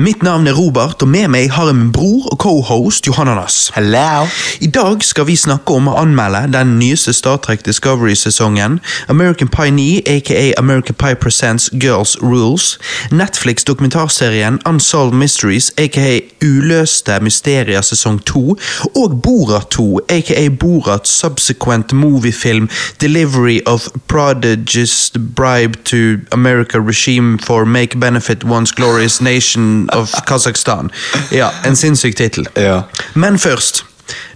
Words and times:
Mitt 0.00 0.22
navn 0.22 0.46
er 0.46 0.52
Robert, 0.52 1.02
og 1.02 1.08
med 1.08 1.26
meg 1.28 1.48
har 1.50 1.66
jeg 1.66 1.74
min 1.74 1.88
bror 1.92 2.28
og 2.30 2.38
cohost 2.38 3.06
Johananas. 3.06 3.72
Hello. 3.74 4.28
I 4.60 4.66
dag 4.70 5.02
skal 5.02 5.26
vi 5.26 5.34
snakke 5.34 5.74
om 5.74 5.88
å 5.90 5.96
anmelde 5.98 6.44
den 6.54 6.76
nyeste 6.78 7.10
Star 7.12 7.40
Trek 7.42 7.64
Discovery-sesongen, 7.66 8.78
American 9.10 9.50
Pie 9.50 9.72
9, 9.74 9.86
aka 10.06 10.52
American 10.58 10.94
Pie 10.94 11.18
Presents 11.18 11.66
Girls 11.82 12.14
Rules, 12.22 12.78
Netflix-dokumentarserien 13.10 14.60
Unsolved 14.70 15.18
Mysteries, 15.18 15.72
aka 15.82 16.20
Uløste 16.46 17.18
mysterier 17.18 17.82
sesong 17.82 18.22
2, 18.22 18.54
og 18.94 19.18
Borat 19.26 19.66
2, 19.74 19.88
aka 20.14 20.46
Borat 20.62 21.10
Subsequent 21.10 21.90
Moviefilm 21.92 22.70
Delivery 23.02 23.58
of 23.66 23.90
Prodigious 24.06 25.10
Bribe 25.18 25.74
to 25.90 26.22
America 26.30 26.78
Regime 26.78 27.38
for 27.42 27.66
Make 27.66 27.98
Benefit 27.98 28.44
Once 28.44 28.70
Glorious 28.70 29.20
Nation 29.20 29.87
of 29.96 30.12
Kazakhstan. 30.26 30.90
Ja, 31.32 31.50
en 31.64 31.76
sinnssyk 31.76 32.16
tittel. 32.16 32.48
Ja. 32.56 32.82
Men 33.14 33.38
først. 33.38 33.84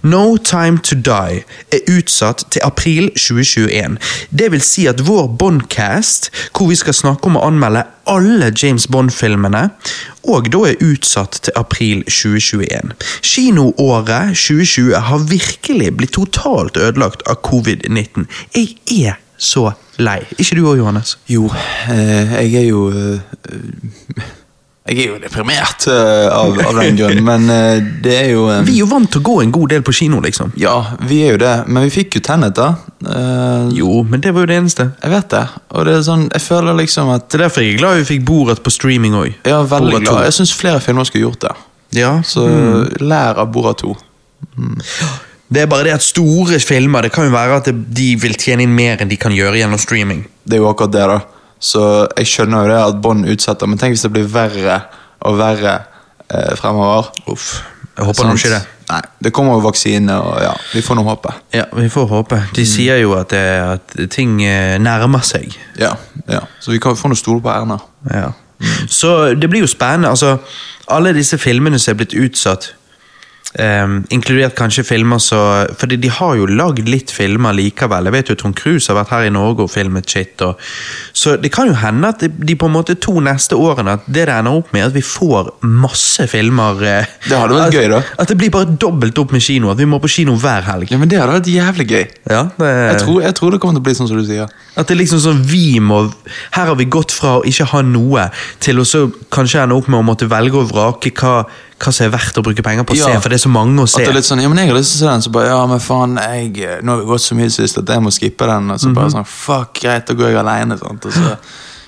No 0.01 0.37
Time 0.37 0.77
To 0.83 0.95
Die 0.95 1.43
er 1.71 1.97
utsatt 1.97 2.45
til 2.51 2.61
april 2.63 3.09
2021. 3.09 3.97
Det 4.39 4.51
vil 4.51 4.61
si 4.61 4.85
at 4.85 5.07
vår 5.07 5.27
Bond-cast, 5.39 6.29
hvor 6.57 6.67
vi 6.69 6.75
skal 6.75 6.93
snakke 6.93 7.29
om 7.29 7.37
å 7.39 7.45
anmelde 7.47 7.85
alle 8.09 8.51
James 8.63 8.87
Bond-filmene, 8.87 9.69
og 10.23 10.51
da 10.53 10.65
er 10.69 10.83
utsatt 10.83 11.39
til 11.47 11.55
april 11.59 12.03
2021. 12.05 12.93
Kinoåret 13.21 14.35
2020 14.37 14.93
har 15.09 15.25
virkelig 15.31 15.91
blitt 15.97 16.15
totalt 16.19 16.77
ødelagt 16.77 17.25
av 17.29 17.41
covid-19. 17.47 18.27
Jeg 18.55 18.77
er 19.07 19.19
så 19.37 19.71
lei. 19.97 20.21
Ikke 20.37 20.59
du 20.59 20.67
òg, 20.67 20.77
Johannes? 20.77 21.17
Jo, 21.27 21.49
eh, 21.89 22.37
jeg 22.43 22.55
er 22.63 22.67
jo 22.69 22.87
eh, 22.91 23.19
Jeg 24.83 24.99
er 24.99 25.13
jo 25.13 25.17
deprimert 25.21 25.85
uh, 25.87 26.27
av, 26.35 26.57
av 26.59 26.79
den 26.81 26.97
grunn, 26.99 27.21
men 27.29 27.45
uh, 27.47 27.77
det 28.03 28.15
er 28.19 28.29
jo 28.33 28.49
um, 28.51 28.65
Vi 28.67 28.73
er 28.75 28.81
jo 28.81 28.87
vant 28.91 29.07
til 29.07 29.21
å 29.21 29.25
gå 29.29 29.35
en 29.45 29.53
god 29.55 29.71
del 29.71 29.85
på 29.87 29.93
kino, 29.95 30.19
liksom. 30.23 30.51
Ja, 30.59 30.75
vi 31.07 31.21
er 31.23 31.37
jo 31.37 31.39
det, 31.39 31.53
men 31.71 31.85
vi 31.87 31.93
fikk 31.93 32.17
jo 32.19 32.23
Tenet, 32.27 32.57
da. 32.59 32.73
Uh, 32.99 33.71
Jo, 33.71 34.01
men 34.03 34.23
det 34.23 34.33
var 34.35 34.43
jo 34.43 34.51
det 34.51 34.57
eneste. 34.59 34.89
Jeg 34.99 35.13
vet 35.15 35.29
det, 35.31 35.43
og 35.71 35.87
det 35.87 35.95
er 35.97 36.03
sånn 36.07 36.25
Jeg 36.33 36.43
føler 36.43 36.75
liksom 36.81 37.11
at 37.15 37.29
Det 37.29 37.39
er 37.39 37.45
derfor 37.45 37.63
jeg 37.63 37.77
er 37.77 37.79
glad 37.79 38.01
vi 38.01 38.09
fikk 38.11 38.25
Borat 38.27 38.63
på 38.63 38.73
streaming 38.75 39.15
òg. 39.19 39.31
Ja, 39.47 39.61
veldig 39.67 40.03
glad. 40.03 40.25
Jeg 40.27 40.35
syns 40.41 40.55
flere 40.55 40.83
filmer 40.83 41.07
skulle 41.07 41.29
gjort 41.29 41.45
det. 41.47 41.53
Ja, 41.95 42.17
Så 42.25 42.43
lær 42.99 43.39
av 43.39 43.51
Bora 43.53 43.75
2. 43.79 43.93
Det 45.53 45.61
er 45.63 45.69
bare 45.69 45.87
det 45.87 45.93
at 45.95 46.03
store 46.05 46.59
filmer 46.59 47.05
Det 47.05 47.11
kan 47.13 47.27
jo 47.27 47.33
være 47.33 47.59
at 47.61 47.69
de 47.71 48.07
vil 48.19 48.35
tjene 48.39 48.65
inn 48.65 48.73
mer 48.75 49.01
enn 49.01 49.11
de 49.11 49.19
kan 49.21 49.33
gjøre 49.35 49.59
gjennom 49.61 49.79
streaming. 49.81 50.25
Det 50.43 50.57
er 50.57 50.63
jo 50.63 50.69
akkurat 50.71 50.93
det, 50.95 51.05
da. 51.11 51.19
Så 51.63 51.81
jeg 52.19 52.27
skjønner 52.27 52.65
jo 52.65 52.71
det 52.73 52.79
at 52.83 53.01
Bånd 53.03 53.27
utsetter, 53.31 53.69
men 53.69 53.79
tenk 53.79 53.95
hvis 53.95 54.03
det 54.03 54.11
blir 54.11 54.27
verre 54.31 54.81
og 55.23 55.37
verre 55.39 55.77
eh, 56.27 56.51
fremover. 56.59 57.13
Uff. 57.31 57.53
Jeg 57.93 58.07
håper 58.09 58.27
nå 58.27 58.35
ikke 58.39 58.51
det. 58.55 58.61
Nei, 58.89 58.99
det 59.23 59.31
kommer 59.33 59.55
jo 59.55 59.63
vaksine, 59.63 60.15
og 60.19 60.41
ja, 60.43 60.51
vi 60.73 60.81
får 60.83 60.97
nå 60.97 61.03
håpe. 61.07 61.31
Ja, 61.55 61.63
Vi 61.77 61.87
får 61.93 62.07
håpe. 62.09 62.39
De 62.55 62.65
sier 62.67 62.99
jo 62.99 63.13
at, 63.15 63.31
det, 63.31 63.43
at 63.77 64.11
ting 64.11 64.41
eh, 64.43 64.75
nærmer 64.81 65.23
seg. 65.25 65.53
Ja, 65.79 65.93
ja. 66.27 66.41
Så 66.59 66.73
vi 66.73 66.81
kan 66.83 66.97
få 66.99 67.11
noe 67.11 67.19
stole 67.19 67.41
på 67.43 67.51
Erna. 67.53 67.79
Ja. 68.11 68.31
Så 68.91 69.33
det 69.39 69.49
blir 69.49 69.63
jo 69.63 69.69
spennende. 69.71 70.11
Altså, 70.11 70.37
alle 70.91 71.13
disse 71.15 71.37
filmene 71.39 71.79
som 71.79 71.93
er 71.93 72.01
blitt 72.01 72.17
utsatt, 72.17 72.73
ehm, 73.59 74.03
inkludert 74.09 74.55
kanskje 74.57 74.83
filmer 74.83 75.19
så 75.21 75.39
Fordi 75.77 75.97
de 76.01 76.09
har 76.09 76.35
jo 76.39 76.45
lagd 76.49 76.87
litt 76.89 77.11
filmer 77.11 77.53
likevel. 77.53 78.05
Jeg 78.09 78.13
vet 78.15 78.29
jo 78.29 78.35
Tom 78.35 78.53
Cruise 78.53 78.87
har 78.89 78.97
vært 79.01 79.11
her 79.13 79.27
i 79.27 79.33
Norge 79.33 79.63
og 79.67 79.71
filmet 79.71 80.09
shit. 80.09 80.41
Og, 80.41 80.57
så 81.13 81.35
det 81.37 81.51
kan 81.53 81.67
jo 81.69 81.73
hende 81.77 82.09
at 82.13 82.23
de, 82.23 82.55
på 82.55 82.65
en 82.69 82.73
måte 82.75 82.95
to 82.95 83.19
neste 83.23 83.55
årene 83.55 83.97
At 83.99 84.07
det 84.07 84.25
det 84.27 84.33
ender 84.33 84.59
opp 84.61 84.71
med, 84.73 84.85
at 84.87 84.93
vi 84.95 85.01
får 85.05 85.51
masse 85.61 86.27
filmer. 86.31 86.81
eh, 86.83 87.05
Det 87.27 87.37
hadde 87.37 87.53
vært 87.57 87.67
at, 87.67 87.73
gøy, 87.73 87.89
da. 87.91 88.01
At 88.19 88.27
det 88.31 88.37
blir 88.37 88.49
bare 88.53 88.65
dobbelt 88.79 89.17
opp 89.19 89.31
med 89.35 89.41
kino. 89.43 89.69
At 89.71 89.77
vi 89.77 89.85
må 89.89 89.99
på 90.03 90.09
kino 90.09 90.35
hver 90.39 90.63
helg. 90.67 90.91
Ja, 90.91 90.97
men 90.97 91.09
Det 91.09 91.19
hadde 91.19 91.33
vært 91.39 91.51
jævlig 91.53 91.87
gøy. 91.89 92.05
Ja, 92.31 92.43
det, 92.57 92.71
Jeg 92.93 93.01
tror, 93.03 93.21
jeg 93.21 93.35
tror 93.35 93.51
det 93.51 93.59
kommer 93.61 93.79
til 93.79 93.83
å 93.83 93.87
bli 93.89 93.95
sånn 93.99 94.07
som 94.09 94.17
du 94.17 94.25
sier. 94.25 94.47
at 94.75 94.87
det 94.87 94.97
liksom 94.97 95.19
sånn 95.21 95.43
vi 95.45 95.79
må 95.79 96.11
Her 96.55 96.65
har 96.71 96.75
vi 96.75 96.85
gått 96.85 97.11
fra 97.11 97.37
å 97.39 97.43
ikke 97.45 97.65
ha 97.73 97.81
noe, 97.85 98.29
til 98.59 98.79
å 98.79 98.85
så 98.87 99.03
kanskje 99.29 99.61
ende 99.63 99.75
opp 99.75 99.87
med 99.87 99.99
å 99.99 100.05
måtte 100.07 100.25
velge 100.29 100.57
og 100.57 100.71
vrake 100.71 101.11
hva, 101.19 101.43
hva 101.83 101.91
som 101.93 102.05
er 102.07 102.13
verdt 102.13 102.37
å 102.39 102.43
bruke 102.45 102.63
penger 102.65 102.85
på 102.87 102.95
å 102.95 102.97
Ja. 102.97 103.05
se, 103.11 103.19
for 103.21 103.29
det 103.29 103.37
er 103.39 103.43
så 103.43 103.51
mange 103.51 103.79
å 103.81 103.83
At 103.83 103.89
se. 103.89 103.99
det 104.03 104.09
er 104.09 104.13
litt 104.17 104.25
sånn, 104.29 104.41
ja, 104.41 104.47
men 104.49 104.57
jeg 104.57 104.69
har 104.71 104.77
lyst 104.77 104.93
til 104.95 104.99
å 104.99 105.03
se 105.03 105.11
den, 105.11 105.21
så 105.27 105.31
bare, 105.35 105.47
ja, 105.51 105.65
men 105.67 105.79
faen, 105.83 106.15
jeg, 106.17 106.79
nå 106.83 106.95
har 106.95 107.01
vi 107.03 107.05
gått 107.11 107.21
så 107.25 107.35
mye 107.35 107.51
sist 107.51 107.77
at 107.77 107.85
jeg 107.93 108.01
må 108.01 108.11
skippe 108.15 108.47
den, 108.47 108.71
og 108.71 108.79
så 108.79 108.93
bare 108.95 109.11
sånn, 109.11 109.25
fuck, 109.27 109.73
greit, 109.81 110.05
da 110.07 110.13
går 110.13 110.31
jeg 110.31 110.79
så, 110.79 111.37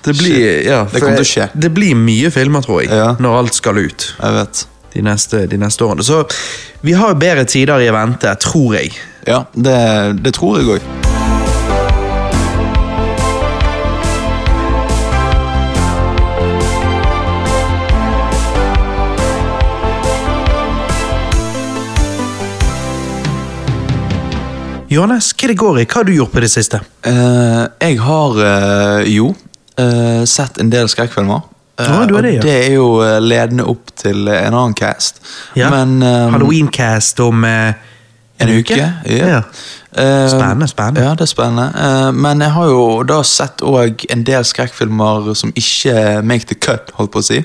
Det 0.06 0.14
blir, 0.14 0.62
ja, 0.64 0.84
Det 0.84 1.00
kommer 1.02 1.16
til 1.16 1.24
å 1.24 1.32
skje. 1.32 1.48
Det 1.58 1.74
blir 1.74 1.94
mye 1.98 2.30
filmer, 2.30 2.62
tror 2.62 2.82
jeg, 2.82 2.90
Ja. 2.90 3.14
når 3.18 3.38
alt 3.38 3.54
skal 3.54 3.78
ut 3.78 4.14
jeg 4.22 4.32
vet. 4.32 4.66
de 4.94 5.02
neste, 5.02 5.48
de 5.48 5.56
neste 5.56 5.80
årene. 5.82 6.02
Så 6.04 6.24
vi 6.82 6.92
har 6.92 7.14
bedre 7.14 7.44
tider 7.44 7.80
i 7.80 7.90
vente, 7.90 8.36
tror 8.38 8.74
jeg. 8.74 8.92
Ja, 9.26 9.44
det, 9.54 10.22
det 10.22 10.32
tror 10.34 10.58
jeg 10.58 10.66
også. 10.80 11.05
Johannes, 24.88 25.32
hva 25.34 25.48
det 25.50 25.56
går 25.58 25.80
i? 25.80 25.84
Hva 25.88 25.98
har 25.98 26.06
du 26.06 26.12
gjort 26.14 26.30
på 26.30 26.42
det 26.44 26.50
siste? 26.52 26.78
Uh, 27.02 27.66
jeg 27.82 27.98
har 27.98 28.36
uh, 28.38 29.02
jo 29.10 29.32
uh, 29.32 30.22
sett 30.28 30.60
en 30.62 30.70
del 30.70 30.90
skrekkfilmer. 30.92 31.42
Og 31.76 32.12
det, 32.24 32.36
ja. 32.38 32.40
det 32.40 32.52
er 32.54 32.76
jo 32.78 32.86
ledende 33.20 33.66
opp 33.68 33.90
til 34.00 34.30
en 34.32 34.54
annen 34.54 34.72
cast. 34.78 35.18
Ja. 35.58 35.68
Men 35.74 35.98
um, 36.00 36.32
Halloween-cast 36.32 37.20
om 37.20 37.44
eh, 37.44 37.74
en 38.40 38.52
uke. 38.56 38.78
Ja. 39.12 39.42
Eh, 39.98 40.28
Spennende, 40.28 40.68
spennende. 40.68 41.00
Ja, 41.00 41.10
det 41.10 41.20
er 41.20 41.26
spennende. 41.26 41.72
Eh, 41.84 42.12
men 42.12 42.40
jeg 42.40 42.50
har 42.52 42.66
jo 42.68 43.02
da 43.08 43.22
sett 43.24 43.62
òg 43.64 44.02
en 44.12 44.24
del 44.28 44.44
skrekkfilmer 44.44 45.30
som 45.38 45.52
ikke 45.56 46.20
make 46.26 46.44
the 46.50 46.54
cut, 46.54 46.90
holdt 46.98 47.14
på 47.14 47.22
å 47.22 47.24
si. 47.24 47.40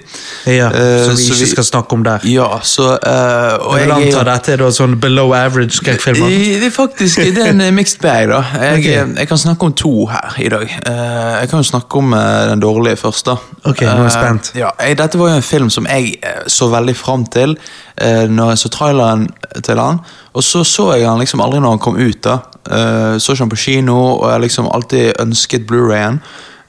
Ja, 0.52 0.68
Eh, 0.72 1.06
som 1.06 1.16
vi 1.16 1.30
ikke 1.32 1.48
skal 1.52 1.64
snakke 1.64 1.96
om 1.96 2.04
der. 2.04 2.20
Ja, 2.28 2.60
så 2.64 2.84
og 2.92 3.78
Jeg 3.78 3.88
vil 3.88 3.92
anta 3.92 4.24
dette 4.24 4.54
er 4.54 4.58
da 4.58 4.70
sånn 4.72 4.98
below 5.00 5.34
average 5.36 5.80
skrekkfilmer. 5.80 6.28
Det 6.28 6.68
er 6.68 6.76
faktisk 6.76 7.24
det 7.36 7.46
er 7.46 7.54
en 7.54 7.76
mixed 7.76 8.02
bag, 8.02 8.28
da. 8.30 8.44
Jeg, 8.54 8.80
okay. 8.80 9.16
jeg 9.20 9.28
kan 9.28 9.38
snakke 9.38 9.66
om 9.66 9.74
to 9.74 10.06
her 10.12 10.36
i 10.38 10.50
dag. 10.50 10.68
Jeg 10.68 11.50
kan 11.50 11.60
jo 11.60 11.64
snakke 11.64 11.98
om 11.98 12.16
den 12.52 12.60
dårlige 12.60 12.98
først, 12.98 13.26
da. 13.26 13.38
Ok, 13.64 13.82
nå 13.82 13.92
er 13.92 14.04
jeg 14.04 14.12
spent. 14.12 14.52
Ja, 14.56 14.72
jeg, 14.80 14.98
dette 14.98 15.20
var 15.20 15.32
jo 15.32 15.40
en 15.40 15.46
film 15.46 15.70
som 15.70 15.88
jeg 15.88 16.18
så 16.48 16.68
veldig 16.72 16.96
fram 16.98 17.26
til 17.26 17.56
uh, 17.56 18.28
når 18.28 18.56
jeg 18.56 18.58
så 18.58 18.70
traileren 18.70 19.28
til 19.64 19.80
han. 19.80 20.02
Og 20.34 20.44
så 20.44 20.64
så 20.64 20.94
jeg 20.96 21.08
han 21.08 21.20
liksom 21.20 21.44
aldri 21.44 21.60
når 21.60 21.78
han 21.78 21.84
kom 21.84 22.00
ut. 22.00 22.24
da 22.24 22.41
Eh, 22.72 23.19
Så 23.19 23.31
ikke 23.31 23.44
han 23.44 23.50
på 23.50 23.56
kino, 23.56 23.97
og 23.97 24.25
jeg 24.28 24.31
har 24.31 24.40
liksom 24.40 24.69
alltid 24.74 25.13
ønsket 25.19 25.68
Blu-rayen. 25.68 26.22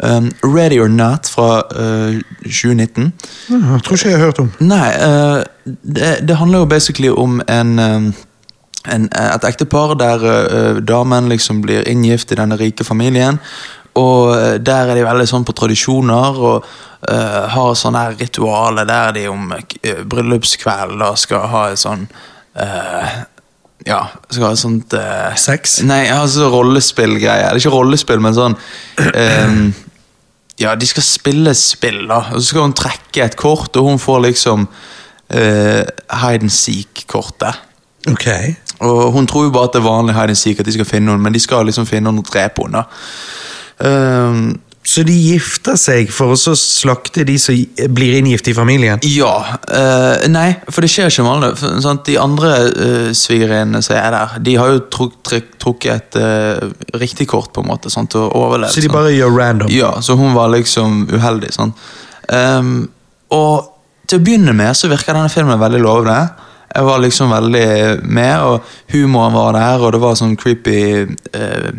Um, 0.04 0.32
Ready 0.42 0.80
or 0.80 0.88
Not 0.88 1.28
fra 1.30 1.62
uh, 1.78 2.20
2019. 2.42 3.12
Ja, 3.48 3.54
Jeg 3.54 3.82
tror 3.84 3.96
ikke 3.96 4.08
jeg 4.08 4.18
har 4.18 4.24
hørt 4.24 4.38
om. 4.38 4.48
Nei, 4.58 4.88
uh, 4.98 5.42
det, 5.64 6.28
det 6.28 6.36
handler 6.36 6.58
jo 6.58 6.64
basically 6.64 7.08
om 7.08 7.40
en, 7.48 7.78
eh, 7.78 8.94
en 8.94 9.04
et 9.12 9.44
ektepar 9.44 9.94
der 9.94 10.18
uh, 10.24 10.80
damen 10.82 11.28
liksom 11.28 11.62
blir 11.62 11.86
inngift 11.86 12.32
i 12.32 12.34
denne 12.34 12.58
rike 12.58 12.84
familien. 12.84 13.38
Og 13.94 14.34
eh, 14.36 14.58
der 14.58 14.88
er 14.88 14.96
de 14.96 15.04
veldig 15.04 15.26
sånn 15.28 15.44
på 15.44 15.54
tradisjoner 15.56 16.38
og 16.40 16.68
eh, 17.08 17.42
har 17.52 17.74
sånne 17.76 18.06
her 18.06 18.14
ritualer 18.20 18.88
der 18.88 19.12
de 19.18 19.26
om 19.28 19.52
uh, 19.52 20.04
bryllupskveld 20.08 20.96
da 21.02 21.12
skal 21.20 21.48
ha 21.52 21.64
et 21.72 21.82
sånn 21.82 22.06
eh, 22.56 23.18
Ja, 23.86 24.02
skal 24.30 24.46
ha 24.46 24.52
et 24.54 24.60
sånt 24.60 24.94
eh, 24.94 25.32
Sex? 25.40 25.80
Nei, 25.86 26.04
altså 26.14 26.48
rollespillgreier. 26.52 27.48
Det 27.50 27.58
er 27.58 27.62
ikke 27.62 27.74
rollespill, 27.74 28.22
men 28.22 28.36
sånn 28.36 28.54
ehm, 29.10 29.72
Ja, 30.60 30.76
de 30.78 30.86
skal 30.86 31.02
spille 31.06 31.54
spill, 31.58 32.04
da. 32.10 32.20
Og 32.30 32.38
så 32.38 32.52
skal 32.52 32.68
hun 32.68 32.76
trekke 32.78 33.24
et 33.24 33.38
kort, 33.40 33.74
og 33.80 33.88
hun 33.88 34.02
får 34.02 34.20
liksom 34.28 34.68
eh, 35.34 35.82
hide 36.22 36.46
and 36.46 36.54
seek-kortet. 36.54 37.58
Ok. 38.12 38.28
Og 38.86 39.12
hun 39.16 39.26
tror 39.30 39.48
jo 39.48 39.54
bare 39.54 39.70
at 39.70 39.74
det 39.76 39.82
er 39.82 39.88
vanlig 39.88 40.14
hide 40.14 40.36
and 40.36 40.38
seek, 40.38 40.62
at 40.62 40.68
de 40.68 40.76
skal 40.76 40.88
finne 40.88 41.10
henne, 41.10 41.22
men 41.24 41.34
de 41.34 41.42
skal 41.42 41.66
liksom 41.66 41.88
finne 41.88 42.12
henne 42.12 42.22
og 42.22 42.30
drepe 42.30 42.66
henne. 42.68 42.84
da. 42.84 43.88
Ehm, 43.88 44.44
Så 44.82 45.04
de 45.06 45.14
gifter 45.14 45.76
seg 45.78 46.08
for 46.10 46.34
å 46.34 46.54
slakte 46.58 47.22
de 47.26 47.36
som 47.38 47.54
blir 47.94 48.16
inngift 48.18 48.48
i 48.50 48.54
familien? 48.56 49.02
ja. 49.06 49.30
Uh, 49.70 50.26
nei, 50.30 50.48
for 50.74 50.82
det 50.82 50.90
skjer 50.90 51.12
ikke 51.12 51.26
vanlig. 51.26 51.52
For, 51.60 51.76
sant? 51.84 52.02
De 52.08 52.16
andre 52.18 52.50
uh, 52.66 53.10
svigerinnene 53.14 53.82
som 53.84 53.94
er 53.96 54.10
der, 54.16 54.34
de 54.42 54.56
har 54.58 54.72
jo 54.72 54.82
truk, 54.92 55.20
truk, 55.22 55.52
trukket 55.62 56.18
et 56.18 56.18
uh, 56.18 56.96
riktig 56.98 57.28
kort, 57.30 57.52
på 57.54 57.62
en 57.62 57.70
måte, 57.70 57.92
sant, 57.94 58.16
og 58.18 58.34
overlevd. 58.34 58.74
Så 58.74 58.82
de 58.82 58.90
sant? 58.90 58.96
bare 58.98 59.14
gjør 59.14 59.38
random? 59.38 59.70
Ja, 59.72 59.94
så 60.02 60.18
hun 60.18 60.34
var 60.34 60.50
liksom 60.56 61.06
uheldig. 61.14 61.54
Sånn. 61.54 61.76
Um, 62.26 62.74
og 63.32 63.70
til 64.10 64.18
å 64.18 64.26
begynne 64.26 64.56
med 64.56 64.74
så 64.76 64.90
virker 64.90 65.14
denne 65.14 65.30
filmen 65.32 65.62
veldig 65.62 65.84
lovende. 65.86 66.18
Jeg 66.72 66.88
var 66.88 67.00
liksom 67.04 67.30
veldig 67.30 67.66
med, 68.02 68.34
og 68.42 68.94
humoren 68.96 69.38
var 69.38 69.54
der, 69.56 69.78
og 69.78 69.94
det 69.94 70.02
var 70.02 70.18
sånn 70.18 70.34
creepy 70.40 70.78
uh, 71.06 71.70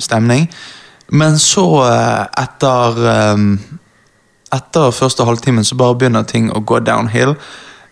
stemning. 0.00 0.48
Men 1.10 1.38
så, 1.42 1.66
eh, 1.86 2.24
etter 2.42 3.06
ehm, 3.10 3.52
etter 4.54 4.90
første 4.94 5.26
halvtimen 5.26 5.66
så 5.66 5.78
bare 5.78 5.98
begynner 5.98 6.26
ting 6.26 6.50
å 6.50 6.62
gå 6.66 6.80
downhill. 6.86 7.36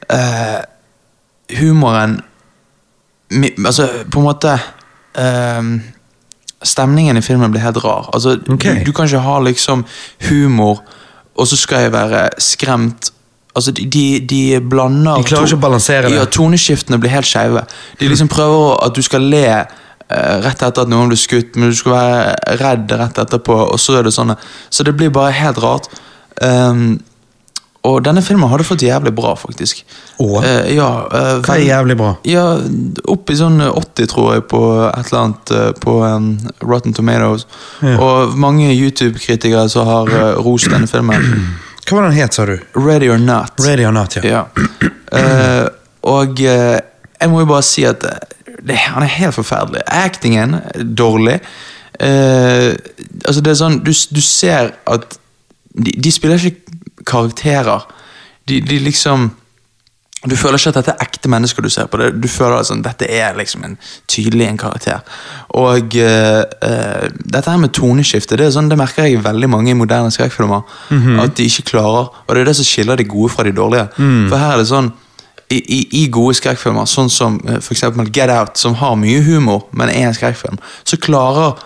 Uh, 0.09 0.63
humoren 1.59 2.23
Altså, 3.67 3.85
på 4.09 4.23
en 4.23 4.25
måte 4.25 4.55
uh, 5.21 5.67
Stemningen 6.65 7.19
i 7.21 7.23
filmen 7.23 7.53
blir 7.53 7.61
helt 7.61 7.83
rar. 7.85 8.09
Altså, 8.17 8.39
okay. 8.49 8.79
du, 8.79 8.89
du 8.89 8.93
kan 8.97 9.05
ikke 9.05 9.21
ha 9.21 9.35
liksom 9.45 9.85
humor, 10.31 10.81
og 11.37 11.47
så 11.47 11.59
skal 11.61 11.85
jeg 11.85 11.93
være 11.93 12.23
skremt. 12.43 13.11
Altså, 13.55 13.75
de, 13.77 13.85
de, 13.85 14.07
de 14.31 14.41
blander 14.71 15.21
De 15.21 15.29
klarer 15.29 15.47
ikke 15.47 15.61
å 15.61 15.67
balansere 15.67 16.09
det. 16.09 16.17
Ja, 16.17 16.25
toneskiftene 16.25 16.99
blir 16.99 17.13
helt 17.13 17.29
skeive. 17.29 17.63
De 18.01 18.09
liksom 18.09 18.33
prøver 18.33 18.81
at 18.87 18.97
du 18.97 19.05
skal 19.05 19.29
le 19.29 19.45
eh, 19.45 19.77
rett 20.09 20.63
etter 20.65 20.87
at 20.87 20.89
noen 20.89 21.11
ble 21.11 21.19
skutt, 21.21 21.57
men 21.57 21.69
du 21.73 21.77
skulle 21.77 21.99
være 21.99 22.57
redd 22.63 22.95
rett 22.97 23.19
etterpå, 23.21 23.59
og 23.69 23.81
så 23.83 23.99
er 23.99 24.09
det 24.09 24.15
sånn 24.17 24.33
Så 24.71 24.87
det 24.87 24.97
blir 24.97 25.13
bare 25.13 25.35
helt 25.37 25.61
rart. 25.61 25.91
Um, 26.41 26.99
og 27.89 28.01
denne 28.05 28.23
filmen 28.25 28.51
hadde 28.51 28.67
fått 28.67 28.83
jævlig 28.83 29.13
bra, 29.15 29.35
faktisk. 29.39 29.85
Åh. 30.19 30.33
Uh, 30.43 30.65
ja, 30.75 30.89
uh, 31.13 31.39
Hva 31.45 31.55
er 31.55 31.63
jævlig 31.67 31.97
bra? 32.01 32.15
ja, 32.27 32.47
opp 33.09 33.31
i 33.31 33.37
sånn 33.39 33.61
80, 33.63 34.09
tror 34.11 34.33
jeg, 34.35 34.45
på 34.51 34.63
et 34.89 35.13
eller 35.13 35.21
annet 35.23 35.53
uh, 35.55 35.71
på 35.79 35.95
um, 36.03 36.33
Rotten 36.65 36.97
Tomatoes. 36.97 37.47
Ja. 37.85 37.95
Og 38.03 38.37
mange 38.37 38.73
YouTube-kritikere 38.75 39.69
som 39.73 39.87
har 39.89 40.11
eh, 40.13 40.41
rost 40.43 40.73
denne 40.73 40.91
filmen. 40.91 41.25
Hva 41.89 42.01
var 42.01 42.09
den 42.09 42.19
het, 42.19 42.37
sa 42.37 42.45
du? 42.49 42.59
Ready 42.77 43.09
or 43.09 43.21
not. 43.23 43.55
Ready 43.65 43.87
or 43.89 43.95
not, 43.95 44.19
ja. 44.19 44.25
Ja. 44.27 44.43
Eh, 45.09 45.69
og 46.09 46.41
eh, 46.45 46.77
jeg 47.21 47.31
må 47.31 47.43
jo 47.43 47.51
bare 47.51 47.67
si 47.67 47.85
at 47.89 48.05
eh, 48.07 48.37
det, 48.69 48.77
han 48.89 49.03
er 49.03 49.17
helt 49.19 49.37
forferdelig. 49.37 49.83
Actingen 49.87 50.59
dårlig. 50.99 51.39
Uh, 51.99 52.75
altså 53.27 53.43
det 53.43 53.51
er 53.51 53.59
sånn, 53.59 53.81
du, 53.83 53.91
du 53.91 54.21
ser 54.23 54.69
at 54.87 55.17
de, 55.75 55.95
de 55.99 56.13
spiller 56.15 56.39
ikke 56.39 57.03
karakterer. 57.09 57.87
De, 58.49 58.61
de 58.63 58.79
liksom 58.79 59.33
Du 60.29 60.35
føler 60.37 60.59
ikke 60.59 60.71
at 60.73 60.79
dette 60.81 60.93
er 60.95 61.03
ekte 61.05 61.31
mennesker 61.31 61.63
du 61.63 61.71
ser 61.71 61.87
på. 61.87 61.99
det 62.01 62.23
Du 62.23 62.29
føler 62.29 62.59
at 62.59 62.67
sånn, 62.67 62.83
dette 62.83 63.07
er 63.07 63.37
liksom 63.39 63.63
en 63.67 63.77
tydelig 64.11 64.49
en 64.49 64.59
karakter. 64.59 65.03
Og 65.59 65.95
uh, 65.95 66.43
uh, 66.43 67.07
dette 67.23 67.51
her 67.51 67.61
med 67.63 67.75
toneskifte, 67.75 68.39
det, 68.39 68.51
sånn, 68.55 68.71
det 68.71 68.79
merker 68.79 69.07
jeg 69.07 69.19
i 69.19 69.23
veldig 69.23 69.51
mange 69.51 69.71
i 69.71 69.79
moderne 69.79 70.11
skrekkfilmer. 70.15 70.67
At 71.23 71.37
de 71.39 71.47
ikke 71.47 71.71
klarer, 71.75 72.11
og 72.27 72.35
det 72.35 72.43
er 72.43 72.51
det 72.51 72.57
som 72.59 72.67
skiller 72.67 72.99
de 72.99 73.07
gode 73.11 73.31
fra 73.35 73.47
de 73.47 73.55
dårlige. 73.55 73.87
For 73.99 74.39
her 74.39 74.57
er 74.57 74.63
det 74.63 74.71
sånn 74.71 74.91
i, 75.51 75.59
i, 75.59 75.81
I 76.03 76.07
gode 76.13 76.37
skrekkfilmer, 76.37 76.89
sånn 76.89 77.09
som 77.13 77.39
eh, 77.49 77.57
eksempel 77.57 78.11
Get 78.13 78.33
Out, 78.33 78.59
som 78.61 78.77
har 78.81 78.99
mye 79.01 79.23
humor, 79.25 79.65
men 79.73 79.89
er 79.93 80.11
en 80.11 80.17
skrekkfilm, 80.17 80.61
så 80.85 81.01
klarer 81.01 81.57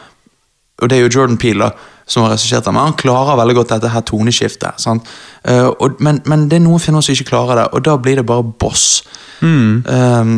og 0.83 0.91
det 0.91 0.99
er 0.99 1.05
jo 1.05 1.13
Jordan 1.15 1.39
Peele 1.39 1.69
da, 1.69 1.91
som 2.07 2.25
har 2.25 2.35
regissert 2.35 2.67
den, 2.67 2.75
men 2.75 2.89
han 2.89 2.97
klarer 2.99 3.39
veldig 3.39 3.55
godt 3.61 3.75
dette 3.77 3.93
her 3.93 4.03
toneskiftet. 4.07 4.81
sant? 4.83 5.07
Eh, 5.47 5.69
og, 5.69 6.01
men, 6.03 6.19
men 6.27 6.49
det 6.51 6.59
er 6.59 6.65
noen 6.65 6.83
filmer 6.83 7.05
som 7.05 7.15
ikke 7.15 7.31
klarer 7.31 7.61
det, 7.61 7.69
og 7.73 7.85
da 7.87 7.95
blir 8.03 8.19
det 8.19 8.27
bare 8.27 8.47
boss. 8.65 9.05
Eh, 9.43 10.33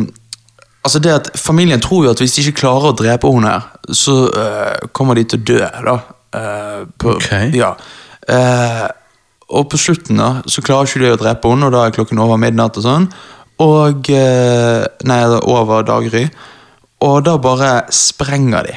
altså 0.85 1.01
det 1.01 1.15
at 1.15 1.31
Familien 1.39 1.81
tror 1.81 2.05
jo 2.05 2.13
at 2.13 2.21
hvis 2.21 2.37
de 2.37 2.45
ikke 2.45 2.61
klarer 2.61 2.91
å 2.91 2.97
drepe 2.97 3.31
henne, 3.33 3.55
her, 3.55 3.71
så 3.93 4.19
uh, 4.33 4.87
kommer 4.97 5.17
de 5.17 5.25
til 5.29 5.41
å 5.41 5.45
dø. 5.45 5.57
da. 5.61 5.97
Uh, 6.35 6.85
på, 6.97 7.17
okay. 7.17 7.49
ja. 7.53 7.75
Og 9.53 9.67
på 9.69 9.77
slutten 9.77 10.17
da, 10.17 10.29
så 10.49 10.61
klarer 10.65 10.89
ikke 10.89 11.03
de 11.03 11.13
å 11.13 11.19
drepe 11.21 11.49
henne, 11.49 11.67
og 11.67 11.73
da 11.73 11.83
er 11.85 11.93
klokken 11.93 12.21
over 12.21 12.37
midnatt. 12.41 12.77
og 12.77 12.85
sånn. 12.85 13.09
Og 13.63 14.09
eh, 14.11 14.83
Nei, 15.07 15.19
er 15.23 15.47
over 15.47 15.85
daggry. 15.87 16.25
Og 17.05 17.21
da 17.25 17.37
bare 17.37 17.85
sprenger 17.93 18.67
de. 18.67 18.75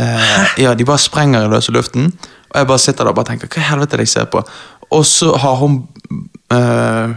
Eh, 0.00 0.62
ja, 0.62 0.74
De 0.74 0.84
bare 0.84 0.98
sprenger 0.98 1.44
i 1.44 1.50
løse 1.50 1.72
luften, 1.72 2.12
og 2.50 2.58
jeg 2.58 2.66
bare 2.66 2.78
sitter 2.78 3.04
der 3.04 3.10
og 3.10 3.16
bare 3.16 3.30
tenker 3.32 3.48
hva 3.48 3.62
i 3.62 3.70
helvete 3.70 3.96
er 3.96 4.02
det 4.02 4.08
jeg 4.08 4.12
ser 4.12 4.28
på? 4.32 4.42
Og 4.90 5.06
så 5.06 5.32
har 5.36 5.54
hun 5.56 5.88
eh, 6.52 7.16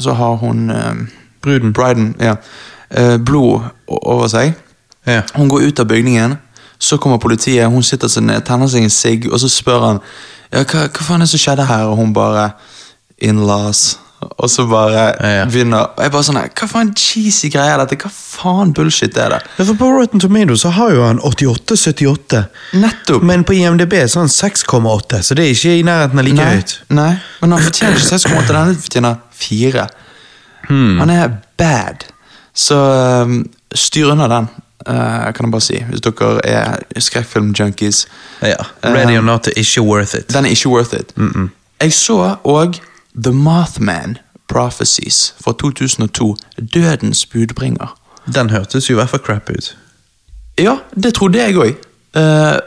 Så 0.00 0.12
har 0.12 0.36
hun 0.36 0.70
eh, 0.70 0.94
Bruden. 1.42 1.72
Briden 1.72 2.16
ja, 2.20 2.36
eh, 2.90 3.16
blod 3.16 3.60
over 3.88 4.28
seg. 4.28 4.52
Ja. 5.06 5.22
Hun 5.34 5.48
går 5.48 5.60
ut 5.60 5.80
av 5.80 5.86
bygningen, 5.86 6.36
så 6.78 6.96
kommer 6.96 7.18
politiet, 7.18 7.70
hun 7.70 7.82
sitter 7.82 8.08
seg 8.08 8.22
ned, 8.22 8.44
tenner 8.44 8.68
seg 8.68 8.84
en 8.84 8.92
sigg, 8.92 9.26
og 9.32 9.40
så 9.40 9.48
spør 9.48 9.80
han 9.86 10.00
ja, 10.52 10.62
hva, 10.64 10.86
hva 10.88 11.06
faen 11.06 11.22
er 11.22 11.24
det 11.24 11.32
som 11.32 11.40
skjedde 11.40 11.66
her, 11.68 11.88
og 11.88 11.96
hun 11.96 12.12
bare 12.12 12.50
In-laws. 13.20 13.98
Og 14.20 14.50
så 14.52 14.66
bare 14.68 15.04
Ja, 15.24 15.44
begynner 15.48 15.86
og 15.96 16.02
jeg 16.04 16.12
bare 16.12 16.26
sånn 16.26 16.38
Hva 16.40 16.66
faen 16.68 16.90
cheesy 16.98 17.48
greie 17.52 17.72
er 17.72 17.80
dette? 17.80 17.96
Hva 18.02 18.10
faen 18.12 18.74
bullshit 18.76 19.16
er 19.16 19.32
det? 19.36 19.40
Ja, 19.56 19.64
for 19.64 19.78
På 19.80 19.88
Rotten 19.94 20.20
Tomatoes 20.20 20.64
så 20.66 20.72
har 20.76 20.92
jo 20.92 21.02
han 21.06 21.20
88-78, 21.24 22.42
Nettopp. 22.80 23.24
men 23.24 23.44
på 23.48 23.56
IMDb 23.56 23.96
så 24.04 24.20
har 24.20 24.26
han 24.28 24.34
6,8, 24.34 25.22
så 25.24 25.34
det 25.38 25.46
er 25.46 25.54
ikke 25.54 25.76
i 25.78 25.84
nærheten 25.88 26.20
av 26.20 26.28
like 26.28 26.36
nei, 26.36 26.54
høyt. 26.58 26.74
nei, 26.88 27.10
men 27.40 27.56
han 27.56 27.64
fortjener 27.64 27.96
ikke 27.96 28.18
6,8, 28.18 28.46
denne 28.52 28.80
fortjener 28.84 29.20
4. 29.40 29.86
Hmm. 30.68 30.98
Han 31.00 31.10
er 31.16 31.32
bad. 31.58 32.04
Så 32.54 32.76
um, 33.24 33.38
styr 33.74 34.12
unna 34.12 34.28
den, 34.28 34.50
Uh, 34.88 35.28
kan 35.36 35.44
jeg 35.44 35.50
bare 35.52 35.60
si. 35.60 35.76
Hvis 35.90 36.00
dere 36.00 36.28
er 36.48 37.00
skrekkfilm-junkies. 37.04 38.06
Ja, 38.40 38.56
Ready 38.82 39.18
or 39.18 39.20
Um, 39.20 39.26
not 39.28 39.46
ikke 39.52 39.82
worth 39.84 40.14
it. 40.16 40.32
Den 40.32 40.46
er 40.48 40.54
ikke 40.56 40.70
worth 40.72 40.94
it. 40.96 41.12
Jeg 41.80 41.92
så 41.92 42.16
òg 42.48 42.78
The 43.14 43.32
Mothman 43.32 44.18
Prophecies 44.48 45.34
fra 45.44 45.52
2002. 45.52 46.36
Dødens 46.74 47.26
budbringer. 47.26 47.96
Den 48.34 48.50
hørtes 48.50 48.90
jo 48.90 48.94
i 48.94 48.98
hvert 49.00 49.10
fall 49.10 49.20
crap 49.26 49.50
ut. 49.50 49.76
Ja, 50.58 50.76
det 51.02 51.14
trodde 51.14 51.38
jeg 51.38 51.56
òg. 51.56 51.74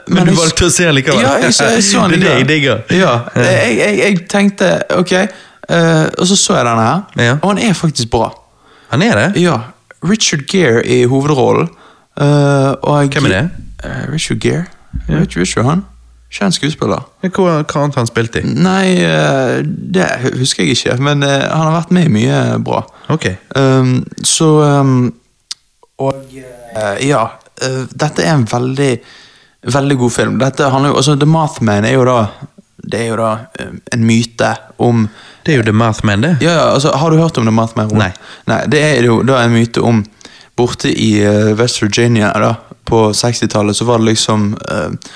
Men 0.08 0.26
du 0.26 0.32
valgte 0.38 0.66
å 0.66 0.72
se 0.72 0.88
likevel. 0.92 1.20
Ja, 1.22 1.34
jeg, 1.44 1.54
så, 1.54 1.68
jeg 1.76 1.84
så 1.84 2.06
den 2.10 2.20
Det 2.20 2.30
er 2.30 2.32
det 2.32 2.38
jeg 2.38 2.48
digger. 2.48 2.80
Ja, 2.96 3.12
jeg, 3.36 3.76
jeg, 3.78 3.98
jeg 4.00 4.20
tenkte 4.32 4.70
ok, 4.96 5.12
uh, 5.68 6.06
og 6.18 6.26
så 6.30 6.36
så 6.40 6.56
jeg 6.58 6.66
denne 6.70 6.86
her, 6.88 7.02
Ja. 7.26 7.36
og 7.42 7.48
han 7.54 7.60
er 7.68 7.76
faktisk 7.76 8.10
bra. 8.10 8.30
Han 8.90 9.02
er 9.02 9.20
det? 9.20 9.42
Ja, 9.42 9.58
Richard 10.04 10.46
Gere 10.50 10.86
i 10.86 11.04
hovedrollen. 11.04 11.68
Uh, 12.20 13.04
Hvem 13.10 13.26
er 13.26 13.34
det? 13.34 13.44
Eh, 13.84 14.12
Richard 14.12 14.40
Gere. 14.40 14.64
Jeg 15.08 15.22
ikke, 15.26 15.40
vet 15.40 15.48
ikke 15.48 15.62
han? 15.68 15.84
Kjent 16.34 16.56
skuespiller. 16.56 17.04
Hva, 17.22 17.30
hva 17.30 17.52
annet 17.54 17.94
har 17.94 18.00
han 18.00 18.08
spilt 18.10 18.34
i? 18.40 18.42
Nei, 18.42 18.96
eh, 19.06 19.60
det 19.64 20.08
husker 20.34 20.64
jeg 20.66 20.74
ikke, 20.74 20.96
men 21.06 21.22
eh, 21.22 21.44
han 21.46 21.68
har 21.68 21.76
vært 21.76 21.92
med 21.94 22.08
i 22.08 22.14
mye 22.16 22.40
bra. 22.64 22.80
Ok. 23.14 23.28
Um, 23.54 24.00
så 24.26 24.48
um, 24.82 24.98
Og 26.02 26.34
uh, 26.34 26.98
ja, 27.06 27.24
Uh, 27.62 27.84
dette 27.94 28.24
er 28.24 28.32
en 28.34 28.48
veldig 28.50 28.96
Veldig 29.70 29.96
god 30.00 30.12
film. 30.12 30.38
Dette 30.40 30.66
handler 30.72 30.90
jo, 30.90 30.96
altså 30.98 31.14
The 31.16 31.28
Mathman 31.30 31.86
er 31.86 31.92
jo 31.94 32.02
da 32.08 32.16
Det 32.82 32.98
er 32.98 33.12
jo 33.12 33.18
da 33.20 33.28
eh, 33.62 33.68
en 33.94 34.02
myte 34.04 34.48
om 34.82 35.04
Det 35.46 35.54
er 35.54 35.60
jo 35.60 35.66
The 35.68 35.72
Mathman, 35.72 36.24
det. 36.26 36.32
ja, 36.42 36.56
altså, 36.72 36.90
Har 36.98 37.14
du 37.14 37.16
hørt 37.22 37.38
om 37.38 37.46
The 37.46 37.54
Mathman? 37.54 37.94
Nei. 37.94 38.10
Nei. 38.50 38.58
Det 38.66 38.82
er 38.82 39.06
jo 39.06 39.20
da 39.22 39.38
en 39.44 39.54
myte 39.54 39.80
om 39.86 40.02
Borte 40.58 40.90
i 40.90 41.12
West 41.54 41.78
Virginia 41.82 42.32
da, 42.42 42.50
på 42.90 43.04
60-tallet, 43.14 43.78
så 43.78 43.86
var 43.86 44.02
det 44.02 44.10
liksom 44.10 44.50
eh, 44.70 45.14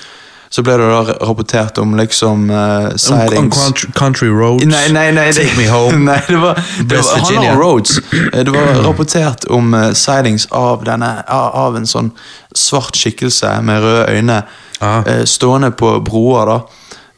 Så 0.49 0.63
ble 0.65 0.73
det 0.81 0.85
da 0.89 1.01
rapportert 1.27 1.77
om 1.77 1.91
liksom 1.97 2.47
uh, 2.49 2.57
Om, 2.57 2.91
om 2.91 2.97
sightings 2.97 3.85
country, 3.93 4.29
Roads. 4.33 4.65
Nei, 4.65 4.87
nei, 4.89 5.11
nei, 5.13 5.27
Take 5.33 5.53
me 5.57 5.67
home. 5.69 5.99
Nei, 6.09 6.17
det 6.27 6.39
var, 6.41 6.57
det 6.89 6.97
var, 7.03 7.19
handler 7.21 7.51
om 7.51 7.59
roads. 7.61 7.99
Eh, 8.33 8.43
Det 8.43 8.49
var 8.55 8.81
rapportert 8.87 9.45
om 9.49 9.73
uh, 9.73 9.91
sightings 9.93 10.47
av, 10.51 10.83
denne, 10.89 11.11
av, 11.29 11.77
en 11.77 11.85
sånn 11.87 12.09
svart 12.57 12.97
skikkelse 12.97 13.59
med 13.61 13.83
røde 13.85 14.07
øyne 14.17 14.41
Ah. 14.81 15.01
eh, 15.05 15.25
stående 15.27 15.73
på 15.75 15.89
broer 16.07 16.45
da, 16.47 16.59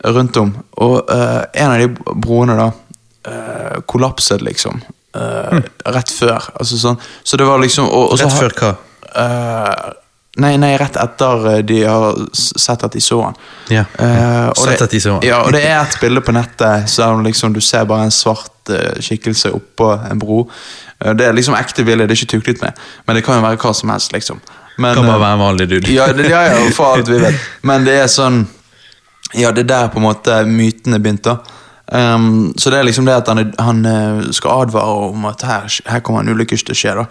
rundt 0.10 0.38
om. 0.42 0.50
Og 0.82 1.12
en 1.54 1.72
av 1.72 1.78
de 1.78 2.14
broene 2.26 2.56
da 2.58 2.72
kollapset, 3.86 4.42
liksom. 4.42 4.82
eh, 5.14 5.60
Rett 5.86 6.10
før. 6.10 6.48
Altså 6.58 6.80
sånn. 6.82 6.98
Så 7.24 7.38
det 7.38 7.46
var 7.46 7.62
liksom 7.62 7.86
og, 7.86 8.16
og 8.16 8.18
så 8.18 8.26
Rett 8.32 8.40
før 8.40 8.56
hva? 8.58 8.72
Nei, 10.40 10.54
nei, 10.56 10.78
rett 10.80 10.96
etter 10.96 11.48
eh, 11.52 11.58
de 11.68 11.82
har 11.84 12.16
sett 12.34 12.84
at 12.88 12.94
de 12.96 13.02
så 13.04 13.18
han. 13.20 13.34
Ja. 13.68 13.82
uh, 14.00 14.54
Sett 14.56 14.78
det- 14.78 14.86
at 14.86 14.94
de 14.94 15.02
så 15.04 15.18
han. 15.18 15.26
Ja, 15.28 15.42
og 15.44 15.52
det 15.52 15.66
er 15.68 15.82
et 15.82 15.98
bilde 16.00 16.22
på 16.24 16.32
nettet 16.32 16.88
så 16.90 17.10
liksom 17.20 17.52
du 17.54 17.60
ser 17.60 17.84
bare 17.90 18.08
en 18.08 18.16
svart 18.16 18.72
uh, 18.72 18.96
skikkelse 19.04 19.52
oppå 19.52 19.92
en 20.08 20.20
bro. 20.22 20.46
Uh, 21.04 21.12
det 21.20 21.28
er 21.28 21.36
liksom 21.36 21.58
ekte 21.60 21.84
bilde, 21.84 22.08
det 22.08 22.16
er 22.16 22.22
ikke 22.24 22.38
tuklet 22.38 22.64
med. 22.64 22.80
Men 23.08 23.20
det 23.20 23.26
kan 23.28 23.42
jo 23.42 23.44
være 23.44 23.60
hva 23.60 23.74
som 23.76 23.92
helst, 23.92 24.16
liksom. 24.16 24.40
Men, 24.78 24.96
Kan 24.96 25.06
bare 25.06 25.20
være 25.20 25.34
en 25.36 25.44
vanlig 25.44 25.70
dude. 25.70 25.92
ja, 25.92 26.08
det, 26.16 26.30
ja, 26.32 26.46
ja, 26.48 26.60
for 26.74 26.96
alt 26.96 27.12
vi 27.12 27.20
vet. 27.20 27.36
Men 27.68 27.84
det 27.86 27.98
er 28.00 28.08
sånn 28.10 28.46
Ja, 29.36 29.52
det 29.52 29.66
er 29.66 29.68
der 29.68 29.92
på 29.92 30.00
en 30.00 30.08
måte 30.08 30.42
mytene 30.48 30.98
begynte. 31.00 31.38
Um, 31.92 32.54
så 32.58 32.70
det 32.70 32.80
er 32.80 32.84
liksom 32.88 33.06
det 33.06 33.18
at 33.20 33.28
han, 33.28 33.54
han 33.60 33.86
eh, 33.86 34.32
skal 34.32 34.62
advare 34.64 35.10
om 35.10 35.26
at 35.26 35.42
her, 35.44 35.82
her 35.92 36.00
kommer 36.00 36.22
en 36.24 36.32
ulykke 36.32 36.56
til 36.56 36.72
å 36.72 36.78
skje. 36.78 36.94
da. 36.96 37.04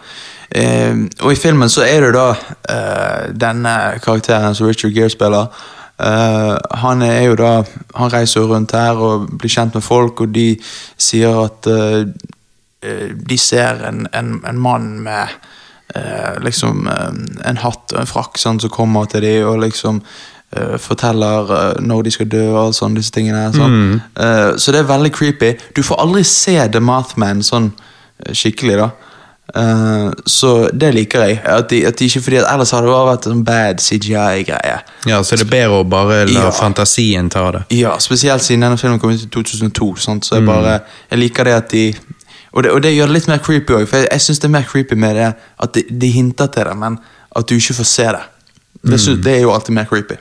Eh, 0.56 1.02
og 1.20 1.34
i 1.34 1.36
filmen 1.36 1.68
så 1.68 1.84
er 1.84 2.06
det 2.06 2.14
da 2.16 2.30
uh, 2.32 3.28
denne 3.36 3.74
karakteren 4.00 4.56
som 4.56 4.70
Richard 4.70 4.96
Gere 4.96 5.12
spiller. 5.12 5.52
Uh, 6.00 6.56
han 6.80 7.02
er 7.04 7.26
jo 7.26 7.34
da 7.36 7.50
Han 7.94 8.08
reiser 8.08 8.48
rundt 8.48 8.72
her 8.72 8.96
og 8.96 9.28
blir 9.36 9.52
kjent 9.52 9.76
med 9.76 9.84
folk, 9.84 10.24
og 10.24 10.32
de 10.32 10.54
sier 10.96 11.42
at 11.44 11.68
eh, 11.68 12.08
de 13.12 13.36
ser 13.38 13.84
en, 13.84 14.06
en, 14.16 14.38
en 14.48 14.60
mann 14.60 14.94
med 15.04 15.40
liksom 16.40 16.86
en 16.86 17.58
hatt 17.58 17.92
og 17.92 17.98
en 17.98 18.06
frakk 18.06 18.38
sånn, 18.38 18.60
som 18.62 18.70
kommer 18.70 19.08
til 19.10 19.24
dem 19.26 19.48
og 19.48 19.58
liksom 19.64 19.98
forteller 20.82 21.50
eh, 21.56 21.80
når 21.86 22.02
de 22.02 22.10
skal 22.10 22.26
dø 22.32 22.40
og 22.52 22.58
alle 22.64 22.74
sånne 22.74 22.96
disse 22.98 23.12
tingene. 23.14 23.44
Sånn. 23.54 24.00
Eh, 24.18 24.56
så 24.58 24.72
det 24.74 24.80
er 24.80 24.88
veldig 24.90 25.12
creepy. 25.14 25.52
Du 25.76 25.82
får 25.86 26.00
aldri 26.02 26.24
se 26.26 26.56
The 26.74 26.80
Mothman 26.82 27.42
sånn 27.46 27.70
eh, 28.26 28.32
skikkelig, 28.34 28.76
da. 28.82 28.90
Uh, 29.50 30.12
så 30.30 30.68
det 30.70 30.92
liker 30.94 31.24
jeg. 31.26 31.40
At 31.42 31.70
de, 31.72 31.80
at 31.88 31.96
de 31.98 32.06
ikke, 32.06 32.20
fordi 32.22 32.36
at 32.38 32.44
Ellers 32.52 32.70
hadde 32.70 32.86
det 32.86 32.92
bare 32.94 33.08
vært 33.08 33.24
en 33.26 33.40
bad 33.44 33.80
CGI-greie. 33.82 34.76
Ja, 35.10 35.16
så 35.26 35.34
det 35.34 35.42
er 35.48 35.50
bedre 35.50 35.80
å 35.80 35.86
bare 35.90 36.20
la 36.30 36.44
Ja. 36.44 36.50
fantasien 36.54 37.26
ta 37.34 37.50
det. 37.56 37.64
Ja, 37.74 37.96
spesielt 37.98 38.42
siden 38.46 38.62
denne 38.62 38.78
filmen 38.78 39.00
kom 39.02 39.10
ut 39.10 39.24
i 39.24 39.26
2002. 39.26 39.88
Sant? 39.98 40.22
Mm. 40.22 40.28
Så 40.28 40.36
jeg 40.38 40.46
bare, 40.46 40.76
jeg 41.10 41.18
liker 41.18 41.44
det 41.50 41.54
at 41.56 41.68
de 41.74 41.94
Og 42.52 42.62
det, 42.62 42.70
og 42.74 42.82
det 42.82 42.94
gjør 42.94 43.06
det 43.06 43.14
litt 43.14 43.26
mer 43.28 43.38
creepy 43.38 43.74
òg, 43.74 43.84
for 43.88 43.96
jeg, 43.96 44.08
jeg 44.10 44.20
syns 44.20 44.38
det 44.38 44.44
er 44.48 44.54
mer 44.54 44.64
creepy 44.66 44.94
med 44.98 45.14
det 45.14 45.26
at 45.62 45.74
de, 45.74 45.82
de 46.00 46.08
hinter 46.10 46.46
til 46.50 46.64
det, 46.66 46.76
men 46.76 46.96
at 47.36 47.46
du 47.50 47.54
ikke 47.54 47.74
får 47.74 47.86
se 47.86 48.02
det. 48.06 48.22
Det, 48.82 49.00
synes, 49.00 49.18
Mm. 49.18 49.22
det 49.22 49.34
er 49.36 49.40
jo 49.40 49.52
alltid 49.54 49.74
mer 49.74 49.84
creepy. 49.84 50.14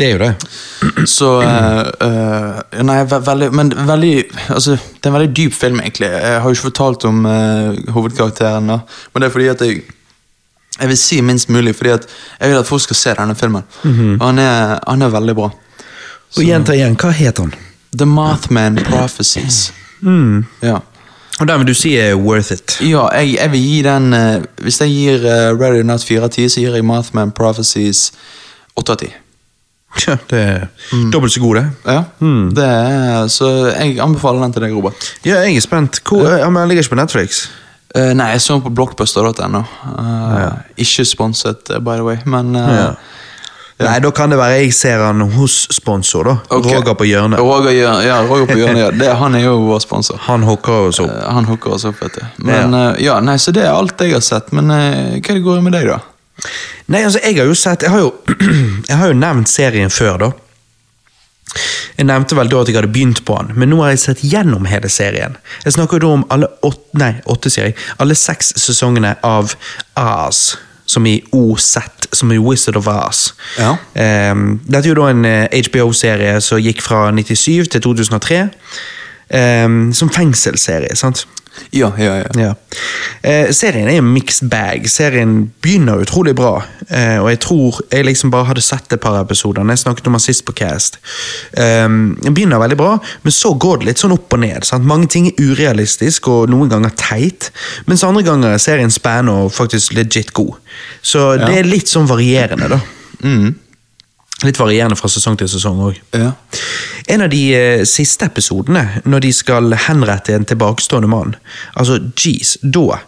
Det 0.00 0.06
er 0.06 0.12
jo 0.14 0.20
det. 0.22 0.34
Så 1.10 1.28
uh, 1.44 2.82
Nei, 2.88 2.98
ve 3.04 3.18
veldig 3.26 3.48
Men 3.52 3.72
veldig 3.84 4.12
Altså, 4.54 4.78
det 4.80 5.04
er 5.04 5.10
en 5.10 5.16
veldig 5.18 5.34
dyp 5.36 5.52
film, 5.52 5.80
egentlig. 5.84 6.08
Jeg 6.08 6.40
har 6.40 6.48
jo 6.48 6.56
ikke 6.56 6.70
fortalt 6.70 7.04
om 7.04 7.26
uh, 7.28 7.76
hovedkarakteren, 7.92 8.70
da. 8.72 8.78
Men 9.12 9.22
det 9.22 9.28
er 9.28 9.34
fordi 9.34 9.48
at 9.52 9.64
jeg 9.66 9.82
Jeg 10.80 10.88
vil 10.88 10.96
si 10.96 11.20
minst 11.20 11.50
mulig, 11.52 11.74
fordi 11.76 11.90
at 11.90 12.06
jeg 12.40 12.48
vil 12.48 12.58
at 12.58 12.66
folk 12.66 12.80
skal 12.80 12.96
se 12.96 13.12
denne 13.18 13.34
filmen. 13.36 13.62
Og 14.20 14.26
han 14.26 14.38
er, 14.38 14.78
han 14.88 15.02
er 15.02 15.08
veldig 15.12 15.34
bra. 15.36 15.50
Og 16.36 16.44
gjenta 16.46 16.72
igjen, 16.72 16.96
hva 16.96 17.10
heter 17.10 17.42
han? 17.42 17.52
The 17.98 18.06
Mothman 18.06 18.78
Prophecies. 18.86 19.72
Ja. 20.62 20.78
Og 21.40 21.48
den 21.48 21.60
vil 21.60 21.66
du 21.66 21.74
si 21.74 21.96
er 21.96 22.14
worth 22.14 22.52
it. 22.52 22.78
Ja, 22.80 23.08
jeg, 23.18 23.34
jeg 23.34 23.52
vil 23.52 23.60
gi 23.60 23.82
den 23.82 24.12
uh, 24.12 24.42
Hvis 24.62 24.80
jeg 24.80 24.94
gir 24.94 25.26
uh, 25.26 25.60
Ready 25.60 25.82
or 25.82 25.88
Not 25.88 26.04
4 26.04 26.22
av 26.22 26.30
10, 26.30 26.48
så 26.48 26.60
gir 26.60 26.78
jeg 26.78 26.84
Mothman 26.84 27.32
Prophecies 27.36 28.12
8 28.76 28.92
av 28.92 29.04
10. 29.04 29.19
Ja, 30.06 30.14
det 30.30 30.40
er 30.40 30.68
dobbelt 31.12 31.32
så 31.34 31.40
god, 31.42 31.56
det. 31.58 31.64
Ja, 31.86 32.02
det 32.54 32.66
er, 32.66 33.28
Så 33.28 33.48
jeg 33.72 33.98
anbefaler 34.00 34.44
den 34.44 34.52
til 34.54 34.62
deg, 34.62 34.74
Robert. 34.76 35.08
Ja, 35.26 35.40
jeg 35.42 35.56
er 35.58 35.64
spent. 35.64 35.98
Hvor, 36.06 36.28
ja, 36.30 36.46
men 36.50 36.68
ligger 36.70 36.86
ikke 36.86 36.94
på 36.94 37.00
Netflix. 37.00 37.48
Uh, 37.90 38.12
nei, 38.14 38.28
jeg 38.36 38.44
så 38.44 38.54
den 38.54 38.62
på 38.62 38.70
blockbuster.no. 38.70 39.64
Uh, 39.98 40.60
Ikke 40.78 41.04
sponset, 41.04 41.72
eh, 41.74 41.80
by 41.82 41.98
the 41.98 42.06
way, 42.06 42.20
men 42.24 42.54
eh, 42.54 42.70
Ja. 42.70 42.92
Nei, 43.80 43.96
da 44.04 44.10
kan 44.12 44.28
det 44.28 44.36
være 44.36 44.58
jeg 44.60 44.74
ser 44.76 45.00
han 45.00 45.22
hos 45.38 45.54
sponsor, 45.72 46.26
da. 46.28 46.34
Okay. 46.52 46.74
Roger 46.76 46.96
på 47.00 47.06
hjørnet. 47.08 47.40
Roger, 47.40 48.02
ja, 48.04 48.18
Roger 48.28 48.50
på 48.50 48.58
hjørnet, 48.60 48.80
ja. 48.82 48.90
Det, 49.00 49.08
han 49.16 49.34
er 49.38 49.46
jo 49.46 49.54
vår 49.70 49.80
sponsor. 49.80 50.20
Han 50.26 50.44
hooker 50.44 50.90
oss 50.90 51.00
opp. 51.00 51.08
Eh, 51.08 51.28
han 51.32 51.48
hooker 51.48 51.78
oss 51.78 51.86
opp, 51.88 51.96
vet 52.04 52.18
du. 52.18 52.26
Men 52.44 52.76
eh, 52.76 53.00
ja, 53.06 53.16
nei, 53.24 53.38
Så 53.40 53.54
det 53.56 53.64
er 53.64 53.72
alt 53.72 54.00
jeg 54.04 54.12
har 54.12 54.24
sett. 54.24 54.52
Men 54.56 54.68
eh, 54.74 55.16
hva 55.16 55.32
er 55.32 55.40
det 55.40 55.44
går 55.46 55.64
med 55.64 55.76
deg, 55.78 55.88
da? 55.94 55.98
Nei, 56.90 57.02
altså, 57.04 57.20
jeg 57.22 57.36
har 57.38 57.48
jo 57.48 57.56
sett 57.58 57.82
Jeg 57.84 57.92
har 57.92 58.04
jo, 58.04 58.12
jeg 58.88 58.96
har 58.96 59.10
jo 59.10 59.18
nevnt 59.18 59.50
serien 59.50 59.92
før, 59.92 60.16
da. 60.24 60.30
Jeg 61.98 62.06
nevnte 62.06 62.36
vel 62.38 62.50
da 62.50 62.62
at 62.62 62.70
jeg 62.70 62.78
hadde 62.78 62.92
begynt 62.94 63.22
på 63.26 63.36
den, 63.42 63.56
men 63.58 63.72
nå 63.72 63.80
har 63.82 63.92
jeg 63.92 64.02
sett 64.04 64.22
gjennom 64.24 64.68
hele 64.70 64.88
serien. 64.92 65.36
Jeg 65.64 65.74
snakker 65.76 65.98
jo 65.98 66.04
da 66.04 66.12
om 66.20 66.26
alle 66.32 66.48
åtte, 66.66 66.98
nei, 67.00 67.12
åtte 67.30 67.50
sier 67.52 67.70
jeg, 67.70 67.76
alle 68.00 68.16
seks 68.16 68.54
sesongene 68.60 69.16
av 69.26 69.52
Oz, 69.98 70.44
som 70.90 71.06
i 71.06 71.18
OZ, 71.36 71.76
som 72.16 72.32
i 72.32 72.38
Wizard 72.40 72.78
of 72.80 72.88
Oz. 72.90 73.32
Ja. 73.58 73.74
Um, 74.32 74.60
dette 74.64 74.86
er 74.86 74.92
jo 74.92 75.00
da 75.02 75.10
en 75.10 75.26
eh, 75.28 75.60
HBO-serie 75.68 76.38
som 76.44 76.62
gikk 76.62 76.82
fra 76.86 77.08
97 77.14 77.68
til 77.74 77.84
2003, 77.84 78.40
um, 79.66 79.82
som 79.94 80.10
fengselsserie, 80.14 80.96
sant? 80.98 81.26
Ja, 81.70 81.92
ja, 81.98 82.16
ja. 82.16 82.28
Ja. 82.38 82.54
Eh, 83.22 83.50
serien 83.52 83.88
er 83.88 83.98
en 83.98 84.12
mixed 84.14 84.48
bag. 84.50 84.86
Serien 84.90 85.52
begynner 85.62 86.00
utrolig 86.02 86.34
bra. 86.38 86.62
Eh, 86.88 87.18
og 87.20 87.28
jeg 87.30 87.40
tror 87.44 87.80
jeg 87.92 88.06
liksom 88.06 88.32
bare 88.32 88.48
hadde 88.48 88.62
sett 88.64 88.92
et 88.92 89.02
par 89.02 89.18
episoder. 89.20 89.66
Jeg 89.68 89.82
snakket 89.82 90.08
om 90.08 90.16
den 90.16 90.24
sist 90.24 90.44
på 90.46 90.54
Cast. 90.56 90.98
Eh, 91.52 91.86
den 91.86 92.34
begynner 92.34 92.62
veldig 92.62 92.78
bra, 92.80 92.92
men 93.22 93.34
så 93.34 93.52
går 93.54 93.80
det 93.80 93.90
litt 93.90 94.02
sånn 94.02 94.14
opp 94.16 94.32
og 94.36 94.42
ned. 94.44 94.66
Sant? 94.66 94.86
Mange 94.86 95.10
ting 95.10 95.28
er 95.30 95.42
urealistisk 95.42 96.30
og 96.32 96.50
noen 96.52 96.70
ganger 96.72 96.94
teit, 96.98 97.50
mens 97.90 98.04
andre 98.06 98.24
ganger 98.26 98.54
er 98.54 98.62
serien 98.62 98.94
spennende 98.94 99.46
og 99.46 99.54
faktisk 99.54 99.94
legit 99.98 100.32
god. 100.36 100.56
Så 101.02 101.34
det 101.40 101.58
er 101.60 101.68
litt 101.68 101.90
sånn 101.90 102.08
varierende, 102.08 102.70
da. 102.70 102.80
Mm. 103.26 103.52
Litt 104.46 104.58
varierende 104.58 104.96
fra 104.96 105.10
sesong 105.12 105.36
til 105.36 105.50
sesong 105.50 105.82
òg. 105.90 106.00
ja. 106.16 106.32
En 107.06 107.22
av 107.22 107.30
de 107.32 107.42
eh, 107.56 107.84
siste 107.88 108.26
episodene, 108.28 109.02
når 109.04 109.24
de 109.26 109.32
skal 109.32 109.72
henrette 109.86 110.34
en 110.34 110.44
tilbakestående 110.44 111.08
mann 111.10 111.36
Altså, 111.74 111.98
jeez, 112.16 112.56
da 112.62 113.00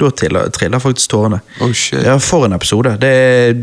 Da 0.00 0.10
triller, 0.10 0.50
triller 0.50 0.82
faktisk 0.82 1.12
tårene. 1.12 1.38
Oh, 1.62 1.72
shit. 1.72 2.02
Ja, 2.02 2.18
For 2.18 2.44
en 2.46 2.52
episode. 2.56 2.96
Det 3.00 3.10
er 3.14 3.60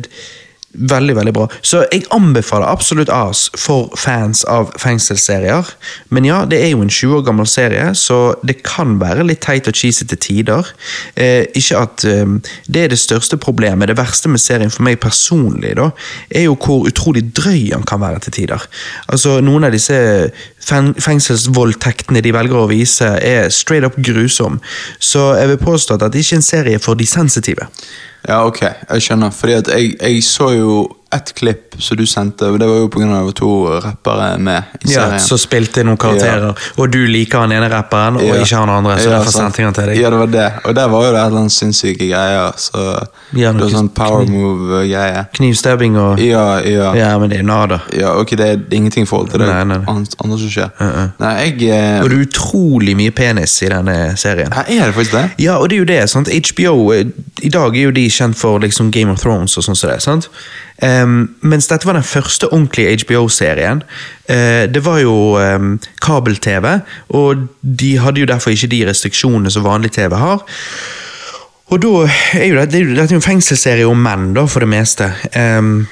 veldig, 0.74 1.16
veldig 1.16 1.34
bra. 1.36 1.48
Så 1.62 1.84
jeg 1.92 2.06
anbefaler 2.16 2.70
absolutt 2.70 3.12
AS 3.12 3.48
for 3.60 3.92
fans 4.00 4.44
av 4.50 4.72
fengselsserier. 4.80 5.68
Men 6.10 6.28
ja, 6.28 6.42
det 6.50 6.62
er 6.64 6.72
jo 6.74 6.84
en 6.86 6.92
20 6.92 7.18
år 7.18 7.26
gammel 7.28 7.50
serie, 7.50 7.92
så 7.98 8.36
det 8.48 8.62
kan 8.68 8.98
være 9.02 9.26
litt 9.28 9.44
teit 9.44 9.68
og 9.70 9.78
cheesy 9.78 10.08
til 10.08 10.22
tider. 10.22 10.72
Eh, 11.16 11.44
ikke 11.58 11.82
at 11.82 12.06
eh, 12.08 12.54
det 12.72 12.86
er 12.86 12.94
det 12.94 13.02
største 13.02 13.40
problemet. 13.42 13.92
Det 13.92 14.00
verste 14.00 14.32
med 14.32 14.44
serien 14.44 14.72
for 14.72 14.86
meg 14.88 15.02
personlig, 15.04 15.76
da, 15.80 15.90
er 16.30 16.48
jo 16.48 16.58
hvor 16.62 16.88
utrolig 16.88 17.26
drøy 17.36 17.72
han 17.74 17.86
kan 17.88 18.02
være 18.04 18.26
til 18.28 18.40
tider. 18.42 18.70
Altså, 19.12 19.40
Noen 19.42 19.66
av 19.68 19.74
disse 19.74 19.98
fengselsvoldtektene 20.62 22.22
de 22.24 22.34
velger 22.36 22.60
å 22.60 22.70
vise, 22.70 23.08
er 23.18 23.50
straight 23.54 23.88
up 23.88 23.98
grusom. 23.98 24.60
Så 25.00 25.32
jeg 25.40 25.52
vil 25.54 25.66
påstå 25.66 25.98
at 25.98 26.14
det 26.14 26.24
ikke 26.24 26.38
er 26.38 26.42
en 26.42 26.48
serie 26.52 26.82
for 26.82 27.00
de 27.00 27.08
sensitive. 27.10 27.68
Ja, 28.28 28.46
ok, 28.46 28.62
jeg 28.62 29.02
skjønner. 29.02 29.30
Fordi 29.30 29.54
at 29.54 29.68
jeg, 29.68 29.96
jeg 30.02 30.24
så 30.24 30.50
jo 30.50 30.74
ett 31.14 31.34
klipp 31.36 31.76
som 31.82 31.98
du 31.98 32.06
sendte, 32.06 32.48
og 32.52 32.60
det 32.60 32.68
var 32.68 32.78
jo 32.82 32.88
pga. 32.90 33.06
det 33.08 33.24
var 33.26 33.32
to 33.32 33.50
rappere 33.84 34.38
med 34.40 34.64
i 34.86 34.92
Ja, 34.94 35.06
serien. 35.06 35.20
så 35.20 35.38
spilte 35.38 35.84
noen 35.84 35.98
karakterer, 35.98 36.54
og 36.78 36.92
du 36.92 37.00
liker 37.08 37.40
han 37.40 37.52
ene 37.52 37.70
rapperen, 37.70 38.16
og 38.16 38.24
Ja. 38.24 38.36
ikke 38.42 38.56
han 38.58 38.70
andre, 38.70 38.98
så 39.00 39.10
Ja, 39.10 39.18
derfor 39.20 39.32
sendte 39.32 39.64
han 39.64 39.74
til 39.74 39.86
deg. 39.86 39.98
Ja, 39.98 40.10
det 40.10 40.20
var 40.20 40.26
det. 40.28 40.54
Og 40.66 40.76
der 40.76 40.88
var 40.88 41.06
jo 41.06 41.12
det 41.12 41.20
et 41.20 41.26
eller 41.26 41.40
annet 41.40 41.52
sinnssyke 41.52 42.08
greier. 42.10 42.52
Så 42.58 43.08
Ja, 43.36 43.52
det 43.52 43.62
var 43.62 43.70
sånn 43.70 43.90
power 43.94 44.26
move-greie. 44.26 45.26
Knivstabbing 45.34 45.98
og 45.98 46.20
Ja, 46.20 46.60
ja. 46.60 46.94
Ja, 46.96 47.18
men 47.20 47.30
det 47.30 47.40
er 47.40 47.44
nada. 47.44 47.82
Ja, 47.98 48.14
ok, 48.20 48.30
det 48.38 48.40
er 48.50 48.58
ingenting 48.72 49.04
i 49.04 49.06
forhold 49.06 49.30
til 49.32 49.40
det 49.40 49.48
Nei, 49.48 49.64
nei, 49.64 49.78
andre 49.88 50.38
som 50.38 50.50
skjer. 50.50 50.70
Uh-uh. 50.80 51.12
Nei, 51.20 51.34
jeg 51.46 51.70
eh, 51.70 52.02
Og 52.04 52.10
det 52.10 52.18
er 52.18 52.26
utrolig 52.28 52.96
mye 52.96 53.12
penis 53.12 53.62
i 53.64 53.70
denne 53.70 54.18
serien. 54.18 54.52
Ja, 54.52 54.64
er 54.68 54.86
det 54.92 54.96
faktisk 54.96 55.12
det? 55.12 55.32
Ja, 55.40 55.58
og 55.58 55.70
det 55.70 55.76
er 55.76 55.80
jo 55.80 55.86
det. 55.86 56.10
sant? 56.10 56.30
HBO 56.30 56.92
eh, 56.94 57.04
I 57.44 57.50
dag 57.50 57.76
er 57.78 57.82
jo 57.84 57.92
de 57.92 58.08
kjent 58.10 58.36
for 58.36 58.60
liksom 58.60 58.92
Game 58.92 59.12
of 59.12 59.20
Thrones 59.22 59.58
og 59.58 59.64
sånn 59.64 59.76
som 59.76 59.90
det. 59.90 60.02
sant? 60.02 60.30
Em, 60.82 61.36
mens 61.46 61.68
dette 61.70 61.86
var 61.86 61.94
den 61.94 62.06
første 62.06 62.48
ordentlige 62.50 63.04
HBO-serien. 63.04 63.84
Uh, 64.30 64.66
det 64.72 64.82
var 64.86 65.00
jo 65.04 65.14
um, 65.38 65.76
kabel-TV, 66.02 66.80
og 67.10 67.48
de 67.62 67.92
hadde 68.02 68.24
jo 68.24 68.30
derfor 68.30 68.56
ikke 68.56 68.72
de 68.72 68.86
restriksjonene 68.90 69.52
som 69.54 69.66
vanlig 69.68 69.92
TV 69.92 70.16
har. 70.18 70.42
Og 71.72 71.82
da 71.82 71.92
er 72.40 72.48
jo 72.50 72.58
det, 72.58 72.72
det 72.72 72.80
er 72.80 72.86
jo, 72.86 72.96
dette 72.96 73.14
er 73.14 73.18
jo 73.18 73.22
en 73.22 73.30
fengselsserie 73.30 73.88
om 73.88 74.02
menn, 74.02 74.32
da, 74.36 74.48
for 74.50 74.66
det 74.66 74.72
meste. 74.72 75.12
Um, 75.36 75.88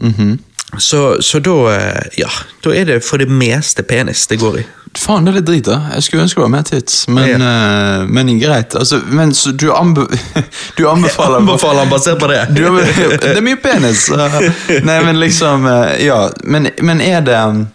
mm 0.00 0.14
-hmm. 0.18 0.38
så, 0.78 1.22
så 1.22 1.38
da 1.38 1.50
eh, 1.50 2.02
Ja, 2.18 2.30
da 2.64 2.70
er 2.70 2.84
det 2.84 3.04
for 3.04 3.16
det 3.16 3.28
meste 3.28 3.82
penis 3.82 4.26
det 4.26 4.38
går 4.38 4.58
i. 4.58 4.62
Faen, 4.96 5.24
det 5.26 5.32
er 5.32 5.36
litt 5.38 5.46
drit, 5.48 5.66
da. 5.66 5.78
Jeg 5.94 6.04
skulle 6.06 6.22
ønske 6.24 6.38
det 6.38 6.44
var 6.44 6.52
mer 6.52 6.66
tits, 6.66 6.96
men, 7.12 7.42
eh, 7.42 8.04
men 8.08 8.30
greit. 8.40 8.74
Altså, 8.78 9.00
men 9.04 9.34
så 9.34 9.52
du, 9.52 9.68
anbe 9.74 10.06
du 10.78 10.88
anbefaler 10.88 11.42
Anbefaler 11.42 11.84
han 11.84 11.90
basert 11.90 12.20
på 12.20 12.28
det? 12.30 12.40
Du, 12.56 12.62
det 13.22 13.34
er 13.34 13.44
mye 13.44 13.58
penis. 13.60 14.06
Uh, 14.10 14.38
Nei, 14.86 14.98
men 15.04 15.20
liksom 15.20 15.66
uh, 15.66 15.92
Ja, 16.02 16.28
men, 16.44 16.70
men 16.82 17.02
er 17.04 17.20
det 17.26 17.36
um, 17.36 17.66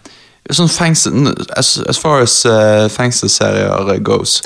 sånn 0.50 0.72
fengsel 0.72 1.30
As, 1.56 1.76
as 1.88 2.00
far 2.00 2.24
as 2.24 2.40
uh, 2.48 2.88
fengselsserier 2.92 4.00
goes, 4.04 4.40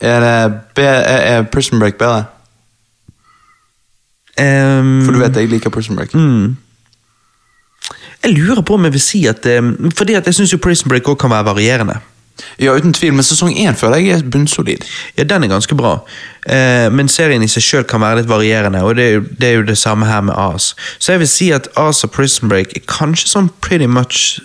er, 0.00 0.22
det 0.76 0.84
er, 0.84 1.02
er 1.32 1.50
Prison 1.50 1.80
Break 1.80 1.98
bedre? 1.98 2.26
Um, 4.36 5.00
For 5.06 5.16
du 5.16 5.22
vet 5.22 5.36
jeg 5.40 5.48
liker 5.48 5.72
Prison 5.72 5.96
Break. 5.96 6.14
Mm. 6.14 6.56
Jeg 8.26 8.34
lurer 8.34 8.62
på 8.66 8.74
om 8.74 8.86
jeg 8.88 8.96
vil 8.96 9.02
si 9.02 9.22
at 9.30 9.46
eh, 9.46 9.62
Fordi 9.94 10.18
at 10.18 10.26
jeg 10.26 10.34
syns 10.34 10.54
Prison 10.62 10.90
Break 10.90 11.06
også 11.06 11.22
kan 11.22 11.30
være 11.30 11.46
varierende. 11.52 12.00
Ja, 12.60 12.74
uten 12.76 12.92
tvil, 12.92 13.14
men 13.16 13.24
sesong 13.24 13.54
én 13.56 13.76
føler 13.76 14.02
jeg 14.02 14.18
er 14.18 14.26
bunnsolid. 14.32 14.84
Ja, 15.16 15.24
Den 15.24 15.44
er 15.44 15.48
ganske 15.48 15.74
bra, 15.74 15.94
eh, 16.44 16.88
men 16.92 17.08
serien 17.08 17.42
i 17.42 17.48
seg 17.48 17.64
sjøl 17.64 17.86
kan 17.88 18.02
være 18.04 18.20
litt 18.20 18.28
varierende. 18.28 18.82
Og 18.84 18.96
det 18.98 19.06
er, 19.06 19.14
jo, 19.14 19.22
det 19.40 19.48
er 19.48 19.54
jo 19.56 19.64
det 19.70 19.78
samme 19.78 20.08
her 20.08 20.20
med 20.20 20.36
As. 20.36 20.74
Så 20.98 21.14
jeg 21.14 21.24
vil 21.24 21.32
si 21.32 21.50
at 21.56 21.68
As 21.80 22.04
og 22.04 22.12
Prison 22.12 22.52
Break 22.52 22.76
er 22.76 22.84
kanskje 22.88 23.30
sånn 23.32 23.48
pretty 23.64 23.88
much 23.88 24.40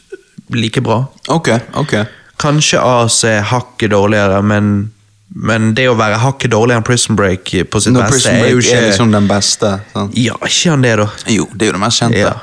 like 0.55 0.83
bra. 0.83 1.03
Ok, 1.27 1.51
ok. 1.75 1.97
Kanskje 2.39 2.79
As 2.79 3.23
er 3.27 3.43
hakket 3.51 3.91
dårligere, 3.91 4.41
men 4.43 4.91
men 5.33 5.71
det 5.77 5.85
å 5.87 5.95
være 5.95 6.19
hakket 6.19 6.51
dårligere 6.51 6.81
enn 6.81 6.87
Prison 6.87 7.15
Break 7.15 7.53
på 7.71 7.79
sitt 7.83 7.95
Når 7.95 8.09
beste 8.11 8.33
er 8.35 8.49
jo 8.51 8.59
ikke 8.59 8.77
er, 8.77 8.87
liksom 8.89 9.13
den 9.13 9.29
beste. 9.29 9.69
Sant? 9.93 10.17
Ja, 10.19 10.35
ikke 10.43 10.73
han 10.73 10.83
det, 10.83 10.97
da. 10.99 11.07
Jo, 11.31 11.47
det 11.53 11.67
er 11.67 11.71
jo 11.71 11.77
det 11.77 11.83
mest 11.85 12.03
kjente. 12.03 12.25
Ja. 12.25 12.33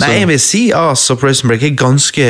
Nei, 0.00 0.08
jeg 0.20 0.28
vil 0.30 0.38
si 0.40 0.60
og 0.76 1.18
Prison 1.20 1.50
Break 1.50 1.64
er 1.66 1.72
ganske 1.76 2.26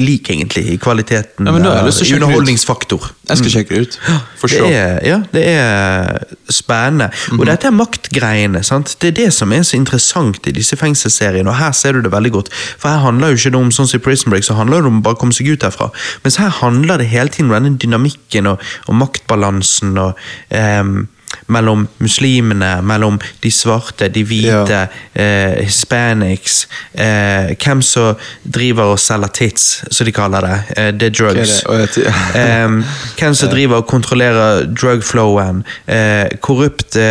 lik, 0.00 0.30
egentlig, 0.32 0.64
i 0.72 0.76
kvaliteten. 0.80 1.48
Ja, 1.48 1.54
men 1.54 1.64
da 1.64 1.74
jeg 1.78 1.90
å 1.90 1.94
sjekke 1.96 2.18
underholdningsfaktor. 2.20 3.08
Jeg 3.28 3.40
skal 3.42 3.52
sjekke 3.52 3.74
det 3.74 3.80
ut. 3.82 3.98
For 4.40 4.48
Det 4.48 4.60
sure. 4.60 4.70
er, 4.72 5.00
ja, 5.04 5.18
det 5.34 5.42
er 5.50 6.36
spennende. 6.52 7.10
Og 7.36 7.44
dette 7.48 7.68
er 7.68 7.74
maktgreiene. 7.76 8.62
sant? 8.64 8.94
Det 9.02 9.12
er 9.12 9.16
det 9.18 9.28
som 9.36 9.52
er 9.52 9.66
så 9.66 9.76
interessant 9.76 10.48
i 10.48 10.54
disse 10.56 10.78
fengselsseriene, 10.80 11.48
og 11.50 11.58
her 11.58 11.74
ser 11.76 11.98
du 11.98 12.02
det 12.06 12.12
veldig 12.14 12.32
godt. 12.38 12.52
For 12.78 12.88
her 12.88 13.04
handler 13.04 13.34
jo 13.34 13.40
ikke 13.40 13.54
det 13.56 13.60
om 13.60 13.74
sånn 13.74 13.90
som 13.90 14.00
i 14.00 14.04
Prison 14.04 14.32
Break, 14.32 14.46
så 14.46 14.56
handler 14.56 14.84
det 14.84 14.92
om 14.92 15.02
å 15.02 15.06
bare 15.10 15.20
komme 15.20 15.36
seg 15.36 15.50
ut 15.50 15.66
herfra. 15.66 15.90
Mens 16.24 16.40
her 16.40 16.52
handler 16.62 17.02
det 17.02 17.10
hele 17.12 17.28
tiden 17.28 17.50
om 17.50 17.58
denne 17.58 17.76
dynamikken 17.80 18.52
og, 18.54 18.64
og 18.88 19.00
maktbalansen 19.02 19.37
og 19.44 20.18
ehm, 20.50 21.06
mellom 21.52 21.86
muslimene, 22.00 22.82
mellom 22.82 23.18
de 23.42 23.50
svarte, 23.52 24.08
de 24.08 24.22
hvite, 24.24 24.88
eh, 25.14 25.64
hispanics, 25.64 26.66
eh, 26.94 27.54
hvem 27.64 27.82
som 27.82 28.16
driver 28.44 28.92
og 28.94 28.98
selger 28.98 29.28
tits, 29.28 29.66
som 29.90 30.06
de 30.08 30.12
kaller 30.12 30.40
det. 30.40 30.58
Eh, 30.76 30.90
det 30.92 31.02
er 31.10 31.16
drugs. 31.18 31.62
det? 31.62 31.78
Jeg 31.80 31.88
ty- 31.88 32.04
Ehm, 32.40 32.84
hvem 33.18 33.34
som 33.34 33.48
driver 33.48 33.76
og 33.76 33.86
kontrollerer 33.86 34.66
drugflowen. 34.74 35.64
Eh, 35.86 36.28
korrupte 36.40 37.04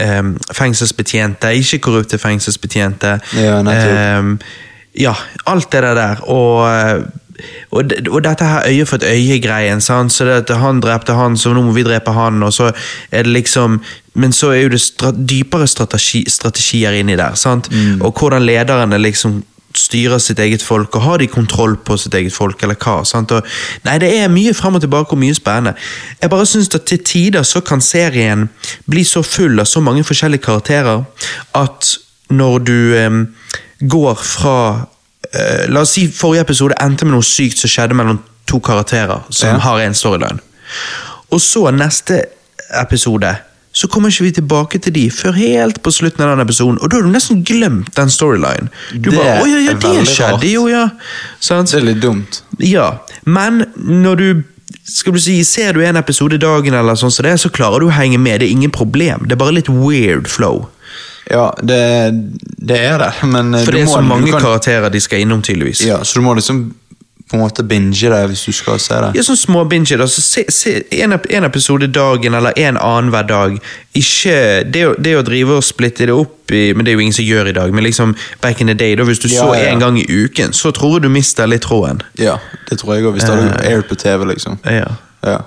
ehm, 0.00 0.36
fengselsbetjente, 0.52 1.52
ikke 1.54 1.78
korrupte 1.78 2.18
fengselsbetjente. 2.18 3.18
Ja. 3.36 3.60
Ehm, 3.60 4.38
ja, 4.98 5.14
alt 5.46 5.72
det 5.72 5.82
der. 5.82 6.16
Og, 6.28 6.64
eh, 6.68 7.04
og, 7.72 7.90
det- 7.90 8.08
og 8.08 8.22
dette 8.24 8.44
her 8.44 8.62
øye 8.68 8.86
for 8.86 8.96
et 8.96 9.04
øye-greien. 9.10 9.80
Så 9.80 10.24
det 10.24 10.50
at 10.50 10.56
Han 10.60 10.80
drepte 10.80 11.12
han, 11.14 11.36
så 11.36 11.52
nå 11.54 11.62
må 11.62 11.72
vi 11.72 11.82
drepe 11.82 12.12
han. 12.12 12.42
og 12.42 12.52
så 12.52 12.72
er 13.12 13.22
det 13.22 13.32
liksom, 13.32 13.80
Men 14.14 14.32
så 14.32 14.50
er 14.50 14.62
jo 14.62 14.68
det 14.68 14.80
stra 14.80 15.10
dypere 15.10 15.66
strategi, 15.66 16.24
strategier 16.28 16.92
inni 16.92 17.16
der. 17.16 17.34
sant? 17.34 17.68
Og 18.00 18.12
hvordan 18.18 18.42
lederne 18.46 18.98
liksom 18.98 19.42
styrer 19.76 20.18
sitt 20.18 20.38
eget 20.38 20.62
folk, 20.62 20.94
og 20.94 21.02
har 21.02 21.16
de 21.18 21.26
kontroll 21.26 21.76
på 21.76 21.96
sitt 21.98 22.14
eget 22.14 22.32
folk, 22.32 22.62
eller 22.62 22.74
hva? 22.78 23.04
sant? 23.04 23.32
Og, 23.32 23.42
nei, 23.84 23.98
det 23.98 24.12
er 24.18 24.28
mye 24.28 24.54
frem 24.54 24.74
og 24.74 24.80
tilbake 24.80 25.10
og 25.12 25.18
mye 25.18 25.34
spennende. 25.34 25.74
Jeg 26.22 26.30
bare 26.30 26.46
synes 26.46 26.68
at 26.74 26.84
til 26.86 26.98
tider 26.98 27.42
så 27.42 27.60
kan 27.60 27.80
serien 27.80 28.48
bli 28.88 29.02
så 29.04 29.22
full 29.22 29.58
av 29.60 29.66
så 29.66 29.80
mange 29.82 30.04
forskjellige 30.04 30.42
karakterer 30.46 31.02
at 31.54 31.96
når 32.30 32.58
du 32.58 32.94
eh, 32.94 33.10
går 33.88 34.14
fra 34.22 34.86
eh, 35.32 35.64
La 35.70 35.80
oss 35.80 35.94
si 35.96 36.06
forrige 36.12 36.40
episode 36.46 36.74
endte 36.80 37.04
med 37.06 37.14
noe 37.14 37.22
sykt 37.26 37.58
som 37.58 37.68
skjedde 37.70 37.94
mellom 37.96 38.20
to 38.46 38.60
karakterer 38.60 39.22
som 39.30 39.48
Ja. 39.48 39.58
har 39.58 39.80
en 39.80 39.94
storyline. 39.94 40.40
Og 41.32 41.40
så 41.40 41.70
neste 41.74 42.24
episode 42.80 43.36
så 43.74 43.88
kommer 43.90 44.08
ikke 44.12 44.22
vi 44.22 44.30
tilbake 44.36 44.78
til 44.78 44.92
de 44.94 45.10
før 45.10 45.32
helt 45.34 45.80
på 45.82 45.90
slutten 45.90 46.22
av 46.22 46.36
den 46.36 46.44
episoden, 46.46 46.78
og 46.80 46.90
da 46.90 46.96
har 46.96 47.02
du 47.02 47.10
nesten 47.10 47.40
glemt 47.44 47.88
den 47.96 48.10
storylinen. 48.10 48.68
Du 48.92 49.10
Det 49.10 49.18
bare, 49.18 49.40
«Å, 49.42 49.46
ja, 49.50 49.58
ja, 49.58 49.72
det 49.74 50.06
skjedde 50.06 50.50
jo, 50.52 50.68
ja. 50.70 50.84
Sånn? 51.40 51.66
Det 51.66 51.74
er 51.80 51.86
litt 51.88 52.00
dumt. 52.00 52.42
Ja, 52.62 52.98
men 53.26 53.64
når 53.76 54.16
du 54.16 54.42
skal 54.86 55.12
du 55.12 55.18
si, 55.18 55.42
Ser 55.42 55.72
du 55.72 55.80
en 55.82 55.96
episode 55.96 56.34
i 56.34 56.38
dagen, 56.38 56.74
eller 56.74 56.94
sånn 56.94 57.10
som 57.10 57.24
det, 57.24 57.34
så 57.40 57.50
klarer 57.50 57.80
du 57.80 57.86
å 57.86 57.90
henge 57.96 58.18
med. 58.20 58.40
Det 58.40 58.48
er 58.48 58.52
ingen 58.52 58.70
problem. 58.70 59.24
Det 59.26 59.32
er 59.32 59.36
bare 59.42 59.54
litt 59.56 59.68
weird 59.68 60.28
flow. 60.28 60.68
Ja, 61.30 61.50
det, 61.62 61.80
det 62.68 62.78
er 62.84 62.98
det, 62.98 63.12
men 63.24 63.54
eh, 63.54 63.64
For 63.64 63.72
det 63.72 63.82
er 63.82 63.86
så 63.86 64.00
må, 64.02 64.16
mange 64.16 64.30
kan- 64.32 64.40
karakterer 64.40 64.90
de 64.92 65.00
skal 65.00 65.20
innom, 65.24 65.42
tydeligvis. 65.42 65.84
Ja, 65.86 66.02
så 66.04 66.18
du 66.20 66.24
må 66.26 66.34
liksom 66.36 66.74
på 67.30 67.38
en 67.38 67.40
måte 67.40 67.62
binge 67.64 68.10
det 68.12 68.18
hvis 68.28 68.42
du 68.44 68.52
skal 68.52 68.76
se 68.78 68.94
det. 69.00 69.14
Ja, 69.16 69.22
sånn 69.24 69.38
små 69.40 69.62
binger. 69.66 70.02
Altså, 70.04 70.20
se, 70.22 70.42
se, 70.52 70.74
en, 71.02 71.14
en 71.16 71.44
episode 71.48 71.86
dagen, 71.88 72.34
eller 72.36 72.52
en 72.60 72.76
annen 72.76 73.08
hver 73.10 73.24
dag. 73.26 73.56
Ikke 73.96 74.34
det, 74.70 74.82
å- 74.90 74.94
det 75.00 75.14
å 75.16 75.22
drive 75.24 75.56
og 75.56 75.64
splitte 75.64 76.04
det 76.06 76.12
opp 76.14 76.52
i 76.52 76.74
Men 76.76 76.84
det 76.84 76.92
er 76.92 76.98
jo 76.98 77.00
ingen 77.06 77.16
som 77.16 77.24
gjør 77.24 77.48
i 77.48 77.54
dag. 77.56 77.72
Men 77.72 77.84
liksom 77.88 78.12
back 78.44 78.60
in 78.60 78.68
the 78.68 78.74
day, 78.76 78.94
da, 78.94 79.02
hvis 79.08 79.18
du 79.24 79.28
Ja, 79.32 79.40
så 79.48 79.54
ja. 79.56 79.70
en 79.72 79.80
gang 79.80 79.96
i 79.98 80.04
uken, 80.04 80.52
så 80.52 80.70
tror 80.76 80.98
jeg 80.98 81.02
du 81.08 81.08
mister 81.08 81.46
litt 81.48 81.62
tråden. 81.64 82.02
Ja, 82.20 82.36
det 82.68 82.78
tror 82.78 82.94
jeg 82.98 83.04
òg, 83.08 83.16
hvis 83.16 83.24
det 83.24 83.32
hadde 83.40 83.64
air 83.72 83.82
på 83.88 83.96
TV, 83.96 84.24
liksom. 84.34 84.58
Ja. 84.68 84.92
Ja. 85.24 85.38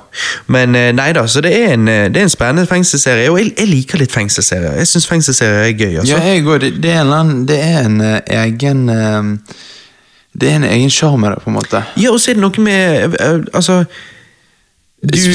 Men 0.48 0.76
eh, 0.76 0.90
nei 0.96 1.12
da, 1.14 1.24
så 1.30 1.42
det 1.46 1.52
er 1.54 1.74
en, 1.76 1.88
eh, 1.88 2.08
det 2.10 2.22
er 2.22 2.28
en 2.28 2.34
spennende 2.34 2.68
fengselsserie. 2.70 3.30
Og 3.32 3.40
jeg, 3.40 3.54
jeg 3.60 3.68
liker 3.70 4.02
litt 4.02 4.12
fengselsserier. 4.16 4.78
Jeg 4.82 4.88
syns 4.90 5.08
fengselsserier 5.08 5.68
er 5.68 5.74
gøy. 5.78 5.96
altså. 6.00 6.16
Ja, 6.18 6.24
jeg 6.34 6.44
går, 6.48 6.58
det, 6.66 6.72
det 6.84 6.92
er 6.96 7.02
en, 7.06 7.14
annen- 7.20 7.46
det 7.48 7.60
er 7.64 7.80
en 7.86 8.02
uh, 8.02 8.18
egen 8.44 8.90
uh, 8.90 9.58
Det 10.38 10.50
er 10.52 10.56
en 10.60 10.64
egen 10.70 10.90
sjarm 10.94 11.20
med 11.24 11.32
det, 11.36 11.42
på 11.44 11.50
en 11.50 11.58
måte. 11.60 11.84
Ja, 11.98 12.12
og 12.12 12.20
så 12.22 12.32
er 12.32 12.38
det 12.40 12.44
noe 12.46 12.64
med 12.66 13.18
uh, 13.22 13.40
Altså 13.54 13.84
du, 15.02 15.14
du 15.14 15.30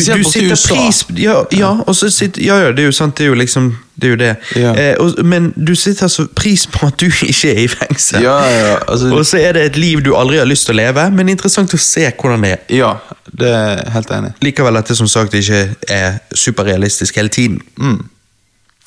USA. 0.50 0.74
pris 0.74 1.04
ja, 1.16 1.44
ja, 1.54 1.68
og 1.86 1.94
så 1.94 2.10
sitter, 2.10 2.42
ja, 2.42 2.56
ja, 2.58 2.72
det 2.74 2.82
er 2.82 2.88
jo 2.90 2.94
sant, 2.96 3.14
det 3.18 3.24
er 3.24 3.28
jo 3.28 3.34
liksom 3.38 3.68
Det 3.94 4.08
er 4.08 4.10
jo 4.10 4.16
det. 4.16 4.30
Ja. 4.56 4.72
Eh, 4.74 4.94
og, 4.98 5.20
men 5.24 5.52
du 5.54 5.74
sitter 5.78 6.08
så 6.08 6.24
pris 6.34 6.64
på 6.66 6.86
at 6.86 6.96
du 6.98 7.06
ikke 7.06 7.52
er 7.52 7.60
i 7.62 7.68
fengsel. 7.68 8.22
Ja, 8.24 8.38
ja, 8.50 8.78
altså- 8.88 9.12
og 9.14 9.26
så 9.26 9.38
er 9.38 9.52
det 9.52 9.62
et 9.64 9.76
liv 9.76 10.02
du 10.02 10.16
aldri 10.16 10.40
har 10.40 10.48
lyst 10.48 10.66
til 10.66 10.74
å 10.74 10.80
leve, 10.80 11.04
men 11.10 11.28
interessant 11.28 11.74
å 11.74 11.78
se 11.78 12.08
hvordan 12.10 12.42
det 12.42 12.50
er. 12.50 12.64
Ja, 12.74 12.94
det 13.38 13.52
er 13.52 13.90
helt 13.94 14.10
enig. 14.10 14.32
Likevel 14.42 14.80
at 14.80 14.88
det 14.88 14.96
som 14.98 15.06
sagt 15.08 15.34
ikke 15.34 15.76
er 15.88 16.18
superrealistisk 16.34 17.20
hele 17.20 17.28
tiden. 17.28 17.60
Mm. 17.78 18.00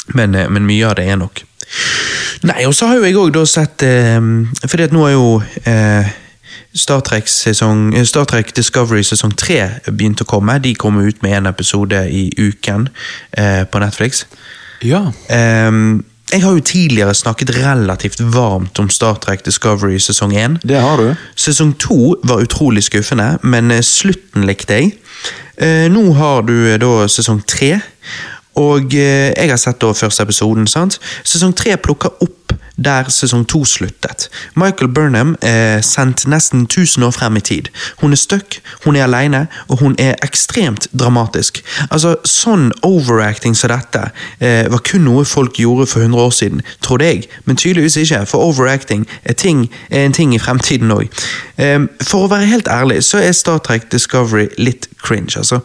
Men, 0.08 0.36
eh, 0.36 0.50
men 0.50 0.66
mye 0.66 0.90
av 0.90 0.96
det 1.00 1.08
er 1.08 1.16
nok. 1.16 1.44
Nei, 2.44 2.66
og 2.66 2.76
så 2.76 2.90
har 2.90 3.00
jo 3.00 3.06
jeg 3.08 3.16
òg 3.16 3.48
sett 3.48 3.82
eh, 3.84 4.20
Fordi 4.68 4.84
at 4.84 4.92
nå 4.94 5.06
er 5.08 5.16
jo 5.16 5.42
eh, 5.66 6.12
Star 6.76 7.00
Trek, 7.00 7.28
sesong, 7.28 7.94
eh, 7.96 8.04
Star 8.04 8.26
Trek 8.26 8.56
Discovery 8.56 9.04
sesong 9.04 9.32
tre 9.38 9.80
begynte 9.88 10.26
å 10.26 10.30
komme. 10.30 10.60
De 10.60 10.74
kommer 10.76 11.08
ut 11.08 11.22
med 11.24 11.38
en 11.38 11.48
episode 11.48 12.02
i 12.12 12.28
uken 12.38 12.90
eh, 13.38 13.64
på 13.64 13.80
Netflix. 13.80 14.26
Ja. 14.84 15.12
Um, 15.30 16.04
jeg 16.32 16.42
har 16.44 16.52
jo 16.58 16.60
tidligere 16.60 17.14
snakket 17.14 17.54
relativt 17.56 18.20
varmt 18.20 18.80
om 18.80 18.90
Star 18.90 19.16
Trek 19.24 19.46
Discovery 19.46 20.00
sesong 20.00 20.36
1. 20.36 20.60
Det 20.68 20.82
har 20.82 20.98
du. 20.98 21.16
Sesong 21.36 21.76
2 21.80 22.16
var 22.24 22.44
utrolig 22.44 22.84
skuffende, 22.84 23.38
men 23.44 23.72
eh, 23.72 23.84
slutten 23.86 24.46
likte 24.50 24.82
jeg. 24.82 24.96
Uh, 25.56 25.88
nå 25.88 26.10
har 26.18 26.44
du 26.44 26.76
da 26.82 27.08
sesong 27.08 27.40
3, 27.48 27.78
og 28.56 28.96
eh, 28.96 29.32
jeg 29.36 29.52
har 29.52 29.62
sett 29.62 29.82
da 29.82 29.92
første 29.94 30.24
episoden. 30.24 30.68
sant? 30.68 31.00
Sesong 31.24 31.56
3 31.56 31.78
plukker 31.84 32.14
opp 32.24 32.56
der 32.76 33.10
sesong 33.10 33.46
2 33.48 33.66
sluttet. 33.66 34.30
Michael 34.56 34.92
Burnham 34.92 35.36
er 35.42 35.82
sendt 35.82 36.26
nesten 36.28 36.66
1000 36.66 37.04
år 37.04 37.12
frem 37.12 37.36
i 37.36 37.40
tid. 37.40 37.70
Hun 38.02 38.12
er 38.12 38.20
stuck, 38.20 38.60
hun 38.86 38.96
er 38.96 39.04
alene, 39.04 39.48
og 39.68 39.80
hun 39.80 39.96
er 40.00 40.16
ekstremt 40.24 40.88
dramatisk. 41.00 41.64
Altså, 41.90 42.16
Sånn 42.26 42.72
overacting 42.84 43.56
som 43.56 43.72
dette 43.72 44.02
eh, 44.40 44.68
var 44.72 44.84
kun 44.86 45.06
noe 45.08 45.26
folk 45.26 45.60
gjorde 45.60 45.88
for 45.90 46.04
100 46.04 46.22
år 46.22 46.34
siden, 46.36 46.62
trodde 46.84 47.08
jeg, 47.08 47.24
men 47.46 47.58
tydeligvis 47.58 47.96
ikke, 48.04 48.26
for 48.30 48.44
overacting 48.44 49.08
er, 49.24 49.34
ting, 49.34 49.70
er 49.90 50.06
en 50.06 50.14
ting 50.14 50.36
i 50.36 50.42
fremtiden 50.42 50.92
òg. 50.92 51.08
Eh, 51.58 51.80
for 52.04 52.26
å 52.26 52.32
være 52.32 52.52
helt 52.52 52.68
ærlig, 52.68 53.02
så 53.08 53.24
er 53.24 53.32
Star 53.32 53.64
Trek 53.64 53.88
Discovery 53.92 54.50
litt 54.58 54.90
cringe, 55.06 55.38
altså. 55.38 55.62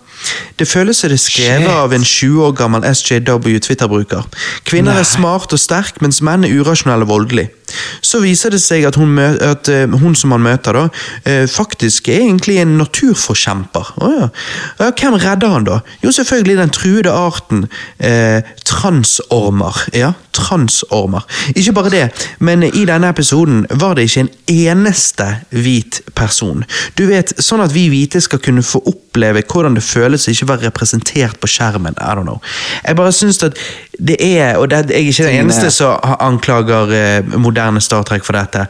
Det 0.58 0.68
føles 0.68 0.96
som 1.00 1.08
det 1.10 1.16
er 1.16 1.22
skrevet 1.22 1.72
av 1.72 1.94
en 1.96 2.04
20 2.04 2.44
år 2.44 2.56
gammel 2.56 2.79
SJW 2.84 3.60
Twitter-bruker. 3.60 4.26
Kvinner 4.68 4.96
Nei. 4.96 5.04
er 5.04 5.08
smart 5.08 5.52
og 5.52 5.60
sterk, 5.60 6.00
mens 6.04 6.20
menn 6.24 6.44
er 6.46 6.54
urasjonelle 6.60 7.06
og 7.08 7.12
voldelige. 7.12 7.54
Så 8.02 8.20
viser 8.24 8.54
det 8.54 8.60
seg 8.62 8.86
at 8.88 8.98
hun, 9.00 9.18
at, 9.18 9.68
eh, 9.68 9.86
hun 10.00 10.14
som 10.18 10.34
han 10.34 10.44
møter, 10.44 10.76
da, 10.76 10.88
eh, 11.24 11.46
faktisk 11.50 12.08
er 12.08 12.24
egentlig 12.24 12.60
en 12.60 12.76
naturforkjemper. 12.78 13.92
Oh, 14.00 14.16
ja. 14.20 14.90
Hvem 14.90 15.18
redder 15.20 15.54
han, 15.54 15.64
da? 15.68 15.80
Jo, 16.04 16.12
selvfølgelig 16.14 16.56
den 16.56 16.74
truede 16.74 17.12
arten 17.14 17.66
eh, 17.98 18.42
transormer. 18.64 19.76
Ja, 19.96 20.12
transormer. 20.32 21.26
Ikke 21.54 21.74
bare 21.76 21.90
det, 21.90 22.04
men 22.38 22.62
i 22.62 22.84
denne 22.88 23.10
episoden 23.10 23.66
var 23.70 23.94
det 23.94 24.08
ikke 24.08 24.26
en 24.26 24.32
eneste 24.48 25.26
hvit 25.50 26.00
person. 26.14 26.64
Du 26.98 27.06
vet, 27.10 27.32
Sånn 27.40 27.62
at 27.64 27.72
vi 27.74 27.86
hvite 27.90 28.20
skal 28.22 28.40
kunne 28.42 28.62
få 28.64 28.82
oppleve 28.86 29.42
hvordan 29.48 29.76
det 29.76 29.84
føles 29.84 30.26
å 30.26 30.34
ikke 30.34 30.48
være 30.52 30.68
representert 30.68 31.40
på 31.40 31.50
skjermen. 31.50 31.96
I 31.98 32.14
don't 32.14 32.28
know. 32.28 32.40
Jeg 32.84 32.98
bare 32.98 33.14
syns 33.14 33.42
at 33.46 33.58
det 34.00 34.16
er 34.20 34.56
Og 34.56 34.70
det, 34.70 34.76
jeg 34.90 34.96
er 34.96 35.10
ikke 35.10 35.24
den 35.28 35.40
eneste 35.44 35.70
som 35.70 35.98
anklager 36.20 36.92
eh, 36.94 37.36
moderne 37.38 37.80
Star 37.80 38.02
Trek 38.02 38.24
for 38.24 38.36
dette. 38.36 38.66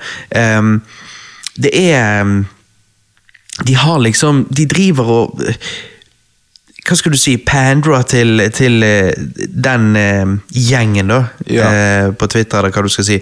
Um, 0.58 0.82
det 1.56 1.70
er 1.74 2.20
ehm, 2.20 2.46
De 3.66 3.76
har 3.76 3.98
liksom 3.98 4.46
De 4.50 4.66
driver 4.66 5.04
og 5.04 5.40
eh, 5.46 5.70
hva 6.80 6.96
skal 6.96 7.12
du 7.12 7.18
si, 7.20 7.34
pandra 7.36 8.00
til, 8.08 8.40
til 8.56 8.82
eh, 8.82 9.12
den 9.36 9.92
gjengen, 10.48 11.12
da. 11.12 11.18
Ja. 11.46 11.68
på 12.18 12.26
Twitter, 12.26 12.58
eller 12.58 12.72
hva 12.72 12.82
du 12.82 12.88
skal 12.90 13.04
si. 13.06 13.18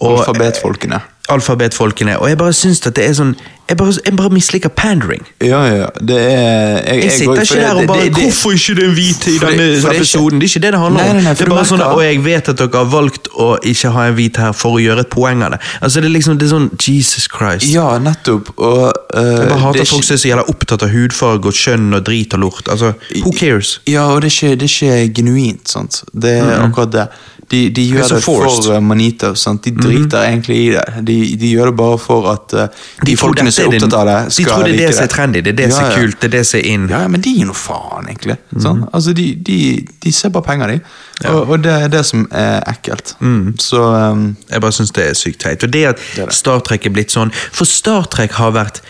Og, 0.00 0.24
Alfabetfolkene. 0.24 0.98
Alfabetfolkene. 1.28 2.18
Og 2.20 2.28
jeg 2.28 2.38
bare 2.38 2.52
syns 2.52 2.86
at 2.86 2.96
det 2.96 3.08
er 3.08 3.12
sånn 3.16 3.34
Jeg 3.64 3.78
bare, 3.80 3.94
jeg 4.04 4.12
bare 4.16 4.28
misliker 4.28 4.68
pandering. 4.68 5.22
Ja, 5.40 5.62
ja, 5.64 5.86
det 6.04 6.18
er 6.20 6.82
Jeg, 6.84 7.02
Jeg 7.02 7.12
sitter 7.12 7.40
ikke 7.40 7.54
der 7.54 7.74
og 7.80 7.86
bare 7.86 8.00
det- 8.02 8.14
det- 8.14 8.22
'Hvorfor 8.24 8.50
ikke 8.52 8.74
det 8.74 8.84
er 8.84 8.88
en 8.88 8.94
hvit 8.94 9.26
i 9.26 9.38
denne 9.38 9.56
det 9.56 9.84
episoden?' 9.84 10.40
Det 10.40 10.44
er 10.44 10.48
ikke 10.52 10.60
det 10.66 10.72
det 10.72 10.80
handler 10.80 11.00
om. 11.00 11.14
nei, 11.16 11.22
nei, 11.22 11.32
det 11.34 11.40
er 11.40 11.46
bare 11.48 11.64
sånn 11.64 11.80
Og 11.80 12.02
jeg 12.02 12.24
vet 12.24 12.48
at 12.48 12.58
dere 12.58 12.68
har 12.74 12.84
valgt 12.84 13.28
å 13.38 13.58
ikke 13.64 13.90
ha 13.90 14.02
en 14.08 14.14
hvit 14.14 14.36
her 14.36 14.52
for 14.52 14.76
å 14.76 14.80
gjøre 14.84 15.00
et 15.00 15.08
poeng 15.10 15.42
av 15.42 15.50
det. 15.52 15.60
Altså 15.80 16.00
Det 16.00 16.04
er 16.04 16.18
liksom 16.18 16.38
det 16.38 16.52
er 16.52 16.56
sånn 16.56 16.70
Jesus 16.88 17.26
Christ. 17.38 17.72
Ja, 17.72 17.98
nettopp. 17.98 18.50
Og 18.58 18.92
uh, 19.16 19.22
jeg 19.22 19.48
bare 19.48 19.58
hater 19.58 19.80
er 19.80 19.84
folk 19.84 20.04
som 20.04 20.14
er 20.14 20.18
så 20.18 20.28
jævla 20.28 20.44
opptatt 20.48 20.82
av 20.82 20.90
hudfarge 20.90 21.46
og 21.46 21.52
kjønn 21.54 21.94
og 21.94 22.04
drit 22.04 22.34
og 22.34 22.40
lort. 22.40 22.68
Altså, 22.68 22.92
Who 23.22 23.32
cares? 23.32 23.80
Ja, 23.86 24.12
og 24.12 24.20
det 24.20 24.28
er 24.28 24.46
ikke, 24.46 24.56
det 24.60 24.82
er 24.82 24.96
ikke 25.08 25.14
genuint. 25.14 25.68
sant? 25.70 26.04
Det 26.12 26.30
er 26.38 26.60
akkurat 26.68 26.92
det. 26.92 27.08
De, 27.50 27.70
de 27.70 27.82
gjør 27.82 28.08
det 28.08 28.22
forced. 28.24 28.64
for 28.64 28.76
uh, 28.76 28.80
Manito. 28.82 29.34
sant? 29.34 29.64
De 29.64 29.70
driter 29.70 30.22
egentlig 30.22 30.56
i 30.56 30.68
det. 30.72 30.84
De, 31.06 31.16
de 31.40 31.50
gjør 31.50 31.70
det 31.70 31.76
bare 31.76 31.98
for 31.98 32.28
at 32.32 32.54
uh, 32.56 32.60
de, 33.02 33.10
De 33.10 33.16
folkene 33.16 33.52
som 33.52 33.64
er 33.64 33.76
opptatt 33.76 33.96
av 33.98 34.06
det, 34.08 34.16
De 34.36 34.44
tror 34.44 34.64
det 34.64 34.70
er 34.70 34.76
like 34.76 34.86
det 34.86 34.94
som 34.96 35.04
er 35.04 35.12
trendy, 35.12 35.42
det 35.44 35.52
er 35.52 35.58
det 35.58 35.68
som 35.72 35.84
Ja, 35.84 35.90
er 35.90 35.92
ja. 35.92 36.02
kult, 36.02 36.20
det 36.20 36.30
er 36.30 36.34
det 36.38 36.44
som 36.46 36.58
er 36.58 36.68
in. 36.72 36.88
Ja, 36.90 37.00
ja, 37.04 37.08
men 37.08 37.24
de 37.24 37.34
gir 37.36 37.48
noe 37.50 37.60
faen, 37.60 38.08
egentlig. 38.08 38.36
Mm 38.50 38.62
-hmm. 38.62 38.88
Altså, 38.92 39.12
de, 39.12 39.26
de, 39.46 39.86
de 40.04 40.12
ser 40.12 40.28
bare 40.28 40.42
penger, 40.42 40.66
de. 40.66 40.80
Og, 41.28 41.48
og 41.48 41.64
det 41.64 41.72
er 41.72 41.88
det 41.88 42.06
som 42.06 42.28
er 42.30 42.60
ekkelt. 42.66 43.16
Mm. 43.20 43.58
Så 43.58 43.82
um, 44.10 44.36
Jeg 44.50 44.60
bare 44.60 44.72
syns 44.72 44.90
det 44.90 45.10
er 45.10 45.14
sykt 45.14 45.40
teit. 45.40 45.62
Og 45.62 45.72
det 45.72 45.84
at 45.84 45.96
Det 46.16 46.26
det. 46.26 46.34
Star 46.34 46.58
Trek 46.58 46.86
er 46.86 46.90
blitt 46.90 47.12
sånn 47.12 47.30
For 47.52 47.64
Star 47.64 48.02
Trek 48.04 48.32
har 48.32 48.50
vært 48.50 48.80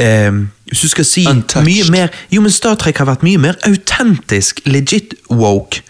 Um, 0.00 0.48
Hvis 0.64 0.80
du 0.80 0.88
skal 0.88 1.04
si 1.04 1.26
Untouched. 1.28 1.64
mye 1.64 1.90
mer 1.90 2.08
Jo, 2.32 2.40
men 2.40 2.50
Star 2.50 2.74
Trek 2.74 2.98
har 2.98 3.06
vært 3.06 3.22
mye 3.22 3.38
mer 3.38 3.54
autentisk, 3.68 4.60
legit 4.64 5.14
woke. 5.30 5.82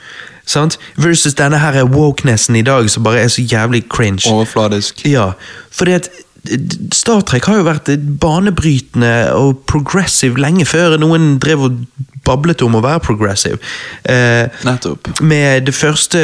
Sant? 0.51 0.79
Versus 0.99 1.37
denne 1.39 1.61
her 1.63 1.85
wokenessen 1.87 2.59
i 2.59 2.65
dag 2.67 2.91
som 2.91 3.07
bare 3.07 3.23
er 3.23 3.31
så 3.31 3.45
jævlig 3.47 3.85
cringe. 3.89 4.27
overfladisk. 4.27 5.05
Ja, 5.07 5.31
fordi 5.71 5.93
at 6.01 6.11
eh, 6.51 6.59
Star 6.93 7.21
Trek 7.23 7.47
har 7.47 7.61
jo 7.61 7.69
vært 7.69 7.89
eh, 7.93 8.01
banebrytende 8.21 9.31
og 9.39 9.63
progressive 9.71 10.41
lenge 10.43 10.67
før 10.67 10.99
noen 10.99 11.37
drev 11.43 11.69
og 11.69 11.85
bablet 12.27 12.63
om 12.63 12.77
å 12.77 12.83
være 12.85 13.01
progressive. 13.05 13.59
Eh, 14.05 14.51
Nettopp. 14.67 15.09
med 15.23 15.67
det 15.69 15.75
første 15.75 16.21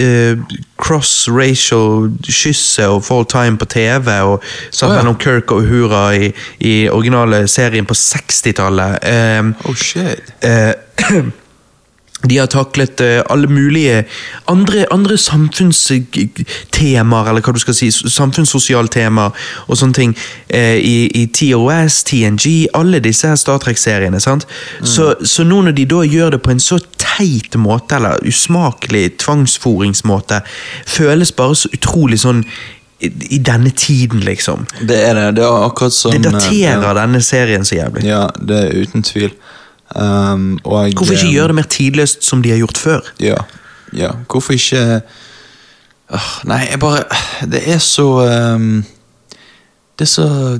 eh, 0.00 0.40
cross-racial 0.80 2.10
kysset 2.24 2.88
og 2.88 3.04
Fall 3.04 3.26
time 3.30 3.58
på 3.60 3.68
TV, 3.74 4.10
og 4.24 4.42
satt 4.70 4.88
oh, 4.90 4.94
ja. 4.94 5.02
mellom 5.02 5.18
Kirk 5.20 5.52
og 5.54 5.66
Uhura 5.66 6.08
i, 6.16 6.32
i 6.64 6.74
originale 6.88 7.44
serien 7.50 7.86
på 7.86 7.96
60-tallet. 7.98 8.98
Eh, 9.02 9.54
Oh 9.68 9.74
shit. 9.74 10.32
Eh, 12.24 12.28
de 12.28 12.38
har 12.38 12.46
taklet 12.46 13.00
eh, 13.00 13.22
alle 13.30 13.48
mulige 13.48 14.04
andre, 14.44 14.86
andre 14.90 15.18
samfunnstemaer, 15.18 17.28
eller 17.28 17.40
hva 17.44 17.52
du 17.52 17.58
skal 17.60 17.74
si, 17.74 17.90
samfunnssosiale 17.92 18.88
temaer 18.88 19.30
og 19.68 19.76
sånne 19.78 19.94
ting, 19.94 20.16
eh, 20.48 20.78
i, 20.78 21.10
i 21.14 21.26
TOS, 21.26 22.02
TNG, 22.04 22.68
alle 22.74 23.00
disse 23.04 23.28
her 23.28 23.36
Star 23.36 23.58
Trek-seriene. 23.58 24.20
sant? 24.20 24.46
Så, 24.82 25.14
så 25.24 25.44
nå 25.44 25.62
når 25.62 25.72
de 25.76 25.84
da 25.90 26.02
gjør 26.04 26.30
det 26.36 26.42
på 26.44 26.50
en 26.54 26.60
så 26.60 26.78
teit 26.98 27.56
måte, 27.60 27.96
eller 27.96 28.24
usmakelig 28.26 29.16
tvangsforingsmåte, 29.22 30.40
føles 30.86 31.32
bare 31.32 31.54
så 31.54 31.68
utrolig 31.74 32.20
sånn 32.24 32.44
i, 33.04 33.10
i 33.36 33.38
denne 33.38 33.70
tiden, 33.70 34.20
liksom. 34.24 34.66
Det 34.80 34.96
er 35.08 35.14
det. 35.18 35.30
Det 35.36 35.44
er 35.44 35.66
akkurat 35.66 35.92
som 35.92 36.14
Det 36.14 36.22
daterer 36.24 36.80
daterer 36.80 37.00
denne 37.02 37.20
serien 37.22 37.64
så 37.66 37.76
jævlig. 37.76 38.06
Ja, 38.08 38.28
det 38.38 38.60
er 38.64 38.84
uten 38.84 39.02
tvil. 39.04 39.34
Um, 39.94 40.58
og, 40.64 40.92
Hvorfor 40.92 41.12
ikke 41.12 41.26
um, 41.26 41.32
gjøre 41.32 41.46
det 41.48 41.54
mer 41.54 41.62
tidløst 41.62 42.24
som 42.24 42.42
de 42.42 42.50
har 42.50 42.56
gjort 42.56 42.78
før? 42.78 43.00
Ja. 43.20 43.34
ja. 43.92 44.10
Hvorfor 44.30 44.52
ikke 44.52 45.00
uh, 46.10 46.20
Nei, 46.44 46.66
jeg 46.70 46.80
bare 46.80 47.02
Det 47.46 47.60
er 47.70 47.78
så 47.78 48.06
um, 48.54 48.84
Det 49.98 50.00
er 50.00 50.04
så 50.04 50.58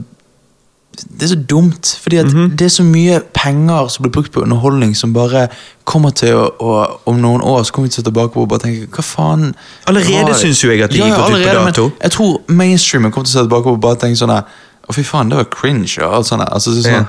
Det 0.95 1.23
er 1.23 1.27
så 1.27 1.41
dumt, 1.51 1.99
fordi 2.03 2.17
at 2.17 2.27
-hmm. 2.27 2.57
det 2.57 2.63
er 2.63 2.69
så 2.69 2.83
mye 2.83 3.21
penger 3.35 3.89
som 3.89 4.03
blir 4.03 4.13
brukt 4.13 4.33
på 4.33 4.41
underholdning, 4.41 4.97
som 4.97 5.15
bare 5.15 5.49
kommer 5.85 6.11
til 6.11 6.35
å, 6.35 6.51
å 6.61 6.87
Om 7.07 7.17
noen 7.17 7.41
år 7.43 7.63
så 7.63 7.73
kommer 7.73 7.89
vi 7.89 7.93
til 7.93 8.05
tilbake 8.05 8.33
på 8.33 8.41
og 8.41 8.49
bare 8.49 8.59
tenke 8.59 8.87
Hva 8.87 9.03
faen 9.03 9.55
Allerede 9.87 10.13
var 10.13 10.29
det?» 10.29 10.37
synes 10.37 10.65
jo 10.65 10.71
jeg 10.71 10.83
at 10.83 10.91
de 10.91 10.99
Ja, 10.99 11.05
gikk 11.05 11.13
ut 11.13 11.19
på 11.19 11.25
allerede, 11.25 11.67
dato. 11.67 11.91
Jeg 12.03 12.11
tror 12.11 12.41
mainstreamen 12.49 13.13
kommer 13.13 13.27
til 13.27 13.39
å 13.39 13.39
se 13.39 13.45
tilbake 13.45 13.63
på 13.63 13.73
og 13.73 13.81
bare 13.81 13.97
tenke 13.97 14.17
sånn 14.17 14.31
Å, 14.31 14.93
fy 14.93 15.03
faen, 15.03 15.31
det 15.31 15.37
var 15.37 15.45
cringe. 15.45 16.05
Og 16.07 16.17
alt 16.17 16.27
sånt. 16.27 16.43
Altså, 16.53 16.83
så, 16.83 16.89
Ja. 16.89 16.95
sånn, 16.95 17.07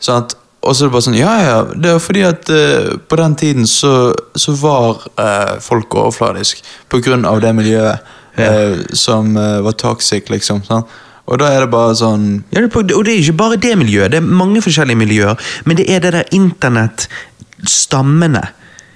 sånn 0.00 0.16
at 0.24 0.34
og 0.62 0.76
så 0.76 0.84
er 0.84 0.88
det 0.88 0.94
bare 0.94 1.06
sånn, 1.08 1.18
ja 1.18 1.32
ja, 1.42 1.56
det 1.74 1.90
er 1.90 1.98
fordi 2.02 2.22
at 2.26 2.50
uh, 2.54 2.92
på 3.08 3.14
den 3.18 3.34
tiden 3.38 3.66
så, 3.68 4.12
så 4.38 4.50
var 4.60 4.90
uh, 5.18 5.54
folk 5.62 5.94
overfladisk 5.98 6.62
på 6.92 6.96
grunn 7.02 7.24
av 7.28 7.40
det 7.42 7.52
miljøet 7.58 7.96
eh, 8.38 8.74
som 8.96 9.34
var 9.34 9.72
toxic, 9.76 10.30
liksom. 10.32 10.62
Sånn. 10.64 10.84
Og 11.28 11.38
da 11.40 11.46
er 11.52 11.60
det 11.64 11.70
bare 11.72 11.94
sånn 11.98 12.44
Ja, 12.54 12.60
og 12.64 12.84
det 12.88 13.12
er 13.12 13.20
ikke 13.20 13.40
bare 13.42 13.56
det 13.60 13.74
miljøet, 13.78 14.10
det 14.14 14.18
er 14.22 14.26
mange 14.26 14.62
forskjellige 14.64 14.98
miljøer, 15.02 15.34
men 15.64 15.76
det 15.78 15.86
er 15.90 15.98
det 16.04 16.12
der 16.16 16.26
internettstammene. 16.32 18.44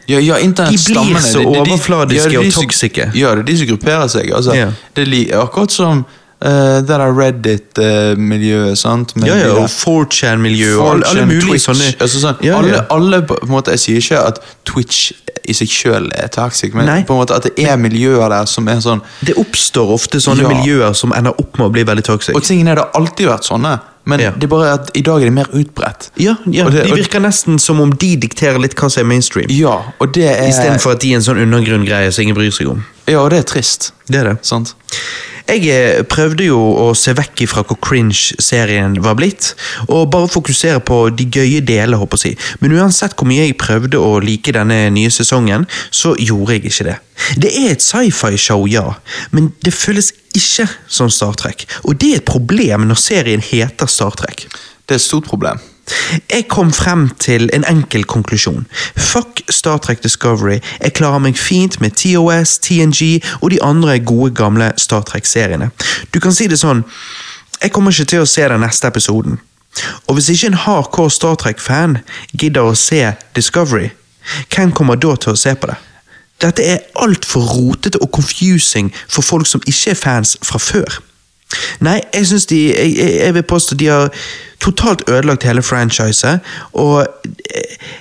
Ja, 0.07 0.21
ja, 0.23 0.37
De 0.39 0.53
blir 0.53 0.79
så 1.21 1.41
er 1.41 1.43
de- 1.43 1.49
overfladiske 1.61 2.27
er 2.27 2.31
de 2.31 2.37
og 2.39 2.53
toxiske. 2.53 3.11
Ja, 3.15 3.35
det 3.35 3.39
er 3.39 3.43
de 3.43 3.59
som 3.59 3.67
grupperer 3.67 4.09
seg. 4.09 4.33
Altså. 4.33 4.53
Det 4.95 5.09
er 5.09 5.41
akkurat 5.41 5.73
som 5.73 6.05
eh, 6.47 6.79
det 6.87 6.89
der 6.89 7.13
Reddit-miljøet, 7.19 8.79
sant? 8.79 9.15
Med 9.17 9.29
Ja, 9.29 9.37
ja, 9.37 9.53
og 9.59 9.69
4chan-miljøet 9.73 10.79
og 10.81 10.91
alle, 10.95 11.07
alle 11.11 11.27
mulige 11.27 11.47
Twitch, 11.49 11.65
sånne 11.69 11.91
altså 12.01 12.23
sånn, 12.23 12.43
ja, 12.47 12.59
alle, 12.61 12.75
ja. 12.77 12.85
alle 12.95 13.23
på 13.27 13.39
en 13.43 13.49
måte, 13.53 13.75
Jeg 13.77 13.83
sier 13.83 13.97
ikke 14.05 14.21
at 14.33 14.41
Twitch 14.65 15.13
i 15.47 15.55
seg 15.55 15.69
sjøl 15.71 16.09
er 16.17 16.31
toxic, 16.35 16.75
men 16.75 16.87
Nei. 16.91 17.03
på 17.07 17.15
en 17.15 17.21
måte 17.21 17.37
at 17.37 17.45
det 17.47 17.53
er 17.69 17.77
miljøer 17.79 18.29
der 18.33 18.47
som 18.51 18.67
er 18.69 18.81
sånn 18.83 19.03
Det 19.23 19.37
oppstår 19.39 19.93
ofte 19.95 20.19
sånne 20.23 20.43
Ja. 20.43 20.49
miljøer 20.55 20.95
som 20.95 21.13
ender 21.13 21.31
opp 21.39 21.59
med 21.59 21.69
å 21.69 21.71
bli 21.73 21.85
veldig 21.85 22.05
toxic. 22.05 22.35
Og 22.35 22.43
tingen 22.43 22.69
er 22.69 22.75
det 22.81 22.85
har 22.85 23.01
alltid 23.01 23.29
vært 23.29 23.45
sånne, 23.47 23.81
men 24.07 24.21
Ja. 24.21 24.31
det 24.31 24.45
er 24.45 24.49
bare 24.49 24.73
at 24.75 24.91
i 24.97 25.03
dag 25.03 25.21
er 25.23 25.27
det 25.27 25.33
mer 25.33 25.47
utbredt. 25.53 26.11
Ja, 26.17 26.35
ja 26.47 26.69
det- 26.71 26.85
De 26.87 26.95
virker 26.95 27.21
nesten 27.21 27.59
som 27.61 27.81
om 27.81 27.91
de 27.93 28.17
dikterer 28.17 28.59
litt 28.61 28.75
hva 28.75 28.91
som 28.91 29.01
er 29.03 29.07
mainstream, 29.15 29.47
Ja, 29.51 29.83
og 30.01 30.13
det 30.13 30.25
er 30.25 30.49
istedenfor 30.49 30.93
at 30.93 31.01
de 31.01 31.13
er 31.13 31.17
en 31.17 31.23
sånn 31.23 31.39
undergrunngreie 31.43 32.13
som 32.13 32.23
ingen 32.23 32.35
bryr 32.37 32.51
seg 32.53 32.69
om. 32.71 32.85
Ja, 33.07 33.23
og 33.23 33.31
det 33.31 33.43
er 33.43 33.49
trist. 33.49 33.93
Det 34.11 34.21
er 34.21 34.33
det. 34.33 34.37
Sant? 34.47 34.75
Jeg 35.47 35.63
eh, 35.71 36.01
prøvde 36.11 36.49
jo 36.49 36.59
å 36.59 36.87
se 36.99 37.13
vekk 37.15 37.45
ifra 37.45 37.63
hvor 37.63 37.79
cringe 37.79 38.35
serien 38.43 38.97
var 39.03 39.15
blitt, 39.19 39.53
og 39.87 40.09
bare 40.11 40.31
fokusere 40.31 40.81
på 40.83 40.99
de 41.15 41.29
gøye 41.31 41.61
delene, 41.63 42.01
håper 42.01 42.25
jeg. 42.27 42.39
Men 42.59 42.75
uansett 42.81 43.15
hvor 43.15 43.31
mye 43.31 43.45
jeg 43.45 43.59
prøvde 43.61 44.01
å 44.03 44.17
like 44.25 44.55
denne 44.57 44.89
nye 44.95 45.13
sesongen, 45.15 45.69
så 45.95 46.17
gjorde 46.19 46.59
jeg 46.59 46.67
ikke 46.73 46.89
det. 46.89 46.97
Det 47.47 47.53
er 47.63 47.77
et 47.77 47.85
sci-fi-show, 47.85 48.67
ja, 48.71 48.89
men 49.31 49.53
det 49.63 49.75
føles 49.75 50.11
ikke 50.35 50.67
som 50.91 51.13
Star 51.15 51.39
Trek. 51.39 51.63
Og 51.87 51.95
det 51.95 52.11
er 52.11 52.21
et 52.21 52.29
problem 52.29 52.89
når 52.91 53.01
serien 53.07 53.45
heter 53.45 53.87
Star 53.91 54.19
Trek. 54.19 54.49
Det 54.83 54.99
er 54.99 55.01
et 55.01 55.07
stort 55.07 55.31
problem. 55.31 55.63
Jeg 56.31 56.49
kom 56.49 56.73
frem 56.73 57.09
til 57.23 57.51
en 57.55 57.65
enkel 57.69 58.05
konklusjon. 58.05 58.67
Fuck 58.97 59.43
Star 59.51 59.79
Trek 59.79 60.03
Discovery. 60.03 60.59
Jeg 60.83 60.95
klarer 60.99 61.23
meg 61.23 61.39
fint 61.39 61.81
med 61.81 61.95
TOS, 61.99 62.59
TNG 62.59 63.23
og 63.41 63.51
de 63.51 63.63
andre 63.63 63.99
gode, 63.99 64.35
gamle 64.35 64.73
Star 64.77 65.05
Trek-seriene. 65.07 65.71
Du 66.15 66.21
kan 66.21 66.35
si 66.35 66.49
det 66.51 66.59
sånn, 66.63 66.85
jeg 67.63 67.73
kommer 67.73 67.95
ikke 67.95 68.11
til 68.13 68.25
å 68.25 68.31
se 68.31 68.47
den 68.49 68.65
neste 68.65 68.91
episoden. 68.91 69.39
Og 70.07 70.17
hvis 70.17 70.31
ikke 70.33 70.53
en 70.53 70.61
hardcore 70.67 71.13
Star 71.13 71.37
Trek-fan 71.41 71.99
gidder 72.39 72.71
å 72.71 72.79
se 72.79 73.03
Discovery, 73.37 73.91
hvem 74.51 74.73
kommer 74.75 74.99
da 74.99 75.15
til 75.17 75.35
å 75.35 75.39
se 75.39 75.55
på 75.55 75.71
det? 75.71 75.77
Dette 76.43 76.65
er 76.69 76.83
altfor 77.01 77.47
rotete 77.49 78.01
og 78.03 78.11
confusing 78.13 78.91
for 79.09 79.25
folk 79.25 79.49
som 79.49 79.63
ikke 79.67 79.95
er 79.95 80.01
fans 80.01 80.37
fra 80.45 80.61
før. 80.61 80.99
Nei, 81.81 82.01
jeg 82.15 82.27
syns 82.27 82.47
de 82.51 82.59
Jeg, 82.73 82.97
jeg, 82.99 83.35
vil 83.35 83.43
påstå 83.43 83.77
de 83.77 83.87
har 83.87 84.11
totalt 84.61 85.03
ødelagt 85.09 85.45
hele 85.45 85.63
franchiset, 85.63 86.41
og 86.73 87.07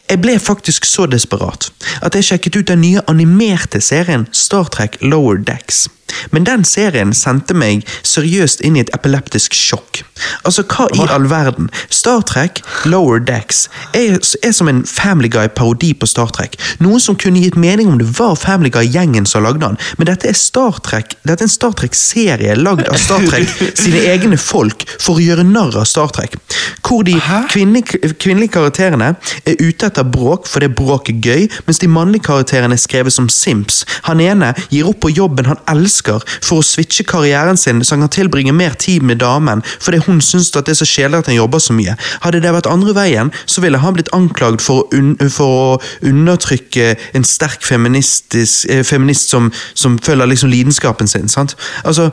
jeg 0.09 0.21
ble 0.21 0.39
faktisk 0.39 0.85
så 0.85 1.05
desperat 1.05 1.67
at 2.01 2.15
jeg 2.15 2.23
sjekket 2.23 2.55
ut 2.55 2.67
den 2.71 2.81
nye 2.81 3.03
animerte 3.11 3.81
serien 3.81 4.27
Star 4.31 4.63
Trek 4.63 4.97
Lower 5.01 5.37
Decks. 5.37 5.85
Men 6.31 6.45
den 6.47 6.63
serien 6.67 7.13
sendte 7.15 7.55
meg 7.57 7.85
seriøst 8.05 8.63
inn 8.65 8.77
i 8.77 8.83
et 8.83 8.91
epileptisk 8.95 9.55
sjokk. 9.57 10.03
Altså, 10.47 10.63
hva 10.69 10.87
i 10.95 11.01
all 11.11 11.27
verden? 11.29 11.67
Star 11.91 12.23
Trek 12.27 12.61
Lower 12.87 13.19
Decks 13.19 13.65
er, 13.97 14.17
er 14.45 14.53
som 14.55 14.69
en 14.71 14.83
Family 14.87 15.29
Guy-parodi 15.31 15.91
på 15.97 16.07
Star 16.09 16.31
Trek. 16.35 16.55
Noe 16.83 17.01
som 17.03 17.17
kunne 17.19 17.41
gitt 17.43 17.57
mening 17.59 17.89
om 17.91 17.99
det 17.99 18.07
var 18.19 18.37
Family 18.39 18.71
Guy-gjengen 18.73 19.27
som 19.29 19.43
lagde 19.45 19.63
den, 19.65 19.79
men 19.99 20.09
dette 20.09 20.29
er 20.29 20.37
Star 20.37 20.79
Trek 20.85 21.17
Dette 21.25 21.43
er 21.43 21.49
en 21.49 21.51
Star 21.51 21.75
Trek-serie 21.75 22.55
lagd 22.59 22.87
av 22.87 22.99
Star 23.01 23.25
Trek 23.27 23.51
sine 23.81 24.05
egne 24.13 24.39
folk 24.39 24.85
for 24.93 25.17
å 25.17 25.25
gjøre 25.25 25.45
narr 25.47 25.75
av 25.81 25.89
Star 25.89 26.13
Trek. 26.15 26.37
Hvor 26.85 27.03
de 27.05 27.17
kvinnelige, 27.51 28.13
kvinnelige 28.21 28.55
karakterene 28.55 29.13
er 29.43 29.59
ute 29.59 29.89
etter 29.89 30.07
bråk 30.07 30.47
fordi 30.49 30.69
bråk 30.71 31.11
er 31.11 31.19
gøy, 31.19 31.47
mens 31.67 31.81
de 31.81 31.89
mannlige 31.91 32.27
karakterene 32.29 32.77
er 32.77 32.81
skrevet 32.81 33.13
som 33.15 33.27
simps. 33.31 33.83
Han 34.07 34.21
ene 34.23 34.53
gir 34.69 34.87
opp 34.89 35.01
på 35.03 35.11
jobben 35.15 35.49
han 35.49 35.61
elsker 35.71 35.94
mennesker 35.95 36.23
for 36.43 36.59
å 36.59 36.65
switche 36.65 37.05
karrieren 37.07 37.57
sin 37.57 37.83
så 37.83 37.95
han 37.95 38.05
kan 38.05 38.09
tilbringe 38.09 38.53
mer 38.53 38.75
tid 38.75 39.03
med 39.03 39.19
damen 39.19 39.63
fordi 39.79 40.01
hun 40.05 40.21
syns 40.21 40.51
det 40.51 40.69
er 40.69 40.77
så 40.77 40.85
kjedelig 40.85 41.19
at 41.19 41.27
han 41.27 41.35
jobber 41.35 41.59
så 41.59 41.73
mye. 41.73 41.95
Hadde 42.23 42.41
det 42.41 42.53
vært 42.53 42.67
andre 42.69 42.93
veien, 42.95 43.31
så 43.45 43.61
ville 43.61 43.77
han 43.77 43.93
blitt 43.93 44.11
anklagd 44.13 44.61
for 44.61 44.83
å, 44.83 44.87
un 44.95 45.15
for 45.29 45.45
å 45.75 45.79
undertrykke 46.05 46.95
en 47.15 47.25
sterk 47.27 47.63
feministisk, 47.65 48.69
eh, 48.69 48.83
feminist 48.83 49.29
som, 49.29 49.51
som 49.73 49.97
følger 49.99 50.29
liksom 50.31 50.49
lidenskapen 50.49 51.07
sin. 51.07 51.27
sant? 51.29 51.55
Altså, 51.83 52.11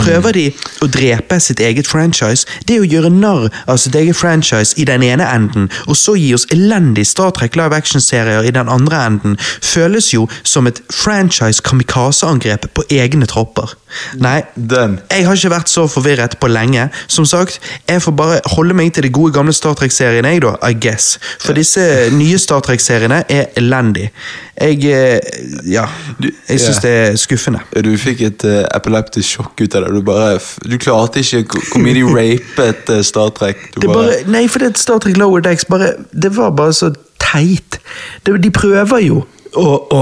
Prøver 0.00 0.32
de 0.34 0.44
å 0.82 0.88
drepe 0.90 1.38
sitt 1.40 1.60
eget 1.60 1.86
franchise? 1.86 2.46
Det 2.66 2.80
å 2.80 2.86
gjøre 2.86 3.12
narr 3.12 3.48
av 3.70 3.78
sitt 3.78 3.94
eget 3.94 4.16
franchise 4.16 4.74
i 4.80 4.86
den 4.88 5.04
ene 5.06 5.26
enden, 5.30 5.70
og 5.86 5.96
så 5.96 6.16
gi 6.18 6.32
oss 6.34 6.46
elendig 6.54 7.06
Star 7.08 7.30
Trek 7.36 7.56
live 7.56 7.76
action-serier 7.76 8.46
i 8.48 8.54
den 8.54 8.70
andre 8.70 9.04
enden, 9.06 9.38
føles 9.62 10.10
jo 10.14 10.26
som 10.42 10.66
et 10.70 10.82
franchise-kamikaze-angrep 10.92 12.68
på 12.74 12.86
egne 12.94 13.23
tropper. 13.30 13.74
Nei, 14.18 14.42
Den. 14.54 14.98
jeg 15.10 15.26
har 15.26 15.38
ikke 15.38 15.50
vært 15.52 15.70
så 15.70 15.86
forvirret 15.90 16.38
på 16.40 16.48
lenge. 16.50 16.88
Som 17.06 17.26
sagt, 17.26 17.60
jeg 17.88 18.02
får 18.02 18.12
bare 18.18 18.40
holde 18.56 18.74
meg 18.74 18.92
til 18.94 19.06
de 19.06 19.12
gode 19.14 19.32
gamle 19.34 19.52
Star 19.54 19.74
Trek-seriene, 19.78 20.28
jeg 20.34 20.42
da, 20.42 20.54
I 20.66 20.74
guess. 20.74 21.18
For 21.40 21.56
disse 21.56 21.84
nye 22.14 22.38
Star 22.38 22.60
Trek-seriene 22.64 23.22
er 23.28 23.52
elendig. 23.56 24.10
Jeg 24.60 24.84
eh, 24.86 25.20
ja. 25.66 25.86
Jeg 26.48 26.60
syns 26.62 26.78
det 26.84 26.90
er 26.90 27.16
skuffende. 27.18 27.62
Du 27.84 27.90
fikk 27.98 28.20
et 28.28 28.44
uh, 28.46 28.60
epileptisk 28.76 29.36
sjokk 29.36 29.64
ut 29.64 29.74
av 29.74 29.86
det. 29.86 29.94
Du 29.96 30.02
bare, 30.06 30.38
du 30.62 30.76
klarte 30.78 31.24
ikke 31.24 31.44
hvor- 31.50 31.82
mye 31.82 31.94
de 31.96 32.04
rapet 32.06 32.92
uh, 32.94 33.02
Star 33.02 33.32
Trek. 33.34 33.68
Du 33.74 33.80
Det 33.80 33.90
bare, 33.90 34.20
nei, 34.30 34.46
for 34.48 34.62
det 34.62 34.72
er 34.74 34.78
Star 34.78 35.02
Trek 35.02 35.18
Lower 35.18 35.42
Decks 35.44 35.66
bare, 35.70 35.94
Det 36.12 36.36
var 36.36 36.54
bare 36.54 36.72
så 36.72 36.92
teit. 37.18 37.80
De 38.26 38.50
prøver 38.50 38.98
jo 39.06 39.24
å, 39.60 39.66
å 39.94 40.00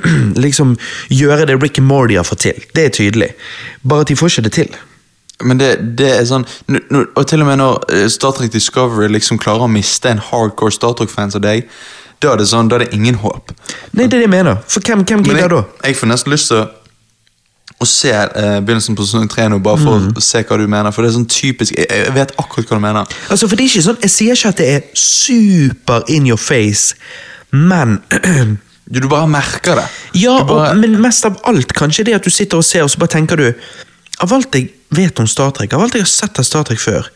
liksom 0.44 0.76
gjøre 1.10 1.46
det 1.50 1.56
Rick 1.62 1.78
and 1.82 1.86
Morty 1.90 2.16
har 2.18 2.24
fått 2.28 2.44
til. 2.46 2.58
Det 2.74 2.84
er 2.88 2.92
tydelig. 2.96 3.30
Bare 3.82 4.04
at 4.06 4.12
de 4.12 4.16
får 4.16 4.32
ikke 4.34 4.46
det 4.48 4.52
til. 4.58 4.76
Men 5.44 5.58
det, 5.58 5.72
det 5.98 6.06
er 6.14 6.26
sånn 6.28 6.44
Og 7.18 7.24
til 7.26 7.42
og 7.42 7.48
med 7.48 7.58
når 7.58 7.80
eh, 7.90 8.04
Star 8.12 8.30
Trek 8.36 8.52
Discovery 8.54 9.08
liksom 9.10 9.40
klarer 9.42 9.64
å 9.66 9.68
miste 9.68 10.06
en 10.12 10.20
hardcore 10.22 10.70
Star 10.72 10.94
Trek-fan 10.94 11.32
som 11.34 11.42
deg, 11.42 11.66
da 12.22 12.30
er 12.32 12.38
det 12.40 12.46
sånn, 12.48 12.68
da 12.70 12.78
er 12.78 12.84
det 12.86 12.94
ingen 12.94 13.18
håp. 13.20 13.50
Nei, 13.98 14.06
det 14.06 14.14
er 14.14 14.22
det 14.22 14.28
jeg 14.28 14.32
mener. 14.32 14.60
For 14.70 14.80
hvem, 14.86 15.02
hvem 15.04 15.24
gidder 15.26 15.50
da? 15.56 15.58
jeg 15.84 15.98
får 15.98 16.08
nesten 16.12 16.32
lyst 16.32 16.48
til 16.52 16.62
å, 16.62 16.68
å 17.82 17.88
se 17.90 18.12
eh, 18.14 18.60
begynnelsen 18.64 18.94
på 18.96 19.04
sesong 19.04 19.26
tre 19.28 19.48
nå, 19.50 19.58
bare 19.64 19.82
for 19.82 19.98
Mm. 20.06 20.14
å 20.16 20.22
se 20.22 20.44
hva 20.46 20.56
du 20.62 20.64
mener. 20.70 20.94
For 20.94 21.02
det 21.04 21.10
er 21.10 21.16
sånn 21.18 21.26
typisk 21.28 21.74
Jeg, 21.76 21.90
jeg 21.90 22.14
vet 22.14 22.32
akkurat 22.40 22.70
hva 22.70 22.78
du 22.78 22.84
mener. 22.86 23.18
Altså, 23.28 23.48
for 23.50 23.58
det 23.58 23.66
er 23.66 23.72
ikke 23.74 23.86
sånn, 23.90 23.98
Jeg 24.06 24.14
sier 24.14 24.38
ikke 24.38 24.54
at 24.54 24.62
det 24.62 24.68
er 24.76 24.86
super 24.94 26.06
in 26.14 26.30
your 26.30 26.38
face, 26.40 26.94
men 27.50 27.98
Du, 28.84 29.00
bare 29.08 29.26
merker 29.30 29.78
det. 29.80 29.84
Ja, 30.20 30.38
bare, 30.44 30.72
og, 30.74 30.80
men 30.80 30.98
mest 31.00 31.24
av 31.24 31.38
alt 31.48 31.72
kanskje 31.76 32.04
det 32.08 32.18
at 32.18 32.26
du 32.26 32.32
sitter 32.32 32.60
og 32.60 32.66
ser, 32.68 32.84
og 32.84 32.92
så 32.92 33.00
bare 33.00 33.14
tenker 33.16 33.40
du 33.40 33.46
Av 34.22 34.32
alt 34.32 34.54
jeg 34.54 34.68
vet 34.94 35.18
om 35.18 35.26
Star 35.26 35.50
Trek, 35.56 35.72
av 35.74 35.82
alt 35.82 35.96
jeg 35.96 36.04
har 36.04 36.10
sett 36.10 36.38
av 36.38 36.46
Star 36.46 36.62
Trek 36.68 36.78
før, 36.78 37.08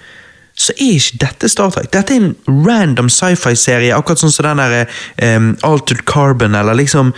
så 0.59 0.74
er 0.74 0.96
ikke 0.96 1.20
dette 1.22 1.50
Star 1.52 1.70
Trek. 1.70 1.92
Dette 1.94 2.16
er 2.16 2.24
en 2.24 2.64
random 2.66 3.07
sci-fi-serie, 3.12 3.92
akkurat 3.94 4.18
sånn 4.18 4.35
som 4.35 4.48
den 4.48 4.59
der 4.59 4.90
um, 5.37 5.52
Altered 5.62 6.02
Carbon, 6.11 6.59
eller 6.59 6.74
liksom 6.74 7.12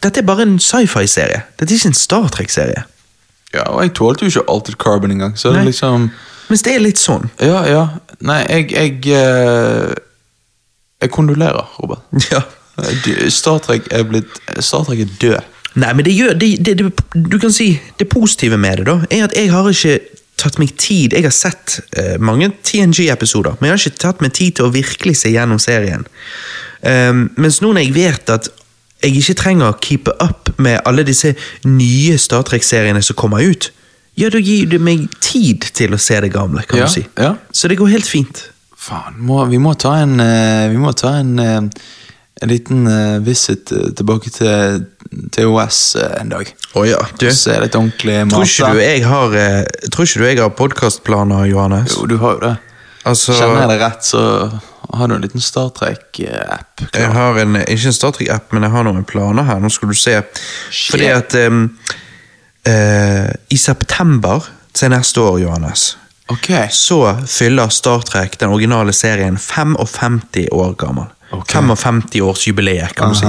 Dette 0.00 0.22
er 0.22 0.28
bare 0.28 0.46
en 0.46 0.56
sci-fi-serie. 0.62 1.42
Dette 1.58 1.68
er 1.68 1.76
ikke 1.76 1.90
en 1.92 1.98
Star 1.98 2.30
Trek-serie. 2.32 2.86
Ja, 3.52 3.66
og 3.74 3.82
jeg 3.84 3.92
tålte 3.98 4.24
jo 4.24 4.32
ikke 4.32 4.46
Altered 4.52 4.80
Carbon 4.80 5.12
engang. 5.12 5.36
Så 5.36 5.50
det 5.50 5.60
Nei. 5.60 5.66
er 5.66 5.70
liksom 5.72 6.10
Mens 6.46 6.62
det 6.62 6.76
er 6.76 6.82
litt 6.84 7.00
sånn. 7.00 7.28
Ja, 7.42 7.60
ja. 7.68 7.84
Nei, 8.24 8.40
jeg 8.48 8.72
Jeg, 8.72 9.00
eh, 9.18 9.94
jeg 11.02 11.12
kondolerer, 11.12 11.68
Robert. 11.80 12.06
Ja. 12.32 12.40
Star 13.32 13.58
Trek 13.64 13.86
er 13.94 14.04
blitt 14.08 14.40
Star 14.60 14.84
Trek 14.84 15.00
er 15.06 15.12
død. 15.20 15.52
Nei, 15.76 15.92
men 15.92 16.04
det 16.06 16.12
gjør 16.16 16.36
det, 16.40 16.50
det, 16.64 16.74
det, 16.80 16.90
Du 17.28 17.38
kan 17.40 17.52
si 17.52 17.70
det 18.00 18.08
positive 18.08 18.56
med 18.60 18.78
det, 18.80 18.86
da, 18.88 18.98
er 19.12 19.26
at 19.26 19.34
jeg 19.36 19.50
har 19.52 19.68
ikke 19.68 19.98
tatt 20.40 20.58
meg 20.60 20.74
tid 20.80 21.12
Jeg 21.16 21.24
har 21.24 21.32
sett 21.32 21.78
uh, 21.96 22.16
mange 22.20 22.50
TNG-episoder, 22.64 23.56
men 23.60 23.70
jeg 23.70 23.74
har 23.76 23.82
ikke 23.86 24.02
tatt 24.04 24.20
meg 24.24 24.32
tid 24.36 24.56
til 24.58 24.68
å 24.68 24.72
virkelig 24.74 25.16
se 25.22 25.32
gjennom 25.32 25.60
serien. 25.60 26.04
Um, 26.84 27.26
mens 27.40 27.62
nå 27.64 27.72
når 27.72 27.86
jeg 27.86 27.94
vet 27.96 28.32
at 28.36 28.50
jeg 29.04 29.16
ikke 29.20 29.36
trenger 29.40 29.70
å 29.72 29.78
keepe 29.80 30.12
up 30.24 30.50
med 30.62 30.80
alle 30.88 31.04
disse 31.04 31.34
nye 31.68 32.16
Star 32.20 32.44
Trek-seriene 32.48 33.02
som 33.04 33.16
kommer 33.16 33.44
ut, 33.44 33.70
ja, 34.16 34.30
da 34.32 34.40
gir 34.40 34.68
det 34.72 34.80
meg 34.80 35.08
tid 35.20 35.66
til 35.76 35.92
å 35.92 36.00
se 36.00 36.16
det 36.24 36.30
gamle, 36.32 36.62
kan 36.64 36.80
Ja, 36.80 36.86
du 36.88 36.92
si. 36.94 37.02
ja. 37.20 37.34
Så 37.52 37.68
det 37.68 37.76
går 37.76 37.92
helt 37.92 38.08
fint. 38.08 38.46
Faen, 38.76 39.18
må, 39.20 39.42
vi 39.50 39.60
må 39.60 39.74
ta 39.76 39.96
en 40.04 40.16
uh, 40.20 40.68
Vi 40.72 40.80
må 40.80 40.92
ta 40.96 41.16
en 41.18 41.38
eh, 41.42 41.60
En 42.40 42.48
liten 42.48 42.86
uh, 42.86 43.18
visit 43.24 43.72
eh, 43.72 43.92
tilbake 43.96 44.28
til 44.28 44.82
TOS 45.32 45.78
eh, 45.96 46.18
en 46.20 46.34
dag. 46.34 46.50
Å 46.76 46.82
ja, 46.84 46.98
du. 47.16 47.30
Se 47.32 47.54
litt 47.62 47.78
ordentlig 47.78 48.18
Tror 48.28 48.44
ikke 48.44 48.72
du 48.76 48.80
jeg 48.82 49.04
har, 49.08 49.36
uh, 49.40 49.94
du 49.96 50.24
jeg 50.26 50.40
har 50.42 50.52
podkastplaner, 50.58 51.46
Johannes? 51.48 51.96
Jo, 51.96 52.04
du 52.10 52.18
har 52.20 52.36
jo 52.36 52.42
det. 52.44 52.52
Altså, 53.08 53.32
Kjenner 53.38 53.62
jeg 53.62 53.70
det 53.72 53.78
rett, 53.80 54.04
så 54.04 54.22
har 55.00 55.08
du 55.08 55.16
en 55.16 55.24
liten 55.24 55.40
Star 55.40 55.72
Trek-app. 55.78 56.84
Jeg 56.92 57.08
har 57.16 57.40
en, 57.40 57.56
ikke 57.62 57.88
en 57.88 57.96
Star 58.02 58.12
Trek-app, 58.18 58.52
men 58.52 58.68
jeg 58.68 58.74
har 58.76 58.84
noen 58.84 59.08
planer 59.08 59.48
her. 59.48 59.62
Nå 59.62 59.72
skal 59.72 59.94
du 59.94 59.96
se. 59.96 60.18
Fordi 60.90 61.08
at 61.14 61.40
um, 61.46 61.64
uh, 62.68 63.32
I 63.32 63.62
september 63.62 64.44
til 64.76 64.92
neste 64.92 65.24
år, 65.24 65.40
Johannes, 65.46 65.94
okay. 66.28 66.68
så 66.68 67.00
fyller 67.24 67.72
Star 67.72 68.04
Trek, 68.04 68.36
den 68.42 68.52
originale 68.52 68.92
serien, 68.92 69.40
55 69.40 70.50
år 70.52 70.76
gammel. 70.84 71.14
Ok. 71.34 71.50
55-årsjubileet, 71.54 72.94
kan 72.94 73.10
du 73.10 73.18
si. 73.18 73.26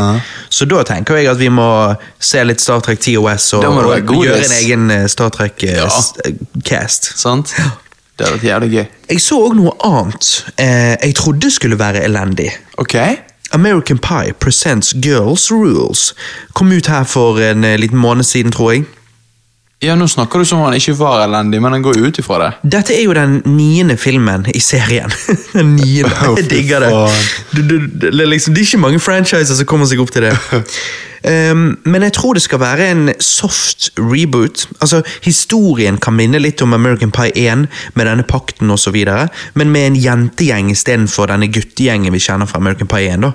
Så 0.49 0.67
da 0.69 0.83
tenker 0.85 1.17
jeg 1.17 1.31
at 1.31 1.39
vi 1.41 1.49
må 1.49 1.67
se 2.19 2.43
litt 2.45 2.61
Star 2.61 2.83
Trek 2.85 3.01
TOS 3.01 3.49
og, 3.57 3.65
og 3.65 4.13
gjøre 4.21 4.43
en 4.43 4.55
egen 4.59 4.91
eh, 4.93 5.07
Star 5.11 5.33
Trek-cast. 5.33 7.11
Sant? 7.17 7.55
Det 8.17 8.25
hadde 8.25 8.37
vært 8.37 8.47
jævlig 8.47 8.69
gøy. 8.73 8.85
Jeg 9.11 9.21
så 9.21 9.39
òg 9.45 9.57
noe 9.57 9.73
annet 9.85 10.29
eh, 10.57 10.93
jeg 10.93 11.17
trodde 11.19 11.51
skulle 11.53 11.77
være 11.79 12.01
elendig. 12.05 12.51
Ok. 12.81 12.95
American 13.55 13.97
Pie 13.97 14.33
Presents 14.33 14.93
Girls 15.03 15.51
Rules 15.51 16.13
kom 16.53 16.71
ut 16.73 16.89
her 16.91 17.05
for 17.07 17.39
en 17.41 17.63
eh, 17.63 17.77
liten 17.79 17.97
måned 18.01 18.25
siden, 18.25 18.51
tror 18.51 18.73
jeg. 18.73 18.87
Ja, 19.79 19.93
Nå 19.95 20.07
snakker 20.09 20.39
du 20.41 20.45
som 20.45 20.57
om 20.59 20.65
han 20.65 20.73
ikke 20.73 20.95
var 20.97 21.19
elendig, 21.27 21.59
men 21.61 21.75
han 21.75 21.83
går 21.85 21.99
jo 21.99 22.07
ut 22.09 22.17
ifra 22.17 22.39
det. 22.41 22.47
Dette 22.77 22.95
er 22.95 23.03
jo 23.05 23.13
den 23.13 23.35
niende 23.45 23.93
filmen 24.01 24.47
i 24.49 24.59
serien. 24.63 25.11
den 25.53 25.75
niende, 25.75 26.13
Jeg 26.39 26.47
digger 26.49 26.81
det. 26.81 26.89
faen. 26.95 27.27
Du, 27.53 27.61
du, 27.61 27.75
det, 27.85 28.09
er 28.09 28.31
liksom, 28.31 28.55
det 28.55 28.63
er 28.63 28.71
ikke 28.71 28.81
mange 28.87 29.01
franchiser 29.03 29.59
som 29.59 29.69
kommer 29.69 29.85
seg 29.89 30.01
opp 30.01 30.13
til 30.15 30.25
det. 30.25 30.33
Um, 31.27 31.77
men 31.83 32.05
jeg 32.05 32.13
tror 32.15 32.37
det 32.37 32.43
skal 32.45 32.61
være 32.61 32.85
en 32.91 33.09
soft 33.19 33.89
reboot. 33.99 34.67
Altså, 34.81 35.01
Historien 35.25 35.97
kan 35.99 36.15
minne 36.15 36.39
litt 36.39 36.61
om 36.63 36.73
American 36.73 37.11
Pie 37.11 37.33
1, 37.35 37.65
med 37.93 38.07
denne 38.07 38.23
pakten 38.23 38.71
osv., 38.71 38.95
men 39.53 39.71
med 39.73 39.87
en 39.87 39.99
jentegjeng 39.99 40.71
istedenfor 40.71 41.27
denne 41.31 41.49
guttegjengen 41.51 42.15
vi 42.15 42.21
kjenner 42.23 42.47
fra 42.47 42.61
American 42.61 42.87
Pie 42.87 43.11
1. 43.11 43.25
Da. 43.27 43.33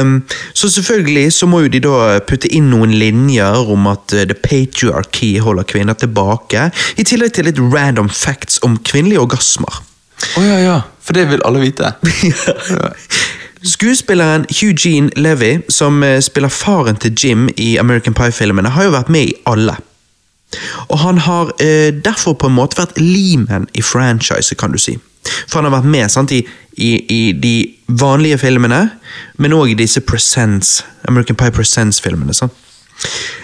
Um, 0.00 0.20
så 0.54 0.70
selvfølgelig 0.70 1.32
så 1.32 1.50
må 1.50 1.64
jo 1.64 1.72
de 1.72 1.82
da 1.84 1.96
putte 2.26 2.50
inn 2.54 2.70
noen 2.70 2.94
linjer 2.94 3.72
om 3.74 3.90
at 3.90 4.14
uh, 4.14 4.22
the 4.22 4.38
patriarchy 4.38 5.36
holder 5.42 5.66
kvinner 5.66 5.98
tilbake, 5.98 6.70
i 6.96 7.06
tillegg 7.06 7.34
til 7.34 7.50
litt 7.50 7.60
random 7.60 8.08
facts 8.12 8.62
om 8.62 8.78
kvinnelige 8.86 9.24
orgasmer. 9.26 9.82
Å 10.36 10.44
ja, 10.46 10.60
ja. 10.62 10.76
For 11.06 11.14
det 11.14 11.28
vil 11.30 11.42
alle 11.46 11.60
vite. 11.62 11.92
Skuespilleren 13.66 14.46
Eugene 14.62 15.10
Levy, 15.16 15.58
som 15.68 16.02
eh, 16.02 16.20
spiller 16.20 16.48
faren 16.48 16.96
til 16.96 17.14
Jim 17.24 17.48
i 17.56 17.76
American 17.76 18.14
Pie-filmene, 18.14 18.70
har 18.70 18.86
jo 18.86 18.94
vært 18.94 19.10
med 19.10 19.32
i 19.32 19.34
alle. 19.46 19.74
Og 20.88 20.98
han 21.02 21.18
har 21.18 21.50
eh, 21.60 21.90
derfor 22.04 22.36
på 22.38 22.46
en 22.46 22.54
måte 22.54 22.78
vært 22.78 23.00
limen 23.00 23.66
i 23.74 23.82
franchiset, 23.82 24.58
kan 24.58 24.72
du 24.72 24.78
si. 24.78 24.96
For 25.48 25.58
han 25.58 25.66
har 25.66 25.80
vært 25.80 25.90
med 25.90 26.12
sant, 26.12 26.32
i, 26.32 26.44
i, 26.76 26.92
i 27.10 27.32
de 27.32 27.56
vanlige 27.88 28.38
filmene, 28.44 28.84
men 29.42 29.56
òg 29.56 29.74
i 29.74 29.80
disse 29.80 30.00
Presents, 30.00 30.84
American 31.08 31.36
Pie 31.36 31.50
Presents-filmene. 31.50 32.34
sant? 32.34 32.54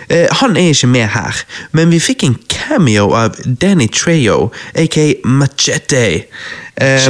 Eh, 0.09 0.27
han 0.41 0.57
er 0.57 0.73
ikke 0.73 0.87
med 0.87 1.07
her, 1.15 1.45
men 1.73 1.93
vi 1.93 2.01
fikk 2.03 2.25
en 2.27 2.35
cameo 2.51 3.13
av 3.17 3.39
Danny 3.45 3.89
Trejo, 3.93 4.51
aka 4.75 5.07
Machete. 5.25 6.05
Eh, 6.77 7.07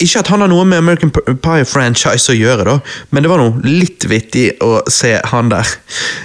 ikke 0.00 0.22
at 0.22 0.30
han 0.32 0.42
har 0.42 0.50
noe 0.50 0.64
med 0.66 0.80
American 0.80 1.12
Pie-franchise 1.12 2.32
å 2.32 2.38
gjøre, 2.38 2.66
da, 2.66 2.76
men 3.10 3.24
det 3.24 3.30
var 3.30 3.42
noe 3.42 3.60
litt 3.66 4.06
vittig 4.10 4.48
å 4.64 4.80
se 4.90 5.16
han 5.32 5.52
der. 5.52 5.76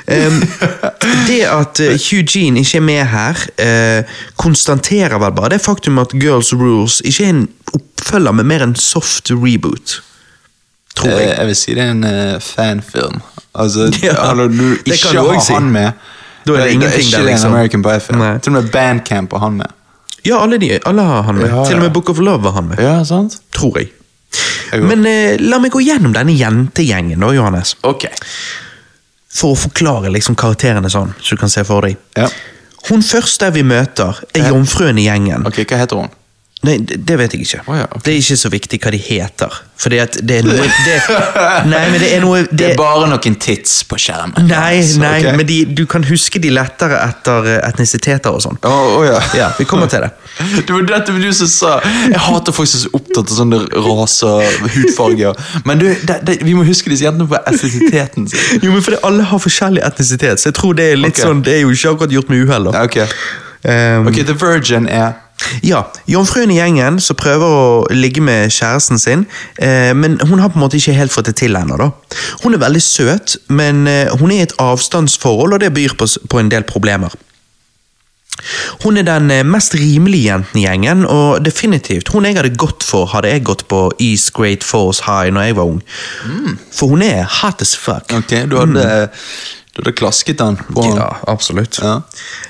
Eh, 0.08 0.40
det 1.30 1.42
at 1.50 1.82
eh, 1.84 1.98
Eugene 1.98 2.64
ikke 2.64 2.82
er 2.82 2.88
med 2.90 3.04
her, 3.14 3.46
eh, 3.62 4.18
konstaterer 4.42 5.20
vel 5.22 5.36
bare 5.36 5.56
det 5.58 5.64
faktum 5.66 6.02
at 6.02 6.16
Girls 6.18 6.54
Rules 6.56 7.02
ikke 7.06 7.30
er 7.30 7.36
en 7.36 7.48
oppfølger 7.76 8.38
med 8.38 8.50
mer 8.50 8.66
en 8.66 8.78
soft 8.80 9.34
reboot. 9.34 10.00
Tror 10.96 11.12
Eh, 11.12 11.22
jeg. 11.28 11.38
jeg 11.38 11.48
vil 11.48 11.56
si 11.60 11.74
det 11.76 11.84
er 11.84 11.92
en 11.92 12.04
eh, 12.08 12.36
fanfilm. 12.40 13.22
Altså, 13.56 13.90
Ja, 14.04 14.14
altså, 14.30 14.48
du 14.48 14.76
det 14.86 14.96
ikke 15.00 15.16
har 15.20 15.40
si. 15.44 15.54
han 15.54 15.72
med. 15.72 15.92
Da 16.46 16.54
er 16.54 16.64
det 16.68 16.74
ingenting 16.76 17.02
ikke 17.08 17.18
der, 17.18 17.24
liksom. 17.32 17.52
en 17.52 17.58
American 17.58 17.84
Pie-film. 17.84 18.24
Til 18.42 18.56
og 18.56 18.64
med 18.64 18.72
Bandcamp 18.72 19.32
har 19.34 19.40
han 19.48 19.54
med. 19.64 19.72
Ja, 20.26 20.40
alle, 20.44 20.58
de, 20.62 20.72
alle 20.86 21.02
har 21.06 21.22
han 21.28 21.36
med. 21.40 21.50
Ja. 21.50 21.64
Til 21.66 21.76
og 21.80 21.82
med 21.88 21.92
Book 21.94 22.10
of 22.10 22.20
Love 22.20 22.44
har 22.52 22.52
han 22.62 22.68
med. 22.70 22.80
Ja, 22.82 23.04
sant? 23.06 23.40
Tror 23.54 23.78
jeg. 23.82 23.92
Jeg. 24.72 24.82
Men 24.84 25.06
eh, 25.10 25.36
la 25.40 25.58
meg 25.62 25.72
gå 25.74 25.82
gjennom 25.86 26.14
denne 26.16 26.34
jentegjengen, 26.38 27.20
da, 27.22 27.30
Johannes. 27.36 27.76
Ok. 27.86 28.08
For 29.36 29.54
å 29.54 29.60
forklare 29.60 30.12
liksom 30.16 30.36
karakterene 30.40 30.90
sånn, 30.92 31.12
så 31.22 31.36
du 31.36 31.42
kan 31.42 31.52
se 31.52 31.64
for 31.68 31.86
deg. 31.86 31.98
Ja. 32.18 32.30
Hun 32.90 33.02
første 33.04 33.50
vi 33.56 33.64
møter, 33.68 34.22
er 34.38 34.50
jomfruen 34.54 34.98
i 35.02 35.08
gjengen. 35.10 35.46
Ok, 35.50 35.64
Hva 35.66 35.80
heter 35.82 36.04
hun? 36.04 36.12
Nei, 36.66 36.80
det 36.82 37.18
vet 37.20 37.36
jeg 37.36 37.46
ikke. 37.46 37.62
Oh, 37.68 37.78
ja, 37.78 37.86
okay. 37.90 38.02
Det 38.06 38.14
er 38.14 38.20
ikke 38.24 38.38
så 38.40 38.50
viktig 38.54 38.80
hva 38.82 38.92
de 38.94 39.00
heter. 39.02 39.62
At 39.86 40.16
det 40.24 40.38
er 40.40 40.46
noe 40.48 40.66
det, 40.88 40.96
Nei, 41.68 41.82
men 41.92 42.00
det 42.00 42.08
er 42.16 42.22
noe 42.24 42.46
Det 42.46 42.56
det, 42.58 42.70
er 42.72 42.78
bare 42.80 43.10
noen 43.12 43.36
tits 43.42 43.82
på 43.86 44.00
skjermen. 44.00 44.48
Nei, 44.48 44.78
Altså, 44.80 45.02
nei, 45.02 45.18
okay. 45.20 45.36
men 45.38 45.48
de, 45.50 45.58
du 45.78 45.84
kan 45.90 46.06
huske 46.08 46.40
de 46.42 46.52
lettere 46.54 46.98
etter 47.04 47.50
eh, 47.52 47.60
etnisiteter 47.68 48.34
og 48.34 48.42
sånn. 48.46 48.60
Å 48.66 48.72
oh, 48.72 49.04
ja. 49.06 49.20
Ja, 49.38 49.50
vi 49.60 49.68
kommer 49.70 49.92
til 49.92 50.06
det. 50.06 50.14
Det 50.66 50.72
var 50.72 50.88
dette 50.90 51.14
du 51.16 51.30
som 51.32 51.48
sa 51.48 51.70
Jeg 51.84 52.20
hater 52.20 52.56
folk 52.56 52.68
som 52.68 52.82
er 52.82 52.84
så 52.84 52.90
opptatt 52.98 53.32
av 53.32 53.38
sånne 53.40 53.60
raser, 53.86 54.58
hudfarger. 54.76 55.44
Men 55.68 55.80
du, 55.80 55.88
det, 56.08 56.18
det, 56.28 56.40
vi 56.44 56.56
må 56.58 56.66
huske 56.68 56.92
disse 56.92 57.08
jentene 57.08 57.30
på 57.32 57.40
etnisiteten 57.44 58.30
sin. 58.32 58.44
Jo, 58.66 58.74
men 58.74 58.84
fordi 58.86 59.02
alle 59.08 59.28
har 59.28 59.42
forskjellig 59.42 59.84
etnisitet, 59.86 60.42
så 60.42 60.50
jeg 60.50 60.58
tror 60.58 60.76
det 60.80 60.90
er 60.94 61.00
litt 61.00 61.16
okay. 61.16 61.28
sånn 61.28 61.44
Det 61.46 61.60
er 61.60 61.64
jo 61.66 61.76
ikke 61.76 61.96
akkurat 61.96 62.18
gjort 62.18 62.32
med 62.34 62.48
uhell. 62.48 62.72
Okay. 62.86 63.08
Um, 63.66 64.10
Ok, 64.10 64.24
The 64.28 64.36
Virgin 64.40 64.90
er 64.92 65.14
Ja, 65.66 65.82
jomfruen 66.08 66.52
i 66.54 66.58
gjengen 66.60 67.00
som 67.04 67.18
prøver 67.20 67.46
å 67.46 67.94
ligge 67.94 68.24
med 68.24 68.54
kjæresten 68.56 69.00
sin, 69.02 69.26
eh, 69.60 69.92
men 69.94 70.18
hun 70.24 70.40
har 70.40 70.50
på 70.50 70.60
en 70.60 70.66
måte 70.66 70.80
ikke 70.80 70.96
helt 70.96 71.14
fått 71.14 71.30
det 71.30 71.36
til 71.42 71.56
ennå. 71.60 71.78
da. 71.78 71.92
Hun 72.44 72.54
er 72.54 72.64
veldig 72.64 72.82
søt, 72.82 73.38
men 73.48 73.88
eh, 73.88 74.12
hun 74.20 74.32
er 74.32 74.44
i 74.44 74.48
et 74.48 74.58
avstandsforhold, 74.60 75.54
og 75.54 75.60
det 75.60 75.74
byr 75.76 75.98
på, 76.00 76.08
på 76.30 76.40
en 76.40 76.52
del 76.52 76.64
problemer. 76.64 77.14
Hun 78.84 78.98
er 78.98 79.08
den 79.08 79.32
eh, 79.32 79.46
mest 79.48 79.76
rimelige 79.76 80.32
jenten 80.32 80.60
i 80.60 80.66
gjengen, 80.66 81.06
og 81.06 81.44
definitivt 81.46 82.12
hun 82.14 82.28
jeg 82.28 82.38
hadde 82.40 82.56
gått 82.60 82.84
for 82.84 83.10
hadde 83.14 83.32
jeg 83.32 83.46
gått 83.48 83.68
på 83.72 83.88
East 84.00 84.34
Great 84.36 84.64
Force 84.64 85.04
High 85.08 85.34
når 85.34 85.50
jeg 85.50 85.58
var 85.60 85.72
ung. 85.76 85.82
For 86.72 86.94
hun 86.94 87.06
er 87.06 87.24
hot 87.42 87.62
as 87.62 87.76
fuck. 87.76 88.12
Ok, 88.16 88.36
du 88.52 88.60
hadde, 88.60 89.10
du 89.76 89.82
hadde 89.84 89.92
klasket 90.00 90.40
den 90.40 90.56
Ja, 90.96 91.10
absolutt. 91.28 91.82
Ja. 91.84 91.98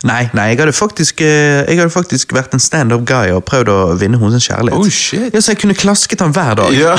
Nei, 0.05 0.27
nei 0.37 0.51
jeg, 0.51 0.59
hadde 0.59 0.75
faktisk, 0.77 1.23
eh, 1.25 1.63
jeg 1.65 1.79
hadde 1.79 1.89
faktisk 1.89 2.35
vært 2.37 2.53
en 2.53 2.61
stand-up 2.61 3.01
guy 3.09 3.33
og 3.33 3.41
prøvd 3.49 3.71
å 3.73 3.77
vinne 3.97 4.19
hennes 4.21 4.45
kjærlighet. 4.45 4.77
Oh, 4.77 4.91
shit. 4.93 5.33
Ja, 5.33 5.41
Så 5.41 5.55
jeg 5.55 5.63
kunne 5.63 5.73
klasket 5.73 6.21
han 6.21 6.35
hver 6.35 6.53
dag. 6.61 6.75
Ja. 6.77 6.93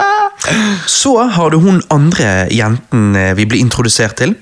Så 0.88 1.12
har 1.36 1.52
du 1.52 1.58
hun 1.60 1.82
andre 1.92 2.48
jenten 2.52 3.12
eh, 3.20 3.34
vi 3.36 3.44
ble 3.48 3.60
introdusert 3.60 4.16
til. 4.22 4.32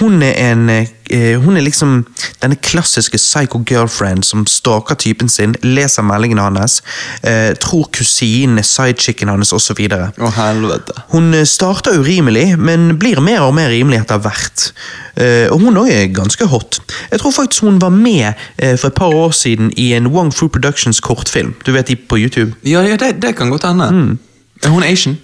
Hun 0.00 0.22
er 0.22 0.36
en 0.50 0.68
eh, 0.70 1.40
Hun 1.40 1.56
er 1.56 1.64
liksom 1.64 2.04
denne 2.40 2.56
klassiske 2.56 3.18
psycho 3.18 3.58
girlfriend 3.66 4.24
som 4.24 4.44
stalker 4.46 4.94
typen 4.94 5.28
sin, 5.28 5.56
leser 5.62 6.04
meldingene 6.06 6.44
hans, 6.46 6.78
eh, 7.26 7.50
tror 7.60 7.88
kusinen 7.92 8.60
er 8.60 8.66
sidechicken 8.66 9.28
hans 9.28 9.52
osv. 9.52 9.80
Å, 9.90 10.30
helvete. 10.36 10.94
Hun 11.10 11.34
eh, 11.34 11.44
starter 11.44 11.98
urimelig, 11.98 12.54
men 12.58 12.94
blir 13.00 13.20
mer 13.20 13.42
og 13.48 13.56
mer 13.58 13.72
rimelig 13.74 14.04
etter 14.04 14.22
hvert. 14.22 14.70
Eh, 15.16 15.50
og 15.50 15.66
hun 15.66 15.80
òg 15.82 15.90
er 15.92 16.06
ganske 16.14 16.46
hot. 16.48 16.78
Jeg 17.10 17.20
tror 17.20 17.34
faktisk 17.34 17.66
hun 17.66 17.80
var 17.82 17.92
med 17.92 18.30
eh, 18.56 18.76
for 18.76 18.88
et 18.88 19.00
par 19.00 19.12
år 19.14 19.34
siden 19.36 19.74
i 19.76 19.90
en 19.98 20.12
Wong 20.14 20.30
Fu 20.34 20.46
Productions 20.48 21.02
kortfilm. 21.04 21.56
Du 21.66 21.74
vet 21.76 21.90
de 21.90 21.98
på 21.98 22.20
YouTube? 22.22 22.54
Ja, 22.64 22.86
ja 22.86 22.96
det, 22.96 23.18
det 23.22 23.34
kan 23.36 23.50
godt 23.50 23.66
hende. 23.66 24.16
Er 24.62 24.72
hun 24.72 24.86
Asian? 24.86 25.18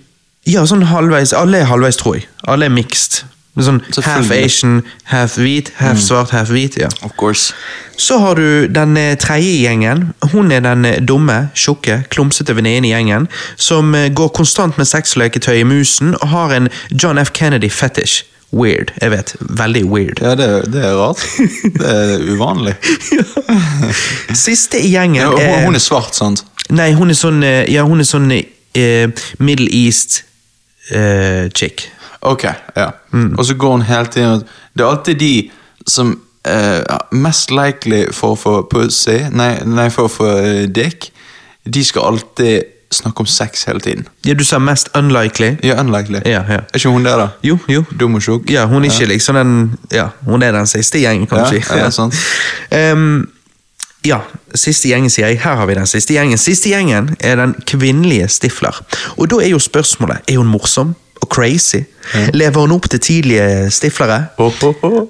Ja, 0.47 0.63
sånn 0.67 0.85
halvveis. 0.87 1.33
Alle 1.35 1.63
er 1.63 1.71
halvveis, 1.71 1.99
tror 1.99 2.21
jeg. 2.21 2.29
Alle 2.47 2.69
er 2.69 2.75
mixed. 2.75 3.25
Sånn 3.57 3.81
half 4.05 4.31
Asian, 4.35 4.83
half 5.09 5.39
hvit, 5.41 5.71
half 5.81 6.01
svart, 6.01 6.31
half 6.37 6.51
hvit. 6.53 6.77
ja. 6.77 6.91
Of 7.03 7.17
course. 7.17 7.55
Så 7.97 8.19
har 8.21 8.37
du 8.37 8.69
den 8.69 8.97
eh, 8.97 9.17
tredje 9.17 9.63
gjengen. 9.63 10.11
Hun 10.33 10.53
er 10.53 10.61
den 10.61 10.85
eh, 10.85 11.01
dumme, 11.01 11.49
tjukke, 11.57 12.03
klumsete 12.13 12.53
venninnen 12.57 12.85
i 12.85 12.93
gjengen 12.93 13.29
som 13.57 13.95
eh, 13.95 14.11
går 14.13 14.29
konstant 14.37 14.77
med 14.77 14.89
sexleketøy 14.91 15.63
i 15.63 15.65
musen 15.65 16.13
og 16.21 16.29
har 16.35 16.53
en 16.53 16.69
John 16.93 17.19
F. 17.19 17.33
Kennedy-fetish. 17.33 18.27
Weird. 18.53 18.93
Jeg 19.01 19.11
vet. 19.11 19.35
Veldig 19.41 19.85
weird. 19.89 20.21
Ja, 20.23 20.37
det, 20.37 20.73
det 20.73 20.85
er 20.85 20.95
rart. 21.01 21.25
Det 21.65 21.89
er 21.89 22.29
uvanlig. 22.29 22.77
Siste 24.47 24.79
i 24.81 24.93
gjengen 24.93 25.23
Ja, 25.25 25.33
hun, 25.33 25.65
hun 25.65 25.81
er 25.81 25.83
svart, 25.83 26.15
sant? 26.17 26.45
Nei, 26.69 26.93
hun 26.99 27.11
er 27.11 27.19
sånn 27.19 27.43
Ja, 27.43 27.85
hun 27.87 28.03
er 28.03 28.07
sånn 28.09 28.31
uh, 28.31 29.27
Middle 29.39 29.69
East 29.73 30.23
uh, 30.93 31.49
chick. 31.57 31.89
Ok, 32.21 32.45
ja. 32.77 32.91
Mm. 33.13 33.35
Og 33.39 33.45
så 33.47 33.55
går 33.55 33.71
hun 33.71 33.83
hele 33.83 34.07
tiden 34.07 34.43
Det 34.75 34.85
er 34.85 34.89
alltid 34.89 35.19
de 35.21 35.51
som 35.87 36.15
eh, 36.47 36.97
mest 37.11 37.51
likely 37.51 38.07
for 38.13 38.35
å 38.35 38.39
få 38.41 38.55
pussy, 38.71 39.19
nei, 39.31 39.53
nei 39.67 39.91
for 39.95 40.09
å 40.09 40.13
få 40.13 40.27
uh, 40.27 40.65
dick, 40.67 41.11
de 41.67 41.85
skal 41.85 42.11
alltid 42.11 42.73
snakke 42.91 43.23
om 43.23 43.27
sex 43.27 43.65
hele 43.67 43.81
tiden. 43.81 44.09
Ja, 44.27 44.35
du 44.35 44.45
sa 44.45 44.59
mest 44.63 44.89
unlikely. 44.95 45.57
Ja, 45.67 45.81
unlikely. 45.81 46.21
Ja, 46.25 46.43
ja. 46.49 46.61
Er 46.71 46.79
ikke 46.79 46.93
hun 46.95 47.05
der, 47.05 47.19
da? 47.19 47.29
Jo, 47.43 47.59
jo. 47.69 47.85
Dum 48.01 48.15
og 48.19 48.23
tjukk? 48.23 48.51
Ja, 48.51 48.67
hun 48.71 48.85
er 48.85 48.91
ikke 48.91 49.09
liksom 49.11 49.39
den 49.39 49.57
Ja, 49.93 50.09
hun 50.27 50.43
er 50.43 50.53
den 50.53 50.67
siste 50.71 51.03
gjengen, 51.03 51.27
kanskje. 51.27 51.63
Ja, 51.71 51.85
ja, 51.85 51.91
sant. 51.91 52.15
um, 52.95 53.27
ja, 54.07 54.21
siste 54.55 54.89
gjengen, 54.89 55.11
sier 55.11 55.33
jeg. 55.33 55.41
Her 55.43 55.59
har 55.59 55.67
vi 55.67 55.75
den 55.75 55.91
siste 55.91 56.15
gjengen. 56.15 56.39
Siste 56.39 56.71
gjengen 56.71 57.11
er 57.21 57.41
den 57.41 57.57
kvinnelige 57.67 58.29
Stifler. 58.29 58.79
Og 59.17 59.31
da 59.31 59.43
er 59.43 59.51
jo 59.51 59.59
spørsmålet 59.63 60.31
er 60.31 60.39
hun 60.39 60.51
morsom 60.51 60.95
og 61.23 61.29
crazy. 61.33 61.83
Lever 62.35 62.61
hun 62.61 62.77
opp 62.77 62.89
til 62.91 63.01
tidlige 63.01 63.71
stiflere? 63.75 64.27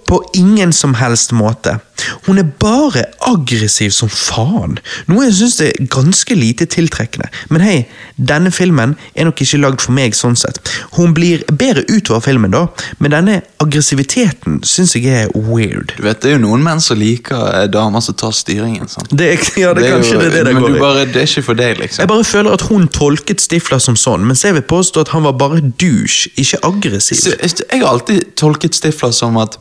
På 0.06 0.22
ingen 0.34 0.72
som 0.72 0.94
helst 0.98 1.32
måte. 1.36 1.78
Hun 2.26 2.38
er 2.38 2.48
bare 2.60 3.04
aggressiv 3.26 3.90
som 3.96 4.08
faen. 4.12 4.78
Noe 5.08 5.24
jeg 5.26 5.34
syns 5.38 5.60
er 5.64 5.72
ganske 5.92 6.34
lite 6.36 6.66
tiltrekkende. 6.70 7.28
Men 7.50 7.60
hei, 7.64 7.76
denne 8.16 8.50
filmen 8.52 8.96
er 9.14 9.28
nok 9.28 9.40
ikke 9.44 9.60
lagd 9.62 9.80
for 9.84 9.92
meg 9.96 10.14
sånn 10.18 10.36
sett. 10.36 10.60
Hun 10.96 11.14
blir 11.16 11.44
bedre 11.52 11.84
utover 11.88 12.20
filmen, 12.24 12.50
da, 12.54 12.66
men 13.00 13.14
denne 13.14 13.40
aggressiviteten 13.62 14.60
syns 14.66 14.94
jeg 14.96 15.06
er 15.26 15.32
weird. 15.34 15.92
Du 15.96 16.02
vet, 16.06 16.20
Det 16.22 16.30
er 16.32 16.36
jo 16.38 16.42
noen 16.46 16.62
menn 16.64 16.80
som 16.80 16.98
liker 16.98 17.36
eh, 17.62 17.66
damer 17.70 18.00
som 18.04 18.14
tar 18.18 18.32
styringen. 18.36 18.88
sant? 18.88 19.10
Det 19.16 19.28
er, 19.32 19.44
ja, 19.60 19.72
det 19.76 19.84
er, 19.86 19.96
kanskje 19.96 20.14
jo- 20.16 20.20
det, 20.20 20.30
det 20.32 20.44
det 20.46 20.54
men 20.54 20.62
går 20.62 20.72
du 20.74 20.76
i. 20.76 20.80
bare, 20.80 21.04
det 21.06 21.22
er 21.22 21.28
ikke 21.30 21.42
for 21.46 21.54
deg, 21.60 21.78
liksom. 21.78 22.02
Jeg 22.02 22.08
bare 22.08 22.24
føler 22.24 22.52
at 22.56 22.66
hun 22.70 22.88
tolket 22.88 23.40
Stifler 23.40 23.78
som 23.82 23.96
sånn, 23.96 24.24
mens 24.26 24.42
jeg 24.44 24.54
vil 24.56 24.62
påstå 24.66 25.00
at 25.06 25.08
han 25.14 25.22
var 25.28 25.36
bare 25.38 25.60
douche, 25.80 26.30
ikke 26.36 26.58
aggressiv. 26.66 27.16
Så, 27.20 27.36
jeg 27.40 27.80
har 27.82 27.88
alltid 27.92 28.34
tolket 28.36 28.74
Stifler 28.74 29.12
som 29.14 29.36
at 29.42 29.58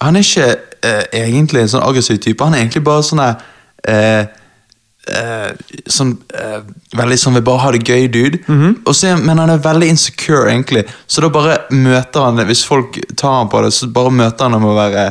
han 0.00 0.16
er 0.16 0.22
ikke 0.22 0.48
egentlig 0.82 1.62
en 1.62 1.72
sånn 1.74 1.86
aggressiv 1.86 2.18
type. 2.22 2.44
Han 2.44 2.54
er 2.54 2.64
egentlig 2.64 2.84
bare 2.86 3.06
sånn 3.06 3.22
der, 3.22 4.28
eh, 5.08 5.52
sånn 5.88 6.16
uh, 6.34 6.60
Veldig 6.96 7.18
sånn 7.20 7.34
vil 7.36 7.42
bare 7.44 7.60
ha 7.60 7.70
det 7.74 7.82
gøy, 7.84 8.06
dude. 8.08 8.38
Mhm. 8.48 8.70
Og 8.88 8.94
så, 8.96 9.10
er- 9.10 9.18
men 9.20 9.36
han 9.38 9.50
er 9.52 9.58
veldig 9.60 9.88
insecure, 9.92 10.48
egentlig. 10.48 10.86
Så 11.06 11.20
da 11.20 11.28
bare 11.28 11.58
møter 11.70 12.24
han 12.24 12.36
det 12.40 12.46
Hvis 12.48 12.62
folk 12.64 12.96
tar 13.14 13.34
han 13.42 13.48
på 13.52 13.60
det, 13.62 13.72
så 13.76 13.90
bare 13.92 14.08
møter 14.10 14.48
han 14.48 14.56
med 14.62 14.70
å 14.70 14.76
være 14.78 15.02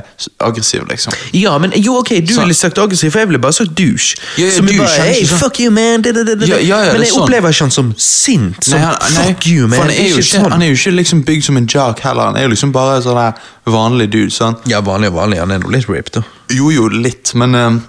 aggressiv, 0.42 0.88
liksom. 0.90 1.14
Ja, 1.38 1.54
men 1.62 1.72
jo, 1.78 2.00
ok, 2.00 2.10
du 2.26 2.34
Så- 2.34 2.42
ville 2.42 2.54
sagt 2.58 2.78
aggressiv, 2.82 3.12
for 3.12 3.20
jeg 3.20 3.28
ville 3.28 3.40
bare 3.40 3.54
sagt 3.54 3.76
douche. 3.78 4.18
Ja, 4.38 4.46
ja, 4.48 4.52
som 4.56 4.66
er 4.66 4.72
douche, 4.74 4.88
bare, 4.88 4.98
er 5.08 5.14
hey, 5.14 5.24
sånn- 5.26 5.40
fuck 5.40 5.60
you, 5.60 5.70
man. 5.72 6.02
da, 6.02 6.12
da, 6.12 6.24
da. 6.24 6.46
Ja, 6.46 6.78
men 6.94 6.96
er 6.96 7.04
jeg 7.06 7.12
sånn. 7.14 7.22
opplever 7.28 7.50
ikke 7.54 7.60
han 7.68 7.72
som 7.72 7.94
sint. 7.98 8.64
Som 8.64 8.80
Nei, 8.80 8.86
han, 8.88 9.14
nei, 9.14 9.26
fuck 9.34 9.46
you, 9.48 9.68
man. 9.68 9.80
Han 9.80 9.90
er, 9.92 10.10
jo 10.10 10.18
ikke 10.18 10.32
sånn. 10.34 10.52
han 10.52 10.62
er 10.64 10.68
jo 10.74 10.74
ikke 10.82 10.96
liksom 10.98 11.24
bygd 11.26 11.44
som 11.44 11.58
en 11.58 11.68
jock 11.68 12.00
heller. 12.00 12.26
Han 12.26 12.38
er 12.38 12.42
jo 12.48 12.50
liksom 12.56 12.72
bare 12.74 13.02
sånn 13.06 13.34
vanlig 13.68 14.10
dude. 14.10 14.32
Sånn. 14.34 14.58
Ja, 14.66 14.82
vanlig 14.82 15.08
og 15.14 15.22
vanlig. 15.22 15.38
Han 15.40 15.52
er 15.52 15.60
jo 15.60 15.70
litt 15.70 15.88
ripped, 15.90 16.14
da. 16.14 16.24
Jo, 16.50 16.70
jo, 16.72 16.88
litt, 16.90 17.34
men 17.36 17.54
eh, 17.56 17.68
M 17.68 17.82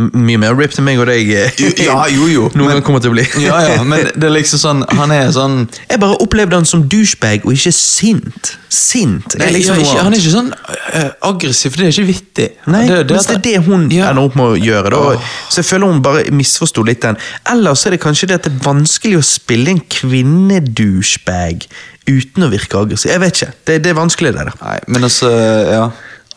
mye 0.00 0.38
mer 0.40 0.54
ripped 0.56 0.78
enn 0.80 0.86
meg 0.86 0.98
og 1.02 1.06
deg. 1.10 1.28
eh, 1.36 1.58
Ja, 1.84 2.06
jo, 2.08 2.24
jo. 2.26 2.46
Noen 2.56 2.66
men- 2.70 2.78
gang 2.78 2.84
kommer 2.86 3.02
til 3.04 3.12
å 3.12 3.16
bli. 3.16 3.26
Ja, 3.44 3.58
ja, 3.60 3.82
men 3.84 4.06
det 4.16 4.24
er 4.24 4.32
liksom 4.32 4.58
sånn 4.62 4.80
Han 4.96 5.12
er 5.12 5.28
sånn 5.34 5.66
Jeg 5.90 6.00
bare 6.00 6.16
opplevde 6.24 6.56
han 6.56 6.64
som 6.68 6.86
douchebag 6.88 7.44
og 7.44 7.52
ikke 7.52 7.72
sint. 7.76 8.54
Sint 8.72 9.36
Nei, 9.36 9.50
er 9.50 9.52
liksom 9.58 9.76
ikke, 9.82 9.98
han 10.00 10.14
er 10.16 10.18
ikke 10.22 10.32
sånn 10.32 10.48
uh, 10.56 11.10
aggressiv, 11.28 11.74
for 11.74 11.82
det 11.82 11.90
er 11.90 11.92
ikke 11.92 12.08
vittig. 12.08 12.46
Nei, 12.72 12.86
det, 12.88 13.02
mens 13.12 13.28
det 13.28 13.36
er 13.36 13.42
det 13.44 13.54
hun 13.68 13.84
Ja. 13.92 14.08
ender 14.10 14.24
opp 14.30 14.36
med 14.40 14.46
å 14.54 14.56
gjøre. 14.56 14.90
Da. 14.96 15.18
Så 15.52 15.60
jeg 15.60 15.68
føler 15.68 15.92
hun 15.92 16.00
bare 16.04 16.24
misforsto 16.32 16.84
litt 16.88 17.02
den. 17.04 17.20
Ellers 17.52 17.84
er 17.86 17.92
det 17.96 18.00
kanskje 18.00 18.30
det 18.32 18.38
at 18.40 18.48
det 18.48 18.54
er 18.56 18.64
vanskelig 18.64 19.18
å 19.20 19.26
spille 19.28 19.74
en 19.76 19.82
kvinnedouchebag 19.92 21.66
uten 22.08 22.42
å 22.46 22.48
virke 22.50 22.80
aggressiv. 22.80 23.12
Jeg 23.12 23.20
vet 23.22 23.36
ikke. 23.42 23.52
Det, 23.68 23.76
det 23.84 23.92
er 23.92 23.98
vanskelig, 24.00 24.32
det 24.34 24.46
der. 24.48 24.56
Nei, 24.64 24.78
men 24.90 25.06
altså, 25.06 25.28
ja. 25.68 25.84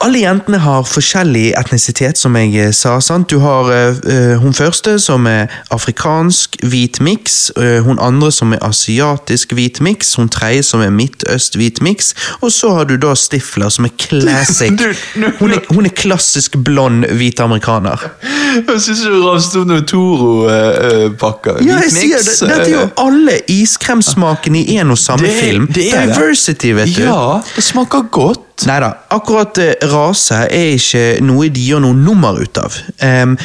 Alle 0.04 0.20
jentene 0.20 0.58
har 0.60 0.84
forskjellig 0.84 1.54
etnisitet, 1.58 2.18
som 2.20 2.36
jeg 2.36 2.52
eh, 2.60 2.72
sa. 2.76 2.98
sant? 3.02 3.30
Du 3.32 3.40
har 3.40 3.70
eh, 3.72 4.36
hun 4.42 4.54
første 4.54 4.98
som 5.00 5.26
er 5.32 5.48
afrikansk 5.72 6.60
hvit 6.64 7.00
miks, 7.04 7.36
Uh, 7.56 7.80
hun 7.86 8.00
andre 8.02 8.32
som 8.34 8.52
er 8.54 8.60
asiatisk 8.66 9.54
hvit 9.56 9.78
miks, 9.84 10.16
hun 10.20 10.28
tredje 10.32 10.64
som 10.68 10.82
er 10.84 10.90
midtøst 10.92 11.56
hvit 11.56 11.80
miks, 11.86 12.10
og 12.42 12.52
så 12.52 12.72
har 12.76 12.88
du 12.90 12.96
da 13.00 13.14
Stifler 13.16 13.70
som 13.72 13.86
er 13.88 13.94
classic. 14.02 14.74
Hun 15.40 15.52
er, 15.54 15.62
hun 15.70 15.86
er 15.88 15.94
klassisk 15.96 16.58
blond 16.66 17.06
hvit 17.16 17.40
amerikaner. 17.44 18.02
Jeg 18.68 18.82
syns 18.82 19.04
du 19.06 19.16
ramset 19.24 19.56
opp 19.62 19.68
noen 19.70 19.86
Toro-pakker. 19.88 21.62
Ja, 21.66 21.80
jeg 21.84 21.92
sier 21.92 22.22
det, 22.24 22.36
Dette 22.50 22.66
er 22.66 22.74
jo 22.74 22.84
alle 23.04 23.38
iskremsmakene 23.52 24.62
i 24.64 24.78
en 24.82 24.94
og 24.96 25.00
samme 25.02 25.28
Det- 25.28 25.40
film. 25.44 25.68
det 25.76 25.90
er 25.94 26.06
det. 26.08 26.16
Diversity, 26.16 26.72
vet 26.78 26.96
du. 26.96 27.04
Ja, 27.04 27.42
det 27.56 27.64
smaker 27.64 28.08
godt. 28.12 28.55
Neida, 28.64 28.92
akkurat 29.12 29.58
eh, 29.60 29.74
rase 29.92 30.46
er 30.48 30.78
ikke 30.78 31.04
noe 31.26 31.50
de 31.52 31.66
gjør 31.68 31.84
noe 31.84 31.98
nummer 31.98 32.40
ut 32.40 32.62
av. 32.62 32.78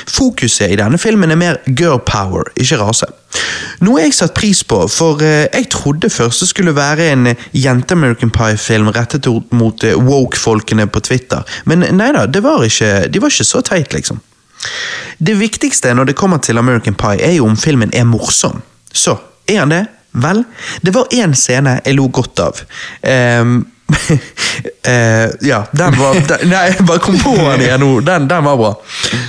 Fokuset 0.07 0.71
i 0.71 0.79
denne 0.79 1.01
filmen 1.03 1.35
er 1.35 1.41
mer 1.41 1.59
girl 1.67 1.99
power, 2.07 2.47
ikke 2.55 2.79
rase. 2.79 3.11
Noe 3.85 4.03
jeg 4.03 4.15
satte 4.15 4.37
pris 4.37 4.61
på, 4.67 4.79
for 4.93 5.23
eh, 5.25 5.47
jeg 5.49 5.71
trodde 5.73 6.11
først 6.13 6.45
det 6.45 6.51
skulle 6.51 6.75
være 6.77 7.11
en 7.13 7.31
jente-American 7.57 8.33
Pie-film 8.35 8.91
rettet 8.95 9.29
mot 9.57 9.85
eh, 9.85 9.97
woke-folkene 9.97 10.87
på 10.91 11.03
Twitter, 11.07 11.47
men 11.71 11.87
nei 11.97 12.11
da, 12.17 12.27
det 12.27 12.43
var 12.45 12.65
ikke, 12.67 13.09
de 13.09 13.23
var 13.23 13.33
ikke 13.33 13.49
så 13.49 13.63
teit, 13.67 13.95
liksom. 13.97 14.21
Det 15.19 15.39
viktigste 15.41 15.95
når 15.97 16.11
det 16.11 16.19
kommer 16.21 16.43
til 16.45 16.61
American 16.61 16.97
Pie, 16.99 17.21
er 17.25 17.39
jo 17.39 17.49
om 17.49 17.57
filmen 17.57 17.93
er 17.97 18.05
morsom. 18.09 18.61
Så, 18.93 19.17
er 19.49 19.63
han 19.63 19.73
det? 19.73 19.85
Vel, 20.21 20.43
det 20.83 20.93
var 20.95 21.13
én 21.15 21.37
scene 21.39 21.79
jeg 21.85 21.97
lo 21.97 22.09
godt 22.13 22.43
av. 22.43 22.65
Um, 23.07 23.61
Uh, 23.91 25.29
ja, 25.51 25.65
den 25.73 25.97
var 25.99 26.15
den, 26.15 26.49
Nei, 26.51 26.63
jeg 26.71 26.87
bare 26.87 27.03
kom 27.03 27.19
på 27.21 27.35
den 27.37 27.65
igjen 27.65 27.83
nå. 27.83 27.91
Den, 28.07 28.29
den, 28.31 28.45
var 28.45 28.59
bra. 28.61 28.71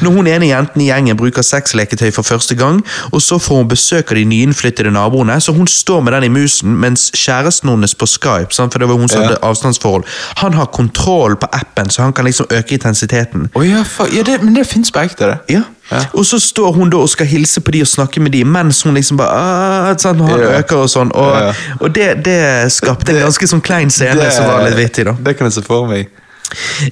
Når 0.01 0.15
hun 0.15 0.29
ene 0.31 0.49
jenten 0.49 0.83
i 0.83 0.89
gjengen 0.89 1.19
bruker 1.19 1.45
sexleketøy 1.45 2.11
for 2.15 2.27
første 2.27 2.55
gang, 2.59 2.81
og 3.11 3.21
så 3.23 3.39
får 3.41 3.63
hun 3.63 3.71
besøk 3.71 4.13
av 4.13 4.19
de 4.19 4.25
nyinnflyttede 4.29 4.93
naboene, 4.93 5.39
så 5.41 5.55
hun 5.55 5.69
står 5.69 6.05
med 6.05 6.15
den 6.17 6.29
i 6.29 6.33
musen, 6.33 6.75
mens 6.81 7.09
kjæresten 7.17 7.71
hennes 7.71 7.95
på 7.95 8.09
Skype, 8.09 8.53
sant, 8.55 8.73
for 8.73 8.83
det 8.83 8.89
var 8.91 9.01
hun 9.01 9.11
som 9.11 9.21
ja. 9.21 9.31
hadde 9.31 9.43
avstandsforhold, 9.45 10.07
han 10.43 10.57
har 10.57 10.71
kontroll 10.73 11.37
på 11.39 11.49
appen, 11.51 11.89
så 11.89 12.05
han 12.05 12.13
kan 12.13 12.27
liksom 12.27 12.49
øke 12.51 12.77
intensiteten. 12.77 13.49
Oh, 13.55 13.67
ja, 13.67 13.85
ja 14.13 14.25
det, 14.27 14.41
men 14.43 14.55
det 14.55 14.67
fins 14.67 14.91
på 14.91 15.03
ekte, 15.03 15.33
det. 15.33 15.57
Ja. 15.57 15.67
Ja. 15.91 16.05
Og 16.13 16.25
så 16.25 16.39
står 16.39 16.71
hun 16.71 16.89
da 16.89 17.01
og 17.03 17.09
skal 17.11 17.27
hilse 17.27 17.61
på 17.61 17.73
de 17.75 17.83
og 17.83 17.89
snakke 17.91 18.23
med 18.23 18.31
de, 18.31 18.45
mens 18.47 18.81
hun 18.87 18.95
liksom 18.95 19.19
bare 19.19 19.35
ah, 19.35 19.91
sånn, 19.99 20.23
Han 20.23 20.39
ja. 20.39 20.55
øker 20.61 20.85
og 20.85 20.89
sånn. 20.91 21.11
Og, 21.11 21.35
ja. 21.35 21.51
og 21.79 21.91
det, 21.95 22.09
det, 22.25 22.39
skapte 22.71 23.11
en 23.11 23.25
ganske 23.25 23.51
sånn 23.51 23.63
klein 23.65 23.91
scene 23.91 24.19
det, 24.21 24.31
som 24.35 24.47
var 24.47 24.63
litt 24.67 24.79
vittig. 24.79 25.07
da. 25.09 25.17
Det 25.19 25.35
kan 25.37 25.49
jeg 25.49 25.59
se 25.59 25.67
for 25.67 25.89
meg. 25.91 26.09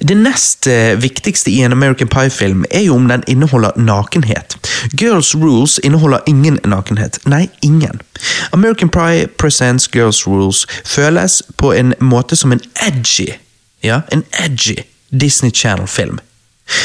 Det 0.00 0.16
nest 0.16 0.68
uh, 0.70 0.96
viktigste 1.00 1.50
i 1.52 1.58
en 1.64 1.72
American 1.72 2.08
Pie-film 2.08 2.64
er 2.70 2.86
jo 2.86 2.94
om 2.96 3.08
den 3.08 3.24
inneholder 3.28 3.76
nakenhet. 3.76 4.56
Girls 4.96 5.34
Rules 5.34 5.78
inneholder 5.84 6.24
ingen 6.26 6.58
nakenhet. 6.64 7.18
Nei, 7.28 7.48
ingen. 7.60 8.00
American 8.52 8.88
Pie 8.88 9.28
presents 9.38 9.88
Girls 9.94 10.26
Rules 10.26 10.66
føles 10.84 11.42
på 11.56 11.72
en 11.76 11.94
måte 12.00 12.36
som 12.36 12.52
en 12.52 12.60
edgy, 12.86 13.32
ja, 13.84 14.00
en 14.12 14.24
edgy 14.44 14.80
Disney 15.10 15.52
Channel-film. 15.52 16.20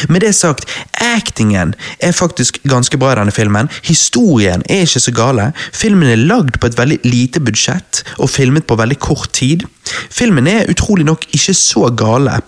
Med 0.09 0.21
det 0.25 0.33
sagt, 0.35 0.69
actingen 1.01 1.73
er 1.99 2.15
faktisk 2.15 2.61
ganske 2.69 2.97
bra 3.01 3.13
i 3.13 3.19
denne 3.19 3.35
filmen. 3.35 3.69
Historien 3.85 4.63
er 4.69 4.85
ikke 4.85 5.03
så 5.03 5.15
gale. 5.15 5.49
Filmen 5.73 6.09
er 6.11 6.23
lagd 6.23 6.59
på 6.59 6.69
et 6.69 6.77
veldig 6.79 6.99
lite 7.07 7.43
budsjett 7.43 8.03
og 8.17 8.31
filmet 8.31 8.67
på 8.67 8.77
veldig 8.79 8.99
kort 8.99 9.33
tid. 9.33 9.65
Filmen 10.11 10.47
er 10.47 10.71
utrolig 10.71 11.05
nok 11.05 11.27
ikke 11.35 11.53
så 11.57 11.89
gale, 11.95 12.39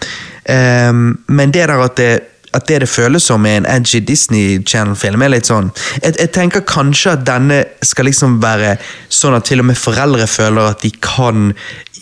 um, 0.50 1.20
men 1.28 1.54
det 1.54 1.68
der 1.70 1.84
at 1.84 1.98
det 1.98 2.12
at 2.56 2.68
det 2.68 2.80
det 2.82 2.90
føles 2.90 3.26
som 3.28 3.46
er 3.46 3.60
en 3.60 3.68
edgy 3.70 4.00
Disney 4.08 4.62
Channel-film, 4.66 5.22
er 5.22 5.34
litt 5.34 5.50
sånn 5.50 5.68
jeg, 6.02 6.16
jeg, 6.16 6.32
tenker 6.34 6.64
kanskje 6.68 7.18
at 7.18 7.26
denne 7.28 7.60
skal 7.86 8.08
liksom 8.08 8.40
være 8.42 8.78
sånn 9.14 9.36
at 9.38 9.46
til 9.50 9.62
og 9.62 9.70
med 9.70 9.80
foreldre 9.80 10.28
føler 10.32 10.72
at 10.72 10.86
de 10.86 10.92
kan 11.04 11.52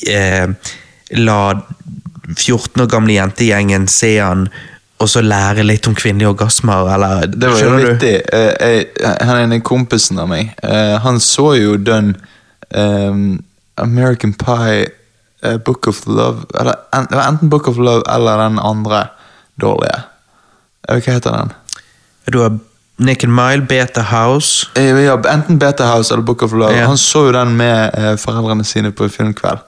eh, 0.07 0.71
la 1.17 1.39
14 2.37 2.85
år 2.85 2.89
gamle 2.93 3.17
jentegjengen 3.17 3.89
se 3.91 4.15
han 4.19 4.47
og 4.99 5.09
så 5.11 5.21
lære 5.21 5.65
litt 5.65 5.87
om 5.89 5.95
kvinnelige 5.95 6.29
orgasmer, 6.31 6.87
eller 6.93 7.25
Det 7.27 7.49
var 7.51 7.63
jo 7.63 7.71
vittig. 7.75 8.13
Uh, 8.31 8.83
han 9.27 9.41
ene 9.43 9.59
kompisen 9.65 10.19
av 10.23 10.29
meg, 10.31 10.53
uh, 10.63 10.95
han 11.03 11.19
så 11.19 11.51
jo 11.59 11.75
den 11.77 12.13
um, 12.71 13.43
American 13.81 14.33
Pie, 14.33 14.87
uh, 15.43 15.57
Book 15.57 15.87
of 15.91 16.05
Love 16.07 16.47
eller, 16.59 16.79
enten 17.27 17.49
Book 17.49 17.67
of 17.67 17.77
Love 17.77 18.05
eller 18.09 18.39
den 18.45 18.59
andre 18.59 19.07
dårlige. 19.61 19.99
Hva 20.87 21.01
heter 21.01 21.31
den? 21.33 21.53
Du 22.31 22.39
har 22.39 22.57
Nick 22.97 23.23
and 23.23 23.33
Mile, 23.35 23.65
Beta 23.67 24.01
House. 24.01 24.69
Ja, 24.79 25.17
enten 25.33 25.59
Beta 25.59 25.85
House 25.91 26.13
eller 26.13 26.23
Book 26.23 26.43
of 26.43 26.53
Love. 26.53 26.77
Ja. 26.77 26.87
Han 26.87 26.97
så 26.97 27.25
jo 27.27 27.31
den 27.35 27.57
med 27.57 27.91
foreldrene 28.21 28.63
sine 28.63 28.91
på 28.95 29.09
filmkveld. 29.11 29.59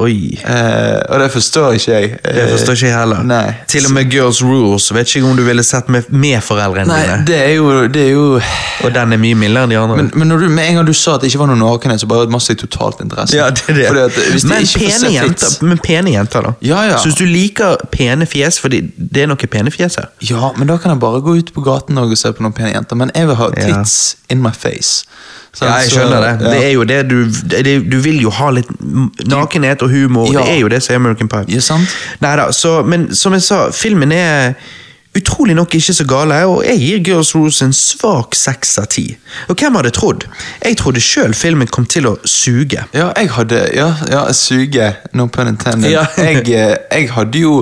Oi. 0.00 0.38
Eh, 0.44 1.00
og 1.12 1.20
det 1.20 1.26
forstår 1.34 1.74
ikke 1.76 1.92
jeg. 1.92 2.12
det 2.24 2.44
forstår 2.48 2.78
ikke 2.78 2.86
jeg 2.86 2.96
heller. 2.96 3.24
Nei. 3.28 3.52
Til 3.68 3.84
og 3.84 3.92
med 3.92 4.08
Girls 4.12 4.40
Rules 4.42 4.86
vet 4.94 5.10
ikke 5.12 5.28
om 5.28 5.36
du 5.36 5.42
ville 5.44 5.64
sett 5.66 5.90
med, 5.92 6.08
med 6.08 6.40
foreldrene 6.40 6.88
Nei, 6.88 7.00
dine. 7.02 7.18
Det 7.28 7.36
er, 7.36 7.50
jo, 7.58 7.74
det 7.92 8.06
er 8.06 8.10
jo 8.14 8.24
Og 8.86 8.94
den 8.94 9.12
er 9.12 9.20
mye 9.20 9.36
mildere 9.36 9.68
enn 9.68 9.74
de 9.74 9.78
andre. 9.78 9.98
Men, 10.00 10.10
men 10.16 10.32
du, 10.32 10.46
med 10.48 10.70
en 10.70 10.80
gang 10.80 10.88
du 10.88 10.94
sa 10.96 11.18
at 11.18 11.24
det 11.24 11.28
ikke 11.28 11.42
var 11.42 11.52
noen 11.52 11.60
nakenhet, 11.60 12.00
så 12.00 12.08
bare 12.08 12.30
masse 12.32 12.56
totalt 12.56 13.04
interesse. 13.04 13.36
Ja, 13.36 13.50
det 13.52 13.68
er 13.68 13.98
det. 13.98 14.06
At, 14.08 14.18
men, 14.48 14.64
pene 14.72 15.12
jenter, 15.12 15.58
men 15.68 15.84
pene 15.84 16.16
jenter, 16.16 16.48
da. 16.48 16.54
Ja, 16.64 16.86
ja. 16.88 16.96
Så 16.96 17.12
hvis 17.12 17.20
du 17.20 17.26
liker 17.28 17.76
pene 17.92 18.26
fjes, 18.26 18.62
for 18.62 18.72
det 18.72 19.22
er 19.22 19.28
noen 19.28 19.52
pene 19.52 19.72
fjes 19.74 20.00
her 20.00 20.08
Ja, 20.24 20.54
men 20.56 20.72
da 20.72 20.78
kan 20.80 20.94
jeg 20.94 21.02
bare 21.04 21.20
gå 21.20 21.36
ut 21.42 21.52
på 21.52 21.66
gaten 21.68 22.00
og 22.00 22.16
se 22.16 22.32
på 22.32 22.44
noen 22.44 22.56
pene 22.56 22.72
jenter. 22.72 22.96
Men 22.96 23.12
jeg 23.12 23.28
vil 23.28 23.40
ha 23.42 23.52
tits 23.60 23.98
ja. 24.16 24.32
in 24.32 24.42
my 24.44 24.54
face. 24.56 25.04
Ja, 25.60 25.74
jeg 25.82 25.90
skjønner 25.92 26.22
det. 26.24 26.30
Ja. 26.40 26.50
Det 26.50 26.60
er 26.64 26.70
jo 26.72 26.84
det 26.88 27.00
du, 27.10 27.16
det, 27.52 27.74
du 27.92 27.98
vil 28.00 28.22
jo 28.22 28.30
ha 28.32 28.48
litt 28.56 28.70
nakenhet 29.28 29.82
og 29.84 29.92
humor. 29.92 30.30
Ja. 30.32 30.40
Det 30.40 30.54
er 30.54 30.62
jo 30.62 30.70
det 30.72 30.80
som 30.84 30.94
er 30.94 31.02
American 31.02 31.28
Pie. 31.28 31.44
Ja, 31.52 31.60
sant. 31.60 31.92
Neida, 32.24 32.48
så, 32.56 32.78
men 32.86 33.10
som 33.16 33.36
jeg 33.36 33.44
sa, 33.44 33.66
filmen 33.76 34.14
er 34.16 34.54
utrolig 35.16 35.54
nok 35.54 35.74
ikke 35.76 35.92
så 35.92 36.06
gale, 36.08 36.38
og 36.48 36.62
jeg 36.64 36.80
gir 36.80 37.02
Girls 37.04 37.34
Rules 37.36 37.60
en 37.64 37.74
svak 37.76 38.36
seks 38.38 38.78
av 38.80 38.88
ti. 38.94 39.04
Og 39.52 39.60
hvem 39.60 39.76
hadde 39.76 39.92
trodd? 39.92 40.24
Jeg 40.64 40.78
trodde 40.80 41.04
sjøl 41.04 41.36
filmen 41.36 41.68
kom 41.68 41.84
til 41.84 42.08
å 42.08 42.16
suge. 42.24 42.86
Ja, 42.96 43.10
jeg 43.18 43.32
hadde 43.36 43.62
Ja, 43.76 43.92
ja 44.08 44.24
suge, 44.32 44.94
no 45.12 45.28
pun 45.28 45.52
intended. 45.52 45.92
Ja. 45.92 46.06
jeg, 46.16 46.48
eh, 46.48 46.76
jeg 46.88 47.12
hadde 47.12 47.44
jo 47.44 47.58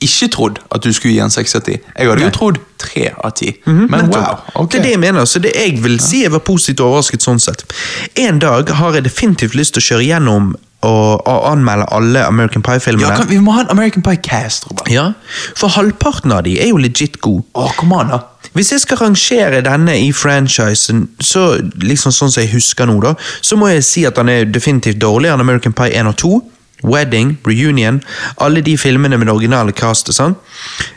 ikke 0.00 0.28
trodd 0.30 0.58
at 0.74 0.84
du 0.84 0.92
skulle 0.92 1.14
gi 1.14 1.22
en 1.22 1.32
seks 1.32 1.56
av 1.58 1.64
ti. 1.66 1.74
Jeg 1.74 2.10
hadde 2.10 2.22
jo 2.22 2.30
trodd 2.34 2.60
tre 2.78 3.10
av 3.24 3.32
ti. 3.34 3.50
Mm 3.64 3.78
-hmm, 3.78 3.90
men 3.90 4.10
wow. 4.14 4.38
Okay. 4.54 4.68
Det 4.68 4.78
er 4.78 4.82
det 4.82 4.90
jeg 4.90 5.00
mener. 5.00 5.24
så 5.24 5.38
det 5.38 5.52
jeg 5.56 5.82
vil 5.82 6.00
si 6.00 6.22
jeg 6.22 6.32
var 6.32 6.38
positivt 6.38 6.80
overrasket 6.80 7.22
sånn 7.22 7.40
sett. 7.40 7.64
En 8.14 8.38
dag 8.38 8.70
har 8.70 8.94
jeg 8.94 9.04
definitivt 9.04 9.54
lyst 9.54 9.74
til 9.74 9.80
å 9.80 9.86
kjøre 9.88 10.04
gjennom 10.04 10.56
og, 10.80 11.26
og 11.26 11.52
anmelde 11.52 11.86
alle 11.92 12.24
American 12.26 12.62
Pie-filmene. 12.62 13.14
Ja, 13.18 13.24
Vi 13.28 13.38
må 13.38 13.52
ha 13.52 13.60
en 13.60 13.70
American 13.70 14.02
Pie-cast. 14.02 14.66
Ja, 14.90 15.12
For 15.56 15.68
halvparten 15.68 16.32
av 16.32 16.44
de 16.46 16.60
er 16.60 16.68
jo 16.68 16.76
legit 16.76 17.20
gode. 17.20 17.42
Oh, 17.54 17.72
come 17.76 17.96
on, 17.96 18.08
da. 18.08 18.18
Hvis 18.52 18.72
jeg 18.72 18.80
skal 18.80 18.96
rangere 18.96 19.60
denne 19.60 19.98
i 20.00 20.12
franchisen, 20.12 21.08
så 21.20 21.58
liksom 21.82 22.12
sånn 22.12 22.30
som 22.30 22.42
jeg 22.42 22.52
husker 22.52 22.86
nå, 22.86 23.00
da, 23.02 23.14
så 23.40 23.56
må 23.56 23.68
jeg 23.68 23.84
si 23.84 24.04
at 24.08 24.16
han 24.16 24.28
er 24.28 24.44
definitivt 24.44 25.00
dårligere 25.02 25.34
enn 25.34 25.40
American 25.40 25.72
Pie 25.72 25.98
1 25.98 26.06
og 26.06 26.16
2. 26.16 26.32
Wedding, 26.84 27.38
Reunion, 27.46 28.02
alle 28.40 28.60
de 28.60 28.76
filmene 28.78 29.18
med 29.18 29.26
det 29.26 29.34
originale 29.34 29.72
castet. 29.72 30.16
Sånn. 30.18 30.36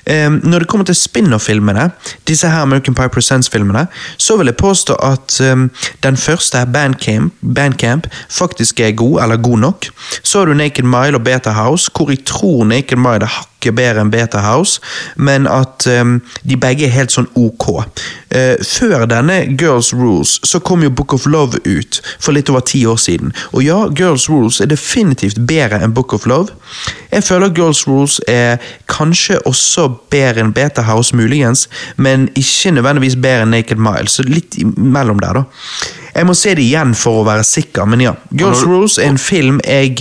Um, 0.05 0.39
når 0.43 0.63
det 0.63 0.69
kommer 0.71 0.87
til 0.87 0.97
spin-off-filmene, 0.97 1.89
disse 2.29 2.49
her 2.49 2.65
American 2.65 2.97
Pie 2.97 3.11
Presents-filmene, 3.13 3.87
så 4.17 4.37
vil 4.39 4.51
jeg 4.51 4.59
påstå 4.61 4.97
at 5.05 5.37
um, 5.51 5.69
den 6.03 6.17
første, 6.17 6.65
Bandcamp, 6.73 7.33
Bandcamp, 7.41 8.07
faktisk 8.29 8.79
er 8.79 8.95
god, 8.97 9.21
eller 9.23 9.41
god 9.41 9.63
nok. 9.67 9.89
Så 10.23 10.39
har 10.39 10.49
du 10.49 10.53
Naked 10.53 10.85
Mile 10.85 11.17
og 11.19 11.23
Beta 11.23 11.55
House, 11.57 11.91
hvor 11.95 12.09
jeg 12.09 12.25
tror 12.25 12.65
Naked 12.65 12.97
Mile 12.97 13.29
er 13.29 13.50
hakket 13.61 13.75
bedre 13.77 14.01
enn 14.01 14.11
Beta 14.11 14.41
House, 14.41 14.81
men 15.15 15.47
at 15.47 15.85
um, 15.87 16.21
de 16.43 16.57
begge 16.57 16.87
er 16.87 16.95
helt 16.95 17.13
sånn 17.13 17.29
ok. 17.37 17.85
Uh, 18.31 18.57
før 18.65 19.05
denne 19.09 19.43
Girls 19.59 19.91
Rules 19.93 20.39
så 20.47 20.59
kom 20.59 20.83
jo 20.83 20.89
Book 20.89 21.13
of 21.13 21.27
Love 21.27 21.59
ut 21.65 22.01
for 22.19 22.33
litt 22.33 22.49
over 22.49 22.61
ti 22.65 22.85
år 22.85 22.97
siden. 22.97 23.33
Og 23.53 23.63
ja, 23.63 23.87
Girls 23.93 24.29
Rules 24.29 24.61
er 24.61 24.71
definitivt 24.71 25.37
bedre 25.45 25.81
enn 25.81 25.93
Book 25.93 26.13
of 26.13 26.25
Love. 26.25 26.55
Jeg 27.11 27.23
føler 27.27 27.53
Girls 27.53 27.85
Rules 27.87 28.19
er 28.27 28.57
kanskje 28.89 29.39
også 29.45 29.89
bedre 30.11 30.41
enn 30.41 30.53
Beta 30.55 30.81
House, 30.87 31.15
muligens, 31.15 31.67
men 31.97 32.29
ikke 32.35 32.73
nødvendigvis 32.73 33.19
bedre 33.21 33.45
enn 33.45 33.53
Naked 33.55 33.81
Mile, 33.81 34.09
så 34.09 34.25
litt 34.25 34.57
imellom 34.57 35.21
der, 35.21 35.41
da. 35.41 35.45
Jeg 36.11 36.27
må 36.27 36.33
se 36.35 36.51
det 36.57 36.63
igjen 36.65 36.91
for 36.97 37.21
å 37.21 37.27
være 37.27 37.43
sikker, 37.47 37.87
men 37.87 38.01
ja. 38.03 38.15
Girls 38.35 38.65
Rules 38.67 38.97
er 38.99 39.13
en 39.13 39.21
film 39.21 39.61
jeg 39.63 39.95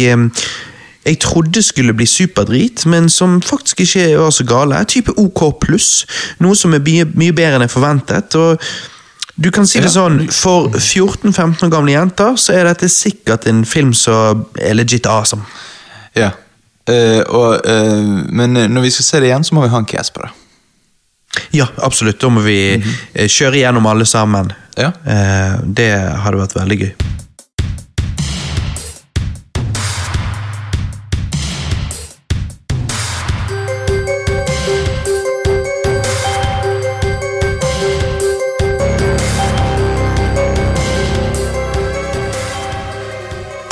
jeg 1.05 1.19
trodde 1.19 1.63
skulle 1.65 1.95
bli 1.97 2.07
superdrit, 2.07 2.85
men 2.87 3.09
som 3.09 3.41
faktisk 3.43 3.81
ikke 3.81 4.19
var 4.19 4.31
så 4.37 4.45
gale. 4.45 4.85
Type 4.85 5.15
OK 5.17 5.47
pluss. 5.63 6.05
Noe 6.45 6.57
som 6.57 6.75
er 6.77 6.83
mye, 6.85 7.07
mye 7.17 7.33
bedre 7.37 7.57
enn 7.57 7.65
jeg 7.65 7.73
forventet. 7.73 8.35
og 8.37 8.61
du 9.41 9.49
kan 9.51 9.65
si 9.65 9.81
det 9.81 9.89
sånn, 9.95 10.27
For 10.35 10.69
14-15 10.77 11.65
år 11.65 11.73
gamle 11.73 11.95
jenter 11.95 12.37
så 12.37 12.59
er 12.59 12.69
dette 12.69 12.91
sikkert 12.93 13.47
en 13.49 13.65
film 13.65 13.95
som 13.97 14.45
er 14.61 14.77
legit 14.77 15.09
awesome. 15.09 15.47
Ja, 16.19 16.35
uh, 16.91 17.23
og, 17.25 17.65
uh, 17.65 18.27
men 18.29 18.59
når 18.69 18.85
vi 18.85 18.93
skal 18.93 19.07
se 19.07 19.23
det 19.23 19.31
igjen, 19.31 19.47
så 19.47 19.57
må 19.57 19.65
vi 19.65 19.73
ha 19.73 19.81
en 19.81 19.89
case 19.89 20.13
på 20.13 20.27
det. 20.27 20.31
Ja, 21.55 21.69
absolutt. 21.79 22.21
Da 22.21 22.29
må 22.29 22.41
vi 22.41 22.77
mm 22.77 22.83
-hmm. 22.83 23.27
kjøre 23.29 23.57
gjennom 23.57 23.87
alle 23.87 24.07
sammen. 24.07 24.53
Ja. 24.77 24.91
Uh, 25.07 25.65
det 25.65 25.91
hadde 25.95 26.39
vært 26.39 26.57
veldig 26.57 26.79
gøy. 26.79 26.93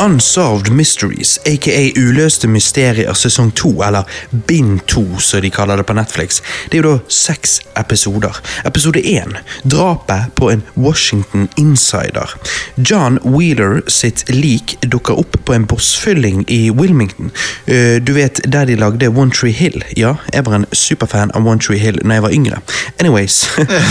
Unsolved 0.08 0.72
Mysteries, 0.72 1.38
aka 1.46 1.92
Uløste 1.96 2.48
mysterier 2.48 3.12
sesong 3.12 3.50
to, 3.52 3.68
eller 3.84 4.08
Bind 4.48 4.80
2 4.88 5.18
som 5.20 5.42
de 5.44 5.50
kaller 5.52 5.76
det 5.76 5.84
på 5.88 5.92
Netflix, 5.98 6.38
det 6.70 6.78
er 6.78 6.82
jo 6.86 6.92
da 6.94 7.12
seks 7.12 7.58
episoder. 7.76 8.38
Episode 8.64 9.02
én, 9.04 9.36
drapet 9.68 10.30
på 10.38 10.48
en 10.52 10.62
Washington 10.80 11.44
insider. 11.60 12.32
John 12.76 13.18
Wheeler 13.24 13.82
sitt 13.92 14.24
lik 14.32 14.78
dukker 14.88 15.18
opp 15.20 15.36
på 15.44 15.52
en 15.58 15.66
bossfylling 15.68 16.44
i 16.48 16.70
Wilmington. 16.70 17.28
Eh, 17.66 17.98
Du 18.08 18.12
vet 18.16 18.40
der 18.48 18.64
de 18.64 18.76
lagde 18.76 19.08
One 19.12 19.30
Tree 19.30 19.52
Hill? 19.52 19.84
Ja, 19.96 20.14
jeg 20.32 20.46
var 20.46 20.54
en 20.54 20.66
superfan 20.72 21.30
av 21.34 21.44
One 21.46 21.60
Tree 21.60 21.78
Hill 21.78 22.00
når 22.04 22.14
jeg 22.14 22.22
var 22.22 22.32
yngre. 22.38 22.60
Anyways. 23.00 23.42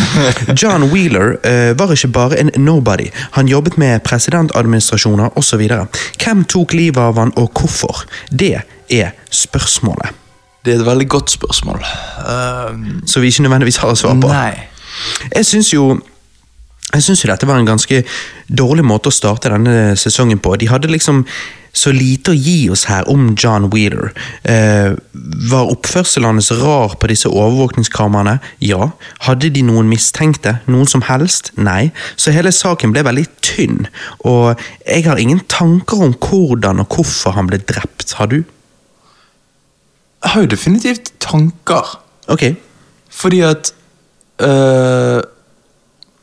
John 0.63 0.89
Wheeler 0.89 1.37
eh, 1.45 1.77
var 1.79 1.91
ikke 1.93 2.07
bare 2.07 2.39
en 2.41 2.51
nobody. 2.57 3.07
Han 3.37 3.47
jobbet 3.47 3.77
med 3.77 3.99
presidentadministrasjoner 4.07 5.37
osv. 5.37 5.67
Hvem 6.23 6.43
tok 6.45 6.73
livet 6.73 6.97
av 7.01 7.17
han, 7.17 7.33
og 7.35 7.51
hvorfor? 7.59 8.05
Det 8.31 8.55
er 8.89 9.11
spørsmålet. 9.31 10.09
Det 10.65 10.73
er 10.75 10.79
et 10.79 10.85
veldig 10.85 11.07
godt 11.09 11.31
spørsmål. 11.31 11.79
Ehm, 12.27 13.07
Så 13.07 13.19
vi 13.19 13.27
ikke 13.27 13.41
nødvendigvis 13.47 13.77
har 13.77 13.93
svar 13.95 14.13
på. 14.21 14.27
nei. 14.27 14.53
Jeg 15.35 15.45
syns 15.45 15.73
jo 15.73 15.99
jeg 16.93 17.03
synes 17.03 17.23
jo 17.23 17.31
dette 17.31 17.47
var 17.47 17.59
en 17.59 17.67
ganske 17.67 18.03
dårlig 18.47 18.85
måte 18.87 19.11
å 19.11 19.15
starte 19.15 19.51
denne 19.51 19.95
sesongen 19.99 20.39
på. 20.39 20.55
De 20.55 20.69
hadde 20.71 20.91
liksom 20.91 21.25
så 21.77 21.91
lite 21.93 22.31
å 22.33 22.37
gi 22.37 22.69
oss 22.73 22.85
her 22.89 23.05
om 23.11 23.29
John 23.37 23.67
Wheeler. 23.73 24.13
Eh, 24.47 24.95
var 25.51 25.71
oppførselen 25.73 26.31
hans 26.31 26.49
rar 26.57 26.95
på 26.97 27.09
disse 27.11 27.29
overvåkningskameraene? 27.29 28.37
Ja. 28.63 28.91
Hadde 29.27 29.51
de 29.53 29.63
noen 29.67 29.89
mistenkte? 29.91 30.57
Noen 30.71 30.89
som 30.89 31.03
helst? 31.05 31.51
Nei. 31.59 31.91
Så 32.15 32.33
hele 32.33 32.55
saken 32.55 32.95
ble 32.95 33.05
veldig 33.05 33.27
tynn, 33.45 33.85
og 34.27 34.57
jeg 34.87 35.05
har 35.07 35.21
ingen 35.21 35.43
tanker 35.51 36.01
om 36.07 36.15
hvordan 36.15 36.81
og 36.83 36.97
hvorfor 36.97 37.37
han 37.37 37.51
ble 37.51 37.61
drept. 37.61 38.15
Har 38.17 38.31
du? 38.31 38.41
Jeg 40.23 40.33
har 40.33 40.43
jo 40.43 40.53
definitivt 40.55 41.13
tanker. 41.23 41.97
Ok. 42.31 42.49
Fordi 43.13 43.43
at 43.45 43.73
øh, 44.41 45.21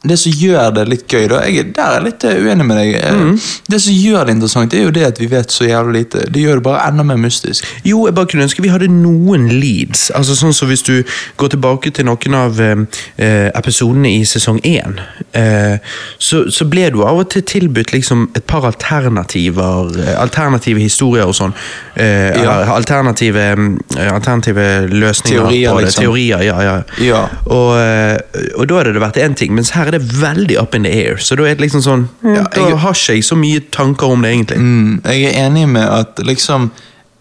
Det 0.05 0.19
som 0.21 0.33
gjør 0.33 0.71
det 0.77 0.83
litt 0.89 1.07
gøy, 1.09 1.29
da 1.33 1.39
jeg, 1.47 1.57
er- 1.59 1.71
Der 1.75 1.83
er 1.85 1.95
jeg 1.99 2.05
litt 2.05 2.25
øh, 2.25 2.45
uenig 2.47 2.67
med 2.69 2.77
deg. 2.77 2.97
Mm. 3.15 3.39
Det 3.73 3.81
som 3.83 3.93
gjør 3.95 4.25
det 4.29 4.35
interessant, 4.37 4.71
det 4.71 4.81
er 4.81 4.85
jo 4.85 4.91
det 4.91 5.05
at 5.07 5.21
vi 5.21 5.27
vet 5.33 5.51
så 5.51 5.65
jævlig 5.65 5.95
lite. 6.05 6.25
Det 6.31 6.43
gjør 6.43 6.61
det 6.61 6.63
bare 6.67 6.89
enda 6.91 7.03
mer 7.09 7.17
mystisk. 7.17 7.65
Jo, 7.85 8.05
jeg 8.07 8.15
bare 8.15 8.27
kunne 8.27 8.45
ønske 8.45 8.63
vi 8.63 8.69
hadde 8.69 8.89
noen 8.93 9.49
leads. 9.49 10.11
Altså 10.15 10.37
sånn 10.37 10.53
som 10.53 10.69
Hvis 10.69 10.83
du 10.83 11.03
går 11.37 11.49
tilbake 11.55 11.91
til 11.95 12.05
noen 12.09 12.35
av 12.35 12.61
eh, 12.61 13.51
episodene 13.55 14.11
i 14.19 14.25
sesong 14.25 14.61
én, 14.65 14.99
eh, 15.37 15.77
så, 16.19 16.45
så 16.51 16.65
ble 16.69 16.91
du 16.95 17.03
av 17.05 17.19
og 17.21 17.29
til 17.31 17.43
tilbudt 17.43 17.93
liksom 17.93 18.29
et 18.37 18.45
par 18.49 18.65
alternativer, 18.69 19.91
eh, 20.01 20.21
alternative 20.21 20.81
historier 20.81 21.27
og 21.29 21.35
sånn. 21.37 21.55
Eh, 21.97 22.43
ja. 22.43 22.57
alternative, 22.75 23.45
eh, 23.97 24.13
alternative 24.15 24.89
løsninger 24.91 25.41
Teorier, 25.45 25.71
på 25.71 25.79
det. 25.79 25.85
liksom. 25.87 26.05
Teorier, 26.05 26.43
ja, 26.43 26.61
ja. 26.63 26.77
Ja. 27.05 27.23
Og, 27.47 27.77
eh, 27.79 28.19
og 28.59 28.67
da 28.69 28.81
hadde 28.81 28.95
det 28.97 29.03
vært 29.05 29.21
én 29.23 29.37
ting, 29.39 29.55
mens 29.55 29.71
her 29.77 29.87
er 29.93 29.94
det 29.95 30.13
veldig 30.21 30.59
up 30.61 30.75
in 30.77 30.87
the 30.87 30.93
air. 30.93 31.17
Så 31.23 31.37
da 31.39 31.47
er 31.49 31.57
det 31.57 31.65
liksom 31.67 31.83
sånn 31.85 32.07
Ja, 32.23 32.45
Da 32.45 32.69
jeg- 32.69 32.79
har 32.79 32.93
ikke 32.93 33.15
jeg 33.15 33.25
så 33.25 33.37
mye 33.37 33.61
tanker 33.71 34.07
om 34.13 34.23
det, 34.23 34.33
egentlig. 34.33 34.59
Mm, 34.59 35.03
jeg 35.05 35.25
er 35.25 35.47
enig 35.47 35.69
med 35.69 35.89
at 35.89 36.17
liksom 36.25 36.71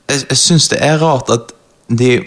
Jeg, 0.10 0.26
jeg 0.30 0.38
syns 0.38 0.68
det 0.70 0.80
er 0.82 0.98
rart 1.00 1.30
at 1.30 1.54
de 1.90 2.24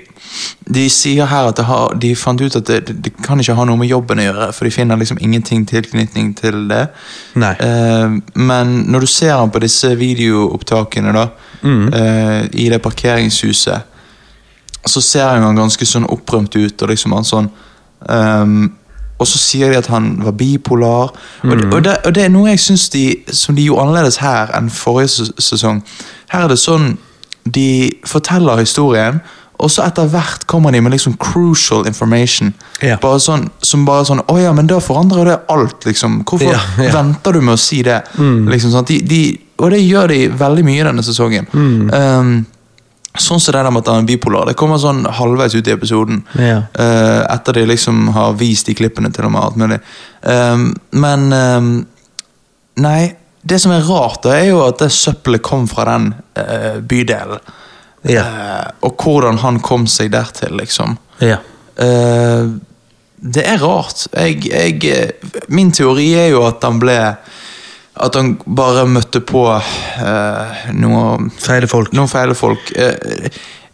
de 0.73 0.89
sier 0.91 1.27
her 1.31 1.49
at 1.49 1.57
det 1.57 1.65
har, 1.69 1.95
de 1.95 2.15
fant 2.19 2.41
ut 2.41 2.57
at 2.59 2.67
det, 2.67 3.03
det, 3.03 3.13
kan 3.25 3.41
ikke 3.41 3.55
ha 3.57 3.65
noe 3.69 3.79
med 3.81 3.89
jobben 3.89 4.19
å 4.21 4.27
gjøre, 4.27 4.49
for 4.53 4.67
de 4.67 4.73
finner 4.75 4.99
liksom 5.01 5.21
ingenting 5.23 5.65
tilknytning 5.69 6.33
til 6.37 6.67
det. 6.69 6.89
Eh, 7.37 8.17
men 8.35 8.73
når 8.91 9.07
du 9.07 9.07
ser 9.07 9.37
han 9.37 9.53
på 9.55 9.63
disse 9.63 9.93
videoopptakene 9.97 11.13
da, 11.15 11.29
eh, 11.63 12.49
i 12.53 12.69
det 12.73 12.83
parkeringshuset, 12.83 13.83
så 14.87 15.03
ser 15.03 15.41
han 15.41 15.57
ganske 15.57 15.87
sånn 15.89 16.07
opprømt 16.11 16.55
ut, 16.57 16.83
og 16.83 16.89
liksom 16.93 17.15
han 17.17 17.27
sånn 17.27 17.49
ehm, 18.09 18.69
Og 19.19 19.27
så 19.27 19.39
sier 19.41 19.71
de 19.73 19.79
at 19.79 19.87
han 19.89 20.11
var 20.25 20.35
bipolar. 20.37 21.15
Og, 21.43 21.55
og, 21.73 21.79
det, 21.85 21.97
og 22.05 22.15
det 22.15 22.27
er 22.27 22.33
noe 22.35 22.51
jeg 22.51 22.61
syns 22.61 22.89
de, 22.93 23.05
som 23.33 23.57
de 23.57 23.65
gjorde 23.65 23.87
annerledes 23.87 24.21
her 24.21 24.53
enn 24.59 24.69
forrige 24.71 25.31
sesong. 25.41 25.81
Her 26.33 26.45
er 26.45 26.53
det 26.53 26.61
sånn 26.61 26.97
de 27.47 27.93
forteller 28.05 28.59
historien, 28.59 29.21
og 29.57 29.71
så 29.73 29.87
etter 29.87 30.09
hvert 30.13 30.43
kommer 30.51 30.75
de 30.75 30.83
med 30.85 30.93
liksom 30.93 31.15
crucial 31.23 31.87
information. 31.89 32.51
Ja. 32.85 32.99
Bare 33.01 33.21
sånn, 33.23 33.47
som 33.65 33.87
bare 33.89 34.05
sånn 34.05 34.21
Å 34.29 34.35
ja, 34.37 34.51
men 34.53 34.67
da 34.69 34.83
forandrer 34.85 35.31
det 35.31 35.37
alt, 35.55 35.87
liksom. 35.89 36.19
Hvorfor 36.29 36.51
Ja, 36.53 36.61
ja. 36.83 36.91
venter 36.93 37.33
du 37.33 37.41
med 37.41 37.55
å 37.55 37.61
si 37.61 37.81
det? 37.87 38.03
Liksom, 38.19 38.75
sånn, 38.75 38.85
de, 38.91 38.99
de, 39.09 39.23
og 39.63 39.73
det 39.73 39.81
gjør 39.81 40.13
de 40.13 40.19
veldig 40.43 40.67
mye 40.67 40.85
denne 40.91 41.07
sesongen. 41.07 41.49
Um, 41.55 42.35
sånn 43.23 43.41
som 43.43 43.55
det 43.55 43.63
der 43.63 43.73
med 43.75 43.85
at 43.85 43.91
han 43.93 44.05
er 44.05 44.09
bipolar. 44.09 44.49
Det 44.49 44.57
kommer 44.59 44.81
sånn 44.83 45.05
halvveis 45.19 45.57
ut 45.57 45.69
i 45.69 45.75
episoden. 45.75 46.23
Ja. 46.41 46.63
Uh, 46.79 47.23
etter 47.33 47.61
de 47.61 47.67
liksom 47.73 48.09
har 48.17 48.37
vist 48.41 48.69
de 48.71 48.77
klippene 48.79 49.13
til 49.15 49.29
og 49.29 49.35
med 49.35 49.43
alt 49.43 49.61
mulig. 49.61 49.79
Um, 50.23 50.73
men 50.97 51.29
um, 51.33 51.71
Nei, 52.77 53.15
det 53.41 53.57
som 53.63 53.73
er 53.73 53.87
rart, 53.89 54.21
da, 54.27 54.35
er 54.37 54.51
jo 54.51 54.59
at 54.67 54.83
det 54.83 54.91
søppelet 54.93 55.41
kom 55.45 55.65
fra 55.71 55.87
den 55.89 56.11
uh, 56.37 56.77
bydelen. 56.85 57.41
Ja. 58.05 58.25
Uh, 58.27 58.67
og 58.89 59.01
hvordan 59.01 59.41
han 59.41 59.63
kom 59.65 59.87
seg 59.89 60.13
dertil, 60.13 60.59
liksom. 60.61 60.99
Ja. 61.25 61.39
Uh, 61.81 62.53
det 63.17 63.47
er 63.49 63.63
rart. 63.63 64.05
Jeg, 64.13 64.45
jeg, 64.51 65.47
min 65.49 65.73
teori 65.73 66.11
er 66.21 66.29
jo 66.35 66.45
at 66.45 66.65
han 66.67 66.81
ble 66.83 66.99
At 67.97 68.15
han 68.19 68.35
bare 68.45 68.83
møtte 68.91 69.23
på 69.25 69.47
eh, 69.57 70.67
noe, 70.77 71.31
Feile 71.41 71.69
folk. 71.71 71.93
noen 71.97 72.11
feile 72.13 72.35
folk. 72.37 72.73
Eh, 72.77 73.29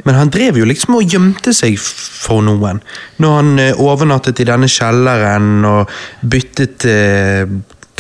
Men 0.07 0.15
han 0.19 0.31
drev 0.35 0.57
jo 0.59 0.65
liksom 0.67 0.97
og 0.99 1.11
gjemte 1.11 1.53
seg 1.55 1.77
for 1.79 2.43
noen. 2.43 2.81
Når 3.23 3.35
han 3.39 3.51
eh, 3.63 3.77
overnattet 3.83 4.41
i 4.43 4.47
denne 4.49 4.67
kjelleren 4.71 5.65
og 5.67 5.91
byttet 6.23 6.87
eh, 6.91 7.47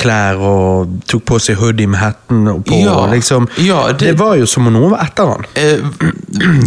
klær 0.02 0.40
og 0.42 0.96
tok 1.10 1.22
på 1.30 1.38
seg 1.42 1.58
hoodie 1.60 1.86
med 1.90 2.00
hatten 2.02 2.46
og 2.50 2.64
på. 2.66 2.78
Ja, 2.82 3.00
liksom. 3.12 3.46
ja, 3.62 3.84
det... 3.92 3.98
det- 4.12 4.18
var 4.18 4.34
jo 4.40 4.46
som 4.50 4.66
om 4.66 4.74
noen 4.78 4.94
var 4.94 5.04
etter 5.06 5.30
han. 5.30 5.46
eh, 5.54 5.82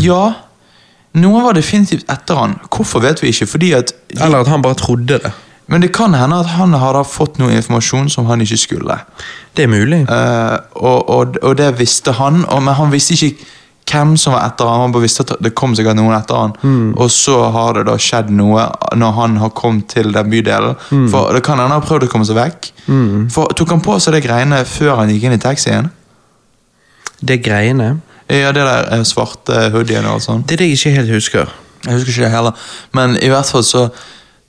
ja. 0.04 0.22
Noen 1.16 1.44
var 1.48 1.56
definitivt 1.56 2.10
etter 2.12 2.36
han. 2.44 2.58
Hvorfor 2.72 3.00
vet 3.04 3.22
vi 3.24 3.32
ikke. 3.32 3.48
Fordi 3.48 3.72
at 3.78 3.92
Eller 4.20 4.42
at 4.44 4.50
han 4.52 4.64
bare 4.64 4.76
trodde 4.80 5.20
det. 5.24 5.32
Men 5.72 5.82
det 5.82 5.92
kan 5.96 6.14
hende 6.14 6.38
at 6.44 6.54
han 6.60 6.76
hadde 6.78 7.02
fått 7.10 7.40
noe 7.42 7.56
informasjon 7.58 8.10
som 8.14 8.28
han 8.30 8.44
ikke 8.46 8.60
skulle. 8.62 9.00
Det 9.58 9.66
er 9.66 9.72
mulig. 9.72 10.04
Uh, 10.10 10.58
og, 10.76 11.10
og, 11.10 11.38
og 11.42 11.58
det 11.58 11.72
visste 11.80 12.14
han, 12.20 12.44
og, 12.46 12.62
men 12.64 12.78
han 12.78 12.94
visste 12.94 13.18
ikke 13.18 13.48
hvem 13.86 14.16
som 14.18 14.34
var 14.34 14.48
etter 14.48 14.70
han. 14.70 14.86
Han 14.86 14.94
bare 14.94 15.06
visste 15.06 15.26
at 15.26 15.36
det 15.46 15.54
kom 15.58 15.76
sikkert 15.78 15.98
noen 16.00 16.16
etter 16.18 16.40
han. 16.40 16.56
Og 16.98 17.12
så 17.14 17.38
har 17.54 17.78
det 17.78 17.86
da 17.90 17.98
skjedd 18.02 18.32
noe 18.34 18.64
når 18.98 19.12
han 19.20 19.38
har 19.42 19.54
kommet 19.58 19.92
til 19.94 20.10
den 20.14 20.32
bydelen. 20.32 20.78
For 21.12 21.34
det 21.36 21.44
kan 21.46 21.60
hende 21.60 21.70
han 21.70 21.80
har 21.80 21.86
prøvd 21.86 22.08
å 22.08 22.10
komme 22.12 22.26
seg 22.26 22.40
vekk. 22.40 22.72
For 23.34 23.54
Tok 23.58 23.76
han 23.76 23.86
på 23.86 24.00
seg 24.02 24.18
det 24.18 24.24
greiene 24.26 24.64
før 24.70 25.04
han 25.04 25.14
gikk 25.14 25.28
inn 25.30 25.38
i 25.38 25.42
taxien? 25.42 25.92
Det 27.22 27.40
greiene. 27.46 27.96
Ja, 28.30 28.50
det 28.52 28.66
der 28.66 28.90
eh, 28.96 29.04
svarte 29.06 29.70
hoodien 29.74 30.06
og 30.10 30.22
sånn. 30.24 30.42
Det 30.48 30.58
er 30.58 30.64
det 30.64 30.72
jeg 30.72 30.80
ikke 30.80 30.96
helt 30.98 31.14
husker. 31.14 31.52
Jeg 31.86 32.00
husker 32.00 32.12
ikke 32.12 32.26
det 32.26 32.34
heller. 32.34 32.70
Men 32.98 33.18
i 33.22 33.30
hvert 33.30 33.50
fall 33.54 33.64
så, 33.66 33.86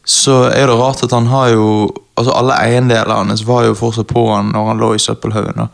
så 0.06 0.36
er 0.54 0.68
det 0.70 0.76
rart 0.78 1.02
at 1.02 1.14
han 1.16 1.26
har 1.32 1.52
jo 1.54 1.68
Altså 2.16 2.32
Alle 2.32 2.54
eiendelene 2.64 3.12
hans 3.28 3.42
var 3.44 3.66
jo 3.66 3.74
fortsatt 3.76 4.06
på 4.08 4.22
han 4.30 4.46
når 4.54 4.68
han 4.70 4.78
lå 4.80 4.94
i 4.96 5.00
søppelhaugen. 5.02 5.66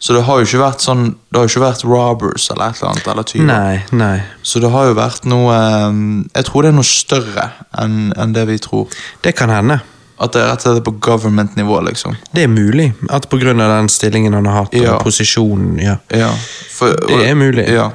Så 0.00 0.14
det 0.16 0.22
har 0.24 0.38
jo 0.40 0.46
ikke 0.46 0.62
vært 0.62 0.80
sånn 0.80 1.02
Det 1.28 1.36
har 1.36 1.44
jo 1.44 1.50
ikke 1.50 1.64
vært 1.66 1.82
robbers 1.84 2.46
eller 2.54 2.70
et 2.70 2.78
eller 2.80 2.88
annet. 2.94 3.08
eller 3.12 3.26
tyver. 3.28 3.46
Nei, 3.50 3.82
nei. 3.92 4.22
Så 4.42 4.62
det 4.64 4.70
har 4.72 4.86
jo 4.88 4.94
vært 4.96 5.28
noe 5.28 5.52
eh, 5.58 5.98
Jeg 6.38 6.48
tror 6.48 6.62
det 6.64 6.70
er 6.72 6.78
noe 6.78 6.88
større 6.88 7.48
enn 7.82 7.98
en 8.16 8.32
det 8.32 8.46
vi 8.48 8.56
tror. 8.64 8.88
Det 9.20 9.34
kan 9.36 9.52
hende. 9.52 9.80
At 10.20 10.32
det 10.32 10.40
er 10.40 10.50
rett 10.54 10.64
og 10.68 10.74
slett 10.76 10.84
på 10.84 10.96
government-nivå, 11.00 11.78
liksom. 11.86 12.16
Det 12.32 12.42
er 12.44 12.48
mulig. 12.52 12.90
At 13.08 13.28
av 13.32 13.44
den 13.44 13.88
stillingen 13.88 14.34
han 14.34 14.46
har 14.46 14.64
hatt, 14.64 14.74
Ja. 14.74 14.96
og 14.96 15.04
posisjonen. 15.04 15.78
ja. 15.80 15.96
Ja, 16.12 16.30
for, 16.72 16.96
Det 17.08 17.28
er 17.28 17.34
mulig. 17.34 17.68
Ja. 17.68 17.90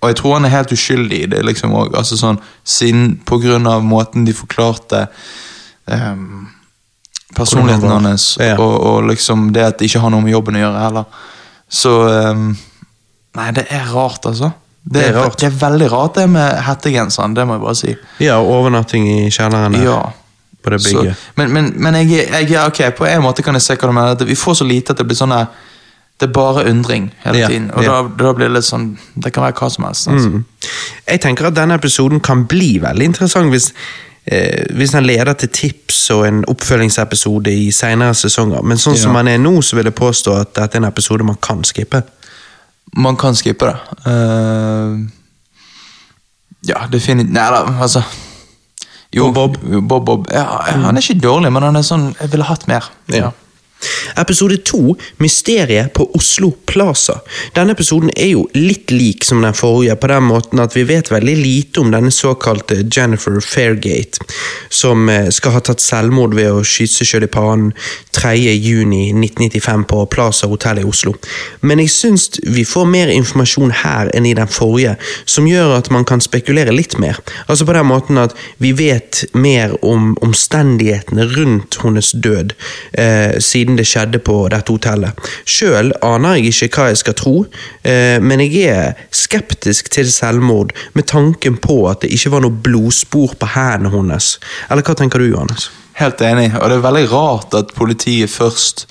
Og 0.00 0.08
jeg 0.08 0.16
tror 0.16 0.34
han 0.38 0.44
er 0.48 0.54
helt 0.54 0.72
uskyldig 0.72 1.18
i 1.22 1.26
det, 1.28 1.42
liksom 1.44 1.74
òg. 1.76 1.94
Altså 1.98 2.16
sånn, 2.16 2.38
siden 2.64 3.18
på 3.28 3.36
grunn 3.42 3.66
av 3.68 3.82
måten 3.84 4.24
de 4.24 4.32
forklarte 4.32 5.06
um, 5.86 6.48
personligheten 7.36 7.90
hans, 8.06 8.36
Ja. 8.40 8.56
og, 8.58 8.80
og 8.80 9.04
liksom 9.10 9.50
det 9.52 9.62
at 9.66 9.78
det 9.78 9.90
ikke 9.90 10.00
har 10.00 10.10
noe 10.14 10.24
med 10.24 10.32
jobben 10.32 10.56
å 10.56 10.62
gjøre 10.64 10.84
heller. 10.86 11.04
Så 11.70 11.92
um, 12.32 12.56
Nei, 13.36 13.50
det 13.54 13.66
er 13.70 13.84
rart, 13.94 14.24
altså. 14.26 14.50
Det, 14.82 14.94
Det 14.96 15.02
er 15.10 15.14
rart. 15.20 15.36
det 15.38 15.46
er 15.50 15.58
veldig 15.60 15.90
rart, 15.92 16.14
det 16.16 16.24
med 16.32 16.56
hettegenseren. 16.66 17.34
Det 17.36 17.44
må 17.46 17.54
jeg 17.58 17.62
bare 17.62 17.78
si. 17.78 17.92
Ja, 18.24 18.40
og 18.40 18.48
overnatting 18.56 19.04
i 19.06 19.18
kjelleren 19.30 19.76
der. 19.76 19.84
Ja. 19.84 20.00
På 20.64 20.72
det 20.74 20.80
Så, 20.82 20.96
bygget. 20.98 21.16
men 21.36 21.52
men, 21.52 21.68
men 21.76 21.94
jeg, 21.94 22.26
jeg, 22.32 22.56
ok, 22.66 22.80
på 22.98 23.06
en 23.08 23.22
måte 23.24 23.42
kan 23.44 23.54
jeg 23.56 23.62
se 23.64 23.76
hva 23.76 23.88
du 23.88 23.94
mener. 23.96 24.24
Vi 24.28 24.34
får 24.36 24.58
så 24.58 24.64
lite 24.66 24.92
at 24.92 24.98
det 25.00 25.06
blir 25.08 25.16
sånn 25.16 25.32
her 25.32 25.46
Det 26.20 26.28
er 26.28 26.32
bare 26.36 26.66
undring 26.68 27.06
hele 27.24 27.38
Ja, 27.38 27.48
tiden. 27.48 27.70
Og 27.72 27.84
da, 27.84 28.02
da 28.24 28.32
blir 28.36 28.50
det 28.50 28.58
litt 28.58 28.66
sånn 28.68 28.90
Det 29.16 29.32
kan 29.32 29.46
være 29.46 29.56
hva 29.56 29.70
som 29.72 29.86
helst. 29.88 30.08
Altså. 30.12 30.28
Mm. 30.28 30.44
Jeg 31.06 31.20
tenker 31.24 31.48
at 31.48 31.56
denne 31.56 31.78
episoden 31.80 32.20
kan 32.20 32.44
bli 32.50 32.74
veldig 32.82 33.06
interessant 33.08 33.48
hvis, 33.54 33.70
eh, 34.28 34.66
hvis 34.76 34.92
den 34.92 35.06
leder 35.08 35.32
til 35.40 35.48
tips 35.48 36.02
og 36.12 36.26
en 36.28 36.42
oppfølgingsepisode 36.52 37.50
i 37.56 37.70
senere 37.72 38.14
sesonger. 38.14 38.60
Men 38.62 38.76
sånn 38.78 38.98
som 39.00 39.14
han 39.16 39.24
man 39.24 39.32
er 39.32 39.40
nå, 39.40 39.54
så 39.64 39.76
vil 39.80 39.88
jeg 39.88 39.96
påstå 39.96 40.36
at 40.42 40.52
dette 40.60 40.76
er 40.76 40.84
en 40.84 40.90
episode 40.92 41.24
man 41.24 41.40
kan 41.40 41.64
skippe. 41.64 42.02
man 42.96 43.16
kan 43.16 43.34
skippe 43.34 43.66
det. 43.70 43.76
Uh, 44.06 45.06
ja, 46.66 46.84
definitivt 46.92 47.32
Nei 47.32 47.46
da, 47.54 47.60
altså 47.80 48.02
Jo, 49.14 49.30
Bob 49.32 49.56
Bob, 49.88 50.04
Bob. 50.06 50.26
Ja, 50.32 50.44
han 50.68 50.96
er 50.96 51.00
ikke 51.00 51.20
dårlig, 51.22 51.52
men 51.52 51.62
han 51.62 51.76
er 51.76 51.82
sånn 51.86 52.10
Jeg 52.20 52.30
ville 52.32 52.44
hatt 52.44 52.66
mer. 52.68 52.90
Ja. 53.08 53.30
Episode 54.16 54.56
to, 54.66 54.96
Mysteriet 55.16 55.92
på 55.92 56.10
Oslo 56.14 56.50
Plaza. 56.66 57.20
Denne 57.56 57.74
episoden 57.76 58.10
er 58.16 58.32
jo 58.34 58.46
litt 58.54 58.90
lik 58.90 59.24
som 59.24 59.42
den 59.44 59.56
forrige, 59.56 59.96
på 59.96 60.10
den 60.10 60.26
måten 60.28 60.62
at 60.62 60.76
vi 60.76 60.84
vet 60.88 61.10
veldig 61.12 61.36
lite 61.38 61.82
om 61.82 61.92
denne 61.92 62.12
såkalte 62.14 62.82
Jennifer 62.84 63.40
Fairgate, 63.44 64.24
som 64.68 65.08
eh, 65.08 65.30
skal 65.34 65.56
ha 65.56 65.62
tatt 65.64 65.82
selvmord 65.82 66.34
ved 66.38 66.50
å 66.52 66.64
skyte 66.66 67.00
seg 67.00 67.10
sjøl 67.10 67.26
i 67.26 67.30
pannen 67.32 67.72
3.6.1995 68.16 69.86
på 69.90 70.04
Plaza 70.12 70.50
hotell 70.50 70.82
i 70.82 70.86
Oslo. 70.86 71.14
Men 71.64 71.82
jeg 71.82 71.92
syns 71.94 72.28
vi 72.44 72.64
får 72.68 72.88
mer 72.90 73.12
informasjon 73.14 73.72
her 73.82 74.10
enn 74.16 74.28
i 74.28 74.34
den 74.36 74.50
forrige, 74.50 74.96
som 75.24 75.48
gjør 75.48 75.76
at 75.78 75.90
man 75.94 76.06
kan 76.08 76.22
spekulere 76.24 76.74
litt 76.74 76.98
mer. 77.00 77.18
Altså 77.46 77.66
på 77.68 77.76
den 77.76 77.88
måten 77.88 78.20
at 78.20 78.36
vi 78.62 78.72
vet 78.76 79.24
mer 79.34 79.76
om 79.86 80.12
omstendighetene 80.24 81.26
rundt 81.36 81.80
hennes 81.84 82.12
død, 82.12 82.54
eh, 82.98 83.38
siden 83.40 83.69
det 83.78 83.86
skjedde 83.88 84.20
på 84.24 84.36
dette 84.52 84.72
hotellet. 84.72 85.30
Sjøl 85.48 85.92
aner 86.06 86.38
jeg 86.38 86.54
ikke 86.54 86.80
hva 86.80 86.88
jeg 86.90 87.00
skal 87.02 87.16
tro, 87.18 87.34
eh, 87.82 88.16
men 88.22 88.42
jeg 88.44 88.64
er 88.70 88.98
skeptisk 89.14 89.90
til 89.94 90.10
selvmord 90.12 90.74
med 90.98 91.08
tanken 91.10 91.58
på 91.60 91.82
at 91.90 92.04
det 92.04 92.12
ikke 92.16 92.34
var 92.36 92.44
noe 92.46 92.62
blodspor 92.66 93.36
på 93.38 93.52
hendene 93.54 93.92
hennes. 93.94 94.34
Eller 94.70 94.86
hva 94.86 94.96
tenker 94.98 95.22
du, 95.22 95.30
Johannes? 95.30 95.70
Helt 96.00 96.22
enig, 96.24 96.52
og 96.56 96.70
det 96.70 96.78
er 96.78 96.86
veldig 96.88 97.06
rart 97.12 97.58
at 97.58 97.74
politiet 97.78 98.32
først 98.32 98.86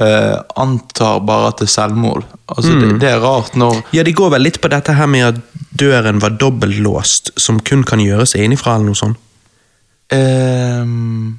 Uh, 0.00 0.40
antar 0.56 1.18
bare 1.28 1.50
at 1.50 1.58
det 1.60 1.66
er 1.66 1.72
selvmord. 1.74 2.22
Altså, 2.48 2.72
det, 2.80 2.86
det 3.02 3.08
er 3.10 3.18
rart 3.20 3.52
når 3.52 3.82
Ja, 3.92 4.00
De 4.02 4.14
går 4.16 4.30
vel 4.32 4.46
litt 4.46 4.56
på 4.64 4.70
dette 4.72 4.94
her 4.96 5.10
med 5.12 5.26
at 5.26 5.40
døren 5.76 6.22
var 6.22 6.38
dobbeltlåst, 6.40 7.34
som 7.36 7.58
kun 7.60 7.84
kan 7.84 8.00
gjøres 8.00 8.32
innifra, 8.32 8.78
eller 8.78 8.88
noe 8.88 8.96
sånt. 8.96 9.20
Ehm, 10.12 11.36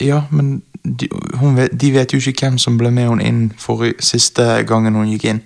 Ja, 0.00 0.22
men 0.30 0.62
de, 0.84 1.08
hun 1.40 1.56
vet, 1.58 1.74
de 1.80 1.90
vet 1.92 2.12
jo 2.14 2.18
ikke 2.20 2.46
hvem 2.46 2.58
som 2.58 2.78
ble 2.80 2.90
med 2.90 3.08
henne 3.10 3.26
inn 3.28 3.40
for 3.60 3.84
siste 4.00 4.62
gangen 4.68 4.96
hun 4.96 5.08
gikk 5.12 5.24
inn. 5.28 5.42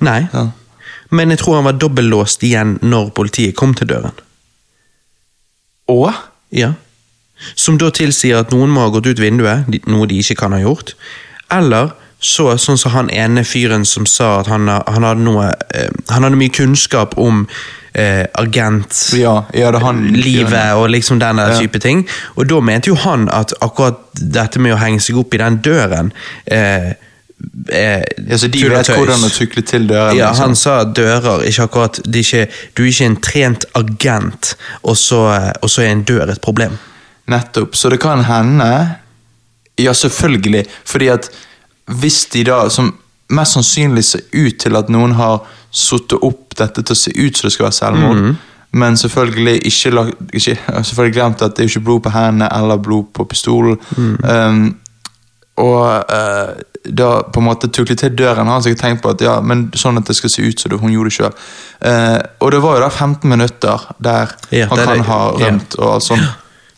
Nei, 0.00 0.24
Ja. 0.32 0.48
men 1.10 1.30
jeg 1.30 1.38
tror 1.38 1.60
han 1.60 1.64
var 1.68 1.78
dobbeltlåst 1.78 2.42
igjen 2.42 2.78
når 2.82 3.10
politiet 3.14 3.54
kom 3.56 3.74
til 3.74 3.86
døren. 3.88 4.14
Og? 5.88 6.12
Ja. 6.52 6.72
Som 7.54 7.78
da 7.78 7.90
tilsier 7.94 8.40
at 8.40 8.52
noen 8.54 8.70
må 8.72 8.86
ha 8.86 8.92
gått 8.94 9.06
ut 9.10 9.20
vinduet, 9.20 9.68
noe 9.86 10.06
de 10.10 10.18
ikke 10.22 10.38
kan 10.44 10.54
ha 10.56 10.60
gjort. 10.62 10.94
Eller 11.52 11.92
så, 12.24 12.54
sånn 12.58 12.78
som 12.80 12.94
han 12.94 13.10
ene 13.12 13.44
fyren 13.44 13.84
som 13.84 14.06
sa 14.08 14.38
at 14.40 14.48
han, 14.48 14.68
han, 14.70 15.04
hadde, 15.04 15.24
noe, 15.26 15.50
eh, 15.76 15.90
han 16.08 16.24
hadde 16.24 16.38
mye 16.40 16.54
kunnskap 16.54 17.18
om 17.20 17.44
eh, 17.94 18.26
agent 18.34 19.14
Ja, 19.16 19.44
ja 19.54 19.70
livet 19.70 20.74
og 20.74 20.90
liksom 20.90 21.20
den 21.20 21.36
der 21.36 21.52
Ja. 21.52 21.58
type 21.60 21.78
ting. 21.78 22.06
Og 22.36 22.48
da 22.48 22.60
mente 22.60 22.88
jo 22.88 22.94
han 22.94 23.28
at 23.28 23.52
akkurat 23.60 23.94
dette 24.14 24.58
med 24.58 24.74
å 24.74 24.78
henge 24.78 25.00
seg 25.00 25.16
opp 25.16 25.34
i 25.34 25.38
den 25.38 25.60
døren 25.62 26.12
eh, 26.46 26.94
er 27.72 28.04
Ja, 28.28 28.38
så 28.38 28.48
de 28.48 28.68
vet 28.68 28.88
hvordan 28.88 29.24
å 29.26 29.30
tukle 29.32 29.62
til 29.62 29.86
døren. 29.88 30.16
Ja, 30.16 30.30
liksom. 30.30 30.44
han 30.44 30.56
sa 30.56 30.84
dører 30.84 31.44
ikke 31.44 31.62
akkurat 31.68 32.00
ikke, 32.06 32.46
Du 32.74 32.82
er 32.82 32.88
ikke 32.88 33.06
en 33.06 33.16
trent 33.20 33.64
agent, 33.74 34.56
og 34.82 34.96
så, 34.96 35.52
og 35.62 35.70
så 35.70 35.82
er 35.82 35.92
en 35.92 36.04
dør 36.04 36.30
et 36.30 36.40
problem. 36.40 36.78
Nettopp. 37.26 37.74
Så 37.76 37.90
det 37.90 38.00
kan 38.00 38.24
hende 38.24 38.96
Ja, 39.78 39.92
selvfølgelig. 39.92 40.66
Fordi 40.84 41.08
at 41.08 41.30
hvis 41.86 42.24
de 42.32 42.44
da, 42.44 42.68
som 42.70 42.94
mest 43.28 43.52
sannsynlig 43.56 44.04
ser 44.04 44.20
ut 44.32 44.58
til 44.60 44.76
at 44.76 44.88
noen 44.88 45.16
har 45.18 45.42
satt 45.74 46.12
opp 46.22 46.54
dette 46.58 46.82
til 46.86 46.94
å 46.94 46.98
se 47.00 47.10
ut 47.18 47.36
som 47.36 47.48
det 47.48 47.52
skal 47.56 47.66
være 47.66 47.78
selvmord, 47.80 48.20
Mm. 48.22 48.36
men 48.78 48.96
selvfølgelig 48.96 49.56
ikke, 49.66 50.04
ikke 50.32 50.54
selvfølgelig 50.84 51.14
glemt 51.16 51.42
at 51.42 51.56
det 51.56 51.64
er 51.64 51.68
ikke 51.72 51.84
blod 51.88 52.00
på 52.06 52.12
hendene 52.14 52.48
eller 52.54 52.76
blod 52.82 53.10
på 53.14 53.26
pistolen. 53.30 53.76
Mm. 53.96 54.16
Um, 54.24 54.76
og 55.56 56.04
uh, 56.10 56.54
da 56.90 57.08
på 57.32 57.40
en 57.40 57.46
måte 57.46 57.68
tuklet 57.70 57.98
til 57.98 58.14
døren, 58.18 58.46
har 58.46 58.56
han 58.58 58.62
sikkert 58.62 58.80
tenkt 58.82 59.02
på 59.04 59.12
at 59.14 59.20
ja, 59.22 59.36
men 59.40 59.68
sånn 59.78 59.98
at 60.00 60.06
det 60.10 60.16
skal 60.18 60.30
se 60.30 60.42
ut 60.42 60.60
som 60.60 60.70
det, 60.72 60.80
hun 60.82 60.90
gjorde 60.92 61.10
det 61.12 61.16
sjøl. 61.18 61.36
og 62.40 62.50
det 62.52 62.60
var 62.62 62.74
jo 62.76 62.82
da 62.82 62.88
15 62.90 63.30
minutter 63.30 63.84
der 64.02 64.34
Ja, 64.50 64.66
han 64.66 64.76
det 64.78 64.82
er 64.82 64.86
kan 64.86 64.98
det- 64.98 65.06
ha 65.06 65.20
ja. 65.38 65.46
rømt 65.46 65.78
og 65.78 65.94
alt 65.94 66.02
sånt. 66.02 66.34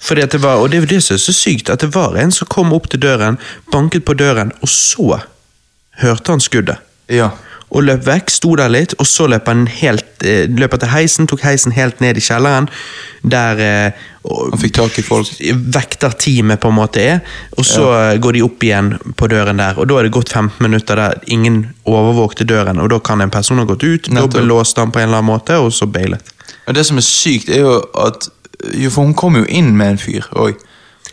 Det 0.09 0.41
var, 0.43 0.57
og 0.61 0.71
det 0.71 0.83
er 0.83 0.87
det 0.87 1.03
som 1.03 1.15
er 1.15 1.19
så 1.19 1.33
sykt, 1.33 1.71
at 1.71 1.81
det 1.81 1.95
var 1.95 2.15
en 2.17 2.31
som 2.31 2.47
kom 2.47 2.73
opp 2.73 2.89
til 2.91 3.01
døren, 3.01 3.39
banket 3.73 4.05
på 4.05 4.15
døren, 4.15 4.53
og 4.63 4.69
så 4.69 5.21
hørte 6.03 6.29
han 6.31 6.41
skuddet. 6.41 6.77
Ja. 7.09 7.31
Og 7.75 7.83
løp 7.83 8.05
vekk, 8.07 8.31
sto 8.31 8.53
der 8.59 8.71
litt, 8.71 8.95
og 9.03 9.09
så 9.11 9.27
løp 9.27 9.49
han 9.51 9.65
helt, 9.81 10.07
eh, 10.23 10.47
løp 10.47 10.77
til 10.79 10.93
heisen, 10.93 11.27
tok 11.27 11.43
heisen 11.43 11.75
helt 11.75 12.01
ned 12.01 12.17
i 12.17 12.23
kjelleren, 12.23 12.69
der 13.23 13.63
eh, 13.63 14.05
Han 14.27 14.59
fikk 14.59 14.73
tak 14.75 14.97
i 14.99 15.03
folk. 15.07 15.29
vekterteamet 15.75 16.59
på 16.59 16.69
en 16.69 16.75
måte 16.75 16.99
er, 16.99 17.21
og 17.57 17.65
så 17.65 17.85
ja. 17.95 18.17
går 18.19 18.33
de 18.35 18.43
opp 18.43 18.65
igjen 18.67 18.89
på 19.15 19.29
døren 19.31 19.63
der, 19.63 19.79
og 19.79 19.87
da 19.87 20.01
er 20.01 20.09
det 20.09 20.17
gått 20.17 20.33
15 20.35 20.59
minutter 20.67 20.99
der 20.99 21.21
ingen 21.27 21.61
overvåkte 21.87 22.43
døren, 22.45 22.81
og 22.83 22.91
da 22.91 22.99
kan 22.99 23.21
en 23.23 23.31
person 23.31 23.59
ha 23.63 23.65
gått 23.65 23.85
ut, 23.85 24.11
dobbellåst 24.11 24.83
han 24.83 24.91
på 24.91 24.99
en 24.99 25.09
eller 25.09 25.23
annen 25.23 25.31
måte, 25.31 25.61
og 25.63 25.71
så 25.71 25.87
bailet. 25.87 26.35
Og 26.67 26.75
det 26.75 26.87
som 26.87 26.99
er 26.99 27.07
sykt, 27.07 27.49
er 27.49 27.63
jo 27.63 27.77
at 27.95 28.29
jo, 28.75 28.91
For 28.91 29.05
hun 29.05 29.15
kom 29.15 29.37
jo 29.37 29.45
inn 29.45 29.77
med 29.77 29.95
en 29.95 30.01
fyr 30.01 30.27
òg. 30.33 30.57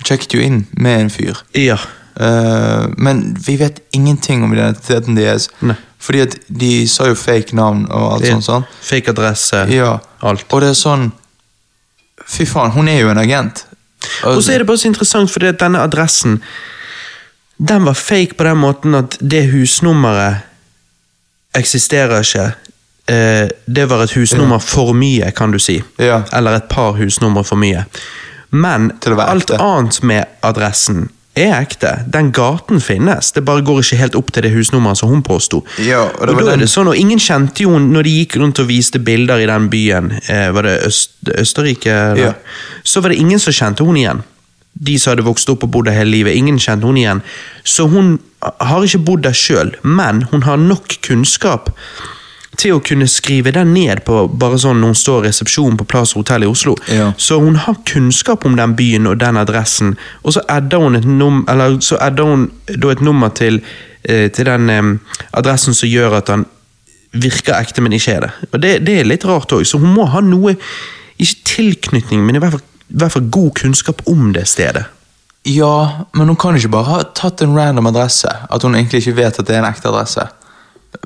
Sjekket 0.04 0.34
jo 0.34 0.42
inn 0.42 0.64
med 0.72 1.02
en 1.02 1.12
fyr. 1.14 1.44
Ja. 1.58 1.78
Uh, 2.14 2.90
men 2.98 3.24
vi 3.42 3.58
vet 3.58 3.82
ingenting 3.92 4.44
om 4.46 4.54
identiteten 4.54 5.18
deres. 5.18 5.50
Nei. 5.62 5.76
Fordi 6.04 6.20
at 6.26 6.34
de 6.52 6.72
sa 6.92 7.08
jo 7.08 7.16
fake 7.16 7.56
navn 7.56 7.86
og 7.92 8.16
alt 8.18 8.28
sånt 8.28 8.44
sånt. 8.48 8.66
Fake 8.84 9.12
adresse, 9.14 9.66
Ja. 9.72 9.98
alt. 10.22 10.46
Og 10.52 10.62
det 10.62 10.70
er 10.74 10.80
sånn 10.80 11.12
Fy 12.28 12.46
faen, 12.48 12.72
hun 12.72 12.88
er 12.88 13.02
jo 13.02 13.10
en 13.12 13.18
agent. 13.20 13.66
Og 14.24 14.44
så 14.44 14.54
er 14.54 14.58
det 14.62 14.68
bare 14.68 14.78
så 14.80 14.88
interessant, 14.88 15.32
fordi 15.32 15.48
at 15.48 15.60
denne 15.60 15.82
adressen 15.84 16.38
Den 17.60 17.84
var 17.86 17.94
fake 17.94 18.38
på 18.38 18.44
den 18.48 18.58
måten 18.58 18.96
at 18.96 19.18
det 19.20 19.44
husnummeret 19.52 20.42
eksisterer 21.56 22.24
ikke. 22.24 22.46
Eh, 23.08 23.50
det 23.66 23.86
var 23.90 24.04
et 24.04 24.12
husnummer 24.16 24.60
for 24.60 24.94
mye, 24.94 25.32
kan 25.32 25.52
du 25.52 25.60
si. 25.60 25.84
Ja. 25.98 26.24
Eller 26.34 26.56
et 26.58 26.70
par 26.70 26.94
husnummer 26.98 27.44
for 27.44 27.56
mye. 27.56 27.86
Men 28.52 28.92
alt 29.06 29.52
annet 29.52 30.02
med 30.04 30.26
adressen 30.44 31.10
er 31.36 31.54
ekte. 31.58 31.92
Den 32.14 32.32
gaten 32.36 32.82
finnes, 32.84 33.32
det 33.34 33.46
bare 33.46 33.64
går 33.66 33.82
ikke 33.82 34.00
helt 34.02 34.18
opp 34.18 34.30
til 34.34 34.46
det 34.46 34.52
husnummeret 34.54 35.00
som 35.00 35.10
hun 35.10 35.24
påsto. 35.26 35.64
Ja, 35.82 36.04
og 36.06 36.22
og 36.22 36.28
det 36.28 36.36
var 36.38 36.48
da 36.48 36.54
er 36.54 36.62
det 36.64 36.70
sånn, 36.70 36.92
og 36.92 37.00
ingen 37.00 37.22
kjente 37.22 37.66
jo 37.66 37.80
når 37.82 38.08
de 38.08 38.14
gikk 38.20 38.38
rundt 38.42 38.62
og 38.62 38.70
viste 38.70 39.02
bilder 39.02 39.42
i 39.42 39.50
den 39.50 39.70
byen. 39.74 40.12
Eh, 40.28 40.52
var 40.54 40.70
det 40.70 40.78
Øst, 40.88 41.18
Østerrike? 41.34 41.98
Ja. 42.20 42.34
Så 42.84 43.02
var 43.02 43.14
det 43.14 43.22
ingen 43.24 43.42
som 43.42 43.54
kjente 43.54 43.88
hun 43.88 43.98
igjen. 43.98 44.24
De 44.74 44.98
som 45.00 45.14
hadde 45.14 45.26
vokst 45.26 45.50
opp 45.50 45.66
og 45.66 45.72
bodd 45.74 45.90
der 45.90 45.98
hele 45.98 46.12
livet. 46.12 46.38
Ingen 46.38 46.60
kjente 46.62 46.86
hun 46.86 46.98
igjen. 46.98 47.22
Så 47.64 47.88
hun 47.90 48.20
har 48.42 48.84
ikke 48.84 49.06
bodd 49.06 49.24
der 49.26 49.38
sjøl, 49.38 49.74
men 49.84 50.26
hun 50.32 50.44
har 50.44 50.58
nok 50.58 50.98
kunnskap 51.06 51.72
til 52.60 52.76
å 52.76 52.82
kunne 52.86 53.08
skrive 53.10 53.54
den 53.56 53.74
ned 53.74 54.04
på 54.08 54.26
bare 54.40 54.60
sånn 54.62 54.82
når 54.82 54.94
hun 54.94 55.00
står 55.00 55.24
i 55.24 55.30
resepsjonen 55.30 55.78
på 55.80 55.88
Plaza 55.90 56.20
hotell 56.20 56.46
i 56.46 56.50
Oslo. 56.50 56.76
Ja. 56.92 57.12
Så 57.18 57.40
hun 57.42 57.58
har 57.66 57.80
kunnskap 57.90 58.46
om 58.46 58.58
den 58.60 58.76
byen 58.78 59.10
og 59.10 59.20
den 59.24 59.40
adressen, 59.42 59.96
og 60.24 60.36
så 60.36 60.44
adder 60.52 60.84
hun 60.84 61.00
et, 61.00 61.08
num 61.08 61.44
eller 61.50 61.80
så 61.86 62.00
adder 62.02 62.30
hun 62.30 62.50
et 62.68 63.02
nummer 63.02 63.34
til, 63.34 63.62
eh, 64.04 64.30
til 64.32 64.50
den 64.50 64.70
eh, 64.70 64.92
adressen 65.34 65.74
som 65.74 65.90
gjør 65.90 66.20
at 66.22 66.34
han 66.34 66.46
virker 67.14 67.58
ekte, 67.60 67.82
men 67.82 67.94
ikke 67.94 68.18
er 68.18 68.26
det. 68.26 68.32
Og 68.52 68.60
Det, 68.62 68.74
det 68.86 69.00
er 69.00 69.10
litt 69.10 69.26
rart 69.26 69.54
òg, 69.54 69.66
så 69.66 69.78
hun 69.82 69.94
må 69.94 70.10
ha 70.10 70.22
noe 70.22 70.58
Ikke 71.22 71.44
tilknytning, 71.46 72.24
men 72.26 72.36
i 72.36 72.40
hvert 72.42 72.56
fall, 72.56 72.64
i 72.90 72.98
hvert 72.98 73.14
fall 73.14 73.28
god 73.30 73.52
kunnskap 73.60 74.00
om 74.10 74.32
det 74.34 74.48
stedet. 74.50 74.88
Ja, 75.46 76.06
men 76.18 76.28
hun 76.28 76.40
kan 76.40 76.58
ikke 76.58 76.72
bare 76.74 76.90
ha 76.90 77.04
tatt 77.16 77.44
en 77.46 77.54
random 77.54 77.92
adresse. 77.92 78.32
At 78.50 78.64
hun 78.66 78.74
egentlig 78.76 79.04
ikke 79.04 79.20
vet 79.20 79.38
at 79.40 79.48
det 79.48 79.54
er 79.54 79.62
en 79.62 79.68
ekte 79.70 79.92
adresse. 79.92 80.26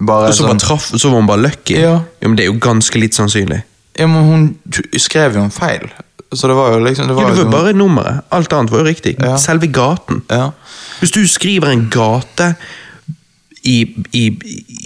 Bare 0.01 0.27
Og 0.27 0.33
så, 0.33 0.43
sånn 0.43 0.47
bare 0.51 0.59
traff, 0.59 0.89
så 0.95 1.09
var 1.09 1.19
hun 1.21 1.27
bare 1.27 1.41
lucky. 1.41 1.77
Ja. 1.79 2.01
Jo, 2.21 2.27
men 2.29 2.35
Det 2.35 2.43
er 2.45 2.51
jo 2.51 2.59
ganske 2.59 2.99
litt 2.99 3.13
sannsynlig. 3.15 3.63
Ja, 3.97 4.05
men 4.07 4.23
hun 4.23 4.59
skrev 4.97 5.33
jo 5.35 5.41
en 5.41 5.51
feil. 5.51 5.87
Så 6.33 6.47
det 6.47 6.55
var 6.57 6.73
jo 6.73 6.79
liksom 6.83 7.07
Det 7.07 7.15
Jo, 7.15 7.21
var 7.21 7.29
det 7.31 7.37
var 7.37 7.43
jo 7.43 7.49
bare 7.51 7.73
nummeret. 7.73 8.21
Alt 8.31 8.53
annet 8.53 8.71
var 8.71 8.79
jo 8.83 8.85
riktig. 8.85 9.15
Ja. 9.19 9.37
Selve 9.37 9.67
gaten. 9.67 10.21
Ja. 10.29 10.51
Hvis 10.99 11.11
du 11.11 11.21
skriver 11.27 11.71
en 11.71 11.89
gate 11.89 12.55
i, 13.63 13.77
i, 14.13 14.25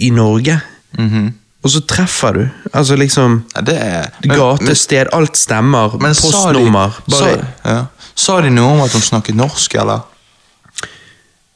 i 0.06 0.10
Norge, 0.10 0.60
Mhm. 0.98 1.32
og 1.64 1.70
så 1.70 1.80
treffer 1.86 2.32
du 2.34 2.48
Altså 2.74 2.96
liksom 2.96 3.44
ja, 3.56 3.60
det 3.60 3.76
er 3.80 4.06
men- 4.26 4.36
Gate, 4.38 4.74
sted, 4.74 5.06
alt 5.12 5.36
stemmer. 5.36 5.98
men 6.00 6.14
sa 6.14 6.26
de- 6.28 6.32
postnummer. 6.32 6.90
Bare 7.10 7.18
Sa, 7.18 7.70
ja. 7.70 7.84
sa 8.14 8.40
de 8.40 8.50
noe 8.50 8.72
om 8.72 8.80
at 8.80 8.92
hun 8.92 9.00
snakket 9.00 9.34
norsk, 9.34 9.74
eller? 9.74 10.00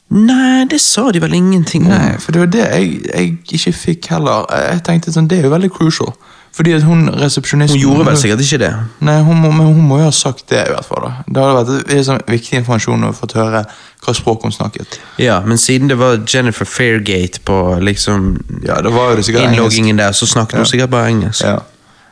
Nei, 0.09 0.63
det 0.71 0.79
sa 0.81 1.09
de 1.11 1.19
vel 1.19 1.33
ingenting 1.35 1.83
om. 1.85 1.91
Nei, 1.91 2.15
for 2.23 2.31
det 2.31 2.39
var 2.39 2.51
det 2.53 2.63
jeg, 2.63 2.91
jeg 3.11 3.37
ikke 3.59 3.73
fikk 3.75 4.07
heller. 4.13 4.45
Jeg 4.55 4.83
tenkte 4.87 5.11
sånn, 5.11 5.27
Det 5.27 5.39
er 5.41 5.49
jo 5.49 5.51
veldig 5.51 5.71
crucial. 5.75 6.13
Fordi 6.57 6.71
at 6.73 6.81
hun 6.87 7.09
resepsjonisten 7.13 7.77
Hun 7.77 7.83
gjorde 7.83 8.05
vel 8.07 8.15
sikkert 8.17 8.39
ikke 8.41 8.57
det. 8.63 8.69
Nei, 9.05 9.17
hun 9.21 9.37
må, 9.43 9.51
men 9.51 9.67
hun 9.67 9.81
må 9.85 9.99
jo 9.99 10.07
ha 10.07 10.13
sagt 10.15 10.47
det, 10.49 10.63
i 10.65 10.71
hvert 10.73 10.87
fall. 10.87 11.03
da. 11.05 11.11
Det 11.27 11.43
hadde 11.43 11.75
vært 11.83 12.05
sånn 12.07 12.23
viktig 12.25 12.57
informasjon 12.63 13.03
å 13.03 13.11
få 13.13 13.27
høre 13.35 13.61
hva 14.05 14.15
språk 14.15 14.47
hun 14.47 14.55
snakket. 14.55 14.97
Ja, 15.21 15.41
men 15.45 15.59
siden 15.61 15.91
det 15.91 15.99
var 15.99 16.17
Jennifer 16.25 16.65
Fairgate 16.65 17.43
på 17.45 17.59
liksom 17.83 18.31
Ja, 18.65 18.79
det 18.81 18.93
var 18.95 19.11
jo 19.11 19.19
det 19.19 19.27
sikkert 19.27 19.43
engelsk. 19.43 19.59
innloggingen 19.59 19.97
der, 20.01 20.15
så 20.17 20.25
snakket 20.25 20.57
hun 20.63 20.65
sikkert 20.71 20.89
bare 20.95 21.11
engelsk. 21.11 21.43
Ja. 21.45 21.59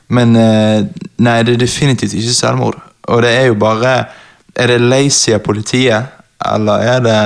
Men 0.09 0.35
eh, 0.35 0.83
nei, 1.17 1.39
det 1.47 1.55
er 1.55 1.63
definitivt 1.63 2.13
ikke 2.13 2.35
selvmord. 2.37 2.77
Og 3.07 3.23
det 3.23 3.31
er 3.39 3.45
jo 3.49 3.55
bare 3.55 3.95
Er 4.55 4.67
det 4.67 4.81
lazy 4.81 5.33
av 5.33 5.41
politiet, 5.43 6.05
eller 6.45 6.73
er 6.79 6.99
det 7.03 7.19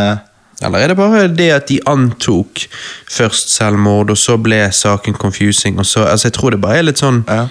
Eller 0.61 0.79
er 0.83 0.87
det 0.91 0.97
bare 0.99 1.27
det 1.31 1.49
at 1.55 1.67
de 1.69 1.79
antok 1.87 2.65
først 3.11 3.53
selvmord, 3.55 4.09
og 4.11 4.17
så 4.19 4.35
ble 4.37 4.65
saken 4.75 5.13
confusing, 5.15 5.79
så 5.85 6.03
Altså, 6.09 6.27
jeg 6.27 6.33
tror 6.33 6.49
det 6.49 6.61
bare 6.61 6.77
er 6.77 6.87
litt 6.89 6.99
sånn 6.99 7.23
Ja. 7.27 7.47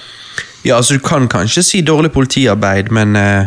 Ja, 0.65 0.77
altså, 0.77 0.95
du 0.99 1.01
kan 1.01 1.29
kanskje 1.29 1.63
si 1.63 1.81
dårlig 1.87 2.11
politiarbeid, 2.13 2.91
men 2.93 3.17
uh, 3.17 3.47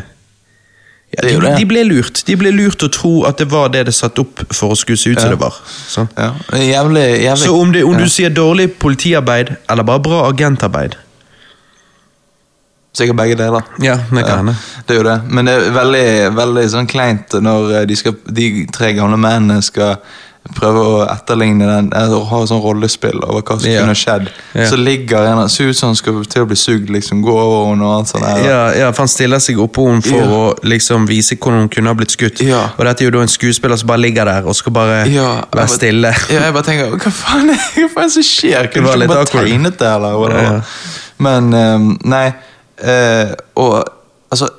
ja, 1.12 1.26
de, 1.28 1.34
de 1.58 1.66
ble 1.68 1.84
lurt. 1.84 2.22
De 2.26 2.38
ble 2.40 2.54
lurt 2.56 2.84
å 2.84 2.88
tro 2.88 3.12
at 3.28 3.38
det 3.38 3.50
var 3.52 3.68
det 3.74 3.84
det 3.90 3.94
satt 3.94 4.18
opp 4.24 4.46
for 4.56 4.72
å 4.72 4.78
skulle 4.80 4.98
se 4.98 5.12
ut 5.12 5.20
som 5.20 5.28
Ja. 5.28 5.36
det 5.36 5.42
var. 5.42 5.58
Sånn. 5.92 6.08
ja. 6.18 6.32
Jævlig, 6.56 7.04
jævlig 7.26 7.44
Så 7.44 7.56
om, 7.60 7.72
det, 7.76 7.84
om 7.84 7.98
du 8.00 8.08
sier 8.10 8.32
dårlig 8.32 8.70
politiarbeid, 8.80 9.52
eller 9.70 9.84
bare 9.84 10.00
bra 10.08 10.22
agentarbeid 10.30 10.96
Sikkert 12.94 13.16
begge 13.22 13.38
deler. 13.40 13.64
Ja, 13.80 13.96
det 14.12 14.26
kan 14.28 14.42
hende. 14.42 14.56
det 14.88 14.96
er 14.96 15.00
jo 15.00 15.04
det. 15.08 15.20
Men 15.32 15.48
det 15.48 15.54
er 15.56 15.70
veldig, 15.72 16.08
veldig 16.36 16.66
sånn 16.74 16.90
kleint 16.92 17.38
når 17.40 17.70
eh, 17.78 17.86
de, 17.88 17.96
skal, 17.96 18.18
de 18.28 18.50
tre 18.76 18.92
gamle 18.98 19.16
mennene 19.22 19.62
skal 19.64 19.96
prøve 20.58 20.82
å 20.82 20.94
etterligne 21.06 21.68
den, 21.70 21.92
eller 21.96 22.24
ha 22.28 22.40
sånn 22.50 22.60
rollespill 22.64 23.20
over 23.22 23.44
hva 23.46 23.60
som 23.62 23.70
Ja. 23.70 23.84
kunne 23.84 23.96
skjedd. 23.96 24.28
Ja. 24.58 24.66
Så 24.68 24.76
ligger 24.76 25.24
en 25.30 25.48
som 25.48 25.90
han 25.92 25.96
skal 25.96 26.26
til 26.26 26.44
å 26.44 26.48
bli 26.50 26.58
sugd, 26.58 26.90
liksom, 26.90 27.22
gå 27.24 27.32
over 27.32 27.70
henne 27.70 27.86
og 27.86 28.00
alt 28.00 28.08
sånt. 28.10 28.26
der. 28.26 28.44
Ja, 28.50 28.72
ja, 28.74 28.92
for 28.92 29.04
han 29.06 29.08
stiller 29.14 29.40
seg 29.40 29.62
oppå 29.62 29.86
henne 29.88 30.02
for 30.02 30.18
Ja. 30.18 30.26
å 30.26 30.56
liksom 30.64 31.08
vise 31.08 31.36
hvordan 31.38 31.60
hun 31.60 31.70
kunne 31.70 31.88
ha 31.88 31.94
blitt 31.94 32.12
skutt. 32.12 32.42
Ja. 32.42 32.72
Og 32.78 32.86
dette 32.86 33.02
er 33.04 33.06
jo 33.06 33.12
da 33.12 33.22
en 33.22 33.28
skuespiller 33.28 33.78
som 33.78 33.88
bare 33.88 34.02
ligger 34.02 34.26
der 34.26 34.44
og 34.48 34.56
skal 34.56 34.74
bare 34.74 35.08
Ja, 35.08 35.46
være 35.54 35.68
stille. 35.70 36.12
Ja, 36.30 36.42
jeg 36.42 36.54
bare 36.54 36.64
tenker, 36.64 36.98
hva 36.98 37.12
faen 37.12 37.50
er, 37.52 37.56
hva 37.56 37.90
faen 37.94 38.04
er 38.04 38.08
det 38.08 38.12
som 38.12 38.24
skjer? 38.24 38.72
Kunne 38.74 38.88
du 38.88 38.98
ikke 38.98 39.08
bare 39.08 39.26
akkurat. 39.26 39.46
tegnet 39.46 39.78
det, 39.78 39.88
eller? 39.88 40.42
Ja. 40.42 40.62
Men, 41.20 41.54
um, 41.54 42.00
nei, 42.04 42.34
eh, 42.84 43.34
og, 43.56 43.84
altså, 44.32 44.50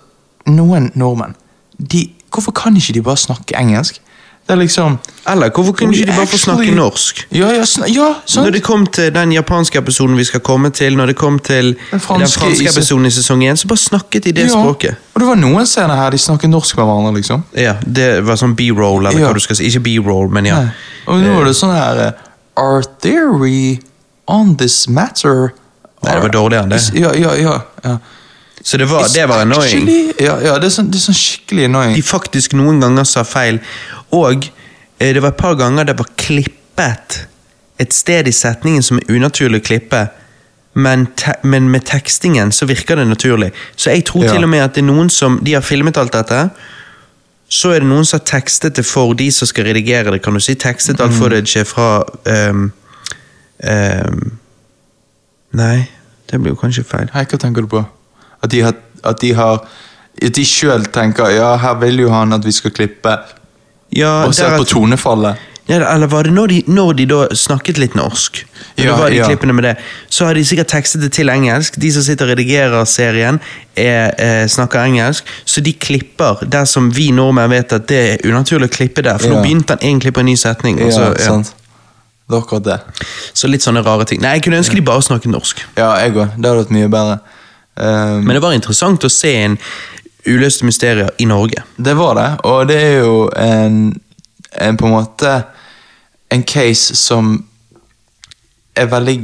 noen 0.46 0.90
nordmenn, 0.94 1.34
de, 1.78 2.10
hvorfor 2.32 2.52
kan 2.52 2.76
ikke 2.76 2.92
de 2.94 3.02
bare 3.02 3.16
snakke 3.16 3.56
engelsk? 3.58 4.00
Det 4.42 4.50
er 4.56 4.58
liksom... 4.58 4.96
Eller 5.30 5.50
hvorfor 5.54 5.72
kunne 5.72 5.94
ikke 5.94 6.06
de 6.10 6.16
bare 6.16 6.26
få 6.26 6.38
snakke 6.38 6.72
norsk? 6.74 7.20
Ja, 7.30 7.52
ja, 7.54 7.62
sn 7.64 7.84
ja 7.86 8.08
sant? 8.26 8.42
Når 8.44 8.56
det 8.56 8.62
kom 8.66 8.86
til 8.90 9.12
den 9.14 9.32
japanske 9.36 9.78
episoden 9.78 10.16
vi 10.18 10.24
skal 10.26 10.42
komme 10.42 10.70
til, 10.74 10.96
når 10.98 11.12
det 11.12 11.16
kom 11.16 11.38
til 11.38 11.68
den 11.76 11.76
Den 11.92 12.00
franske, 12.02 12.40
franske 12.40 12.64
i 12.64 12.66
se- 12.66 12.72
episoden 12.80 13.06
i 13.06 13.10
sesong 13.14 13.44
1, 13.46 13.58
så 13.62 13.70
bare 13.70 13.78
snakket 13.78 14.24
de 14.24 14.32
det 14.32 14.48
ja. 14.48 14.50
språket. 14.56 14.96
Og 15.14 15.22
det 15.22 15.28
var 15.28 15.38
noen 15.38 15.66
scener 15.70 15.94
her 15.94 16.10
de 16.10 16.18
snakket 16.18 16.50
norsk 16.50 16.76
med 16.76 16.84
hverandre, 16.90 17.14
liksom. 17.20 17.44
Ja, 17.54 17.76
Det 17.86 18.08
var 18.26 18.40
sånn 18.42 18.56
b-roll, 18.58 19.06
eller 19.06 19.20
Ja. 19.20 19.28
hva 19.30 19.38
du 19.38 19.40
skal 19.46 19.56
si. 19.60 19.70
Ikke 19.70 19.84
b-roll, 19.86 20.28
men 20.34 20.50
ja. 20.50 20.58
Nei. 20.58 20.74
Og 21.06 21.22
nå 21.22 21.38
er 21.40 21.44
det 21.44 21.54
sånn 21.56 21.74
her 21.76 22.02
eh, 22.08 22.12
Our 22.58 22.82
theory 23.00 23.78
on 24.26 24.56
this 24.56 24.88
matter 24.88 25.52
Nei, 26.02 26.14
det 26.16 26.22
var 26.26 26.34
dårligere 26.34 26.66
enn 26.66 26.74
det. 26.74 26.82
Ja, 26.98 27.12
ja, 27.14 27.34
ja. 27.38 27.56
ja. 27.84 27.96
Så 28.62 28.78
det 28.78 28.86
var, 28.90 29.06
det 29.14 29.26
var 29.26 29.42
annoying. 29.42 29.88
Ja, 30.20 30.36
ja 30.42 30.56
det, 30.58 30.68
er 30.68 30.74
sånn, 30.74 30.90
det 30.92 31.00
er 31.00 31.06
sånn 31.08 31.18
skikkelig 31.18 31.66
annoying. 31.66 31.96
De 31.98 32.02
faktisk 32.06 32.54
noen 32.58 32.80
ganger 32.82 33.06
sa 33.08 33.24
feil. 33.26 33.58
Og 34.14 34.46
eh, 34.98 35.12
det 35.14 35.22
var 35.22 35.34
et 35.34 35.40
par 35.40 35.56
ganger 35.58 35.88
det 35.90 35.98
var 35.98 36.10
klippet 36.20 37.22
et 37.82 37.94
sted 37.94 38.28
i 38.28 38.34
setningen 38.34 38.84
som 38.84 39.00
er 39.00 39.08
unaturlig 39.10 39.62
å 39.62 39.66
klippe. 39.66 40.02
Men, 40.72 41.08
te 41.18 41.34
men 41.44 41.66
med 41.72 41.84
tekstingen 41.84 42.52
så 42.54 42.66
virker 42.70 42.96
det 42.96 43.08
naturlig. 43.10 43.50
Så 43.76 43.90
jeg 43.92 44.06
tror 44.08 44.28
til 44.28 44.46
og 44.46 44.52
med 44.52 44.62
at 44.64 44.76
det 44.76 44.84
er 44.84 44.88
noen 44.88 45.10
som 45.12 45.36
De 45.44 45.56
har 45.56 45.64
filmet 45.66 45.98
alt 46.00 46.14
dette. 46.14 46.46
Så 47.52 47.74
er 47.74 47.82
det 47.82 47.90
noen 47.90 48.06
som 48.08 48.20
har 48.20 48.28
tekstet 48.30 48.78
det 48.78 48.86
for 48.88 49.12
de 49.18 49.26
som 49.34 49.48
skal 49.50 49.66
redigere 49.68 50.14
det. 50.14 50.22
kan 50.22 50.34
du 50.34 50.40
si 50.40 50.54
Tekstet 50.54 51.00
Mm. 51.00 51.04
alt 51.04 51.18
footage 51.18 51.64
fra 51.66 52.04
um, 52.24 52.72
ehm, 53.60 54.38
Nei, 55.52 55.88
det 56.30 56.40
blir 56.40 56.54
jo 56.54 56.60
kanskje 56.60 56.84
feil. 56.88 57.10
Hei, 57.14 57.24
hva 57.28 57.38
tenker 57.38 57.64
du 57.66 57.68
på? 57.68 57.84
At 58.42 58.50
de 58.50 58.60
har 58.64 58.74
At 59.04 59.18
de, 59.20 59.32
har, 59.34 59.64
at 60.22 60.34
de 60.36 60.44
sjøl 60.46 60.84
tenker 60.94 61.32
ja, 61.34 61.56
her 61.58 61.74
vil 61.80 62.04
jo 62.04 62.10
han 62.12 62.32
at 62.32 62.44
vi 62.46 62.52
skal 62.54 62.70
klippe, 62.70 63.16
Ja, 63.92 64.22
basert 64.26 64.52
der 64.54 64.58
på 64.62 64.68
tonefallet. 64.70 65.48
Ja, 65.68 65.80
eller 65.94 66.06
var 66.06 66.22
det 66.26 66.32
når 66.34 66.46
de, 66.50 66.62
når 66.66 66.92
de 66.98 67.04
da 67.06 67.20
snakket 67.34 67.78
litt 67.78 67.94
norsk? 67.94 68.40
Når 68.76 68.84
Ja, 68.84 68.90
det 68.90 68.98
var 69.00 69.10
de 69.10 69.16
ja. 69.16 69.26
klippene 69.26 69.52
med 69.54 69.64
det 69.64 69.76
Så 70.10 70.26
har 70.26 70.34
de 70.34 70.44
sikkert 70.44 70.68
tekstet 70.72 71.02
det 71.02 71.12
til 71.12 71.30
engelsk. 71.30 71.76
De 71.78 71.92
som 71.92 72.02
sitter 72.02 72.26
og 72.26 72.32
redigerer 72.34 72.84
serien, 72.84 73.40
er, 73.76 74.14
eh, 74.18 74.46
snakker 74.48 74.82
engelsk. 74.82 75.24
Så 75.44 75.60
de 75.62 75.72
klipper 75.72 76.42
der 76.50 76.64
som 76.64 76.90
vi 76.90 77.10
nordmenn 77.10 77.50
vet 77.50 77.72
at 77.72 77.86
det 77.88 78.00
er 78.10 78.28
unaturlig 78.28 78.70
å 78.70 78.74
klippe 78.74 79.02
der. 79.02 79.18
For 79.18 79.28
Ja. 79.28 79.34
nå 79.34 79.42
begynte 79.42 79.70
han 79.70 79.78
egentlig 79.78 80.12
på 80.14 80.20
en 80.20 80.26
ny 80.26 80.36
setning. 80.36 80.78
Så, 80.90 81.00
ja. 81.00 81.24
sant. 81.24 81.54
Det 82.28 82.36
er 82.36 82.40
akkurat 82.42 82.64
det. 82.64 82.76
så 83.34 83.48
litt 83.50 83.64
sånne 83.64 83.82
rare 83.84 84.04
ting. 84.08 84.20
Nei, 84.22 84.36
Jeg 84.38 84.42
kunne 84.46 84.60
ønske 84.62 84.76
de 84.78 84.82
bare 84.86 85.02
snakket 85.02 85.32
norsk. 85.32 85.64
Ja, 85.76 85.90
jeg 86.00 86.14
òg. 86.14 86.36
Det 86.36 86.48
hadde 86.48 86.58
vært 86.62 86.70
mye 86.76 86.88
bedre. 86.92 87.18
Um, 87.76 88.24
Men 88.24 88.36
det 88.36 88.42
var 88.42 88.52
interessant 88.52 89.04
å 89.04 89.10
se 89.10 89.32
en 89.44 89.58
uløste 90.28 90.64
mysterier 90.68 91.10
i 91.18 91.24
Norge. 91.26 91.62
Det 91.76 91.96
var 91.98 92.14
det, 92.14 92.28
og 92.44 92.68
det 92.68 92.76
er 92.78 92.98
jo 93.02 93.30
en, 93.36 93.78
en 94.60 94.76
på 94.76 94.86
en 94.86 94.92
måte 94.92 95.42
En 96.32 96.42
case 96.48 96.94
som 96.96 97.44
er 98.76 98.86
veldig 98.88 99.16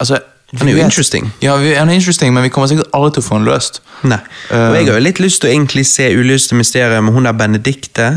Altså 0.00 0.18
Han 0.58 0.68
er 0.68 0.72
jo 0.72 0.84
interesting. 0.84 1.28
Ja, 1.42 1.56
vi, 1.56 1.74
han 1.74 1.88
er 1.88 1.94
interesting, 1.94 2.34
men 2.34 2.42
vi 2.42 2.48
kommer 2.48 2.66
sikkert 2.70 2.90
aldri 2.94 3.14
til 3.14 3.22
å 3.22 3.26
få 3.26 3.34
han 3.38 3.46
løst. 3.46 3.80
Nei. 4.02 4.18
Og 4.50 4.74
jeg 4.76 4.86
har 4.86 4.98
jo 4.98 5.02
litt 5.02 5.20
lyst 5.22 5.40
til 5.42 5.50
å 5.50 5.52
egentlig 5.52 5.82
se 5.86 6.08
uløste 6.14 6.54
mysterier 6.54 7.00
med 7.02 7.12
hun 7.14 7.26
der 7.26 7.34
Benedikte. 7.34 8.08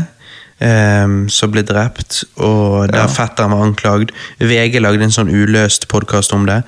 Ehm, 0.60 1.28
som 1.28 1.50
ble 1.50 1.62
drept, 1.62 2.24
og 2.36 2.88
der 2.92 2.98
Ja. 2.98 3.06
fetteren 3.06 3.50
var 3.50 3.64
anklagd. 3.66 4.10
VG 4.40 4.80
lagde 4.80 5.04
en 5.04 5.10
sånn 5.10 5.30
uløst 5.30 5.88
podkast 5.88 6.32
om 6.32 6.46
det. 6.46 6.62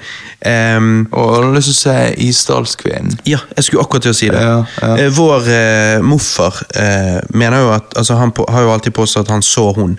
Um, 0.47 1.09
Og 1.13 1.35
jeg 1.37 1.45
har 1.45 1.55
lyst 1.55 1.69
til 1.69 1.75
å 1.75 1.95
se 1.95 2.15
Isdalskvinnen. 2.17 3.19
ja, 3.27 3.39
jeg 3.57 3.65
skulle 3.65 3.83
akkurat 3.83 4.03
til 4.03 4.11
å 4.11 4.15
si 4.15 4.29
det. 4.29 4.41
Ja, 4.41 4.65
ja. 4.83 4.97
Eh, 4.97 5.11
Vår 5.11 5.41
uh, 5.49 6.03
morfar 6.03 6.63
uh, 6.77 7.21
mener 7.35 7.59
jo 7.59 7.73
at 7.73 7.93
altså, 7.97 8.17
Han 8.17 8.33
på, 8.33 8.45
har 8.49 8.63
jo 8.63 8.73
alltid 8.73 8.93
påstått 8.95 9.27
at 9.27 9.33
han 9.33 9.43
så 9.43 9.73
hun 9.75 9.99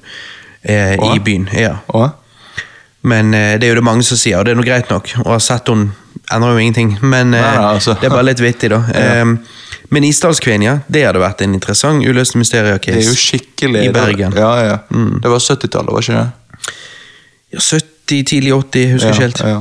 uh, 0.70 1.16
i 1.16 1.20
byen. 1.20 1.50
Ja. 1.54 1.76
Og? 1.88 2.10
Men 3.04 3.32
det 3.32 3.64
er 3.64 3.70
jo 3.70 3.76
det 3.76 3.84
mange 3.84 4.04
som 4.04 4.18
sier, 4.18 4.38
og 4.38 4.46
det 4.46 4.52
er 4.52 4.56
nå 4.56 4.64
greit 4.64 4.90
nok. 4.90 5.10
Og 5.26 5.32
har 5.32 5.40
sett 5.40 5.68
henne 5.68 5.90
endrer 6.36 6.56
jo 6.56 6.62
ingenting, 6.64 6.94
men 7.02 7.34
eh, 7.34 7.42
Nei, 7.42 7.66
altså. 7.76 7.96
det 8.02 8.10
er 8.10 8.14
bare 8.16 8.28
litt 8.32 8.44
vittig, 8.44 8.70
da. 8.74 8.82
Ja. 8.96 9.22
Eh, 9.22 9.36
men 9.92 10.06
Isdalskvinnen, 10.08 10.64
ja, 10.64 10.74
det 10.88 11.02
hadde 11.04 11.20
vært 11.20 11.42
en 11.44 11.54
interessant 11.58 12.06
uløst 12.08 12.38
mysteriecase. 12.40 12.96
Det 12.96 13.04
er 13.04 13.10
jo 13.10 13.18
skikkelig 13.20 13.82
I 13.90 13.90
Bergen. 13.92 14.38
Ja, 14.40 14.52
ja. 14.64 14.78
Det 14.88 15.32
var 15.34 15.42
70-tallet, 15.44 15.92
var 15.92 16.06
ikke 16.06 16.22
det? 16.22 16.76
Ja, 17.52 17.60
70, 17.60 18.24
tidlig 18.30 18.54
80, 18.56 18.86
husker 18.94 19.12
ikke 19.12 19.26
helt. 19.26 19.42
Ja. 19.44 19.58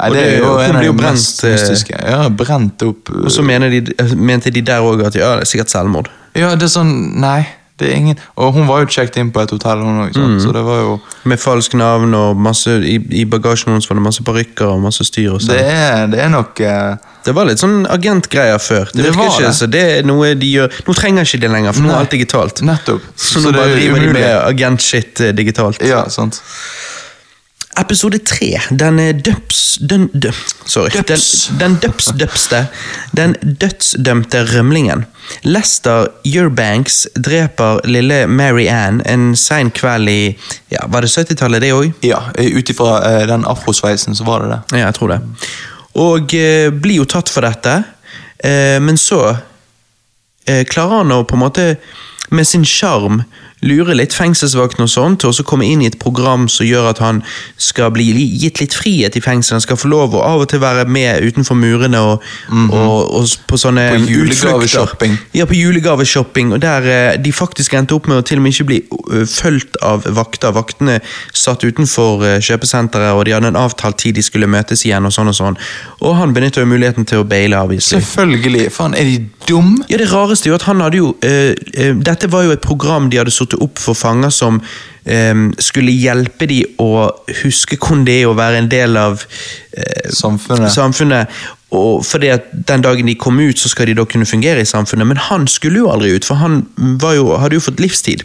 Nei, 0.00 0.08
det 0.12 0.22
det- 0.22 0.32
er 0.32 0.38
jo 0.38 0.54
en 0.60 0.76
av 0.76 0.82
de 0.82 0.92
mest 1.02 1.44
eh, 1.44 1.52
mystiske. 1.56 1.98
Ja, 2.08 2.28
brent 2.28 2.82
opp 2.84 3.08
Og 3.10 3.30
så 3.32 3.42
mener 3.44 3.70
de, 3.72 3.82
eh, 3.98 4.14
mente 4.16 4.50
de 4.52 4.60
der 4.64 4.80
òg 4.84 5.04
at 5.06 5.14
ja, 5.16 5.34
det 5.36 5.44
er 5.46 5.50
sikkert 5.52 5.72
selvmord. 5.72 6.08
Ja, 6.36 6.54
det 6.54 6.66
er 6.68 6.72
sånn 6.72 6.92
Nei, 7.20 7.46
det 7.78 7.90
er 7.90 7.96
ingen 7.98 8.18
Og 8.40 8.52
hun 8.56 8.66
var 8.68 8.80
jo 8.80 8.86
checket 8.88 9.16
inn 9.20 9.30
på 9.32 9.42
et 9.44 9.50
hotell, 9.52 9.82
hun 9.84 9.98
òg, 10.06 10.14
Mm. 10.16 10.38
så 10.40 10.52
det 10.52 10.62
var 10.64 10.78
jo 10.80 10.94
Med 11.28 11.38
falsk 11.38 11.74
navn 11.76 12.14
og 12.14 12.36
masse 12.36 12.70
I, 12.80 12.96
i 13.10 13.24
bagasjen 13.28 13.72
hennes 13.74 13.88
var 13.90 13.96
det 13.98 14.04
masse 14.06 14.22
parykker 14.24 14.66
og 14.72 14.80
masse 14.80 15.04
styr. 15.04 15.32
og 15.34 15.40
sånn. 15.44 15.52
Det 15.56 15.66
er, 15.66 16.06
det 16.14 16.20
er 16.24 16.28
nok 16.32 16.60
eh, 16.60 16.96
Det 17.26 17.34
var 17.34 17.44
litt 17.50 17.58
sånn 17.60 17.84
agentgreier 17.90 18.58
før. 18.62 18.88
Det, 18.94 19.02
Det 19.02 19.12
virker 19.12 19.28
ikke 19.32 19.46
det. 19.50 19.54
så 19.58 19.66
det 19.68 19.84
er 19.98 20.02
noe 20.08 20.32
de 20.38 20.46
gjør 20.54 20.72
Nå 20.86 20.94
trenger 20.94 21.26
ikke 21.28 21.40
det 21.44 21.50
lenger, 21.50 21.72
for 21.76 21.82
nå 21.82 21.90
er 21.92 21.98
alt 22.00 22.10
digitalt. 22.16 22.62
Nettopp. 22.62 23.02
Så, 23.16 23.40
nå 23.44 23.52
bare 23.52 23.72
er 23.72 23.76
driver 23.80 24.00
de 24.06 24.12
med 24.14 24.30
agentshit 24.46 25.20
eh, 25.20 25.32
digitalt. 25.36 25.82
Ja, 25.84 26.04
sant. 26.08 26.40
Episode 27.76 28.18
tre, 28.24 28.54
den 28.70 28.98
er 29.02 29.12
døps... 29.12 29.78
Den, 29.80 30.06
dø, 30.08 30.30
sorry. 30.64 30.90
Døps. 30.96 31.48
Den, 31.48 31.58
den 31.58 31.74
døps-døpste. 31.82 32.62
Den 33.16 33.34
dødsdømte 33.42 34.44
rømlingen. 34.54 35.04
Lester 35.42 36.08
Urbanks 36.24 37.06
dreper 37.16 37.82
lille 37.84 38.26
Mary 38.26 38.68
Ann 38.72 39.02
en 39.04 39.34
sein 39.36 39.70
kveld 39.74 40.08
i 40.08 40.20
ja, 40.72 40.86
Var 40.88 41.04
det 41.04 41.10
70-tallet, 41.10 41.64
det 41.66 41.72
òg? 41.74 41.90
Ja, 42.06 42.22
ut 42.38 42.70
ifra 42.72 43.00
eh, 43.04 43.24
den 43.28 43.44
afrosveisen 43.44 44.16
så 44.16 44.24
var 44.24 44.44
det 44.44 44.54
det. 44.54 44.60
Ja, 44.78 44.86
jeg 44.86 44.98
tror 45.00 45.12
det. 45.12 45.20
Og 46.00 46.34
eh, 46.36 46.70
blir 46.72 47.02
jo 47.02 47.08
tatt 47.08 47.32
for 47.32 47.44
dette, 47.44 47.80
eh, 48.38 48.78
men 48.80 48.96
så 49.00 49.20
eh, 50.46 50.64
klarer 50.68 51.02
han 51.02 51.12
å 51.12 51.24
på 51.28 51.36
en 51.36 51.44
måte 51.44 51.68
med 52.30 52.48
sin 52.48 52.64
sjarm 52.66 53.22
lure 53.64 53.94
litt 53.96 54.12
fengselsvakten 54.12 54.84
og 54.84 54.90
sånn 54.92 55.14
til 55.16 55.30
å 55.30 55.32
også 55.32 55.44
komme 55.48 55.64
inn 55.64 55.80
i 55.80 55.88
et 55.88 55.96
program 56.00 56.44
som 56.52 56.66
gjør 56.68 56.90
at 56.90 57.00
han 57.00 57.22
skal 57.56 57.92
bli 57.94 58.04
gitt 58.12 58.60
litt 58.60 58.76
frihet 58.76 59.16
i 59.16 59.22
fengselet. 59.24 59.56
Han 59.56 59.64
skal 59.64 59.78
få 59.80 59.88
lov 59.88 60.16
å 60.16 60.24
av 60.26 60.44
og 60.44 60.50
til 60.50 60.60
være 60.60 60.84
med 60.90 61.24
utenfor 61.24 61.56
murene 61.56 62.00
og, 62.04 62.26
og, 62.52 63.14
og 63.16 63.32
på 63.48 63.60
sånne 63.60 63.86
På 63.94 64.02
julegaveshopping. 64.12 65.16
Ja, 65.36 65.48
på 65.48 65.56
julegaveshopping, 65.56 66.52
og 66.56 66.60
der 66.64 66.88
eh, 66.90 67.16
de 67.22 67.32
faktisk 67.32 67.74
endte 67.78 67.96
opp 67.96 68.10
med 68.10 68.20
å 68.20 68.26
til 68.26 68.40
og 68.40 68.44
med 68.44 68.54
ikke 68.54 68.68
bli 68.68 68.80
ø, 68.84 69.24
fulgt 69.30 69.80
av 69.84 70.04
vakter. 70.16 70.52
Vaktene 70.56 70.98
satt 71.32 71.64
utenfor 71.64 72.26
eh, 72.26 72.38
kjøpesenteret, 72.44 73.16
og 73.16 73.24
de 73.26 73.34
hadde 73.36 73.52
en 73.54 73.60
avtalt 73.60 73.98
tid 74.02 74.18
de 74.18 74.24
skulle 74.24 74.50
møtes 74.50 74.84
igjen, 74.84 75.08
og 75.08 75.14
sånn 75.16 75.32
og 75.32 75.38
sånn. 75.38 75.58
Og 76.04 76.16
han 76.20 76.36
benytta 76.36 76.62
jo 76.62 76.70
muligheten 76.70 77.08
til 77.08 77.24
å 77.24 77.28
baile, 77.28 77.58
obviously. 77.64 78.00
Selvfølgelig. 78.02 78.68
Faen, 78.74 78.96
er 78.98 79.08
de 79.08 79.18
dum? 79.48 79.76
Ja, 79.88 79.96
Det 80.00 80.10
rareste 80.12 80.48
er 80.48 80.54
jo 80.54 80.58
at 80.58 80.66
han 80.68 80.82
hadde 80.84 81.00
jo 81.00 81.12
uh, 81.24 81.52
uh, 81.54 81.92
Dette 82.06 82.28
var 82.32 82.46
jo 82.46 82.54
et 82.54 82.62
program 82.64 83.08
de 83.10 83.20
hadde 83.20 83.34
satt 83.46 83.62
opp 83.62 83.78
for 83.78 83.94
fanger 83.98 84.30
som 84.34 84.60
eh, 85.04 85.34
skulle 85.62 85.94
hjelpe 85.94 86.48
de 86.50 86.62
å 86.82 87.10
huske 87.42 87.78
hvordan 87.78 88.04
det 88.06 88.20
er 88.22 88.30
å 88.30 88.36
være 88.38 88.62
en 88.64 88.70
del 88.72 88.96
av 89.00 89.22
eh, 89.72 90.10
Samfunnet. 90.10 90.72
samfunnet. 90.72 91.28
Og 91.76 92.04
fordi 92.06 92.28
at 92.30 92.44
Den 92.52 92.82
dagen 92.82 93.06
de 93.06 93.14
kom 93.18 93.38
ut, 93.40 93.58
så 93.58 93.68
skal 93.68 93.86
de 93.86 93.96
da 93.98 94.04
kunne 94.04 94.26
fungere 94.26 94.62
i 94.62 94.68
samfunnet. 94.68 95.06
Men 95.06 95.16
han 95.16 95.46
skulle 95.46 95.82
jo 95.82 95.90
aldri 95.90 96.14
ut, 96.14 96.24
for 96.24 96.38
han 96.38 96.66
var 96.76 97.16
jo, 97.18 97.36
hadde 97.36 97.58
jo 97.58 97.60
fått 97.60 97.80
livstid. 97.80 98.22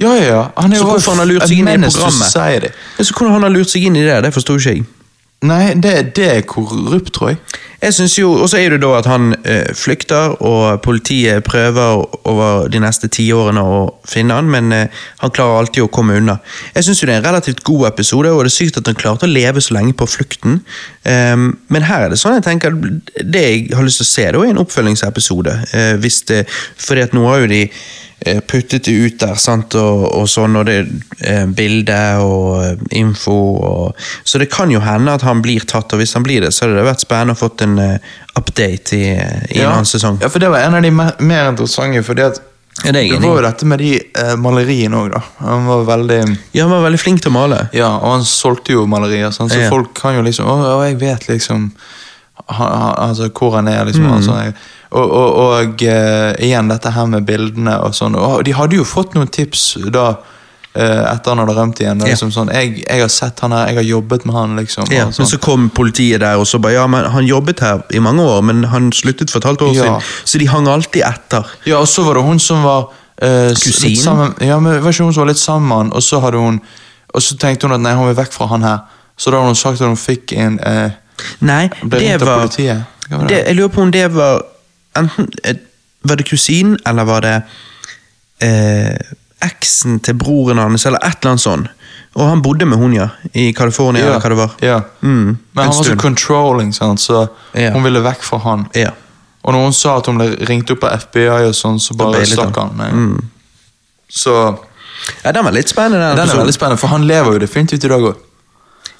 Ja, 0.00 0.14
ja, 0.16 0.24
ja. 0.24 0.44
Han 0.56 0.72
er 0.72 0.80
Så 0.80 0.86
hvorfor 0.88 1.12
han 1.12 1.20
har 1.20 1.28
lurt 1.28 1.48
seg 1.48 1.58
inn 1.60 1.68
i 1.68 1.76
programmet? 1.76 2.72
Så 2.96 3.12
Hvordan 3.12 3.34
han 3.36 3.42
har 3.44 3.52
lurt 3.52 3.68
seg 3.68 3.84
inn 3.84 3.98
i 4.00 4.04
det, 4.06 4.22
det 4.24 4.32
forstår 4.32 4.56
ikke 4.62 4.74
jeg. 4.78 4.86
Nei, 5.40 5.72
det, 5.72 6.16
det 6.16 6.26
er 6.28 6.42
korrupt, 6.44 7.14
tror 7.16 7.30
jeg. 7.32 7.38
Jeg 7.80 7.94
synes 7.96 8.18
jo, 8.18 8.32
Og 8.32 8.48
så 8.52 8.58
er 8.60 8.74
det 8.74 8.82
da 8.82 8.90
at 8.98 9.06
han 9.08 9.32
eh, 9.48 9.72
flykter, 9.74 10.34
og 10.44 10.82
politiet 10.84 11.44
prøver 11.44 12.04
over 12.28 12.68
de 12.68 12.80
neste 12.82 13.08
tiårene 13.08 13.62
å 13.64 13.78
finne 14.04 14.36
han, 14.36 14.50
men 14.52 14.68
eh, 14.76 15.00
han 15.22 15.32
klarer 15.32 15.62
alltid 15.62 15.86
å 15.86 15.88
komme 15.88 16.18
unna. 16.20 16.36
Jeg 16.74 16.84
syns 16.84 17.00
det 17.00 17.08
er 17.08 17.22
en 17.22 17.28
relativt 17.30 17.64
god 17.64 17.86
episode, 17.88 18.34
og 18.34 18.44
det 18.44 18.52
er 18.52 18.56
sykt 18.58 18.82
at 18.82 18.92
han 18.92 19.00
klarte 19.00 19.24
å 19.24 19.32
leve 19.32 19.64
så 19.64 19.78
lenge 19.78 19.96
på 19.96 20.10
flukten. 20.12 20.60
Ehm, 21.08 21.56
men 21.72 21.86
her 21.88 22.04
er 22.04 22.12
det 22.12 22.18
sånn 22.20 22.34
jeg 22.36 22.44
tenker 22.44 22.74
Det 22.76 23.40
jeg 23.40 23.70
har 23.72 23.86
lyst 23.86 24.02
til 24.02 24.04
å 24.04 24.10
se, 24.10 24.26
da 24.34 24.42
er 24.44 24.52
en 24.52 24.60
oppfølgingsepisode. 24.60 25.56
Uh, 25.72 25.94
hvis 26.02 26.20
det, 26.28 26.44
fordi 26.76 27.06
at 27.06 27.16
nå 27.16 27.24
har 27.24 27.40
jo 27.40 27.48
de 27.50 27.60
eh, 27.64 28.40
puttet 28.44 28.84
det 28.84 28.92
ut 28.92 29.16
der, 29.22 29.38
sant, 29.40 29.74
og, 29.80 30.04
og 30.18 30.28
sånn, 30.28 30.58
og 30.60 30.68
det 30.68 30.76
er 30.82 30.90
eh, 31.24 31.46
bilder 31.56 32.20
og 32.20 32.92
info 32.92 33.38
og 33.56 34.04
Så 34.28 34.42
det 34.42 34.50
kan 34.52 34.70
jo 34.72 34.82
hende 34.84 35.14
at 35.16 35.24
han 35.24 35.40
blir 35.44 35.64
tatt, 35.64 35.92
og 35.92 36.02
hvis 36.02 36.12
han 36.18 36.26
blir 36.26 36.44
det, 36.44 36.52
så 36.52 36.66
hadde 36.66 36.76
det 36.82 36.86
vært 36.90 37.06
spennende 37.06 37.36
å 37.38 37.40
fått 37.40 37.64
en 37.64 37.80
update 38.36 38.96
i, 38.96 39.08
i 39.56 39.62
en 39.62 39.72
annen 39.72 39.88
sesong. 39.88 40.20
Ja, 40.20 40.28
for 40.28 40.42
det 40.42 40.52
var 40.52 40.66
en 40.66 40.76
av 40.76 40.84
de 40.84 40.92
mer, 40.94 41.16
mer 41.24 41.48
interessante, 41.48 42.04
fordi 42.04 42.28
at 42.28 42.42
Ja, 42.84 42.92
det 42.92 43.02
det 43.10 43.20
var 43.20 43.36
jo 43.40 43.44
dette 43.44 43.66
med 43.68 43.78
de 43.82 43.90
eh, 44.00 44.34
maleriene 44.40 44.96
òg, 44.96 45.10
da. 45.12 45.20
Han 45.44 45.66
var 45.68 45.84
veldig 45.88 46.20
Ja, 46.54 46.64
han 46.64 46.70
var 46.72 46.84
veldig 46.88 47.00
flink 47.00 47.22
til 47.22 47.32
å 47.32 47.36
male. 47.36 47.68
Ja, 47.76 47.90
og 47.98 48.14
han 48.16 48.24
solgte 48.24 48.72
jo 48.72 48.86
malerier, 48.88 49.32
sånn, 49.36 49.50
så 49.52 49.60
Ja. 49.60 49.70
folk 49.70 49.92
kan 49.94 50.16
jo 50.16 50.22
liksom 50.22 50.46
Å, 50.46 50.56
å, 50.78 50.84
jeg 50.88 50.98
vet 51.00 51.28
liksom 51.28 51.70
han, 52.48 52.72
han, 52.72 52.94
altså, 53.10 53.28
hvor 53.30 53.56
han 53.58 53.68
er, 53.68 53.84
liksom. 53.84 54.06
Mm. 54.06 54.14
Altså, 54.16 54.36
jeg, 54.42 54.54
og 54.90 55.10
og, 55.12 55.34
og 55.44 55.82
uh, 55.86 56.32
igjen 56.42 56.70
dette 56.72 56.90
her 56.90 57.06
med 57.06 57.26
bildene 57.28 57.76
og 57.84 57.94
sånn. 57.94 58.16
Og 58.18 58.42
de 58.44 58.54
hadde 58.56 58.74
jo 58.80 58.84
fått 58.88 59.14
noen 59.14 59.28
tips 59.30 59.76
da 59.92 60.16
etter 60.78 61.32
han 61.32 61.40
hadde 61.42 61.54
rømt 61.56 61.80
igjen. 61.82 61.98
Ja. 62.04 62.12
Liksom 62.12 62.30
sånn, 62.34 62.50
jeg, 62.54 62.76
jeg 62.84 63.00
har 63.02 63.08
sett 63.10 63.40
han 63.42 63.52
her, 63.52 63.66
jeg 63.72 63.80
har 63.80 63.86
jobbet 63.88 64.24
med 64.28 64.34
han, 64.36 64.52
liksom. 64.60 64.86
Ja, 64.94 65.08
sånn. 65.10 65.24
men 65.24 65.30
så 65.32 65.38
kom 65.42 65.64
politiet 65.74 66.20
der 66.22 66.38
og 66.38 66.46
så 66.46 66.60
bare 66.62 66.76
Ja, 66.78 66.86
men 66.86 67.04
han 67.10 67.26
jobbet 67.26 67.60
her 67.64 67.82
i 67.90 67.98
mange 67.98 68.22
år, 68.22 68.42
men 68.46 68.62
han 68.70 68.92
sluttet 68.94 69.30
for 69.34 69.42
et 69.42 69.48
halvt 69.50 69.62
år 69.66 69.74
Ja. 69.74 69.82
siden. 69.82 70.02
Så 70.24 70.38
de 70.38 70.46
hang 70.46 70.68
alltid 70.68 71.02
etter. 71.02 71.46
Ja, 71.66 71.80
og 71.80 71.88
så 71.90 72.04
var 72.06 72.14
det 72.14 72.22
hun 72.22 72.38
som 72.38 72.62
var 72.62 72.86
uh, 73.22 73.50
Kusinen? 73.50 73.96
sammen, 73.96 74.34
Ja, 74.40 74.60
men 74.60 74.78
var 74.82 74.92
ikke 74.94 75.04
hun 75.04 75.12
som 75.12 75.24
var 75.26 75.32
litt 75.32 75.42
sammen 75.42 75.92
og 75.92 76.02
så 76.02 76.20
hadde 76.20 76.38
hun 76.38 76.60
Og 77.14 77.22
så 77.22 77.34
tenkte 77.36 77.66
hun 77.66 77.74
at 77.74 77.80
nei, 77.82 77.94
hun 77.98 78.06
vil 78.06 78.14
vekk 78.16 78.32
fra 78.32 78.46
han 78.46 78.62
her. 78.62 78.78
Så 79.18 79.30
da 79.32 79.40
hadde 79.40 79.50
hun 79.50 79.58
sagt 79.58 79.80
at 79.80 79.88
hun 79.88 79.96
fikk 79.98 80.32
en 80.38 80.60
uh, 80.62 80.90
Nei, 81.40 81.68
det 81.82 81.90
var 81.90 81.98
det 82.00 82.20
var 82.20 82.46
det? 82.46 83.28
det, 83.28 83.40
Jeg 83.46 83.56
lurer 83.58 83.68
på 83.74 83.82
om 83.82 83.90
det 83.90 84.06
var 84.14 84.42
Enten 84.96 85.26
eh, 85.44 85.56
Var 86.04 86.16
det 86.16 86.26
kusinen, 86.30 86.78
eller 86.86 87.04
var 87.04 87.20
det 87.26 87.34
eh, 88.40 88.96
eksen 89.44 90.00
til 90.04 90.14
broren 90.20 90.58
hans, 90.58 90.86
eller 90.86 90.98
et 91.04 91.18
eller 91.20 91.30
annet 91.34 91.40
sånt. 91.44 91.68
Og 92.18 92.26
han 92.26 92.42
bodde 92.42 92.66
med 92.66 92.78
hun, 92.78 92.92
ja. 92.96 93.08
I 93.34 93.52
California, 93.54 94.02
eller 94.04 94.18
hva 94.20 94.28
det 94.32 94.38
var. 94.38 94.54
Ja. 94.66 94.80
Mm, 95.02 95.36
Men 95.54 95.64
han 95.64 95.76
var 95.76 95.84
så 95.84 95.96
controlling, 95.96 96.72
sant? 96.74 97.00
så 97.00 97.28
Ja. 97.54 97.70
hun 97.70 97.82
ville 97.84 98.00
vekk 98.02 98.22
fra 98.22 98.38
han. 98.38 98.66
Og 99.42 99.52
når 99.54 99.62
hun 99.64 99.72
sa 99.72 99.96
at 99.98 100.06
hun 100.06 100.18
ble 100.18 100.26
ringt 100.48 100.70
opp 100.70 100.84
av 100.84 100.98
FBI, 101.00 101.46
og 101.48 101.54
sånn, 101.54 101.78
så 101.80 101.94
bare 101.96 102.24
stakk 102.26 102.56
han. 102.56 102.74
han. 102.78 102.92
Mm. 102.92 103.28
Så 104.10 104.34
ja, 105.24 105.32
den 105.32 105.44
var 105.44 105.52
litt 105.52 105.68
spennende. 105.70 106.10
Den, 106.16 106.26
den 106.26 106.34
er 106.36 106.40
veldig 106.42 106.54
spennende, 106.54 106.78
for 106.82 106.88
han 106.92 107.06
lever 107.08 107.32
jo 107.38 107.38
definitivt 107.38 107.84
i 107.84 107.88
dag 107.88 108.02
òg. 108.10 108.16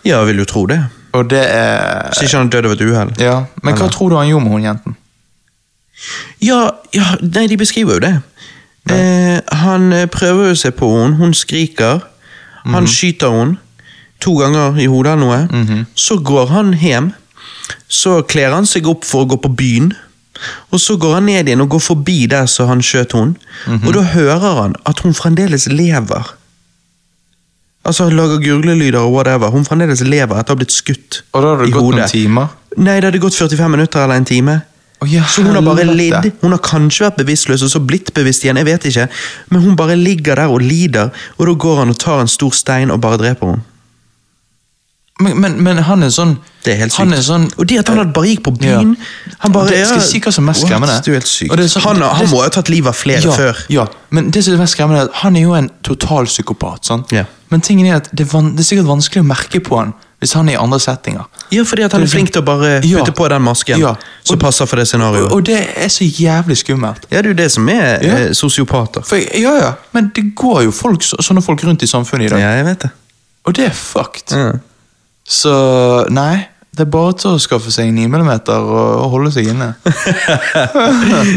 Ja, 0.07 0.23
vil 0.25 0.37
du 0.41 0.45
tro 0.49 0.65
det. 0.67 0.79
Og 1.13 1.29
det 1.29 1.43
er 1.51 2.09
Så 2.15 2.25
ikke 2.25 2.39
han 2.39 2.49
døde 2.49 2.71
av 2.71 2.73
et 2.73 2.81
uhell. 2.87 3.11
Ja, 3.19 3.45
Men 3.63 3.75
hva 3.77 3.91
tror 3.91 4.11
du 4.11 4.17
han 4.17 4.29
gjorde 4.31 4.45
med 4.47 4.53
hun 4.53 4.63
jenten? 4.63 4.97
Ja, 6.41 6.71
ja, 6.97 7.17
nei, 7.21 7.47
de 7.51 7.57
beskriver 7.61 7.99
jo 7.99 8.01
det. 8.07 8.15
Eh, 8.89 9.41
han 9.61 9.93
eh, 9.93 10.07
prøver 10.11 10.49
jo 10.51 10.55
seg 10.59 10.75
på 10.79 10.89
henne, 10.95 11.17
hun 11.21 11.35
skriker. 11.37 12.01
Han 12.71 12.87
skyter 12.89 13.31
henne 13.33 13.59
to 14.21 14.35
ganger 14.37 14.77
i 14.81 14.87
hodet 14.91 15.15
eller 15.15 15.49
noe. 15.49 15.85
Så 15.97 16.19
går 16.21 16.47
han 16.53 16.73
hjem. 16.77 17.13
Så 17.89 18.23
kler 18.29 18.53
han 18.53 18.67
seg 18.69 18.87
opp 18.91 19.05
for 19.09 19.25
å 19.25 19.29
gå 19.33 19.39
på 19.41 19.49
byen. 19.57 19.93
Og 20.73 20.81
så 20.81 20.97
går 21.01 21.15
han 21.19 21.27
ned 21.29 21.49
igjen 21.49 21.61
og 21.65 21.71
går 21.73 21.81
forbi 21.85 22.27
der 22.29 22.47
så 22.49 22.67
han 22.69 22.81
skjøt 22.85 23.13
henne. 23.17 23.35
Og 23.81 23.93
da 23.97 24.03
hører 24.13 24.61
han 24.63 24.77
at 24.89 25.01
hun 25.05 25.17
fremdeles 25.17 25.67
lever. 25.73 26.35
Altså 27.85 28.05
han 28.11 28.17
lager 28.17 28.43
gurglelyder 28.45 29.01
og 29.01 29.15
whatever. 29.15 29.49
Hun 29.55 29.65
fremdeles 29.65 30.03
lever 30.05 30.37
etter 30.41 30.53
å 30.53 30.57
ha 30.57 30.61
blitt 30.61 30.75
skutt 30.75 31.23
Og 31.33 31.41
da 31.43 31.55
hadde 31.55 31.65
det 31.65 31.73
gått 31.73 31.83
hodet. 31.87 32.01
noen 32.05 32.13
timer? 32.13 32.51
Nei, 32.77 32.99
det 33.01 33.09
hadde 33.09 33.23
gått 33.25 33.35
45 33.41 33.73
minutter 33.73 34.05
eller 34.05 34.21
en 34.21 34.29
time. 34.29 34.59
Å, 35.01 35.09
ja, 35.09 35.25
Så 35.25 35.43
hun 35.47 35.55
har 35.57 35.65
bare 35.65 35.87
lidd. 35.89 36.33
Hun 36.43 36.53
har 36.53 36.61
kanskje 36.61 37.07
vært 37.07 37.23
bevisstløs 37.23 37.63
og 37.65 37.71
så 37.73 37.81
blitt 37.81 38.13
bevisst 38.17 38.45
igjen, 38.45 38.59
jeg 38.61 38.69
vet 38.69 38.85
ikke. 38.91 39.07
Men 39.51 39.63
hun 39.65 39.77
bare 39.79 39.97
ligger 39.97 40.37
der 40.37 40.53
og 40.53 40.61
lider, 40.61 41.09
og 41.39 41.47
da 41.49 41.55
går 41.65 41.79
han 41.85 41.95
og 41.95 41.99
tar 41.99 42.21
en 42.21 42.29
stor 42.29 42.53
stein 42.53 42.93
og 42.93 43.01
bare 43.01 43.17
dreper 43.23 43.55
henne. 43.55 43.65
Men, 45.21 45.37
men, 45.41 45.57
men 45.63 45.79
han 45.85 46.01
er 46.03 46.13
sånn 46.15 46.31
Det 46.65 46.73
er 46.73 46.79
helt 46.81 46.95
sykt. 46.95 47.03
Han 47.03 47.13
er 47.13 47.25
sånn 47.25 47.43
og 47.61 47.67
det 47.69 47.77
at 47.83 47.91
han 47.93 48.13
bare 48.17 48.31
gikk 48.31 48.41
på 48.47 48.55
byen 48.57 48.95
Han 49.43 49.53
bare, 49.53 49.69
Det- 49.69 49.83
skal 49.91 50.01
si 50.01 50.21
hva 50.25 50.33
som 50.33 50.47
er 50.47 50.49
mest 50.49 50.65
skremmende? 50.65 50.95
Det 51.05 51.13
er 51.13 51.19
helt 51.19 51.29
sykt. 51.29 51.53
Er 51.53 51.69
sånn- 51.69 51.85
han, 51.85 52.01
han 52.01 52.31
må 52.31 52.39
jo 52.41 52.47
ha 52.47 52.53
tatt 52.55 52.71
livet 52.73 52.89
av 52.89 52.97
flere 52.97 53.21
ja, 53.29 53.35
før. 53.37 53.61
Ja, 53.69 53.85
men 54.17 54.31
det 54.33 54.45
som 54.47 54.55
er 54.57 54.63
mest 54.63 54.77
skremmende 54.79 55.03
er 55.03 55.11
at 55.11 55.19
han 55.21 55.37
er 55.37 55.45
jo 55.45 55.53
en 55.59 55.69
total 55.85 56.25
psykopat. 56.31 56.87
sant? 56.89 57.13
Ja. 57.13 57.27
Men 57.51 57.61
tingen 57.61 57.87
er 57.87 57.97
at 58.01 58.09
det 58.17 58.29
er, 58.33 58.49
det 58.57 58.65
er 58.65 58.69
sikkert 58.71 58.89
vanskelig 58.89 59.21
å 59.21 59.29
merke 59.29 59.61
på 59.61 59.77
han 59.83 59.93
hvis 60.21 60.33
han 60.37 60.49
er 60.49 60.53
i 60.53 60.57
andre 60.61 60.79
settinger. 60.81 61.25
Ja, 61.51 61.63
fordi 61.65 61.83
at 61.87 61.93
han 61.97 62.03
er 62.03 62.07
flink 62.13 62.31
til 62.33 62.43
å 62.43 62.45
bare 62.45 62.81
Ja. 62.85 62.99
putte 62.99 63.13
på 63.17 63.29
den 63.29 63.43
masken 63.43 63.79
Ja. 63.81 63.95
som 64.25 64.39
passer 64.39 64.67
for 64.67 64.77
det 64.77 64.87
scenarioet. 64.87 65.33
og 65.33 65.45
det 65.45 65.59
er 65.77 65.89
så 65.89 66.05
jævlig 66.05 66.57
skummelt. 66.61 67.07
Ja, 67.11 67.23
det 67.23 67.27
er 67.27 67.31
jo 67.31 67.35
det 67.43 67.51
som 67.53 67.69
er 67.69 67.99
Ja. 68.03 68.15
eh, 68.17 68.33
sosiopater. 68.33 69.03
For, 69.05 69.17
ja, 69.17 69.55
ja, 69.59 69.73
Men 69.93 70.13
det 70.15 70.35
går 70.37 70.63
jo 70.65 70.71
folk, 70.71 71.01
sånne 71.03 71.43
folk 71.43 71.65
rundt 71.65 71.83
i 71.83 71.87
samfunnet 71.87 72.27
i 72.27 72.29
dag. 72.29 72.39
Ja, 72.41 72.51
jeg 72.57 72.65
vet 72.67 72.79
det. 72.81 72.91
Og 73.47 73.55
det 73.55 73.65
er 73.67 73.71
fucked. 73.71 74.31
Ja. 74.37 74.53
Så 75.27 76.07
nei, 76.11 76.47
det 76.77 76.81
er 76.87 76.91
bare 76.91 77.13
til 77.15 77.31
å 77.31 77.39
skaffe 77.41 77.71
seg 77.71 77.91
9 77.93 78.07
mm 78.09 78.29
og, 78.49 78.71
og 79.05 79.11
holde 79.11 79.33
seg 79.33 79.47
inne. 79.49 79.75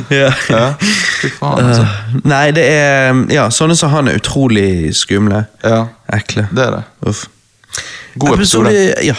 Ja. 0.10 0.30
Ja, 0.50 0.74
Fy 1.22 1.30
faen, 1.40 1.66
altså. 1.70 1.82
Uh, 1.84 2.20
nei, 2.28 2.52
det 2.52 2.66
er 2.70 3.14
Ja, 3.34 3.48
sånne 3.50 3.76
som 3.80 3.90
han 3.94 4.08
er 4.12 4.20
utrolig 4.20 4.94
skumle. 4.96 5.46
Ja, 5.64 5.86
Ekle. 6.12 6.48
det 6.54 6.66
er 6.68 6.72
det. 6.78 6.84
Uff. 7.08 7.28
God 8.16 8.34
episode. 8.34 8.94
Ja. 9.04 9.16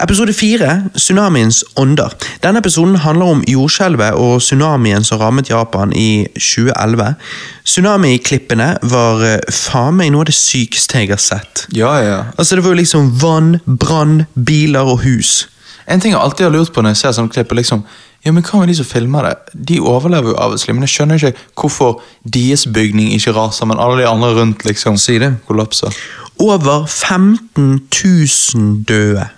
Episode 0.00 0.32
fire, 0.36 0.82
tsunamiens 0.96 1.62
ånder. 1.80 2.12
Denne 2.42 2.60
episoden 2.60 2.96
handler 3.00 3.26
om 3.34 3.40
jordskjelvet 3.48 4.12
og 4.20 4.40
tsunamien 4.44 5.04
som 5.04 5.20
rammet 5.22 5.48
Japan 5.50 5.92
i 5.96 6.26
2011. 6.36 7.14
Tsunamiklippene 7.64 8.68
var 8.92 9.24
eh, 9.24 9.38
faen 9.54 9.96
meg 9.96 10.12
noe 10.12 10.26
av 10.26 10.30
det 10.30 10.36
sykeste 10.36 11.00
jeg 11.00 11.12
har 11.14 11.22
sett. 11.22 11.64
Ja, 11.76 11.94
ja. 12.04 12.18
Altså 12.36 12.58
Det 12.58 12.64
var 12.66 12.74
jo 12.76 12.82
liksom 12.82 13.08
vann, 13.22 13.56
brann, 13.66 14.26
biler 14.34 14.84
og 14.94 15.00
hus. 15.06 15.48
En 15.88 16.00
ting 16.00 16.12
jeg 16.14 16.20
alltid 16.20 16.46
har 16.50 16.54
lurt 16.54 16.74
på 16.74 16.84
når 16.84 16.94
jeg 16.94 17.02
ser 17.02 17.16
sånne 17.16 17.32
klipp, 17.34 17.50
er 17.52 17.62
liksom 17.62 17.84
Ja, 18.20 18.34
men 18.36 18.44
hva 18.44 18.58
med 18.60 18.68
de 18.68 18.74
som 18.76 18.84
filmer 18.84 19.24
det? 19.24 19.36
De 19.64 19.78
overlever 19.80 20.34
jo 20.34 20.36
obviously, 20.36 20.74
men 20.76 20.84
jeg 20.84 20.92
skjønner 20.92 21.16
ikke 21.16 21.46
hvorfor 21.56 22.02
deres 22.28 22.66
bygning 22.68 23.14
ikke 23.16 23.32
raser, 23.32 23.64
men 23.64 23.80
alle 23.80 24.02
de 24.02 24.08
andre 24.10 24.34
rundt 24.36 24.66
liksom 24.68 24.98
Si 25.00 25.16
det. 25.18 25.30
kollapser. 25.48 25.88
Over 26.40 26.86
15 26.86 27.88
000 28.54 28.84
døde. 28.88 29.28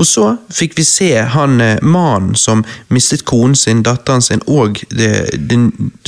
Og 0.00 0.06
så 0.08 0.30
fikk 0.54 0.78
vi 0.78 0.84
se 0.86 1.10
han 1.34 1.60
eh, 1.60 1.80
mannen 1.84 2.36
som 2.38 2.64
mistet 2.94 3.26
konen 3.28 3.56
sin, 3.58 3.82
datteren 3.84 4.24
sin 4.24 4.40
og 4.46 4.80
det, 4.88 5.12
det 5.50 5.58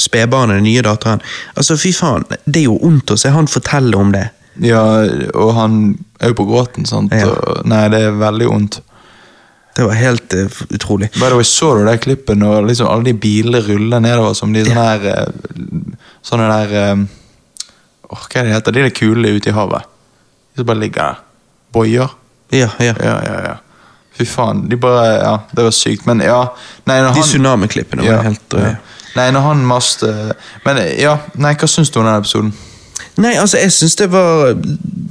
spedbarnet, 0.00 0.60
den 0.60 0.68
nye 0.68 0.84
datteren. 0.86 1.20
Altså, 1.54 1.76
fy 1.80 1.92
faen, 1.96 2.24
det 2.46 2.62
er 2.62 2.70
jo 2.70 2.78
vondt 2.80 3.12
å 3.12 3.18
se 3.20 3.32
han 3.34 3.50
fortelle 3.50 3.96
om 3.98 4.14
det. 4.16 4.30
Ja, 4.64 4.82
og 5.34 5.52
han 5.56 5.80
er 6.20 6.32
jo 6.32 6.40
på 6.40 6.48
gråten, 6.48 6.88
sant? 6.88 7.12
Ja. 7.16 7.30
Nei, 7.68 7.84
det 7.92 8.00
er 8.06 8.16
veldig 8.20 8.48
vondt. 8.50 8.80
Det 9.76 9.86
var 9.86 9.96
helt 9.96 10.34
uh, 10.34 10.62
utrolig. 10.74 11.08
By 11.14 11.30
the 11.30 11.38
way, 11.38 11.46
så 11.46 11.74
du 11.78 11.84
det 11.86 12.00
klippet 12.04 12.40
når 12.40 12.66
liksom 12.68 12.90
alle 12.90 13.06
de 13.06 13.14
bilene 13.16 13.62
ruller 13.64 14.02
nedover 14.02 14.34
som 14.36 14.52
de 14.52 14.64
sånne 14.66 14.88
ja. 14.90 14.96
der 14.98 15.86
Sånne 16.26 16.48
der 16.50 16.74
eh, 16.76 17.04
åh, 18.10 18.24
Hva 18.26 18.42
er 18.42 18.48
det 18.48 18.56
heter 18.56 18.74
de 18.76 18.82
der 18.84 18.92
kulene 18.92 19.30
ute 19.38 19.48
i 19.48 19.54
havet? 19.56 19.86
Som 20.60 20.68
bare 20.68 20.82
ligger 20.84 21.02
der. 21.08 21.20
Boier? 21.72 22.14
Ja, 22.52 22.68
ja. 22.82 22.94
Ja, 23.00 23.16
ja, 23.24 23.36
ja. 23.48 23.56
Fy 24.18 24.26
faen. 24.28 24.66
De 24.68 24.76
bare 24.76 25.04
Ja, 25.22 25.34
det 25.56 25.64
var 25.64 25.72
sykt. 25.74 26.04
Men 26.06 26.20
ja 26.20 26.40
nei, 26.84 26.98
når 27.00 27.14
De 27.14 27.22
han, 27.22 27.28
tsunamiklippene 27.28 28.04
var 28.04 28.18
ja, 28.18 28.22
helt 28.28 28.42
drøye. 28.52 28.74
ja. 28.74 28.96
Nei, 29.16 29.30
når 29.34 29.40
han 29.48 29.62
mast 29.66 30.04
Men 30.66 30.78
ja, 30.98 31.16
nei, 31.34 31.54
hva 31.58 31.66
syns 31.70 31.90
du 31.90 31.98
om 32.02 32.06
den 32.06 32.18
episoden? 32.20 32.52
Nei, 33.20 33.32
altså, 33.40 33.58
jeg 33.58 33.72
syns 33.74 33.96
det 33.98 34.06
var 34.12 34.52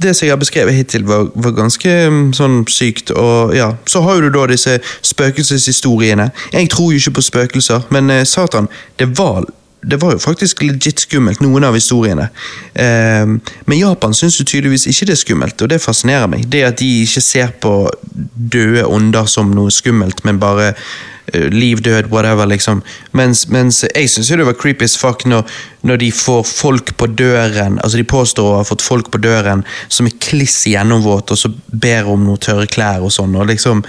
Det 0.00 0.14
som 0.16 0.26
jeg 0.26 0.32
har 0.32 0.40
beskrevet 0.40 0.74
hittil, 0.74 1.04
var, 1.08 1.26
var 1.34 1.52
ganske 1.58 1.90
mm, 2.08 2.32
sånn 2.36 2.62
sykt. 2.72 3.10
Og 3.12 3.54
ja, 3.56 3.72
Så 3.86 4.00
har 4.06 4.22
du 4.24 4.30
da 4.32 4.46
disse 4.48 4.78
spøkelseshistoriene. 5.04 6.30
Jeg 6.54 6.70
tror 6.72 6.92
jo 6.94 7.00
ikke 7.02 7.18
på 7.18 7.26
spøkelser, 7.26 7.84
men 7.92 8.10
eh, 8.10 8.24
satan, 8.24 8.68
det 8.98 9.10
var 9.18 9.44
det 9.82 9.96
var 9.96 10.12
jo 10.12 10.20
faktisk 10.20 10.62
legit 10.62 11.00
skummelt, 11.00 11.40
noen 11.40 11.64
av 11.64 11.76
historiene. 11.76 12.28
Eh, 12.74 13.36
men 13.64 13.78
Japan 13.78 14.14
syns 14.16 14.36
jo 14.40 14.44
tydeligvis 14.44 14.86
ikke 14.90 15.08
det 15.08 15.16
er 15.16 15.22
skummelt, 15.22 15.62
og 15.62 15.70
det 15.72 15.80
fascinerer 15.80 16.28
meg. 16.28 16.44
Det 16.52 16.66
at 16.66 16.82
de 16.82 16.90
ikke 17.04 17.22
ser 17.24 17.54
på 17.62 17.74
døde 18.12 18.84
ånder 18.84 19.30
som 19.30 19.54
noe 19.56 19.72
skummelt, 19.72 20.20
men 20.28 20.40
bare 20.42 20.74
eh, 20.74 21.48
liv, 21.48 21.80
død, 21.86 22.10
whatever, 22.12 22.50
liksom. 22.50 22.84
Mens, 23.16 23.46
mens 23.48 23.82
jeg 23.88 24.12
syns 24.12 24.34
det 24.36 24.48
var 24.50 24.58
creepy 24.60 24.84
as 24.84 24.98
fuck 25.00 25.24
når, 25.24 25.48
når 25.88 26.04
de 26.04 26.12
får 26.12 26.44
folk 26.50 26.94
på 27.00 27.08
døren, 27.16 27.80
altså 27.80 28.02
de 28.02 28.08
påstår 28.12 28.52
å 28.52 28.60
ha 28.60 28.68
fått 28.68 28.84
folk 28.84 29.08
på 29.14 29.22
døren 29.24 29.64
som 29.88 30.08
er 30.10 30.18
kliss 30.20 30.66
gjennomvåte, 30.68 31.36
og 31.36 31.40
så 31.40 31.54
ber 31.72 32.12
om 32.12 32.28
noen 32.28 32.42
tørre 32.42 32.68
klær 32.68 33.06
og 33.06 33.14
sånn, 33.16 33.38
og 33.38 33.48
liksom 33.48 33.86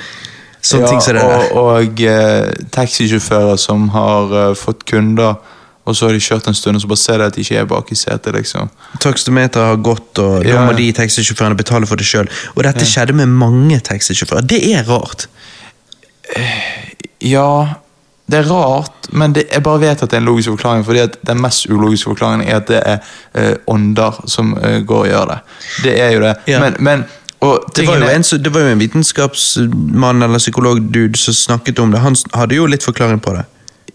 Sånne 0.62 0.92
ting 0.92 1.00
som 1.02 1.18
det 1.18 1.22
der. 1.26 1.48
og 1.58 1.72
og 1.82 2.02
eh, 2.06 2.52
taxisjåfører 2.70 3.58
som 3.58 3.88
har 3.96 4.30
uh, 4.30 4.52
fått 4.54 4.84
kunder, 4.86 5.40
og 5.92 5.98
så 6.00 6.08
har 6.08 6.16
de 6.18 6.24
kjørt 6.24 6.48
en 6.50 6.56
stund, 6.58 6.80
og 6.80 6.84
så 6.86 6.90
bare 6.92 7.02
ser 7.04 7.22
de 7.22 7.28
at 7.30 7.36
de 7.38 7.44
ikke 7.46 7.60
er 7.62 7.68
bak 7.70 7.92
i 7.94 7.98
setet, 8.00 8.34
liksom. 8.40 8.72
Takstometeret 9.04 9.68
har 9.74 9.78
gått, 9.84 10.20
og 10.24 10.46
Ja. 10.48 10.56
da 10.58 10.66
må 10.70 10.76
de 10.78 10.88
taxisjåførene 10.98 11.60
betale 11.60 11.86
for 11.90 12.00
det 12.00 12.08
sjøl. 12.08 12.30
Og 12.56 12.64
dette 12.64 12.88
skjedde 12.88 13.14
med 13.20 13.28
mange 13.30 13.80
taxisjåfører. 13.80 14.48
Det 14.48 14.64
er 14.74 14.84
rart. 14.90 15.28
Ja, 17.22 17.76
det 18.32 18.38
er 18.40 18.48
rart, 18.50 19.10
men 19.12 19.34
det, 19.36 19.44
jeg 19.52 19.64
bare 19.66 19.82
vet 19.84 20.02
at 20.04 20.10
det 20.10 20.18
er 20.18 20.22
en 20.24 20.30
logisk 20.30 20.50
forklaring. 20.56 20.86
Fordi 20.88 21.00
at 21.04 21.18
den 21.28 21.42
mest 21.44 21.68
ulogiske 21.70 22.10
forklaringen 22.14 22.48
er 22.48 22.62
at 22.62 22.68
det 22.72 22.80
er 22.88 23.00
eh, 23.36 23.56
ånder 23.68 24.22
som 24.32 24.54
eh, 24.64 24.80
går 24.88 25.04
og 25.06 25.10
gjør 25.12 25.26
det. 25.34 25.40
Det 25.84 25.96
er 26.00 26.14
jo 26.16 26.22
det. 26.24 26.36
Ja. 26.48 26.62
Men, 26.64 26.78
men 26.80 27.04
Det 27.76 27.88
var, 27.88 27.98
en, 28.06 28.22
det 28.44 28.52
var 28.54 28.62
jo 28.62 28.68
en 28.76 28.80
vitenskapsmann 28.80 30.22
eller 30.22 30.38
psykolog-dude 30.38 31.18
som 31.18 31.34
snakket 31.34 31.80
om 31.80 31.92
det. 31.92 32.00
Han 32.04 32.16
hadde 32.38 32.56
jo 32.56 32.68
litt 32.70 32.84
forklaring 32.86 33.20
på 33.20 33.34
det. 33.34 33.46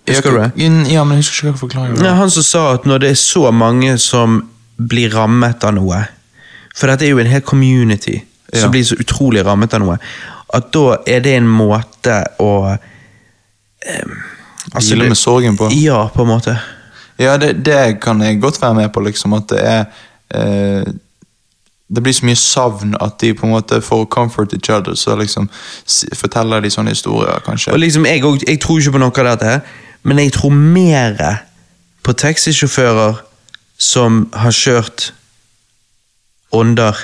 Husker 0.09 0.31
du 0.31 0.39
det? 0.39 0.51
Ja, 0.93 1.05
men 1.05 1.17
jeg 1.19 1.25
husker 1.25 1.37
ikke 1.49 1.53
hva 1.57 1.61
forklaringen 1.65 1.99
Ja, 2.05 2.11
var. 2.13 2.21
han 2.21 2.31
som 2.31 2.43
sa 2.47 2.63
at 2.75 2.85
når 2.87 2.99
det 3.03 3.11
er 3.11 3.19
så 3.21 3.51
mange 3.53 3.97
som 3.99 4.43
blir 4.79 5.11
rammet 5.15 5.65
av 5.65 5.75
noe 5.75 6.03
For 6.77 6.87
dette 6.93 7.07
er 7.07 7.11
jo 7.15 7.19
en 7.19 7.27
hel 7.33 7.41
community 7.43 8.21
Ja. 8.53 8.61
som 8.61 8.71
blir 8.71 8.85
så 8.85 8.95
utrolig 9.01 9.43
rammet 9.45 9.75
av 9.75 9.81
noe. 9.83 9.97
At 10.55 10.69
da 10.73 10.99
er 11.07 11.21
det 11.25 11.33
en 11.37 11.49
måte 11.49 12.21
å 12.39 12.51
em, 13.87 14.13
altså 14.75 14.95
Hvile 14.95 15.09
med 15.09 15.17
sorgen 15.19 15.57
på. 15.59 15.69
Ja, 15.75 16.05
på 16.15 16.23
en 16.23 16.29
måte. 16.31 16.55
Ja, 17.19 17.37
det, 17.41 17.65
det 17.65 18.01
kan 18.01 18.21
jeg 18.23 18.39
godt 18.41 18.61
være 18.63 18.75
med 18.75 18.93
på, 18.93 19.01
liksom. 19.01 19.33
At 19.35 19.49
det 19.51 19.61
er 19.65 19.85
eh, 20.31 20.85
Det 21.89 22.03
blir 22.03 22.13
så 22.13 22.27
mye 22.27 22.37
savn 22.37 22.95
at 23.01 23.19
de 23.21 23.33
på 23.35 23.47
en 23.47 23.53
måte 23.53 23.81
får 23.83 24.05
comfort 24.11 24.53
each 24.53 24.71
other, 24.71 24.95
så 24.99 25.15
liksom 25.17 25.49
forteller 26.19 26.61
de 26.61 26.71
sånne 26.71 26.91
historier, 26.91 27.39
kanskje. 27.47 27.73
Og 27.73 27.79
liksom, 27.79 28.07
jeg, 28.07 28.23
jeg 28.49 28.61
tror 28.61 28.81
ikke 28.81 28.93
på 28.97 28.99
noe 28.99 29.13
av 29.23 29.39
dette, 29.39 29.61
men 30.07 30.21
jeg 30.23 30.37
tror 30.37 30.55
mer 30.55 31.19
på 32.07 32.15
taxisjåfører 32.15 33.19
som 33.83 34.27
har 34.33 34.55
kjørt 34.55 35.09
ånder. 36.55 36.95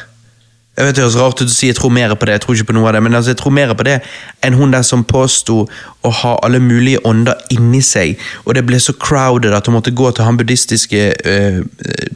Jeg 0.73 0.87
vet 0.87 0.97
Det 0.97 1.03
høres 1.05 1.17
rart 1.21 1.41
ut 1.43 1.51
å 1.51 1.53
si 1.53 1.69
jeg 1.69 1.77
tror 1.77 1.91
mer 1.93 2.15
på 2.17 2.25
det, 2.25 2.39
jeg 2.39 2.43
tror 2.47 2.57
ikke 2.57 2.71
på 2.71 2.75
noe 2.79 2.89
av 2.89 2.95
det, 2.97 3.03
men 3.05 3.13
altså, 3.15 3.35
jeg 3.35 3.39
tror 3.43 3.53
mer 3.53 3.75
på 3.77 3.85
det 3.85 3.99
enn 4.43 4.55
hun 4.57 4.71
der 4.73 4.83
som 4.87 5.03
påsto 5.05 5.67
å 6.03 6.11
ha 6.23 6.31
alle 6.43 6.59
mulige 6.65 7.03
ånder 7.07 7.37
inni 7.55 7.83
seg, 7.85 8.17
og 8.47 8.57
det 8.57 8.65
ble 8.67 8.81
så 8.81 8.95
crowded 8.99 9.53
at 9.55 9.69
hun 9.69 9.77
måtte 9.77 9.93
gå 9.95 10.09
til 10.17 10.25
han 10.27 10.39
buddhistiske 10.41 11.03
øh, 11.29 11.61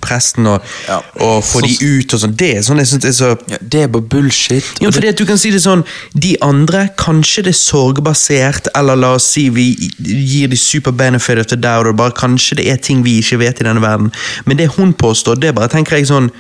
presten 0.02 0.48
og, 0.50 0.64
Ja. 0.88 1.02
og 1.20 1.44
få 1.44 1.60
de 1.66 1.76
ut 1.84 2.16
og 2.16 2.22
sånn. 2.24 2.34
Det 2.40 2.50
sånn 2.64 2.80
det 2.80 3.04
er 3.12 3.14
så 3.14 3.30
ja, 3.52 3.60
det 3.60 3.82
er 3.84 3.92
bare 3.92 4.08
bullshit. 4.16 4.64
jo, 4.80 4.90
fordi 4.90 5.12
at 5.12 5.20
du 5.20 5.26
kan 5.28 5.38
si 5.38 5.52
det 5.52 5.60
sånn 5.62 5.84
De 6.16 6.32
andre, 6.42 6.88
kanskje 6.98 7.44
det 7.46 7.52
er 7.52 7.60
sorgbasert, 7.60 8.72
eller 8.74 8.96
la 8.96 9.12
oss 9.20 9.28
si 9.36 9.48
vi 9.52 9.68
gir 10.00 10.48
de 10.48 10.56
super 10.56 10.96
benefit 10.96 11.38
of 11.38 11.46
the 11.52 11.56
doubt, 11.60 11.86
og 11.86 11.96
bare 12.00 12.16
kanskje 12.16 12.56
det 12.56 12.70
er 12.72 12.76
ting 12.80 13.04
vi 13.04 13.18
ikke 13.20 13.38
vet 13.44 13.60
i 13.60 13.68
denne 13.68 13.84
verden. 13.84 14.10
Men 14.46 14.56
det 14.56 14.72
hun 14.80 14.96
påstår, 14.96 15.36
det 15.44 15.54
bare 15.54 15.68
tenker 15.68 16.00
jeg 16.00 16.08
sånn 16.08 16.32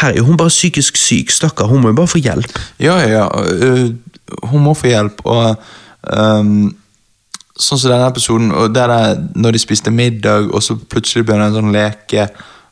Her 0.00 0.12
er 0.12 0.18
jo 0.20 0.26
hun 0.26 0.36
bare 0.36 0.52
psykisk 0.52 0.96
syk, 1.00 1.30
stakkar. 1.32 1.70
Hun 1.70 1.80
må 1.82 1.92
jo 1.92 1.96
bare 1.96 2.10
få 2.12 2.20
hjelp. 2.20 2.58
Ja, 2.82 2.98
ja, 3.00 3.08
ja. 3.08 3.28
øh, 3.52 3.94
hun 4.50 4.62
må 4.62 4.74
få 4.74 4.90
hjelp, 4.90 5.22
og 5.24 5.56
um, 6.16 6.74
Sånn 7.56 7.78
som 7.80 7.88
denne 7.88 8.04
episoden, 8.10 8.50
og 8.52 8.74
der 8.76 8.90
er 8.92 9.14
når 9.32 9.56
de 9.56 9.60
spiste 9.62 9.88
middag, 9.88 10.50
og 10.52 10.60
så 10.60 10.74
plutselig 10.76 11.24
begynner 11.24 11.48
en 11.48 11.54
sånn 11.56 11.72
leke 11.72 12.26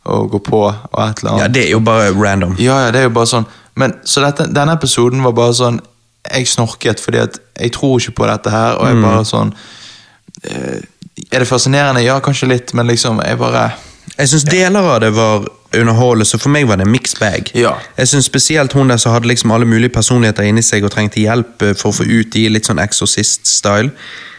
å 0.04 0.18
gå 0.28 0.40
på, 0.44 0.60
og 0.68 0.98
et 1.00 1.22
eller 1.22 1.30
annet. 1.30 1.40
Ja, 1.40 1.48
Det 1.48 1.62
er 1.62 1.70
jo 1.70 1.80
bare 1.80 2.10
random. 2.12 2.56
Ja, 2.60 2.82
ja, 2.84 2.90
det 2.92 3.00
er 3.00 3.08
jo 3.08 3.14
bare 3.16 3.30
sånn 3.30 3.46
Men 3.80 3.96
så 4.04 4.20
dette, 4.20 4.44
denne 4.52 4.76
episoden 4.76 5.24
var 5.24 5.32
bare 5.32 5.54
sånn 5.56 5.80
Jeg 6.28 6.46
snorket 6.52 7.00
fordi 7.00 7.22
at 7.22 7.40
jeg 7.56 7.72
tror 7.72 7.96
ikke 7.98 8.18
på 8.20 8.28
dette 8.28 8.52
her, 8.52 8.76
og 8.76 8.90
jeg 8.90 9.00
bare 9.02 9.24
sånn 9.28 9.54
eh, 10.44 10.84
Er 11.30 11.42
det 11.42 11.48
fascinerende? 11.48 12.04
Ja, 12.04 12.20
kanskje 12.20 12.50
litt, 12.52 12.74
men 12.76 12.86
liksom, 12.92 13.24
jeg 13.24 13.40
bare 13.40 13.70
Jeg 14.18 14.30
syns 14.34 14.44
deler 14.50 14.92
av 14.92 15.00
det 15.00 15.14
var 15.16 15.48
underholdende, 15.80 16.26
så 16.28 16.38
for 16.38 16.52
meg 16.54 16.68
var 16.68 16.76
det 16.80 16.86
en 16.86 16.92
mixed 16.92 17.18
bag. 17.20 17.50
Ja. 17.54 17.72
Jeg 17.98 18.08
synes 18.08 18.24
Spesielt 18.24 18.72
hun 18.72 18.90
der 18.90 18.96
som 18.96 19.12
hadde 19.12 19.28
liksom 19.28 19.50
alle 19.50 19.66
mulige 19.66 19.92
personligheter 19.94 20.42
inni 20.42 20.62
seg 20.62 20.84
og 20.84 20.90
trengte 20.94 21.20
hjelp 21.20 21.62
eh, 21.62 21.74
for 21.78 21.90
å 21.92 21.98
få 22.00 22.06
ut 22.08 22.32
de 22.34 22.48
litt 22.48 22.66
sånn 22.66 22.80
teit. 22.80 23.92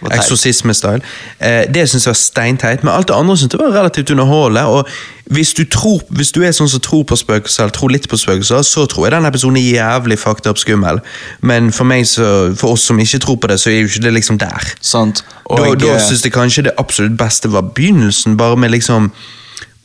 Eksorsisme-style. 0.06 1.02
Eh, 1.40 1.74
det 1.74 1.90
syns 1.90 2.06
jeg 2.06 2.12
var 2.12 2.20
steinteit, 2.20 2.84
men 2.84 2.94
alt 2.94 3.08
det 3.08 3.16
andre 3.16 3.38
synes 3.38 3.54
jeg 3.54 3.62
var 3.62 3.74
relativt 3.74 4.12
underholdende. 4.12 4.66
Og 4.66 4.88
hvis 5.26 5.54
du, 5.54 5.64
tror, 5.64 6.02
hvis 6.10 6.32
du 6.32 6.44
er 6.44 6.52
sånn 6.54 6.70
som 6.70 6.82
tror 6.84 7.06
på 7.10 7.18
spøkelser, 7.18 7.64
eller 7.64 7.74
tror 7.74 7.94
litt 7.94 8.10
på 8.10 8.20
spøkelser, 8.20 8.62
så 8.62 8.86
tror 8.86 9.08
jeg 9.08 9.16
den 9.16 9.30
episoden 9.30 9.58
er 9.58 9.70
jævlig 9.72 10.20
fucked 10.22 10.50
up 10.50 10.62
skummel. 10.62 11.00
Men 11.42 11.72
for 11.74 12.04
så, 12.06 12.28
for 12.56 12.76
oss 12.76 12.86
som 12.86 13.00
ikke 13.00 13.20
tror 13.24 13.40
på 13.42 13.48
det, 13.48 13.60
så 13.60 13.72
er 13.72 13.80
jo 13.80 13.90
ikke 13.90 14.04
det 14.04 14.14
liksom 14.14 14.38
der. 14.38 14.76
Sant. 14.82 15.24
Da, 15.50 15.56
Og 15.56 15.80
da 15.82 15.96
eh, 15.96 16.02
syns 16.02 16.26
jeg 16.26 16.36
kanskje 16.36 16.68
det 16.70 16.76
absolutt 16.78 17.18
beste 17.18 17.52
var 17.52 17.62
begynnelsen, 17.62 18.38
bare 18.38 18.58
med 18.58 18.76
liksom 18.76 19.12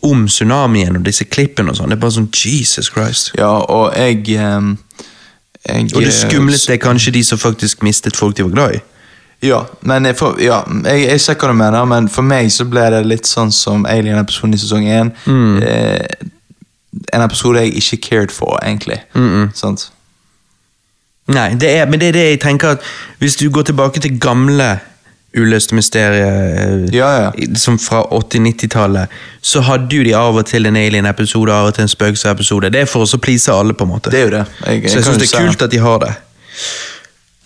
om 0.03 0.27
tsunamien 0.29 0.97
og 0.97 1.05
disse 1.05 1.25
klippene 1.25 1.73
og 1.73 1.79
sånn. 1.79 1.93
Det 1.93 1.99
er 1.99 2.03
bare 2.05 2.17
sånn 2.17 2.31
Jesus 2.35 2.91
Christ. 2.93 3.33
Ja, 3.39 3.53
og 3.61 3.97
jeg, 3.97 4.23
ehm, 4.37 4.77
jeg 5.67 5.91
Og 5.95 6.01
det 6.01 6.09
eh, 6.09 6.31
skumleste 6.31 6.75
er 6.75 6.81
kanskje 6.83 7.15
de 7.19 7.25
som 7.25 7.39
faktisk 7.39 7.83
mistet 7.83 8.17
folk 8.17 8.37
de 8.37 8.47
var 8.49 8.57
glad 8.57 8.79
i. 8.79 8.81
Ja, 9.43 9.63
men 9.83 10.05
jeg, 10.05 10.17
for, 10.17 10.37
ja, 10.41 10.63
jeg, 10.85 11.07
jeg 11.09 11.21
ser 11.21 11.39
hva 11.41 11.49
du 11.49 11.57
mener, 11.57 11.85
men 11.89 12.09
for 12.13 12.23
meg 12.23 12.51
så 12.53 12.67
ble 12.69 12.83
det 12.93 13.07
litt 13.09 13.29
sånn 13.29 13.53
som 13.53 13.87
Alien-episoden 13.89 14.57
i 14.57 14.61
sesong 14.61 14.85
1. 14.89 15.15
Mm. 15.25 15.63
Eh, 15.65 16.29
en 17.15 17.25
episode 17.25 17.63
jeg 17.65 17.81
ikke 17.81 18.01
cared 18.09 18.35
for, 18.35 18.59
egentlig. 18.63 19.01
Sant? 19.57 19.89
Nei, 21.31 21.55
det 21.55 21.71
er, 21.79 21.87
men 21.89 22.01
det 22.01 22.11
er 22.11 22.17
det 22.17 22.27
jeg 22.27 22.41
tenker 22.43 22.77
at 22.77 22.87
hvis 23.19 23.37
du 23.39 23.51
går 23.51 23.69
tilbake 23.71 24.01
til 24.03 24.19
gamle 24.21 24.79
uløste 25.37 25.75
mysterier 25.79 26.51
eh, 26.51 26.95
Ja, 26.95 27.11
ja. 27.23 27.31
som 27.59 27.79
fra 27.79 28.03
80-90-tallet, 28.11 29.09
så 29.43 29.63
hadde 29.67 29.97
jo 29.97 30.05
de 30.07 30.15
av 30.17 30.37
og 30.37 30.47
til 30.51 30.67
en 30.67 30.77
alien-episode 30.77 31.55
av 31.55 31.71
og 31.71 31.75
til 31.77 31.87
en 31.87 31.93
spøkelsesepisode. 31.93 32.73
Det 32.75 32.85
er 32.85 32.91
for 32.91 33.07
å 33.07 33.23
please 33.23 33.53
alle, 33.53 33.75
på 33.75 33.87
en 33.87 33.95
måte. 33.95 34.13
Det 34.13 34.23
er 34.23 34.29
jo 34.29 34.37
det. 34.39 34.47
Jeg, 34.67 34.91
Så 34.91 35.01
jeg 35.01 35.09
syns 35.09 35.23
det 35.23 35.29
er 35.31 35.47
kult 35.47 35.69
at 35.69 35.75
de 35.75 35.83
har 35.85 36.01
det. 36.03 36.15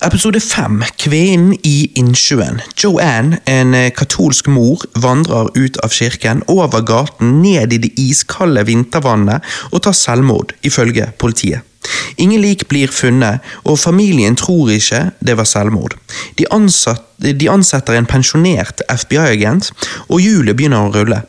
Episode 0.05 0.41
fem, 0.43 0.81
Kvinnen 0.99 1.53
i 1.63 1.91
innsjøen. 1.97 2.59
Joanne, 2.77 3.39
en 3.47 3.73
eh, 3.77 3.91
katolsk 3.95 4.49
mor, 4.51 4.83
vandrer 5.01 5.47
ut 5.55 5.79
av 5.85 5.93
kirken, 5.95 6.43
over 6.51 6.83
gaten, 6.85 7.39
ned 7.41 7.73
i 7.73 7.79
det 7.85 7.93
iskalde 8.01 8.65
vintervannet 8.67 9.45
og 9.71 9.85
tar 9.85 9.95
selvmord, 9.95 10.51
ifølge 10.67 11.07
politiet. 11.21 11.63
Ingen 12.21 12.41
lik 12.41 12.67
blir 12.71 12.91
funnet, 12.91 13.43
og 13.63 13.79
familien 13.79 14.37
tror 14.39 14.71
ikke 14.73 15.09
det 15.19 15.37
var 15.37 15.49
selvmord. 15.49 15.97
De, 16.39 16.47
ansatt, 16.51 17.03
de 17.17 17.49
ansetter 17.51 17.97
en 17.97 18.09
pensjonert 18.09 18.81
FBI-agent, 18.89 19.71
og 20.09 20.23
hjulet 20.23 20.57
begynner 20.57 20.87
å 20.87 20.93
rulle. 20.95 21.21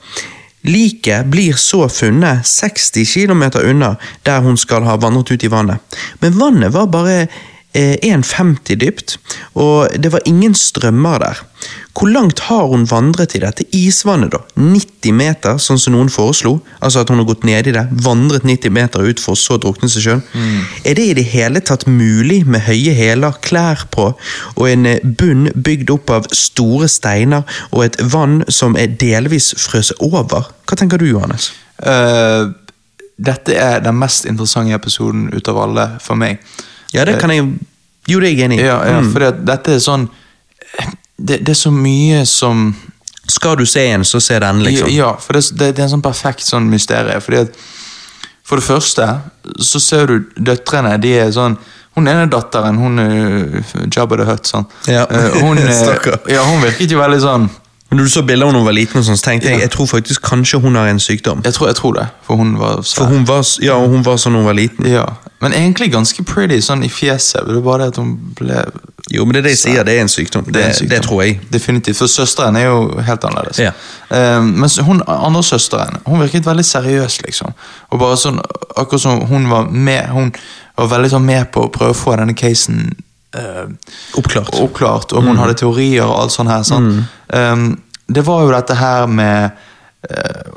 Liket 0.67 1.29
blir 1.31 1.55
så 1.61 1.85
funnet 1.93 2.47
60 2.47 3.07
km 3.07 3.45
unna 3.63 3.93
der 4.27 4.43
hun 4.43 4.57
skal 4.59 4.87
ha 4.87 4.97
vandret 4.99 5.31
ut 5.31 5.45
i 5.47 5.51
vannet. 5.53 5.79
Men 6.21 6.39
vannet 6.41 6.75
var 6.75 6.91
bare 6.91 7.29
1,50 7.77 8.79
dypt, 8.81 9.19
og 9.55 9.93
det 10.01 10.13
var 10.13 10.25
ingen 10.29 10.55
strømmer 10.57 11.21
der. 11.23 11.43
Hvor 11.97 12.11
langt 12.13 12.41
har 12.51 12.67
hun 12.69 12.85
vandret 12.91 13.35
i 13.35 13.41
dette 13.41 13.65
isvannet, 13.73 14.35
da? 14.35 14.43
90 14.61 15.15
meter, 15.17 15.57
sånn 15.63 15.81
som 15.81 15.95
noen 15.95 16.11
foreslo? 16.13 16.59
Altså 16.85 17.01
at 17.01 17.13
hun 17.13 17.23
har 17.23 17.29
gått 17.29 17.47
nedi 17.49 17.73
det, 17.73 17.87
vandret 18.05 18.45
90 18.45 18.75
meter 18.77 19.07
ut 19.07 19.23
for 19.23 19.33
å 19.33 19.41
så 19.41 19.57
drukne 19.61 19.89
seg 19.89 20.05
sjøl? 20.05 20.21
Er 20.85 20.99
det 20.99 21.07
i 21.07 21.15
det 21.17 21.25
hele 21.33 21.63
tatt 21.65 21.87
mulig 21.89 22.43
med 22.45 22.67
høye 22.69 22.93
hæler, 22.97 23.41
klær 23.45 23.87
på, 23.95 24.11
og 24.57 24.69
en 24.69 24.87
eh, 24.93 25.01
bunn 25.01 25.49
bygd 25.57 25.95
opp 25.97 26.13
av 26.13 26.29
store 26.37 26.91
steiner 26.93 27.49
og 27.73 27.87
et 27.87 27.99
vann 28.13 28.43
som 28.53 28.77
er 28.77 28.93
delvis 29.01 29.55
frøset 29.65 29.97
over? 30.05 30.53
Hva 30.69 30.77
tenker 30.77 31.01
du, 31.01 31.09
Johannes? 31.09 31.51
Uh, 31.81 32.53
dette 33.17 33.57
er 33.57 33.81
den 33.85 33.97
mest 33.97 34.29
interessante 34.29 34.77
episoden 34.77 35.31
ut 35.33 35.49
av 35.49 35.65
alle 35.65 35.91
for 36.05 36.21
meg. 36.21 36.45
Ja, 36.93 37.05
det 37.05 37.19
kan 37.21 37.31
jeg 37.31 37.47
Jo, 38.07 38.21
det 38.21 38.29
er 38.29 38.37
jeg 38.37 38.45
enig 38.47 38.61
i. 38.61 38.65
Ja, 38.67 38.77
ja 38.87 39.01
Mm. 39.01 39.13
for 39.13 39.31
dette 39.33 39.75
er 39.75 39.79
sånn 39.83 40.09
det, 41.19 41.41
det 41.47 41.49
er 41.49 41.59
så 41.59 41.71
mye 41.73 42.25
som 42.27 42.75
Skal 43.29 43.57
du 43.57 43.65
se 43.67 43.83
en, 43.91 44.05
så 44.05 44.21
se 44.21 44.39
den, 44.39 44.61
liksom. 44.63 44.89
Ja, 44.95 45.17
for 45.19 45.33
det, 45.35 45.41
det, 45.59 45.73
det 45.75 45.83
er 45.83 45.89
en 45.89 45.95
sånn 45.97 46.03
perfekt 46.05 46.45
sånn 46.47 46.69
mysterie. 46.71 47.19
Fordi 47.21 47.41
at 47.47 47.57
For 48.47 48.57
det 48.61 48.65
første 48.69 49.07
så 49.59 49.81
ser 49.83 50.07
du 50.07 50.21
døtrene. 50.39 50.93
De 51.03 51.11
er 51.19 51.33
sånn 51.35 51.57
Hun 51.97 52.07
ene 52.07 52.29
datteren, 52.31 52.77
hun 52.77 52.99
er 53.01 53.65
Jabba 53.91 54.17
the 54.21 54.25
Hutt, 54.29 54.47
sånn. 54.47 54.67
Ja. 54.87 55.07
Eh, 55.11 55.41
hun, 55.43 55.59
eh, 55.65 56.11
ja, 56.29 56.43
hun 56.45 56.61
virket 56.61 56.91
jo 56.93 56.99
veldig 57.01 57.21
sånn 57.25 57.49
Men 57.97 58.03
Når 58.05 58.09
du 58.11 58.11
så 58.13 58.23
bilder 58.29 58.45
av 58.45 58.51
henne 58.51 58.59
da 58.59 58.61
hun 58.61 58.67
var 58.69 58.75
liten, 58.77 58.99
og 59.01 59.05
sånn, 59.07 59.17
så 59.17 59.25
tenkte 59.25 59.49
jeg 59.49 59.61
jeg 59.63 59.71
tror 59.73 59.87
faktisk 59.89 60.21
kanskje 60.29 60.59
hun 60.61 60.75
har 60.77 60.89
en 60.91 60.99
sykdom. 61.01 61.41
Jeg 61.45 61.55
tror, 61.57 61.69
jeg 61.71 61.77
tror 61.79 61.95
det, 61.97 62.07
for 62.27 62.37
hun 62.37 62.51
var 62.61 62.83
svær. 62.83 63.07
For 63.07 63.15
hun 63.15 63.25
var, 63.29 63.45
ja, 63.65 63.79
hun 63.81 64.03
var 64.05 64.19
sånn 64.21 64.37
da 64.37 64.43
hun 64.43 64.47
var 64.51 64.59
liten. 64.59 64.85
Ja, 64.91 65.07
Men 65.41 65.53
egentlig 65.53 65.91
ganske 65.93 66.25
pretty 66.25 66.61
sånn 66.65 66.85
i 66.85 66.89
fjeset. 66.93 67.47
Det 67.47 67.55
var 67.57 67.63
bare 67.65 67.79
det 67.87 67.89
at 67.95 67.97
hun 68.03 68.13
ble 68.39 68.65
Jo, 69.13 69.25
men 69.25 69.33
det 69.37 69.39
er 69.39 69.47
det 69.47 69.51
jeg 69.55 69.61
sier, 69.63 69.85
det 69.85 69.95
er 69.97 70.01
en 70.03 70.09
sykdom. 70.13 70.45
Det, 70.45 70.53
Det 70.53 70.63
er 70.65 70.83
en 70.83 70.89
det, 70.91 71.01
tror 71.05 71.23
jeg. 71.23 71.41
Definitivt. 71.53 71.97
For 71.97 72.07
søsteren 72.11 72.57
er 72.57 72.65
jo 72.67 73.01
helt 73.01 73.25
annerledes. 73.25 73.59
Ja. 73.63 73.73
Eh, 74.11 74.43
mens 74.43 74.77
hun 74.79 75.03
andre 75.07 75.43
søsteren 75.43 76.01
hun 76.07 76.21
virket 76.21 76.47
veldig 76.47 76.65
seriøs, 76.65 77.23
liksom. 77.23 77.53
Og 77.91 77.99
bare 78.01 78.17
sånn, 78.17 78.41
Akkurat 78.77 79.01
som 79.01 79.21
hun 79.27 79.49
var 79.49 79.71
med 79.71 80.09
Hun 80.13 80.33
var 80.77 80.89
veldig 80.99 81.11
sånn 81.11 81.25
med 81.25 81.49
på 81.53 81.65
å 81.65 81.73
prøve 81.73 81.95
å 81.95 81.97
få 81.97 82.17
denne 82.17 82.35
casen 82.37 82.95
eh, 83.37 83.67
Oppklart. 84.17 84.55
oppklart, 84.55 85.13
og 85.13 85.23
hun 85.23 85.37
hadde 85.37 85.55
teorier 85.61 86.05
og 86.05 86.23
alt 86.23 86.33
sånt 86.33 86.51
her. 86.51 86.63
Sant? 86.63 87.05
Um, 87.33 87.77
det 88.07 88.23
var 88.27 88.45
jo 88.45 88.55
dette 88.55 88.75
her 88.79 89.07
med 89.11 89.51
uh, 90.11 90.55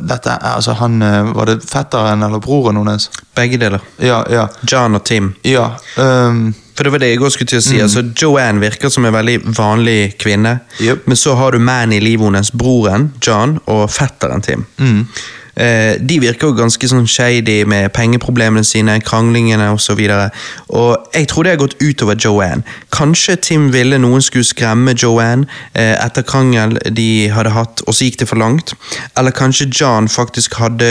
dette, 0.00 0.32
altså 0.32 0.72
han, 0.72 1.02
eh, 1.02 1.32
Var 1.32 1.46
det 1.46 1.60
fetteren 1.64 2.22
eller 2.22 2.38
broren 2.38 2.76
hennes? 2.76 3.10
Begge 3.34 3.56
deler. 3.56 3.80
Ja, 3.96 4.24
ja. 4.30 4.48
John 4.68 4.94
og 4.94 5.04
Tim. 5.04 5.34
ja 5.42 5.70
um, 5.96 6.54
For 6.76 6.84
det 6.84 6.92
var 6.92 7.00
det 7.00 7.10
jeg 7.10 7.22
også 7.22 7.38
skulle 7.38 7.48
til 7.48 7.62
å 7.62 7.64
si. 7.64 7.80
altså 7.80 8.02
Joanne 8.16 8.60
virker 8.60 8.92
som 8.92 9.04
en 9.04 9.14
veldig 9.16 9.38
vanlig 9.56 10.18
kvinne. 10.20 10.58
Yep. 10.80 11.06
Men 11.06 11.16
så 11.16 11.34
har 11.40 11.52
du 11.52 11.58
mannen 11.58 11.96
i 11.96 12.00
livet 12.00 12.28
hennes, 12.28 12.52
broren 12.52 13.10
John, 13.26 13.58
og 13.66 13.90
fetteren 13.92 14.44
Tim. 14.44 14.66
Eh, 14.78 15.24
de 15.54 16.16
virker 16.22 16.50
jo 16.50 16.56
ganske 16.56 16.88
sånn 16.88 17.08
shady 17.10 17.64
med 17.68 17.90
pengeproblemene 17.96 18.64
sine, 18.64 18.98
kranglingene 19.04 19.70
osv. 19.74 20.00
Jeg 20.00 21.28
tror 21.28 21.46
det 21.46 21.52
har 21.52 21.60
gått 21.60 21.76
utover 21.82 22.16
Joanne. 22.16 22.62
Kanskje 22.94 23.36
Tim 23.36 23.68
ville 23.72 23.98
noen 24.00 24.22
skulle 24.24 24.46
skremme 24.46 24.94
Joanne 25.02 25.46
eh, 25.74 25.96
etter 26.04 26.24
krangel 26.26 26.76
de 26.96 27.28
hadde 27.32 27.52
hatt, 27.54 27.82
og 27.86 27.94
så 27.94 28.06
gikk 28.06 28.20
det 28.22 28.28
for 28.30 28.40
langt. 28.40 28.74
Eller 29.18 29.34
kanskje 29.36 29.70
John 29.80 30.08
faktisk 30.08 30.58
hadde 30.60 30.90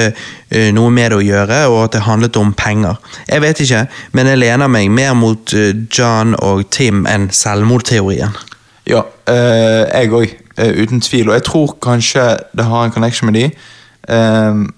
eh, 0.50 0.70
noe 0.76 0.92
med 0.94 1.12
det 1.12 1.20
å 1.20 1.26
gjøre, 1.26 1.62
og 1.72 1.84
at 1.86 1.98
det 1.98 2.06
handlet 2.08 2.40
om 2.40 2.54
penger. 2.58 3.00
Jeg 3.28 3.44
vet 3.46 3.64
ikke, 3.66 3.86
men 4.18 4.32
jeg 4.32 4.42
lener 4.44 4.72
meg 4.72 4.92
mer 4.94 5.16
mot 5.18 5.56
eh, 5.56 5.74
John 5.88 6.36
og 6.40 6.68
Tim 6.76 7.06
enn 7.10 7.30
selvmordteorien. 7.36 8.38
Ja, 8.90 9.06
eh, 9.30 9.86
jeg 9.88 10.14
òg. 10.14 10.38
uten 10.60 11.00
tvil. 11.00 11.30
Og 11.30 11.38
jeg 11.38 11.44
tror 11.48 11.78
kanskje 11.80 12.24
det 12.52 12.66
har 12.68 12.84
en 12.84 12.92
connection 12.92 13.30
med 13.32 13.38
de. 13.40 13.46
Ehm, 14.10 14.70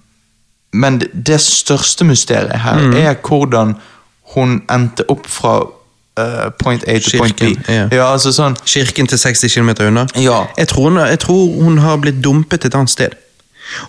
men 0.73 1.01
det, 1.27 1.41
største 1.41 2.05
mysteriet 2.07 2.59
her 2.63 2.79
er 2.95 3.15
hvordan 3.27 3.75
hun 4.35 4.61
endte 4.71 5.07
opp 5.09 5.27
fra 5.27 5.59
Uh, 6.19 6.49
point 6.59 6.83
A 6.87 6.97
til 6.99 7.17
point 7.19 7.39
B. 7.39 7.43
Ja. 7.71 7.85
Ja, 7.91 8.05
altså 8.11 8.33
sånn 8.35 8.57
Kirken 8.67 9.07
til 9.07 9.17
60 9.17 9.53
km 9.53 9.69
unna? 9.87 10.01
Ja. 10.19 10.41
Jeg 10.57 10.67
tror, 10.67 10.89
hun, 10.89 10.97
jeg 11.07 11.19
tror 11.23 11.63
hun 11.63 11.77
har 11.79 12.01
blitt 12.03 12.19
dumpet 12.23 12.65
et 12.67 12.75
annet 12.75 12.91
sted. 12.91 13.15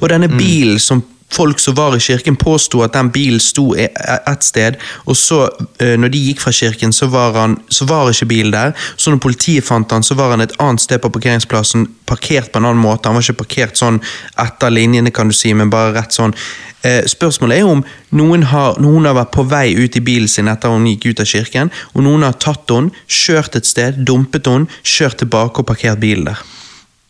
Og 0.01 0.09
denne 0.09 0.29
Mm. 0.31 0.37
bilen 0.39 0.79
som 0.79 1.03
folk 1.33 1.61
som 1.61 1.75
var 1.75 1.97
i 1.97 2.01
kirken 2.01 2.37
påsto 2.37 2.83
at 2.85 2.93
den 2.97 3.11
bilen 3.13 3.41
sto 3.41 3.73
e- 3.75 3.89
et 3.89 4.45
sted, 4.45 4.77
og 5.07 5.17
så, 5.17 5.49
eh, 5.79 5.97
når 5.99 6.13
de 6.13 6.19
gikk 6.27 6.41
fra 6.41 6.53
kirken, 6.53 6.93
så 6.93 7.07
var, 7.11 7.33
han, 7.33 7.57
så 7.69 7.87
var 7.89 8.11
ikke 8.11 8.29
bilen 8.29 8.53
der. 8.53 8.75
Så 8.97 9.11
når 9.11 9.23
politiet 9.25 9.65
fant 9.65 9.91
han, 9.91 10.03
så 10.03 10.15
var 10.15 10.31
han 10.31 10.41
et 10.41 10.55
annet 10.59 10.81
sted 10.81 11.01
på 11.03 11.11
parkeringsplassen, 11.11 11.89
parkert 12.07 12.53
på 12.53 12.61
en 12.61 12.69
annen 12.69 12.83
måte. 12.83 13.09
Han 13.09 13.17
var 13.19 13.25
ikke 13.25 13.45
parkert 13.45 13.81
sånn 13.81 14.01
etter 14.39 14.71
linjene, 14.71 15.11
kan 15.11 15.29
du 15.29 15.35
si, 15.37 15.55
men 15.55 15.71
bare 15.73 15.95
rett 15.97 16.13
sånn. 16.13 16.35
Eh, 16.83 17.05
spørsmålet 17.07 17.59
er 17.63 17.69
om 17.71 17.85
noen 18.19 18.43
har, 18.51 18.79
noen 18.83 19.07
har 19.07 19.15
vært 19.15 19.35
på 19.37 19.45
vei 19.49 19.75
ut 19.79 19.97
i 19.97 20.03
bilen 20.03 20.29
sin 20.29 20.51
etter 20.51 20.69
hun 20.69 20.87
gikk 20.91 21.13
ut 21.13 21.21
av 21.23 21.31
kirken, 21.31 21.71
og 21.95 22.03
noen 22.03 22.27
har 22.27 22.33
tatt 22.43 22.71
henne, 22.75 22.91
kjørt 23.07 23.57
et 23.57 23.69
sted, 23.69 24.03
dumpet 24.05 24.51
henne, 24.51 24.67
kjørt 24.83 25.21
tilbake 25.23 25.63
og 25.63 25.69
parkert 25.71 26.01
bilen 26.03 26.27
der. 26.33 26.43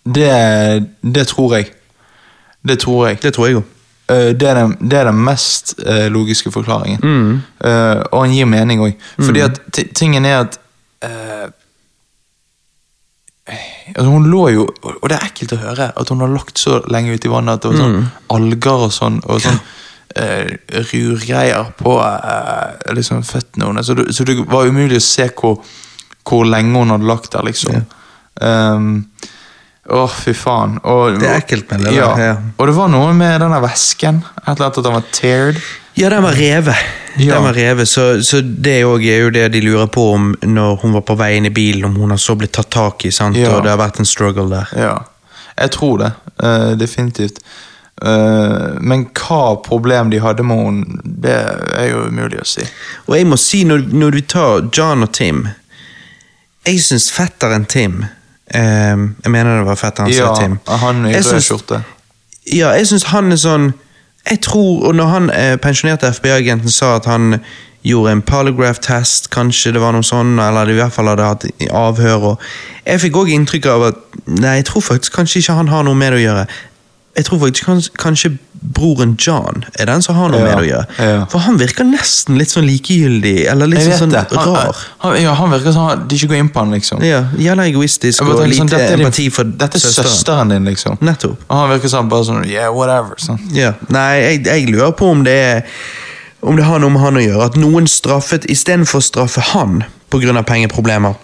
det, 0.05 0.33
det 1.03 1.29
tror 1.29 1.57
jeg. 1.57 1.73
Det 2.63 2.79
tror 2.79 3.09
jeg. 3.09 3.23
Det 3.23 3.33
tror 3.35 3.49
jeg 3.49 3.57
òg. 3.57 3.71
Eh, 4.13 4.29
det, 4.37 4.49
er 4.49 4.59
den, 4.61 4.77
det 4.91 4.99
er 4.99 5.09
den 5.09 5.19
mest 5.25 5.75
eh, 5.87 6.07
logiske 6.13 6.53
forklaringen. 6.53 7.01
Mm. 7.03 7.43
Uh, 7.65 8.03
og 8.13 8.25
den 8.27 8.37
gir 8.37 8.49
mening 8.51 8.83
òg. 8.85 8.97
Fordi 9.23 9.43
at 9.45 9.61
tingen 9.97 10.27
er 10.29 10.43
at 10.45 10.59
uh, 11.07 11.51
altså 13.93 14.09
Hun 14.09 14.27
lå 14.31 14.43
jo 14.55 14.65
Og 14.81 15.09
det 15.11 15.17
er 15.17 15.25
ekkelt 15.27 15.55
å 15.57 15.61
høre 15.61 15.89
at 15.99 16.11
hun 16.13 16.23
har 16.23 16.31
lagt 16.31 16.61
så 16.63 16.79
lenge 16.93 17.15
ute 17.17 17.29
i 17.29 17.33
vannet 17.33 17.59
at 17.59 17.65
det 17.65 17.73
var 17.73 17.81
sånn 17.83 17.97
Mm. 17.97 18.05
alger 18.37 18.85
og 18.87 18.93
sånn. 18.95 19.19
Og 19.27 19.43
sånn 19.43 19.61
uh, 20.23 20.53
rurgreier 20.93 21.73
på 21.79 21.97
liksom 22.95 23.23
føttene 23.27 23.71
hennes. 23.71 23.87
Så, 23.87 23.97
så 24.13 24.27
det 24.29 24.39
var 24.47 24.69
umulig 24.69 25.01
å 25.01 25.05
se 25.05 25.29
hvor, 25.39 25.59
hvor 26.29 26.45
lenge 26.49 26.79
hun 26.79 26.95
hadde 26.95 27.09
lagt 27.09 27.33
der, 27.33 27.47
liksom. 27.49 27.83
Um, 28.41 28.93
Åh, 29.91 30.11
fy 30.25 30.35
faen. 30.35 30.77
Og, 30.87 31.19
Det 31.19 31.27
er 31.27 31.41
ekkelt 31.41 31.71
med 31.73 31.89
det 31.89 31.97
ja. 31.97 32.11
ja. 32.21 32.35
Og 32.57 32.69
det 32.71 32.75
var 32.77 32.91
noe 32.93 33.15
med 33.19 33.41
denne 33.43 33.59
vesken. 33.65 34.21
Et 34.23 34.53
eller 34.53 34.69
annet 34.69 34.79
at 34.79 34.85
den 34.87 34.95
var 34.95 35.09
teared. 35.11 35.63
Ja, 35.99 36.11
den 36.13 36.23
var 36.23 36.39
revet. 36.39 36.77
Ja. 37.17 37.35
Den 37.35 37.43
var 37.45 37.53
revet, 37.53 37.89
så, 37.89 38.23
så 38.25 38.41
det 38.41 38.79
er 38.79 38.87
jo 38.87 39.33
det 39.35 39.49
de 39.53 39.61
lurer 39.61 39.91
på 39.93 40.07
om 40.15 40.31
når 40.43 40.79
hun 40.81 40.95
var 40.97 41.03
på 41.05 41.17
vei 41.21 41.35
inn 41.37 41.51
i 41.51 41.53
bilen, 41.53 41.85
om 41.91 41.99
hun 42.01 42.15
har 42.15 42.21
så 42.23 42.37
blitt 42.39 42.55
tatt 42.57 42.71
tak 42.73 43.05
i, 43.05 43.11
sant? 43.13 43.37
Ja. 43.37 43.51
og 43.57 43.67
det 43.67 43.75
har 43.75 43.81
vært 43.83 44.01
en 44.01 44.09
struggle 44.09 44.49
der. 44.49 44.71
Ja, 44.79 44.95
jeg 45.59 45.75
tror 45.77 45.99
det. 46.01 46.13
Uh, 46.41 46.73
definitivt. 46.81 47.43
Uh, 48.03 48.81
men 48.81 49.05
hva 49.13 49.59
problem 49.67 50.09
de 50.11 50.23
hadde 50.25 50.47
med 50.47 50.63
henne, 50.65 51.03
det 51.05 51.37
er 51.77 51.91
jo 51.91 52.07
umulig 52.09 52.41
å 52.41 52.49
si. 52.49 52.65
Og 53.11 53.19
jeg 53.19 53.29
må 53.29 53.37
si, 53.37 53.67
når, 53.69 53.85
når 53.93 54.17
vi 54.17 54.25
tar 54.33 54.65
John 54.73 55.05
og 55.05 55.13
Tim 55.13 55.45
Jeg 56.65 56.81
syns 56.81 57.11
fetteren 57.13 57.67
Tim 57.69 58.05
Jeg 58.55 59.31
mener 59.33 59.57
det 59.59 59.67
var 59.67 59.75
fetteren 59.81 60.07
hans, 60.11 60.17
Ja, 60.19 60.35
Tim. 60.37 60.59
han 60.69 61.07
i 61.07 61.15
rød 61.17 61.41
skjorte. 61.41 61.83
Ja, 62.53 62.73
jeg 62.77 62.87
syns 62.91 63.05
han 63.13 63.33
er 63.33 63.37
sånn 63.41 63.73
Jeg 64.31 64.41
tror, 64.41 64.85
og 64.87 64.95
når 64.95 65.07
han 65.11 65.31
eh, 65.31 65.57
pensjonerte 65.59 66.07
FBI-agenten 66.15 66.71
sa 66.71 66.97
at 66.97 67.05
han 67.11 67.41
gjorde 67.83 68.13
en 68.13 68.23
polygraph-test, 68.23 69.31
kanskje 69.35 69.73
det 69.75 69.81
var 69.83 69.93
noe 69.97 70.07
sånn, 70.07 70.37
eller 70.39 70.71
i 70.71 70.77
hvert 70.79 70.93
fall 70.95 71.09
hadde 71.11 71.25
hatt 71.27 71.47
avhør, 71.71 72.29
og 72.33 72.41
Jeg 72.87 73.01
fikk 73.01 73.17
òg 73.19 73.33
inntrykk 73.35 73.67
av 73.67 73.83
at 73.89 73.99
Nei, 74.27 74.57
jeg 74.61 74.65
tror 74.71 74.81
faktisk 74.87 75.13
kanskje 75.17 75.41
ikke 75.43 75.57
han 75.59 75.69
har 75.69 75.83
noe 75.83 75.95
med 75.99 76.13
det 76.13 76.21
å 76.21 76.23
gjøre. 76.23 76.47
Jeg 77.17 77.25
tror 77.25 77.39
faktisk 77.43 77.97
kanskje 77.99 78.31
broren 78.63 79.17
John 79.19 79.65
er 79.79 79.87
den 79.91 80.03
som 80.03 80.15
har 80.15 80.31
noe 80.31 80.41
med 80.43 80.53
det 80.55 80.61
å 80.63 80.67
gjøre. 80.69 81.27
For 81.33 81.43
han 81.43 81.57
virker 81.59 81.85
nesten 81.85 82.39
litt 82.39 82.53
sånn 82.53 82.67
likegyldig, 82.69 83.47
eller 83.51 83.67
litt 83.67 83.83
sånn, 83.83 84.13
sånn. 84.13 84.15
Han, 84.39 84.55
rar. 84.55 84.77
han, 85.03 85.17
ja, 85.23 85.33
han 85.35 85.51
virker 85.51 85.73
som 85.75 85.89
han- 85.89 86.05
de 86.09 86.17
ikke 86.17 86.29
går 86.31 86.39
inn 86.39 86.49
på 86.55 86.61
han, 86.63 86.71
liksom. 86.71 87.03
Ja, 87.03 87.25
Jævla 87.37 87.67
egoistisk 87.67 88.23
og 88.23 88.29
tenker 88.37 88.47
lite 88.53 88.61
sånn, 88.61 88.71
dette 88.71 88.93
er 88.93 88.97
din- 88.97 89.07
empati 89.07 89.27
for 89.33 89.45
Dette 89.45 89.77
er 89.77 89.81
søsteren. 89.81 90.07
søsteren 90.13 90.49
din, 90.55 90.65
liksom. 90.65 90.99
Nettopp. 91.01 91.37
Og 91.51 91.57
han 91.57 91.71
virker 91.75 91.89
sånn 91.89 92.09
bare 92.09 92.25
sånn 92.25 92.47
Yeah, 92.49 92.71
whatever. 92.71 93.17
Sånn. 93.19 93.41
Ja, 93.53 93.73
Nei, 93.89 94.21
jeg, 94.21 94.45
jeg 94.47 94.69
lurer 94.71 94.93
på 94.93 95.11
om 95.11 95.25
det 95.25 95.33
er 95.33 95.63
Om 96.43 96.57
det 96.57 96.65
har 96.65 96.79
noe 96.81 96.91
med 96.91 97.01
han 97.01 97.15
å 97.15 97.21
gjøre. 97.23 97.45
At 97.45 97.55
noen 97.55 97.87
straffet 97.87 98.45
istedenfor 98.51 98.99
å 98.99 99.03
straffe 99.03 99.41
han 99.53 99.85
pga. 100.11 100.43
pengeproblemer, 100.45 101.15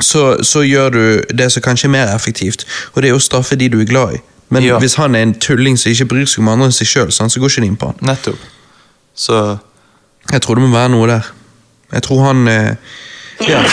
så, 0.00 0.36
så 0.42 0.62
gjør 0.66 0.90
du 0.92 1.22
det 1.34 1.52
som 1.52 1.62
kanskje 1.62 1.84
er 1.84 1.92
mer 1.94 2.06
effektivt, 2.08 2.64
og 2.96 3.02
det 3.02 3.10
er 3.10 3.14
å 3.14 3.20
straffe 3.22 3.56
de 3.56 3.68
du 3.68 3.80
er 3.80 3.84
glad 3.84 4.14
i. 4.16 4.20
Men 4.52 4.62
Ja. 4.66 4.78
hvis 4.78 4.94
han 5.00 5.14
er 5.14 5.22
en 5.22 5.34
tulling 5.40 5.78
som 5.78 5.92
ikke 5.92 6.04
bryr 6.10 6.26
seg 6.28 6.42
om 6.42 6.48
andre 6.52 6.66
enn 6.68 6.72
seg 6.76 6.86
sjøl, 6.86 7.12
så 7.12 7.24
går 7.40 7.48
ikke 7.48 7.60
det 7.64 7.70
inn 7.70 7.76
på 7.80 7.86
han. 7.92 7.96
Nettopp. 8.04 8.38
Så 9.16 9.58
Jeg 10.32 10.42
tror 10.42 10.54
det 10.54 10.62
må 10.62 10.70
være 10.76 10.88
noe 10.92 11.06
der. 11.08 11.30
Jeg 11.92 12.02
tror 12.02 12.24
han 12.26 12.48
eh, 12.48 12.74
Ja, 13.48 13.64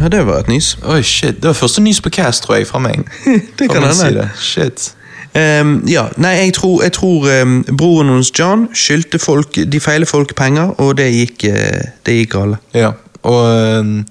ja 0.00 0.08
det 0.08 0.26
var 0.26 0.38
et 0.44 0.48
nys. 0.48 0.76
Oi, 0.84 1.00
shit. 1.02 1.34
Det 1.42 1.44
var 1.44 1.52
første 1.58 1.82
nys 1.82 2.00
på 2.00 2.10
cast, 2.10 2.42
tror 2.44 2.56
jeg, 2.56 2.66
fra 2.66 2.78
meg. 2.78 3.02
Det 3.58 3.70
kan 3.70 3.82
hende. 3.82 4.30
Shit. 4.38 4.92
Um, 5.34 5.82
ja, 5.88 6.06
nei, 6.20 6.30
jeg 6.44 6.54
tror, 6.54 6.82
jeg 6.82 6.92
tror 6.92 7.42
um, 7.42 7.64
broren 7.78 8.08
hans 8.12 8.30
John 8.38 8.66
skyldte 8.76 9.18
folk, 9.18 9.56
de 9.72 9.80
feile 9.80 10.06
folk 10.06 10.34
penger, 10.36 10.74
og 10.80 10.96
det 10.98 11.08
gikk, 11.14 11.46
uh, 11.48 11.80
det 12.06 12.18
gikk 12.18 12.34
galt. 12.36 12.58
Ja. 12.76 12.90
Og 13.22 13.78
um, 13.80 14.04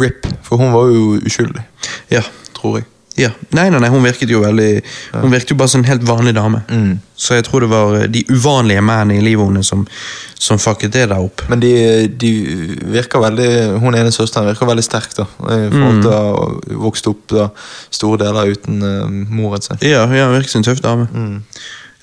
RIP, 0.00 0.28
for 0.42 0.56
hun 0.56 0.72
var 0.72 0.86
jo 0.94 1.18
uskyldig, 1.26 1.64
Ja. 2.10 2.22
tror 2.54 2.76
jeg. 2.78 2.86
Ja. 3.18 3.30
Nei, 3.56 3.66
nei, 3.72 3.80
nei, 3.82 3.90
hun 3.90 4.04
virket 4.06 4.30
jo 4.30 4.40
veldig 4.44 4.70
Hun 5.12 5.32
virket 5.32 5.52
jo 5.52 5.58
bare 5.58 5.72
som 5.72 5.82
en 5.82 5.88
helt 5.88 6.04
vanlig 6.06 6.34
dame. 6.36 6.62
Mm. 6.70 6.98
Så 7.18 7.34
jeg 7.34 7.46
tror 7.48 7.64
det 7.64 7.70
var 7.72 7.96
eh, 7.98 8.06
de 8.12 8.22
uvanlige 8.30 8.82
mennene 8.84 9.18
i 9.18 9.24
livet 9.24 9.48
hennes 9.48 9.66
som, 9.66 9.82
som 10.38 10.60
fucket 10.62 10.94
det 10.94 11.08
der 11.10 11.18
opp. 11.18 11.42
Men 11.50 11.62
de, 11.62 11.72
de 12.08 12.30
virker 12.94 13.22
veldig 13.24 13.50
Hun 13.82 13.98
ene 13.98 14.14
søsteren 14.14 14.48
virker 14.52 14.70
veldig 14.70 14.86
sterk, 14.86 15.10
da. 15.18 15.26
I 15.48 15.66
forhold 15.74 16.02
til 16.04 16.12
å 16.12 16.22
ha 16.22 16.78
vokst 16.86 17.10
opp 17.10 17.26
da, 17.34 17.50
store 17.90 18.22
deler 18.22 18.54
uten 18.54 18.80
uh, 18.84 19.04
moren 19.10 19.64
sin. 19.64 19.82
Ja, 19.82 20.06
ja, 20.14 20.30
hun 20.30 20.38
virker 20.38 20.54
som 20.54 20.62
en 20.62 20.70
tøff 20.70 20.82
dame. 20.84 21.08
Mm. 21.10 21.42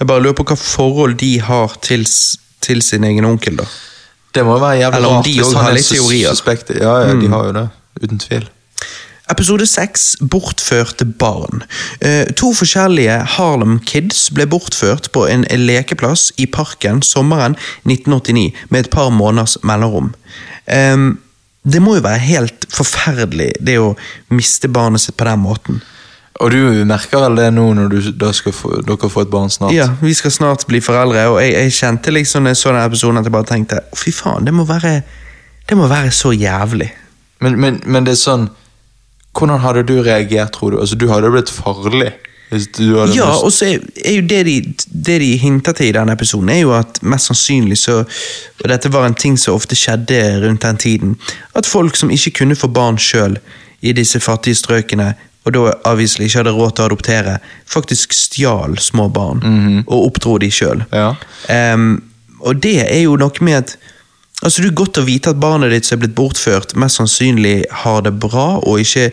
Jeg 0.02 0.10
bare 0.12 0.26
lurer 0.26 0.36
på 0.36 0.48
hva 0.50 0.60
forhold 0.60 1.16
de 1.22 1.32
har 1.40 1.78
til, 1.86 2.04
til 2.66 2.84
sin 2.84 3.08
egen 3.08 3.28
onkel, 3.28 3.62
da. 3.64 3.68
Det 4.36 4.44
må 4.44 4.58
jo 4.58 4.66
være 4.66 4.82
jævlig 4.82 4.98
Eller 5.00 5.16
om 5.16 5.24
de 5.24 5.38
òg 5.46 5.56
har 5.62 5.76
litt 5.78 5.88
teorier. 5.88 6.44
Ja, 6.82 6.96
ja, 7.08 7.16
de 7.16 7.32
har 7.32 7.48
jo 7.48 7.56
det. 7.56 7.66
Uten 8.04 8.20
tvil. 8.20 8.50
Episode 9.32 9.66
6 9.66 10.18
Bortførte 10.30 11.06
barn. 11.06 11.64
Eh, 12.02 12.28
to 12.38 12.52
forskjellige 12.54 13.18
Harlem 13.36 13.80
Kids 13.80 14.28
ble 14.36 14.46
bortført 14.46 15.10
på 15.12 15.26
en 15.26 15.48
lekeplass 15.50 16.30
i 16.38 16.46
parken 16.46 17.02
sommeren 17.02 17.58
1989 17.90 18.52
med 18.70 18.86
et 18.86 18.92
par 18.94 19.10
måneders 19.10 19.58
mellomrom. 19.64 20.14
Det 21.66 21.82
må 21.82 21.96
jo 21.98 22.04
være 22.06 22.22
helt 22.22 22.66
forferdelig 22.70 23.52
det 23.66 23.80
å 23.82 23.96
miste 24.34 24.70
barnet 24.70 25.02
sitt 25.02 25.18
på 25.18 25.26
den 25.26 25.42
måten. 25.42 25.82
Og 26.44 26.52
du 26.52 26.84
merker 26.86 27.22
vel 27.24 27.40
det 27.40 27.48
nå 27.56 27.64
når 27.78 27.94
du 27.94 28.52
få, 28.52 28.82
dere 28.86 29.10
får 29.10 29.26
et 29.26 29.32
barn 29.32 29.50
snart? 29.50 29.74
Ja, 29.74 29.88
Vi 30.02 30.14
skal 30.14 30.34
snart 30.36 30.68
bli 30.68 30.82
foreldre, 30.84 31.28
og 31.32 31.40
jeg, 31.42 31.54
jeg 31.56 31.74
kjente 31.78 32.12
liksom 32.12 32.44
når 32.44 32.54
jeg 32.54 32.62
så 32.62 32.74
den 32.76 32.84
episoden 32.84 33.18
at 33.22 33.26
jeg 33.26 33.34
bare 33.34 33.50
tenkte 33.50 33.80
fy 33.96 34.12
faen, 34.14 34.46
det 34.46 34.54
må 34.54 34.68
være, 34.68 35.00
det 35.70 35.78
må 35.80 35.88
være 35.88 36.12
så 36.12 36.34
jævlig. 36.36 36.92
Men, 37.42 37.58
men, 37.60 37.82
men 37.86 38.06
det 38.06 38.14
er 38.14 38.22
sånn 38.22 38.50
Hvordan 39.36 39.60
hadde 39.60 39.84
du 39.84 39.98
reagert, 40.04 40.54
tror 40.56 40.72
du? 40.72 40.80
Altså, 40.80 40.96
Du 40.96 41.08
hadde 41.12 41.32
blitt 41.32 41.50
farlig. 41.52 42.14
Ja, 43.16 43.26
og 43.42 43.52
så 43.52 43.66
er, 43.66 43.80
er 44.06 44.20
jo 44.20 44.26
det 44.30 44.42
de, 44.46 44.56
det 45.08 45.16
de 45.22 45.32
hinter 45.42 45.74
til 45.76 45.90
i 45.90 45.92
denne 45.96 46.14
episoden, 46.14 46.50
er 46.54 46.60
jo 46.62 46.74
at 46.78 47.00
mest 47.04 47.32
sannsynlig 47.32 47.78
så 47.82 48.04
Og 48.06 48.70
dette 48.70 48.92
var 48.94 49.08
en 49.08 49.18
ting 49.18 49.36
som 49.40 49.58
ofte 49.58 49.76
skjedde 49.76 50.20
rundt 50.46 50.62
den 50.62 50.78
tiden. 50.78 51.16
At 51.56 51.66
folk 51.66 51.96
som 51.98 52.12
ikke 52.14 52.32
kunne 52.32 52.56
få 52.56 52.68
barn 52.68 52.98
sjøl 53.02 53.38
i 53.82 53.92
disse 53.92 54.20
fattige 54.20 54.56
strøkene, 54.56 55.14
og 55.46 55.54
da 55.54 55.74
avviselig 55.86 56.30
ikke 56.30 56.40
hadde 56.44 56.54
råd 56.56 56.72
til 56.76 56.84
å 56.84 56.86
adoptere, 56.90 57.34
faktisk 57.70 58.14
stjal 58.14 58.78
små 58.82 59.10
barn 59.14 59.44
og 59.88 60.06
oppdro 60.08 60.38
de 60.42 60.50
sjøl. 60.52 60.86
Ja. 60.94 61.12
og 62.40 62.64
det 62.64 62.80
er 62.86 63.02
jo 63.04 63.18
noe 63.18 63.46
med 63.46 63.54
at 63.58 63.76
Altså, 64.44 64.62
Det 64.62 64.70
er 64.72 64.76
godt 64.76 64.98
å 65.00 65.06
vite 65.08 65.30
at 65.30 65.40
barnet 65.40 65.72
ditt 65.72 65.86
som 65.88 65.98
er 65.98 66.06
blitt 66.06 66.16
bortført, 66.18 66.76
mest 66.76 67.00
sannsynlig 67.00 67.64
har 67.84 68.02
det 68.06 68.14
bra, 68.20 68.60
og 68.60 68.80
ikke 68.80 69.12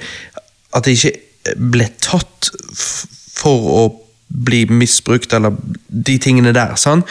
at 0.74 0.84
det 0.84 0.96
ikke 0.98 1.56
ble 1.72 1.88
tatt 2.02 2.50
for 2.74 3.68
å 3.72 3.84
bli 4.32 4.64
misbrukt, 4.66 5.32
eller 5.36 5.54
de 5.88 6.18
tingene 6.18 6.52
der. 6.56 6.74
sant? 6.80 7.04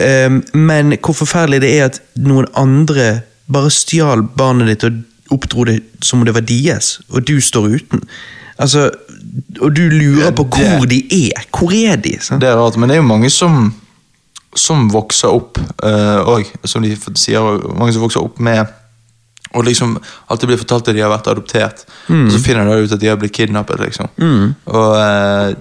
Um, 0.00 0.42
men 0.54 0.92
hvor 1.02 1.16
forferdelig 1.18 1.60
det 1.64 1.70
er 1.78 1.84
at 1.90 2.00
noen 2.16 2.46
andre 2.54 3.22
bare 3.50 3.70
stjal 3.74 4.22
barnet 4.38 4.68
ditt 4.70 4.84
og 4.86 5.00
oppdro 5.34 5.64
det 5.66 5.80
som 6.02 6.20
om 6.20 6.26
det 6.26 6.34
var 6.34 6.46
deres, 6.46 7.00
og 7.10 7.24
du 7.26 7.40
står 7.40 7.74
uten. 7.76 8.02
Altså, 8.58 8.90
Og 9.60 9.74
du 9.74 9.82
lurer 9.90 10.30
på 10.32 10.44
Det- 10.50 10.78
hvor 10.78 10.86
de 10.88 10.98
er. 11.28 11.42
Hvor 11.52 11.72
er 11.72 11.96
de? 11.96 12.16
sant? 12.20 12.40
Det 12.40 12.48
er 12.48 12.56
rart, 12.56 12.76
men 12.76 12.88
det 12.88 12.96
er 12.96 13.02
jo 13.02 13.08
mange 13.08 13.30
som 13.30 13.74
som 14.56 14.88
vokser 14.90 15.30
opp 15.30 15.58
òg, 15.82 16.48
som 16.64 16.82
de 16.82 16.96
sier, 17.14 17.40
mange 17.78 17.92
som 17.94 18.02
vokser 18.02 18.24
opp 18.24 18.38
med 18.42 18.66
og 19.50 19.64
liksom 19.66 19.96
alltid 20.30 20.46
blir 20.46 20.58
fortalt 20.60 20.88
at 20.88 20.94
de 20.94 21.02
har 21.02 21.10
vært 21.10 21.26
adoptert, 21.26 21.80
og 22.06 22.28
så 22.30 22.38
finner 22.38 22.68
de 22.70 22.84
ut 22.84 22.92
at 22.94 23.00
de 23.02 23.08
har 23.10 23.16
blitt 23.18 23.34
kidnappet. 23.34 23.80
liksom. 23.82 24.06
Og 24.70 24.92
eh, 24.94 25.54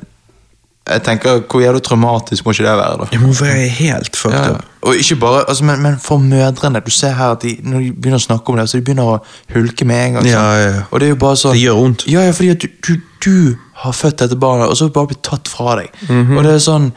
jeg 0.89 1.03
tenker, 1.05 1.41
hvor 1.49 1.61
jævlig 1.61 1.81
traumatisk 1.85 2.45
må 2.45 2.53
ikke 2.53 2.65
det 2.65 2.75
være? 2.77 2.97
da? 3.01 3.07
Det 3.11 3.19
må 3.21 3.31
være 3.33 3.67
helt 3.79 4.15
fucked 4.17 4.37
Ja, 4.37 4.55
og 4.81 4.95
ikke 4.95 5.15
bare, 5.21 5.43
altså, 5.47 5.65
men, 5.65 5.81
men 5.81 5.97
for 6.01 6.17
mødrene 6.17 6.81
Du 6.85 6.91
ser 6.91 7.11
her 7.17 7.35
at 7.35 7.41
de, 7.41 7.57
når 7.63 7.79
de 7.79 7.91
begynner 7.93 8.21
å 8.21 8.23
snakke 8.23 8.49
om 8.53 8.57
det, 8.57 8.69
så 8.69 8.77
de 8.79 8.85
begynner 8.87 9.09
å 9.11 9.17
hulke 9.53 9.85
med 9.85 10.05
en 10.05 10.17
gang. 10.17 10.29
Ja, 10.29 10.45
ja, 10.57 10.69
ja. 10.69 10.81
Og 10.89 10.99
det 11.01 11.09
er 11.09 11.13
jo 11.13 11.19
bare 11.25 11.37
sånn 11.41 11.53
Det 11.57 11.61
gjør 11.65 11.79
vondt. 11.81 12.05
Ja, 12.09 12.23
ja, 12.25 12.33
fordi 12.37 12.49
at 12.55 12.65
du, 12.65 12.69
du, 12.87 12.93
du 13.25 13.35
har 13.83 13.93
født 13.93 14.21
dette 14.23 14.37
barnet, 14.39 14.69
og 14.69 14.77
så 14.79 14.89
bare 14.93 15.11
blitt 15.11 15.21
tatt 15.25 15.49
fra 15.51 15.77
deg. 15.81 15.91
Mhm. 16.07 16.37
Og 16.37 16.43
Det 16.47 16.53
er 16.55 16.63
sånn 16.63 16.91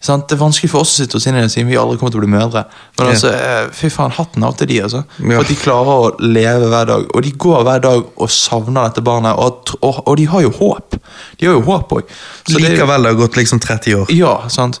sant? 0.00 0.28
Det 0.28 0.36
er 0.36 0.40
vanskelig 0.44 0.70
for 0.70 0.80
oss 0.84 0.92
å 0.94 1.02
sitte 1.02 1.16
oss 1.16 1.26
inn 1.26 1.36
i 1.36 1.40
det 1.40 1.50
siden 1.50 1.68
vi 1.70 1.76
aldri 1.80 1.98
kommer 1.98 2.12
til 2.14 2.20
å 2.20 2.24
bli 2.26 2.32
mødre. 2.34 2.64
Men 2.98 3.10
altså, 3.12 3.32
eh, 3.32 3.68
fy 3.72 3.90
faen, 3.90 4.10
hatten 4.16 4.44
av 4.44 4.56
til 4.56 4.68
de, 4.70 4.80
altså. 4.82 5.04
For 5.18 5.40
at 5.40 5.48
de 5.48 5.56
klarer 5.60 5.92
å 6.04 6.14
leve 6.20 6.68
hver 6.68 6.86
dag. 6.86 7.06
Og 7.14 7.22
de 7.22 7.32
går 7.32 7.62
hver 7.66 7.80
dag 7.80 8.04
og 8.16 8.30
savner 8.30 8.88
dette 8.88 9.02
barnet, 9.02 9.32
og, 9.36 9.74
og, 9.80 10.02
og 10.06 10.16
de 10.16 10.26
har 10.26 10.42
jo 10.46 10.50
håp. 10.58 10.98
De 11.40 11.46
har 11.46 11.54
jo 11.54 11.64
håp 11.66 11.92
òg. 11.92 12.16
Likevel 12.48 13.02
det 13.02 13.14
har 13.14 13.20
gått 13.20 13.36
liksom 13.36 13.60
30 13.60 13.94
år. 14.02 14.12
Ja, 14.14 14.48
sant. 14.48 14.80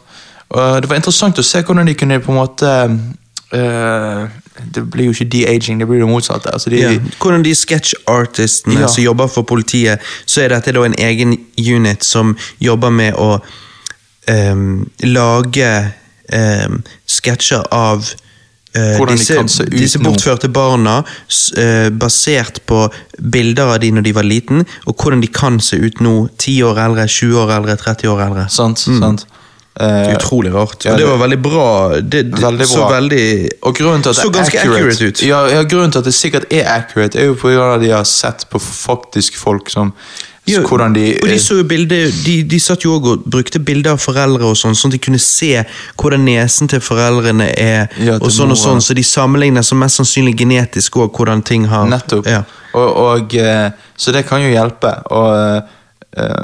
Og 0.50 0.82
det 0.82 0.88
var 0.90 0.96
interessant 1.00 1.38
å 1.38 1.42
se 1.44 1.62
hvordan 1.66 1.86
de 1.86 1.94
kunne 1.98 2.20
på 2.22 2.30
en 2.34 2.42
måte 2.44 2.74
Uh, 3.54 4.26
Det 4.74 4.82
blir 4.90 5.04
jo 5.04 5.12
ikke 5.14 5.28
de-aging, 5.30 5.78
det 5.78 5.86
blir 5.86 6.00
det 6.00 6.08
motsatte. 6.08 6.50
Altså 6.52 6.70
de, 6.70 6.80
Ja. 6.80 6.88
Hvordan 7.20 7.44
de 7.44 7.52
sketsjartistene 7.54 8.80
Ja. 8.80 8.86
som 8.86 9.04
jobber 9.04 9.26
for 9.28 9.42
politiet, 9.42 10.00
så 10.26 10.42
er 10.42 10.48
dette 10.48 10.72
da 10.72 10.82
en 10.82 10.94
egen 10.98 11.36
unit 11.58 12.02
som 12.04 12.36
jobber 12.60 12.90
med 12.90 13.14
å 13.14 13.40
ehm, 14.26 14.86
lage 15.02 15.72
um, 16.32 16.80
sketsjer 17.06 17.66
av 17.74 18.04
uh, 18.76 19.06
disse, 19.10 19.66
disse 19.70 20.00
bortførte 20.02 20.50
barna, 20.52 20.98
eh, 21.56 21.88
basert 21.90 22.62
på 22.66 22.86
bilder 23.18 23.76
av 23.76 23.80
de 23.80 23.92
når 23.94 24.06
de 24.06 24.12
var 24.16 24.26
liten, 24.26 24.66
og 24.86 24.94
hvordan 24.96 25.24
de 25.24 25.30
kan 25.32 25.60
se 25.60 25.78
ut 25.80 26.02
nå, 26.04 26.28
10 26.38 26.62
år 26.70 26.82
eldre, 26.88 27.08
20 27.08 27.40
år 27.44 27.56
eldre, 27.60 27.78
30 27.86 28.12
år 28.12 28.22
eldre. 28.28 28.46
Sant, 28.52 28.84
sant. 28.84 29.26
Eh, 29.80 30.14
Utrolig 30.14 30.54
rart. 30.54 30.84
ja, 30.84 30.92
og 30.92 30.98
det 30.98 31.04
det- 31.04 31.10
var 31.10 31.18
veldig 31.28 31.42
bra. 31.42 32.00
Det, 32.00 32.22
det 32.32 32.40
Veldig 32.40 32.66
så 32.66 32.88
veldig 32.88 33.48
og 33.62 33.74
grunnen 33.74 34.02
til 34.02 34.08
at 34.08 34.16
Så 34.16 34.30
det 34.30 34.34
ganske 34.34 34.58
accurate 34.58 35.04
ut. 35.08 35.22
Ja, 35.22 35.46
ja, 35.52 35.62
grunnen 35.64 35.92
til 35.92 35.98
at 35.98 36.04
det 36.04 36.14
sikkert 36.14 36.44
er 36.50 36.64
accurate, 36.64 37.18
er 37.18 37.24
jo 37.26 37.72
at 37.74 37.80
de 37.80 37.90
har 37.90 38.04
sett 38.04 38.46
på 38.50 38.58
faktisk 38.58 39.36
folk 39.36 39.68
som 39.70 39.92
Ja, 40.46 40.60
Hvordan 40.62 40.94
de, 40.94 41.16
og 41.22 41.28
de, 41.28 41.38
så 41.42 41.56
jo 41.58 41.64
bilder, 41.66 42.04
de, 42.22 42.36
de 42.46 42.58
satt 42.62 42.84
jo 42.84 42.92
også 42.94 43.16
og 43.16 43.24
brukte 43.30 43.58
bilder 43.58 43.96
av 43.96 44.02
foreldre, 44.02 44.46
og 44.46 44.54
sånn, 44.54 44.76
sånn 44.78 44.92
at 44.92 44.94
de 44.94 45.00
kunne 45.02 45.18
se 45.22 45.50
hvordan 45.98 46.22
nesen 46.22 46.70
til 46.70 46.82
foreldrene 46.84 47.48
er. 47.50 47.88
Ja, 47.98 48.14
til 48.20 48.28
og 48.28 48.30
sånn 48.30 48.54
og 48.54 48.60
sånn, 48.60 48.82
Så 48.84 48.94
de 48.94 49.02
sammenligner 49.02 49.66
så 49.66 49.74
mest 49.78 49.98
sannsynlig 49.98 50.36
genetisk 50.38 51.00
òg 51.02 51.10
hvordan 51.18 51.42
ting 51.42 51.66
har 51.66 51.88
Nettopp. 51.90 52.30
Ja. 52.30 52.44
Og, 52.76 52.86
og, 52.86 53.34
eh, 53.34 53.72
så 53.96 54.14
det 54.14 54.22
kan 54.28 54.44
jo 54.44 54.52
hjelpe. 54.52 54.92
Og, 55.10 55.32
eh, 55.34 55.74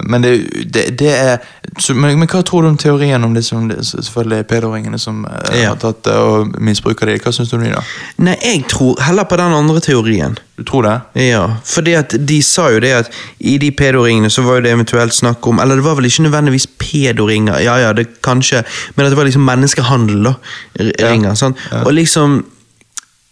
men 0.05 0.21
det, 0.23 0.33
det, 0.75 0.83
det 1.01 1.13
er 1.17 1.39
så, 1.81 1.95
men, 1.97 2.19
men 2.21 2.29
hva 2.29 2.43
tror 2.45 2.63
du 2.63 2.69
om 2.69 2.77
teorien 2.77 3.25
om 3.25 3.33
det 3.33 3.41
som 3.47 3.69
det, 3.71 3.79
selvfølgelig 3.89 4.47
pedoringene 4.51 4.99
som 5.01 5.23
eh, 5.25 5.63
Ja. 5.63 5.71
har 5.71 5.79
tatt 5.81 6.03
det 6.05 6.17
og 6.21 6.59
misbruker 6.61 7.09
det? 7.09 7.15
Hva 7.25 7.33
syns 7.33 7.49
du 7.49 7.57
om 7.57 7.65
de, 7.65 7.71
da? 7.73 7.81
Nei, 8.27 8.35
jeg 8.45 8.67
tror 8.69 9.01
heller 9.01 9.25
på 9.31 9.39
den 9.41 9.55
andre 9.57 9.81
teorien. 9.81 10.37
Du 10.61 10.63
tror 10.69 10.85
det? 10.85 10.95
Ja, 11.31 11.47
fordi 11.65 11.95
at 11.97 12.13
de 12.29 12.39
sa 12.45 12.69
jo 12.75 12.83
det 12.85 12.93
at 12.99 13.11
i 13.41 13.57
de 13.63 13.71
pedoringene 13.73 14.29
så 14.31 14.45
var 14.45 14.61
det 14.61 14.75
eventuelt 14.77 15.17
snakk 15.17 15.47
om 15.49 15.59
Eller 15.65 15.81
det 15.81 15.85
var 15.89 15.97
vel 15.99 16.07
ikke 16.11 16.27
nødvendigvis 16.29 16.69
pedoringer, 16.79 17.59
ja 17.65 17.79
ja, 17.81 17.93
det 17.97 18.09
kanskje, 18.23 18.61
men 18.95 19.07
at 19.07 19.13
det 19.15 19.19
var 19.19 19.25
liksom 19.31 19.49
menneskehandel, 19.49 20.25
da. 20.29 20.35
Ringer, 20.79 21.33
Ja. 21.33 21.39
Sånn. 21.41 21.57
Ja. 21.73 21.83
Og 21.87 21.95
liksom 21.97 22.43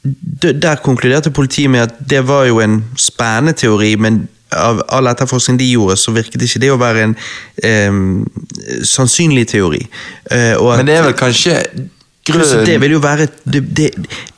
Der 0.03 0.81
konkluderte 0.81 1.31
politiet 1.31 1.69
med 1.71 1.81
at 1.85 1.99
det 2.11 2.23
var 2.29 2.47
jo 2.49 2.61
en 2.65 2.79
spennende 2.97 3.53
teori, 3.53 3.97
men 4.01 4.23
av 4.57 4.83
all 4.89 5.07
etterforskning 5.07 5.59
de 5.61 5.71
gjorde, 5.73 5.97
så 5.99 6.13
virket 6.13 6.43
ikke 6.43 6.61
det 6.61 6.71
å 6.73 6.79
være 6.81 7.03
en 7.07 7.17
eh, 7.63 8.85
sannsynlig 8.85 9.49
teori. 9.49 9.87
Eh, 10.31 10.53
at- 10.57 10.77
Men 10.77 10.87
det 10.87 10.97
er 10.97 11.03
vel 11.03 11.13
kanskje 11.19 11.57
grunnen 12.27 12.65
det 12.67 12.81
vil 12.81 12.91
jo 12.93 12.99
være 13.01 13.27
det, 13.49 13.63
det, 13.75 13.91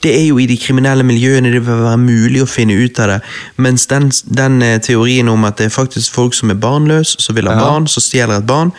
det 0.03 0.13
er 0.15 0.27
jo 0.29 0.39
i 0.39 0.47
de 0.47 0.57
kriminelle 0.57 1.03
miljøene 1.05 1.51
det 1.53 1.61
vil 1.67 1.83
være 1.83 1.99
mulig 1.99 2.43
å 2.43 2.49
finne 2.49 2.73
ut 2.85 2.99
av 3.03 3.09
det. 3.09 3.21
Mens 3.59 3.87
den, 3.87 4.11
den 4.31 4.63
eh, 4.63 4.79
teorien 4.81 5.29
om 5.29 5.45
at 5.45 5.57
det 5.59 5.67
er 5.67 5.75
faktisk 5.75 6.13
folk 6.15 6.35
som 6.35 6.51
er 6.51 6.55
barnløse, 6.63 7.17
som 7.21 7.35
vil 7.37 7.49
ha 7.51 7.55
Ja. 7.59 7.61
barn, 7.67 7.87
som 7.89 8.01
stjeler 8.03 8.39
et 8.39 8.47
barn, 8.47 8.73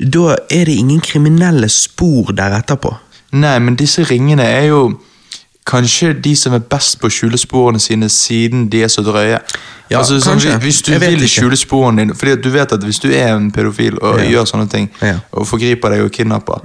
da 0.00 0.36
er 0.50 0.64
det 0.64 0.78
ingen 0.78 1.00
kriminelle 1.00 1.68
spor 1.68 2.32
der 2.32 2.54
etterpå. 2.62 2.94
Nei, 3.32 3.58
men 3.58 3.76
disse 3.76 4.02
ringene 4.08 4.42
er 4.42 4.68
jo 4.70 4.98
kanskje 5.66 6.14
de 6.22 6.32
som 6.36 6.54
er 6.56 6.62
best 6.72 6.96
på 7.00 7.06
å 7.06 7.12
skjule 7.12 7.36
sporene 7.38 7.78
sine, 7.78 8.08
siden 8.08 8.68
de 8.72 8.80
er 8.82 8.88
så 8.88 9.02
drøye. 9.04 9.38
Ja, 9.90 9.98
altså, 9.98 10.20
sånn. 10.22 10.38
Hvis 10.62 10.82
du 10.82 10.92
vil 10.98 11.28
skjule 11.28 11.56
sporene 11.56 12.04
dine 12.04 12.14
Fordi 12.14 12.36
du 12.42 12.50
vet 12.50 12.72
at 12.72 12.82
hvis 12.86 13.00
du 13.02 13.08
er 13.10 13.34
en 13.36 13.50
pedofil 13.50 13.98
og 14.02 14.20
gjør 14.30 14.44
sånne 14.46 14.68
ting, 14.70 14.90
og 15.32 15.46
forgriper 15.46 15.90
deg 15.90 16.04
og 16.04 16.12
kidnapper, 16.12 16.60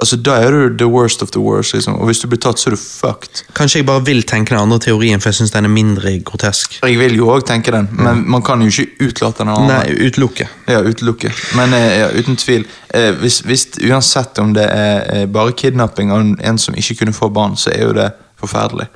altså, 0.00 0.16
da 0.16 0.32
er 0.42 0.50
du 0.50 0.76
the 0.76 0.86
worst 0.88 1.22
of 1.22 1.30
the 1.30 1.38
worst. 1.40 1.72
Liksom. 1.74 1.94
Og 2.00 2.06
hvis 2.10 2.18
du 2.20 2.26
blir 2.28 2.38
tatt, 2.42 2.58
så 2.58 2.68
er 2.68 2.74
du 2.74 2.76
fucked. 2.82 3.44
Kanskje 3.54 3.78
jeg 3.80 3.86
bare 3.86 4.04
vil 4.04 4.22
tenke 4.22 4.50
den 4.50 4.58
andre 4.60 4.78
teorien, 4.78 5.20
for 5.20 5.30
jeg 5.30 5.34
syns 5.38 5.50
den 5.54 5.64
er 5.64 5.68
mindre 5.72 6.18
grotesk. 6.26 6.80
Jeg 6.82 6.98
vil 6.98 7.14
jo 7.16 7.30
òg 7.32 7.46
tenke 7.46 7.70
den, 7.72 7.88
men 7.92 8.24
man 8.28 8.42
kan 8.42 8.60
jo 8.60 8.66
ikke 8.68 9.08
utelate 9.08 9.38
den 9.44 9.48
andre. 9.54 9.78
Nei, 9.78 10.08
utelukke. 10.10 10.48
Ja, 10.68 10.82
utelukke. 10.82 11.32
Men 11.56 11.72
eh, 11.72 11.98
ja, 12.00 12.08
uten 12.18 12.36
tvil. 12.36 12.66
Eh, 12.94 13.12
hvis, 13.22 13.40
hvis, 13.46 13.68
uansett 13.88 14.38
om 14.42 14.52
det 14.52 14.66
er 14.68 15.02
eh, 15.22 15.26
bare 15.26 15.52
kidnapping 15.52 16.10
av 16.12 16.20
en- 16.20 16.36
en 16.42 16.58
som 16.58 16.74
ikke 16.74 16.96
kunne 17.04 17.12
få 17.14 17.30
barn, 17.32 17.56
så 17.56 17.70
er 17.72 17.86
jo 17.86 17.92
det 17.92 18.10
forferdelig. 18.40 18.88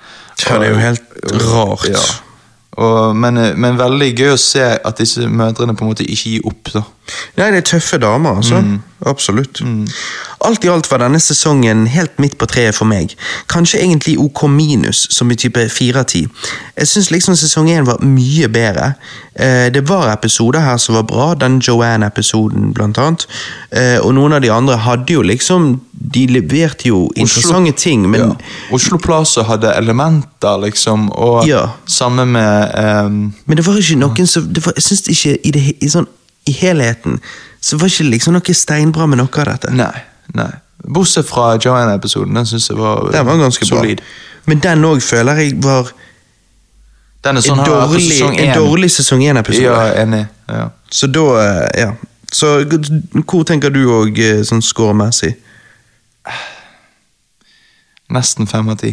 Ja, 0.44 0.58
det 0.58 0.66
er 0.68 0.72
jo 0.74 0.78
helt 0.78 1.02
rart. 1.54 1.88
Ja. 1.88 2.04
Og, 2.78 3.16
men, 3.16 3.40
men 3.58 3.78
veldig 3.78 4.12
gøy 4.14 4.32
å 4.36 4.40
se 4.40 4.62
at 4.62 5.00
disse 5.00 5.26
mødrene 5.26 5.74
på 5.74 5.84
en 5.84 5.90
måte 5.90 6.06
ikke 6.06 6.36
gir 6.36 6.46
opp. 6.46 6.70
da. 6.74 6.84
Nei, 7.36 7.50
det 7.50 7.56
er 7.62 7.66
tøffe 7.78 7.98
damer, 7.98 8.36
altså. 8.36 8.62
Absolutt. 9.06 9.60
Alt 10.44 10.64
i 10.64 10.68
alt 10.68 10.88
var 10.90 10.98
denne 10.98 11.20
sesongen 11.22 11.86
helt 11.86 12.18
midt 12.18 12.34
på 12.38 12.46
treet 12.50 12.74
for 12.74 12.88
meg. 12.90 13.12
Kanskje 13.50 13.78
egentlig 13.78 14.16
OK 14.18 14.42
minus, 14.50 15.04
som 15.14 15.30
i 15.30 15.36
type 15.38 15.68
4 15.70 16.00
av 16.02 16.04
10. 16.10 16.26
Jeg 16.78 16.88
syns 16.90 17.10
liksom 17.14 17.36
sesong 17.38 17.70
1 17.70 17.86
var 17.86 18.02
mye 18.02 18.48
bedre. 18.50 18.92
Eh, 19.38 19.68
det 19.74 19.84
var 19.88 20.10
episoder 20.12 20.60
her 20.60 20.76
som 20.82 20.94
var 20.98 21.06
bra, 21.06 21.28
den 21.38 21.60
Joanne-episoden 21.62 22.72
blant 22.74 22.98
annet. 22.98 23.26
Eh, 23.70 23.98
og 24.02 24.14
noen 24.18 24.34
av 24.34 24.42
de 24.42 24.50
andre 24.50 24.76
hadde 24.76 25.12
jo 25.14 25.22
liksom 25.22 25.80
De 25.98 26.26
leverte 26.30 26.86
jo 26.88 27.08
interessante 27.16 27.72
ting, 27.76 28.04
men 28.10 28.20
ja. 28.20 28.26
Oslo 28.72 28.98
Plaza 29.02 29.42
hadde 29.42 29.72
elementer, 29.76 30.60
liksom, 30.62 31.08
og 31.12 31.46
Ja. 31.48 31.64
samme 31.86 32.24
med 32.24 32.70
um, 33.04 33.34
Men 33.46 33.56
det 33.56 33.66
var 33.66 33.74
ikke 33.76 33.98
noen 33.98 34.26
som 34.26 34.46
var, 34.54 34.72
Jeg 34.76 34.82
synes 34.82 35.08
ikke 35.08 35.38
i, 35.44 35.50
det, 35.50 35.62
i, 35.82 35.88
sånn, 35.90 36.06
I 36.48 36.54
helheten 36.60 37.20
så 37.60 37.76
var 37.80 37.90
ikke 37.90 38.08
liksom 38.08 38.36
noe 38.36 38.54
steinbra 38.54 39.06
med 39.10 39.20
noe 39.20 39.42
av 39.42 39.48
dette. 39.52 39.72
Nei. 39.74 39.94
nei. 40.38 40.50
Bortsett 40.88 41.26
fra 41.28 41.56
Joanne-episoden. 41.58 42.34
Den 42.38 42.46
syns 42.46 42.68
jeg 42.70 42.78
var, 42.78 43.10
Den 43.12 43.26
var 43.26 43.40
ganske 43.40 43.66
solid. 43.66 44.02
bra. 44.02 44.06
Men 44.48 44.62
den 44.64 44.84
òg 44.88 45.02
føler 45.04 45.42
jeg 45.42 45.56
var 45.62 45.90
Den 47.24 47.36
er 47.36 47.40
en 47.40 47.44
sånn 47.44 47.58
en, 47.60 47.66
dårlig, 47.66 48.04
sesong 48.06 48.38
en 48.38 48.54
dårlig 48.56 48.90
sesong 48.94 49.24
én-episode. 49.26 49.66
Ja, 49.66 49.88
enig. 50.04 50.22
Ja. 50.48 50.68
Så 50.90 51.10
da 51.12 51.26
eh, 51.42 51.80
Ja. 51.82 51.90
Så 52.32 52.58
hvor 53.24 53.44
tenker 53.48 53.72
du 53.72 53.80
òg 53.88 54.18
sånn 54.44 54.60
scoremessig? 54.62 55.30
Nesten 58.12 58.48
fem 58.48 58.68
av 58.68 58.76
ti. 58.80 58.92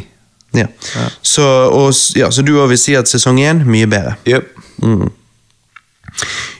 Ja. 0.56 0.68
Ja. 0.96 1.10
Så, 1.22 1.44
og, 1.68 1.92
ja, 2.16 2.30
så 2.32 2.46
du 2.48 2.54
òg 2.56 2.70
vil 2.72 2.80
si 2.80 2.96
at 2.96 3.12
sesong 3.12 3.42
én 3.44 3.64
mye 3.68 3.88
bedre? 3.92 4.16
Yep. 4.24 4.48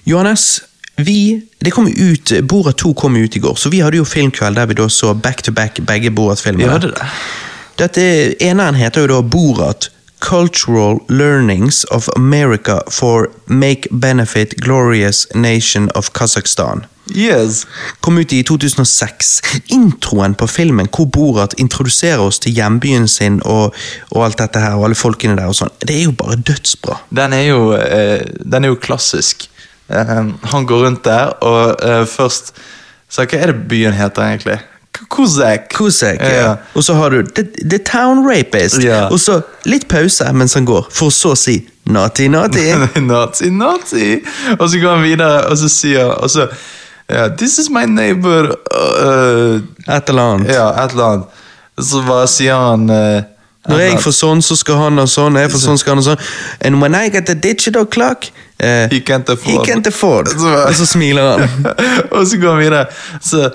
Johannes, 0.06 0.64
vi, 0.98 1.42
det 1.60 1.72
kom 1.72 1.88
ut, 1.88 2.32
Borat 2.48 2.78
2 2.78 2.94
kom 2.94 3.16
ut 3.16 3.36
i 3.36 3.40
går, 3.40 3.56
så 3.56 3.70
vi 3.70 3.82
hadde 3.84 4.00
jo 4.00 4.06
filmkveld 4.08 4.56
der 4.56 4.70
vi 4.70 4.78
da 4.80 4.88
så 4.90 5.14
back 5.14 5.44
to 5.44 5.52
back 5.52 5.80
begge 5.80 6.12
Borat-filmene. 6.12 6.72
hadde 6.72 6.94
det. 6.94 7.10
Dette 7.80 8.04
eneren 8.44 8.76
heter 8.76 9.02
jo 9.04 9.08
da 9.08 9.22
Borat 9.22 9.90
Cultural 10.20 11.00
Learnings 11.10 11.84
of 11.84 12.08
America 12.16 12.80
for 12.90 13.28
Make 13.46 13.90
Benefit 13.92 14.56
Glorious 14.62 15.28
Nation 15.36 15.90
of 15.96 16.14
Kazakhstan. 16.14 16.86
Yes. 17.14 17.68
Kom 18.00 18.18
ut 18.18 18.34
i 18.34 18.44
2006. 18.44 19.42
Introen 19.68 20.34
på 20.34 20.48
filmen 20.48 20.88
hvor 20.90 21.06
Borat 21.06 21.54
introduserer 21.62 22.24
oss 22.24 22.40
til 22.40 22.56
hjembyen 22.58 23.08
sin 23.08 23.42
og, 23.46 23.76
og 24.10 24.26
alt 24.26 24.40
dette 24.42 24.60
her, 24.64 24.80
og 24.80 24.88
alle 24.88 24.98
folkene 24.98 25.36
der 25.38 25.52
og 25.52 25.60
sånn, 25.60 25.74
det 25.86 26.00
er 26.00 26.08
jo 26.08 26.16
bare 26.18 26.40
dødsbra. 26.42 26.98
Den 27.14 27.36
er 27.36 27.46
jo, 27.52 27.60
eh, 27.78 28.24
den 28.42 28.66
er 28.66 28.74
jo 28.74 28.80
klassisk. 28.82 29.50
Eh, 29.90 30.24
han 30.52 30.66
går 30.66 30.86
rundt 30.86 31.04
der, 31.06 31.36
og 31.46 31.76
eh, 31.86 32.06
først 32.10 32.54
Så 33.10 33.22
hva 33.30 33.38
er 33.38 33.52
det 33.52 33.68
byen 33.70 33.94
heter, 33.94 34.24
egentlig? 34.24 34.56
Kozak. 35.12 35.68
Kozak, 35.74 36.20
ja. 36.20 36.34
Ja. 36.42 36.56
Og 36.74 36.84
så 36.84 36.94
har 36.98 37.10
du 37.14 37.22
The, 37.36 37.44
the 37.70 37.78
Town 37.78 38.24
Rapist, 38.30 38.80
Ja. 38.84 39.06
og 39.12 39.20
så 39.20 39.42
litt 39.66 39.88
pause 39.92 40.26
mens 40.34 40.54
han 40.58 40.66
går, 40.66 40.88
for 40.92 41.10
så 41.14 41.34
å 41.36 41.38
si 41.38 41.60
naughty, 41.86 42.28
naughty. 42.28 42.72
naughty, 43.12 43.50
naughty. 43.54 44.08
Og 44.60 44.70
så 44.70 44.80
går 44.82 44.96
han 44.96 45.04
videre, 45.06 45.46
og 45.52 45.58
så 45.62 45.70
sier 45.70 46.10
og 46.16 46.30
så, 46.34 46.48
ja, 47.12 47.28
This 47.38 47.60
is 47.60 47.70
my 47.70 47.86
neighbor 47.86 48.56
uh, 48.74 49.62
Et 49.88 50.10
eller 50.10 50.22
annet. 50.34 50.50
Ja, 50.56 50.70
et 50.84 50.92
eller 50.96 51.06
annet. 51.12 51.42
Så 51.80 52.02
bare 52.08 52.28
sier 52.32 52.56
han 52.58 52.90
uh, 52.90 53.22
Når 53.70 53.80
jeg 53.82 54.00
får 54.04 54.14
sånn, 54.14 54.42
så 54.46 54.56
skal 54.60 54.78
han 54.78 55.02
ha 55.02 55.06
sånn, 55.10 55.38
jeg 55.42 55.50
får 55.54 55.62
sånn, 55.64 55.80
skal 55.82 55.96
han 55.96 56.04
ha 56.04 56.06
sånn. 56.12 56.26
And 56.62 56.82
when 56.82 56.96
I 56.98 57.10
get 57.10 57.26
the 57.26 57.36
digital 57.36 57.86
clock 57.86 58.28
uh, 58.62 58.86
He 58.92 59.02
can't 59.02 59.30
afford. 59.30 59.50
He 59.52 59.72
can't 59.72 59.88
afford. 59.90 60.30
Og 60.68 60.76
så 60.78 60.86
smiler 60.86 61.32
han. 61.32 61.66
og 62.16 62.28
så 62.28 62.38
går 62.42 62.54
han 62.54 62.62
videre. 62.62 62.86
Så, 63.22 63.50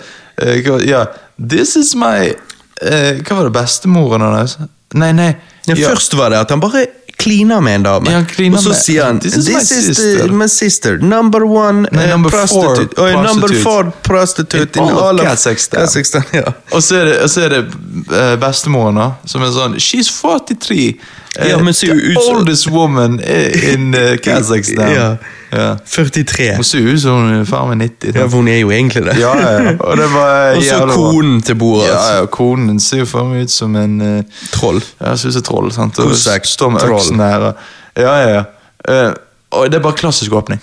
hva- 0.67 0.83
ja, 0.87 1.05
This 1.41 1.77
is 1.77 1.95
my 1.97 2.31
uh, 2.33 3.23
Hva 3.23 3.39
var 3.39 3.49
det 3.49 3.55
bestemoren 3.55 4.27
hans? 4.27 4.59
Nei, 4.99 5.13
nei. 5.15 5.31
Ja, 5.69 5.77
ja, 5.77 5.91
Først 5.93 6.17
var 6.19 6.33
det 6.33 6.41
at 6.43 6.51
han 6.51 6.61
bare 6.63 6.87
kliner 7.21 7.61
med 7.61 7.75
en 7.75 7.83
dame, 7.87 8.11
Ja, 8.11 8.21
og 8.53 8.63
så 8.65 8.75
sier 8.75 9.05
han 9.05 9.21
This 9.21 9.37
is 9.37 9.49
my 9.49 9.61
is 9.61 9.69
sister." 9.69 10.33
my 10.33 10.49
sister. 10.49 10.99
Number 10.99 11.45
one 11.45 11.89
Nei, 11.93 12.05
eh, 12.05 12.11
number 12.11 12.31
four 12.31 12.47
prostitute. 12.47 13.01
Oi, 13.03 13.13
number 13.13 13.55
four 13.63 13.93
prostitute 14.03 14.79
In 14.81 14.89
in 14.89 14.91
all 14.91 15.21
of 15.21 15.27
Kazakhstan. 15.27 15.81
Kazakhstan. 15.81 16.23
Ja. 16.33 16.53
Og 16.75 16.83
så 16.83 16.97
er 16.97 17.05
det, 17.05 17.17
og 17.23 17.31
så 17.31 17.41
er 17.41 17.49
det 17.49 17.65
uh, 17.65 18.37
bestemoren, 18.41 18.97
da, 19.01 19.11
som 19.27 19.43
er 19.43 19.53
sånn 19.55 19.77
She's 19.81 20.11
43. 20.21 20.97
Uh, 21.39 21.49
Ja, 21.49 21.59
men 21.63 21.75
ser 21.75 21.95
jo 21.95 22.01
the 22.01 22.25
oldest 22.33 22.67
woman 22.71 23.21
in 23.21 23.95
uh, 23.99 24.17
Kazakhstan. 24.25 24.91
Ja. 24.95 25.17
Ja. 25.53 25.77
43. 25.87 26.55
Hun 26.57 26.65
ser 26.65 26.79
ut 26.79 27.01
som 27.03 27.25
hun 27.25 27.41
er 27.41 27.45
far 27.45 27.67
med 27.67 27.83
90. 27.83 28.15
Ja, 28.15 28.27
for 28.27 28.37
hun 28.43 28.49
er 28.49 28.61
jo 28.61 28.71
egentlig 28.71 29.03
det. 29.07 29.17
Ja, 29.21 29.33
ja. 29.41 29.75
Og 29.81 29.97
det 29.99 30.09
var 30.13 30.55
Og 30.57 30.63
så 30.63 30.81
konen 30.95 31.43
til 31.43 31.59
bordet. 31.59 31.91
Ja, 31.91 32.19
ja, 32.19 32.27
konen 32.27 32.81
ser 32.81 33.05
jo 33.05 33.11
for 33.11 33.31
meg 33.31 33.49
ut 33.49 33.55
som 33.55 33.77
en 33.77 34.01
uh, 34.01 34.43
Troll. 34.55 34.83
Ja, 35.01 35.17
ser 35.17 35.35
ut 35.35 35.41
som 35.41 35.47
troll. 35.51 35.73
sant? 35.75 35.99
Og 35.99 36.15
Kosek, 36.15 36.47
står 36.47 36.75
med 36.77 36.87
troll. 36.87 37.01
øksen 37.01 37.21
her. 37.25 37.51
Og, 37.51 37.71
ja, 37.99 38.17
ja, 38.23 38.35
ja. 38.39 38.45
Uh, 38.89 39.15
og 39.59 39.71
det 39.71 39.81
er 39.81 39.89
bare 39.89 39.99
klassisk 39.99 40.33
åpning. 40.39 40.63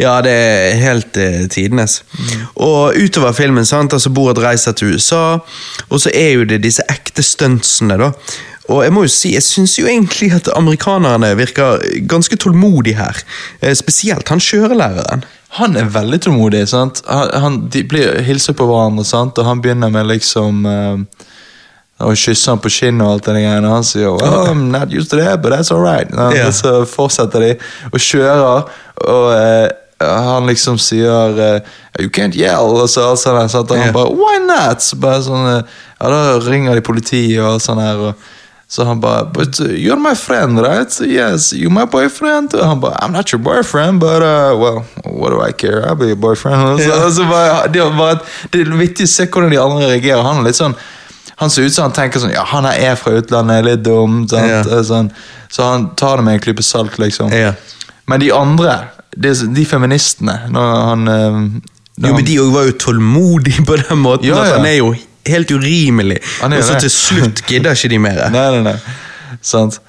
Ja, 0.00 0.22
det 0.24 0.32
er 0.32 0.78
helt 0.80 1.16
eh, 1.20 1.42
tidenes. 1.52 1.98
Og 2.56 2.96
utover 2.96 3.32
filmen, 3.36 3.66
sant, 3.68 3.92
altså 3.92 4.10
Borat 4.10 4.40
reiser 4.40 4.72
til 4.72 4.94
USA, 4.94 5.36
og 5.88 6.00
så 6.00 6.12
er 6.14 6.30
jo 6.38 6.46
det 6.48 6.62
disse 6.64 6.84
ekte 6.88 7.22
stuntsene, 7.22 7.98
da. 8.00 8.10
Og 8.72 8.80
jeg 8.84 8.94
må 8.96 9.04
jo 9.04 9.12
si, 9.12 9.34
jeg 9.34 9.44
syns 9.44 9.76
jo 9.76 9.88
egentlig 9.90 10.30
at 10.32 10.48
amerikanerne 10.56 11.34
virker 11.36 11.82
ganske 12.08 12.36
tålmodige 12.40 12.96
her. 12.96 13.20
Eh, 13.60 13.74
spesielt 13.76 14.28
han 14.32 14.40
kjørelæreren. 14.40 15.24
Han 15.58 15.76
er 15.76 15.92
veldig 15.92 16.20
tålmodig. 16.24 16.64
sant? 16.68 17.02
Han, 17.06 17.68
de 17.70 17.84
blir 17.84 18.22
hilser 18.24 18.56
på 18.56 18.66
hverandre, 18.66 19.04
sant? 19.04 19.38
og 19.38 19.46
han 19.46 19.60
begynner 19.62 19.92
med 19.92 20.08
liksom 20.08 20.64
uh, 20.66 20.96
å 22.02 22.10
kysse 22.18 22.50
han 22.50 22.62
på 22.64 22.72
kinnet 22.72 23.04
og 23.04 23.12
alt 23.12 23.28
det 23.28 23.36
greiene. 23.44 23.70
Han 23.70 23.86
sier 23.86 24.10
oh, 24.10 24.48
I'm 24.48 24.66
not 24.72 24.90
used 24.90 25.12
to 25.12 25.20
that, 25.20 25.42
but 25.42 25.52
that's 25.52 25.70
alright. 25.70 26.10
right. 26.10 26.42
Og 26.48 26.54
så 26.56 26.74
fortsetter 26.88 27.44
de 27.44 27.54
og 27.92 28.00
kjører, 28.00 28.76
og 29.04 29.80
Uh, 30.02 30.10
han 30.10 30.46
liksom 30.46 30.78
sier 30.78 31.38
uh, 31.38 31.60
You 32.00 32.10
can't 32.10 32.34
yell, 32.34 32.74
og 32.74 32.88
så 32.90 33.12
alt 33.12 33.20
sånt. 33.22 33.70
Og 33.70 33.78
han 33.78 33.92
bare 33.94 34.10
Why 34.10 34.40
not? 34.42 34.82
Så 34.82 34.98
bare 34.98 35.22
sånn, 35.22 35.44
eh, 35.46 35.76
ja, 36.00 36.08
Da 36.10 36.38
ringer 36.42 36.74
de 36.74 36.82
politiet 36.82 37.38
og 37.38 37.62
sånt 37.62 37.80
her. 37.80 38.00
og 38.10 38.33
så 38.68 38.84
han 38.84 39.00
bare 39.00 39.24
But 39.34 39.60
uh, 39.60 39.66
you're 39.66 40.00
my 40.00 40.14
friend, 40.14 40.58
right? 40.60 41.00
Yes, 41.00 41.52
you're 41.52 41.70
my 41.70 41.84
boyfriend? 41.86 42.54
Og 42.54 42.66
han 42.66 42.80
bare 42.80 42.96
I'm 43.04 43.12
not 43.12 43.30
your 43.32 43.42
boyfriend, 43.42 44.00
but 44.00 44.22
uh, 44.22 44.56
well, 44.58 44.84
what 45.04 45.30
do 45.30 45.40
I 45.48 45.52
care? 45.52 45.82
I'll 45.86 45.94
be 45.94 46.06
your 46.06 46.16
boyfriend. 46.16 46.80
Så, 46.80 46.88
Ja. 46.88 47.10
så 47.10 47.24
bare, 47.24 47.68
det, 47.72 47.82
var 47.82 47.96
bare, 47.98 48.18
det 48.52 48.60
er 48.64 48.76
vittig 48.76 49.04
å 49.06 49.12
se 49.14 49.26
hvordan 49.26 49.50
de 49.52 49.60
andre 49.60 49.88
reagerer. 49.92 50.22
Han 50.22 50.40
er 50.42 50.48
litt 50.50 50.60
sånn 50.60 50.74
han 51.36 51.50
ser 51.50 51.64
ut 51.66 51.74
som 51.74 51.88
han 51.88 51.92
tenker 51.96 52.20
sånn 52.22 52.30
Ja, 52.30 52.44
han 52.46 52.64
er 52.70 52.94
fra 52.94 53.10
utlandet, 53.18 53.56
er 53.58 53.64
litt 53.66 53.80
dum. 53.84 54.20
Ja. 54.30 54.60
Eh, 54.62 54.82
Sånn. 54.86 55.08
Så 55.50 55.64
han 55.66 55.88
tar 55.98 56.16
det 56.20 56.24
med 56.28 56.34
en 56.38 56.42
klype 56.44 56.62
salt, 56.62 56.94
liksom. 57.02 57.32
Ja. 57.34 57.52
Men 58.06 58.20
de 58.22 58.28
andre, 58.32 58.76
de, 59.16 59.32
de 59.56 59.64
feministene 59.66 60.36
når 60.54 60.70
han, 60.88 61.08
eh, 61.08 61.40
når 61.98 62.08
Jo, 62.08 62.14
men 62.14 62.24
de 62.28 62.36
òg 62.42 62.52
var 62.54 62.68
jo 62.68 62.76
tålmodige 62.86 63.64
på 63.66 63.76
den 63.82 63.98
måten 64.02 64.28
Ja, 64.30 64.38
at 64.44 64.56
han 64.60 64.66
er 64.70 64.78
jo 64.78 64.92
helt 65.28 65.50
urimelig. 65.50 66.20
Og 66.42 66.52
så 66.64 66.74
det. 66.74 66.84
til 66.86 66.90
slutt 66.90 67.42
gidder 67.48 67.76
ikke 67.76 67.92
de 67.94 67.98
mer. 67.98 68.22
Nei, 68.34 68.46
nei, 68.56 68.62
nei. 68.72 68.78
Sant. 69.44 69.80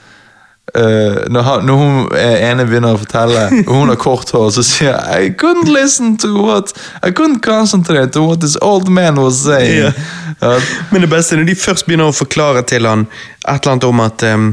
Uh, 0.75 1.21
når, 1.31 1.41
han, 1.45 1.65
når 1.69 1.75
hun 1.79 1.99
eh, 2.17 2.39
ene 2.49 2.65
begynner 2.67 2.97
å 2.97 2.99
fortelle, 2.99 3.43
og 3.63 3.69
hun 3.77 3.91
har 3.93 3.99
kort 4.01 4.31
hår, 4.33 4.49
så 4.51 4.63
sier 4.65 4.89
jeg 4.91 5.27
I 5.29 5.29
couldn't 5.39 5.69
listen 5.71 6.17
to 6.19 6.33
what 6.41 6.73
I 7.05 7.13
couldn't 7.13 7.39
concentrate 7.45 8.11
to 8.17 8.25
what 8.25 8.41
this 8.41 8.57
old 8.61 8.89
man 8.89 9.21
was 9.21 9.43
saying. 9.45 9.93
Ja. 10.41 10.57
Men 10.91 11.05
det 11.05 11.11
beste 11.13 11.35
er 11.35 11.43
når 11.43 11.51
de 11.53 11.55
først 11.61 11.85
begynner 11.87 12.11
å 12.11 12.17
forklare 12.17 12.65
til 12.67 12.89
han 12.89 13.05
et 13.45 13.53
eller 13.53 13.75
annet 13.75 13.87
om 13.87 14.03
at 14.03 14.25
um, 14.33 14.49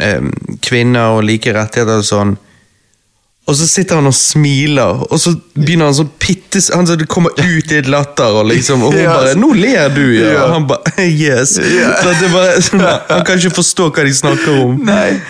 um, 0.00 0.32
kvinner 0.64 1.18
og 1.18 1.28
like 1.28 1.52
rettigheter 1.54 2.00
og 2.00 2.08
sånn. 2.08 2.34
Og 3.44 3.56
så 3.58 3.66
sitter 3.68 3.98
han 4.00 4.06
og 4.08 4.14
smiler, 4.16 5.02
og 5.04 5.18
så 5.20 5.34
begynner 5.52 5.90
han 5.90 5.96
sånn 5.98 6.08
pittes 6.16 6.70
Han 6.72 6.86
så 6.88 6.94
det 6.96 7.04
kommer 7.12 7.34
ut 7.36 7.72
i 7.72 7.76
et 7.76 7.88
latter, 7.92 8.38
og 8.40 8.46
liksom 8.48 8.86
Og 8.86 8.94
hun 8.96 9.04
bare 9.04 9.34
'Nå 9.36 9.50
ler 9.52 9.90
du', 9.92 10.14
ja. 10.16 10.46
Og 10.46 10.54
han 10.54 10.68
bare 10.68 10.94
'Yes'. 11.20 11.58
Så 11.60 12.14
det 12.22 12.30
bare, 12.32 12.62
sånn, 12.62 12.80
han 12.80 13.24
kan 13.26 13.36
ikke 13.36 13.58
forstå 13.60 13.90
hva 13.90 14.06
de 14.06 14.14
snakker 14.14 14.62
om. 14.62 14.80
Nei. 14.88 15.20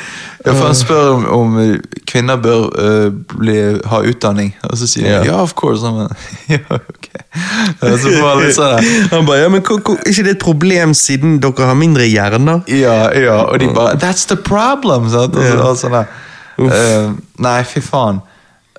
Ja, 0.44 0.52
for 0.52 0.66
Han 0.66 0.74
spør 0.76 1.06
om, 1.08 1.22
om 1.32 1.54
eh, 1.58 1.78
kvinner 2.06 2.36
bør 2.36 2.66
uh, 2.76 3.12
bli, 3.38 3.54
ha 3.88 4.00
utdanning, 4.04 4.50
og 4.68 4.76
så 4.76 4.86
sier 4.86 5.06
han 5.06 5.14
yeah. 5.14 5.26
ja, 5.26 5.38
of 5.40 5.54
course. 5.56 5.80
Han 5.86 6.12
ja, 6.52 6.58
ok. 6.68 7.08
Ja, 7.80 7.96
så 7.96 8.12
får 8.12 8.28
han 8.28 8.42
litt 8.42 8.58
sånn 8.58 8.74
der, 8.76 8.90
Han 9.14 9.26
bare 9.26 9.40
'Ja, 9.40 9.48
men 9.48 9.64
hvor- 9.64 9.96
ikke 10.04 10.22
det 10.22 10.34
er 10.34 10.36
et 10.36 10.44
problem 10.44 10.92
siden 10.94 11.40
dere 11.40 11.70
har 11.70 11.74
mindre 11.74 12.04
hjerner?' 12.04 12.60
Ja, 12.68 13.08
ja, 13.16 13.38
og 13.48 13.58
de 13.58 13.72
bare 13.74 13.96
That's 13.96 14.28
the 14.28 14.36
problem! 14.36 15.08
Sant? 15.10 15.34
Og 15.34 15.42
så, 15.42 15.56
yeah. 15.56 15.64
og 15.64 15.80
sånn 15.80 15.96
der. 15.96 16.12
Eh, 16.58 17.10
nei, 17.38 17.62
fy 17.64 17.80
faen. 17.84 18.20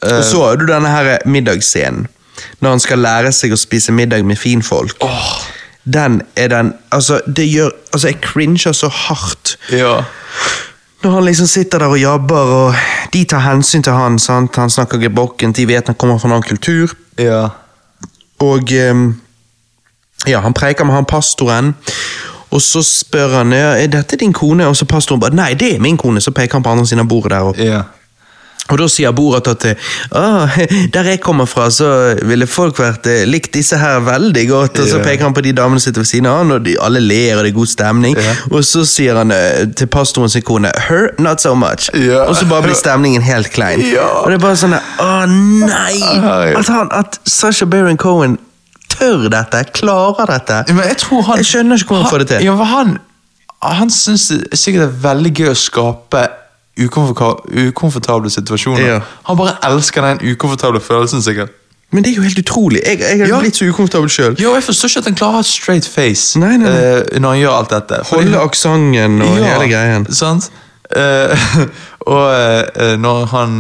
Uh, 0.03 0.21
så 0.23 0.43
har 0.43 0.59
du 0.59 0.65
denne 0.69 0.91
her 0.91 1.17
middagsscenen. 1.25 2.07
Når 2.59 2.69
han 2.69 2.79
skal 2.83 2.99
lære 2.99 3.31
seg 3.31 3.53
å 3.55 3.57
spise 3.59 3.93
middag 3.95 4.25
med 4.27 4.37
finfolk. 4.37 4.99
Den 5.85 6.21
er 6.35 6.49
den 6.51 6.73
Altså, 6.91 7.21
det 7.27 7.45
gjør 7.47 7.69
Altså, 7.93 8.07
jeg 8.07 8.21
cringer 8.21 8.73
så 8.73 8.89
hardt. 8.89 9.57
ja. 9.71 10.03
Når 11.03 11.11
han 11.11 11.25
liksom 11.25 11.47
sitter 11.47 11.79
der 11.79 11.85
og 11.93 11.99
jabber, 11.99 12.35
og 12.35 12.75
de 13.13 13.23
tar 13.29 13.39
hensyn 13.39 13.83
til 13.83 13.93
han. 13.93 14.19
sant? 14.19 14.55
Han 14.55 14.69
snakker 14.69 14.97
gebrokkent, 14.97 15.55
de 15.55 15.67
vet 15.69 15.87
han 15.87 15.95
kommer 15.95 16.17
fra 16.17 16.27
en 16.27 16.33
annen 16.33 16.47
kultur. 16.47 16.95
Ja. 17.17 17.49
Og 18.41 18.71
um, 18.91 19.21
Ja, 20.27 20.39
han 20.41 20.53
preiker 20.53 20.83
med 20.83 20.95
han 20.95 21.05
pastoren, 21.05 21.75
og 22.55 22.61
så 22.63 22.81
spør 22.87 23.37
han 23.41 23.51
er 23.57 23.83
dette 23.91 24.15
din 24.21 24.33
kone, 24.35 24.67
og 24.71 24.77
så 24.79 24.87
pastoren 24.87 25.19
bare 25.21 25.35
nei, 25.35 25.51
det 25.59 25.75
er 25.75 25.83
min 25.83 25.97
kone, 25.99 26.23
så 26.23 26.31
peker 26.31 26.59
han 26.61 26.63
på 26.65 26.71
andre 26.77 26.87
siden 26.87 27.03
av 27.03 27.11
bordet 27.11 27.35
der. 27.35 27.51
Og, 27.51 27.59
Ja. 27.59 27.81
og 28.71 28.79
da 28.81 28.85
sier 28.89 29.11
Borat 29.13 29.45
at 29.51 29.65
ah, 30.15 30.55
der 30.95 31.03
jeg 31.11 31.19
kommer 31.21 31.45
fra, 31.45 31.67
så 31.69 31.89
ville 32.25 32.47
folk 32.49 32.79
vært 32.81 33.05
eh, 33.11 33.25
likt 33.29 33.51
disse 33.53 33.77
her 33.77 33.99
veldig 34.07 34.45
godt, 34.49 34.79
og 34.81 34.87
så 34.89 35.01
peker 35.05 35.27
han 35.27 35.35
på 35.37 35.43
de 35.45 35.51
damene 35.53 35.77
som 35.79 35.91
sitter 35.91 36.01
ved 36.01 36.09
siden 36.09 36.29
av 36.31 36.37
han, 36.39 36.55
og 36.55 36.63
de, 36.65 36.73
alle 36.81 36.99
ler, 37.03 37.35
og 37.37 37.43
det 37.45 37.51
er 37.51 37.57
god 37.59 37.69
stemning, 37.73 38.15
Yeah. 38.17 38.35
og 38.51 38.63
så 38.65 38.81
sier 38.89 39.19
han 39.21 39.35
eh, 39.35 39.67
til 39.77 39.91
pastoren 39.93 40.29
sin 40.33 40.41
kone, 40.47 40.71
her, 40.87 41.11
not 41.19 41.41
so 41.45 41.53
much, 41.55 41.91
og 41.93 42.33
så 42.39 42.47
bare 42.49 42.65
blir 42.69 42.79
stemningen 42.79 43.21
helt 43.21 43.51
klein. 43.53 43.83
Og 44.23 44.31
det 44.31 44.39
er 44.39 44.43
bare 44.47 44.57
sånn, 44.63 44.73
å 45.03 45.11
nei, 45.29 45.99
at, 46.55 46.65
han, 46.73 46.89
at 47.03 47.19
Sasha 47.27 47.65
Baron 47.69 47.97
Cohen 48.01 48.39
tør 48.97 49.27
dette, 49.29 49.63
klarer 49.73 50.31
dette. 50.31 50.63
Men 50.73 50.87
jeg 50.89 50.97
tror 50.97 51.21
han 51.29 51.37
Jeg 51.37 51.45
skjønner 51.45 51.81
ikke 51.81 51.93
hvordan 51.93 52.05
han 52.05 52.11
får 52.11 52.23
det 52.23 52.27
til. 52.27 52.45
Ja, 52.45 52.55
han 52.75 52.97
han 53.65 53.89
syns 53.89 54.27
det 54.29 54.75
er 54.77 54.91
veldig 55.01 55.31
gøy 55.33 55.49
å 55.49 55.57
skape 55.57 56.25
ukomfortable 56.77 58.29
situasjoner. 58.29 58.83
Ja. 58.85 58.99
Han 59.29 59.37
bare 59.39 59.55
elsker 59.63 60.03
den 60.05 60.19
ukomfortable 60.33 60.81
følelsen, 60.83 61.23
sikkert. 61.23 61.53
Men 61.91 62.03
det 62.03 62.11
er 62.11 62.15
jo 62.15 62.21
helt 62.25 62.39
utrolig. 62.39 62.81
Jeg, 62.85 62.99
jeg 62.99 63.19
er 63.19 63.27
Ja. 63.27 63.39
blitt 63.39 63.55
så 63.55 63.65
ukomfortabel 63.69 64.09
sjøl. 64.09 64.35
Jeg 64.39 64.63
forstår 64.63 64.89
ikke 64.89 64.99
at 64.99 65.05
han 65.05 65.15
klarer 65.15 65.33
å 65.33 65.35
ha 65.35 65.41
straight 65.43 65.87
face 65.87 66.39
Nei, 66.39 66.57
nei, 66.57 66.69
nei. 66.69 66.99
Uh, 66.99 67.19
når 67.19 67.29
han 67.29 67.39
gjør 67.39 67.57
alt 67.59 67.69
dette. 67.69 67.99
Fordi- 68.05 68.23
Holde 68.23 68.39
aksenten 68.39 69.21
og 69.21 69.37
Ja, 69.37 69.43
hele 69.53 69.69
greien. 69.71 70.07
Sant? 70.11 70.49
Uh, 70.95 71.37
og 72.15 72.25
uh, 72.35 72.95
når 72.97 73.25
han 73.25 73.57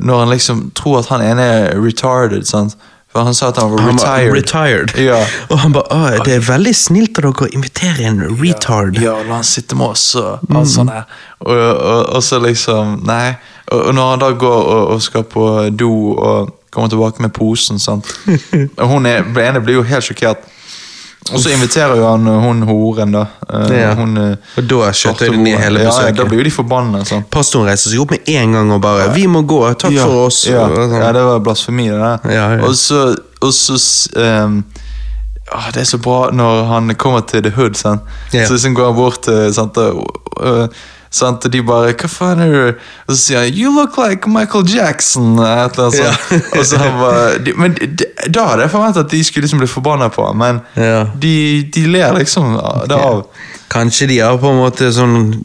Når 0.00 0.18
han 0.18 0.28
liksom 0.28 0.70
tror 0.74 0.98
at 0.98 1.06
han 1.08 1.22
ene 1.22 1.42
er 1.42 1.80
retarded, 1.80 2.44
sant? 2.44 2.76
For 3.16 3.24
han 3.24 3.34
sa 3.34 3.48
at 3.48 3.56
han 3.56 3.70
var 3.72 3.80
Han 3.80 3.96
var 3.96 4.18
retired. 4.20 4.90
retired. 4.92 5.06
Ja. 5.06 5.22
Og 5.50 5.58
han 5.62 5.72
bare 5.72 6.18
Det 6.24 6.34
er 6.36 6.42
veldig 6.44 6.74
snilt 6.76 7.16
av 7.16 7.30
dere 7.30 7.46
å 7.46 7.52
invitere 7.56 8.04
en 8.10 8.20
retard. 8.42 8.98
Ja, 9.00 9.14
la 9.24 9.38
han 9.38 9.46
sitte 9.48 9.78
med 9.78 9.94
oss 9.94 10.10
og 10.20 10.44
alt 10.52 10.68
sånt 10.68 10.92
der. 10.92 11.06
Og, 11.40 11.56
og, 11.56 12.02
og 12.18 12.22
så 12.24 12.42
liksom 12.44 12.98
Nei. 13.08 13.38
Og 13.72 13.88
når 13.96 14.10
han 14.12 14.20
da 14.20 14.28
går 14.36 14.58
og, 14.74 14.82
og 14.94 15.02
skal 15.02 15.24
på 15.24 15.46
do 15.72 15.90
og 16.12 16.52
kommer 16.70 16.92
tilbake 16.92 17.24
med 17.24 17.32
posen, 17.32 17.80
sant. 17.80 18.04
Og 18.82 18.88
hun 18.90 19.06
er, 19.08 19.24
ene 19.24 19.62
blir 19.64 19.78
jo 19.78 19.86
helt 19.88 20.04
sjokkert. 20.04 20.44
Og 21.32 21.40
så 21.42 21.50
inviterer 21.50 21.98
jo 21.98 22.06
han 22.06 22.28
uh, 22.28 22.38
hun 22.42 22.62
horen, 22.68 23.12
da. 23.16 23.24
Uh, 23.50 23.66
Ja. 23.74 23.92
Hun, 23.98 24.16
uh, 24.16 24.56
Og 24.58 24.68
da 24.70 24.90
skjøtter 24.94 25.32
de 25.34 25.42
ned 25.42 25.58
hele 25.58 25.82
Ja, 25.82 25.94
ja, 26.06 26.14
da 26.14 26.26
blir 26.28 26.42
jo 26.42 26.46
de 26.46 26.54
forbanna. 26.54 27.02
Sånn. 27.08 27.24
Pastoren 27.30 27.66
reiser 27.70 27.90
seg 27.90 28.02
opp 28.04 28.14
med 28.14 28.28
en 28.30 28.52
gang 28.52 28.72
og 28.72 28.80
bare 28.84 29.10
'Vi 29.14 29.26
må 29.26 29.42
gå. 29.42 29.60
Takk 29.74 29.92
ja, 29.92 30.04
for 30.04 30.26
oss.' 30.26 30.46
Ja, 30.46 30.68
sånn. 30.68 31.00
ja, 31.00 31.12
det 31.12 31.24
var 31.26 31.40
blasfemi, 31.40 31.88
det 31.90 31.98
der. 31.98 32.64
Og 32.66 32.74
så, 32.74 33.16
og 33.42 33.52
så 33.52 33.78
um, 34.16 34.64
ah, 35.52 35.70
Det 35.72 35.80
er 35.80 35.84
så 35.84 35.98
bra 35.98 36.30
når 36.30 36.64
han 36.64 36.94
kommer 36.94 37.20
til 37.20 37.42
The 37.42 37.50
Hood, 37.50 37.74
sant? 37.74 38.02
Så 38.30 38.52
liksom 38.52 38.74
går 38.74 38.86
han 38.86 38.94
bort 38.94 39.22
til 39.22 39.54
sant? 39.54 39.76
Og, 39.76 40.06
og, 40.36 40.68
sant? 41.16 41.44
og 41.44 41.52
de 41.52 41.62
bare 41.62 41.92
'Hva 41.92 42.08
faen 42.08 42.40
er 42.40 42.52
du?' 42.52 42.74
Og 43.08 43.14
så 43.14 43.16
sier 43.16 43.38
han 43.44 43.48
'You 43.52 43.72
look 43.74 43.96
like 43.98 44.28
Michael 44.28 44.64
Jackson'. 44.64 45.40
Et 45.40 45.78
eller 45.78 45.84
annet 45.86 45.94
sånt. 45.94 46.42
og 46.58 46.64
så 46.66 46.78
han 46.78 46.98
bare, 47.00 47.38
de, 47.44 47.52
men 47.56 47.72
de, 47.74 48.04
Da 48.30 48.46
hadde 48.46 48.62
jeg 48.62 48.70
forventet 48.70 49.04
at 49.04 49.10
de 49.10 49.24
skulle 49.24 49.42
liksom 49.48 49.58
bli 49.58 49.68
forbanna 49.68 50.08
på 50.08 50.26
ham, 50.26 50.36
men 50.36 50.60
Ja. 50.76 51.04
de, 51.22 51.62
de 51.74 51.86
ler 51.86 52.12
liksom 52.18 52.52
det 52.88 52.96
av. 52.96 53.26
Kanskje 53.70 54.06
de 54.08 54.18
har 54.18 54.36
på 54.38 54.50
en 54.50 54.58
måte 54.62 54.92
sånn 54.92 55.42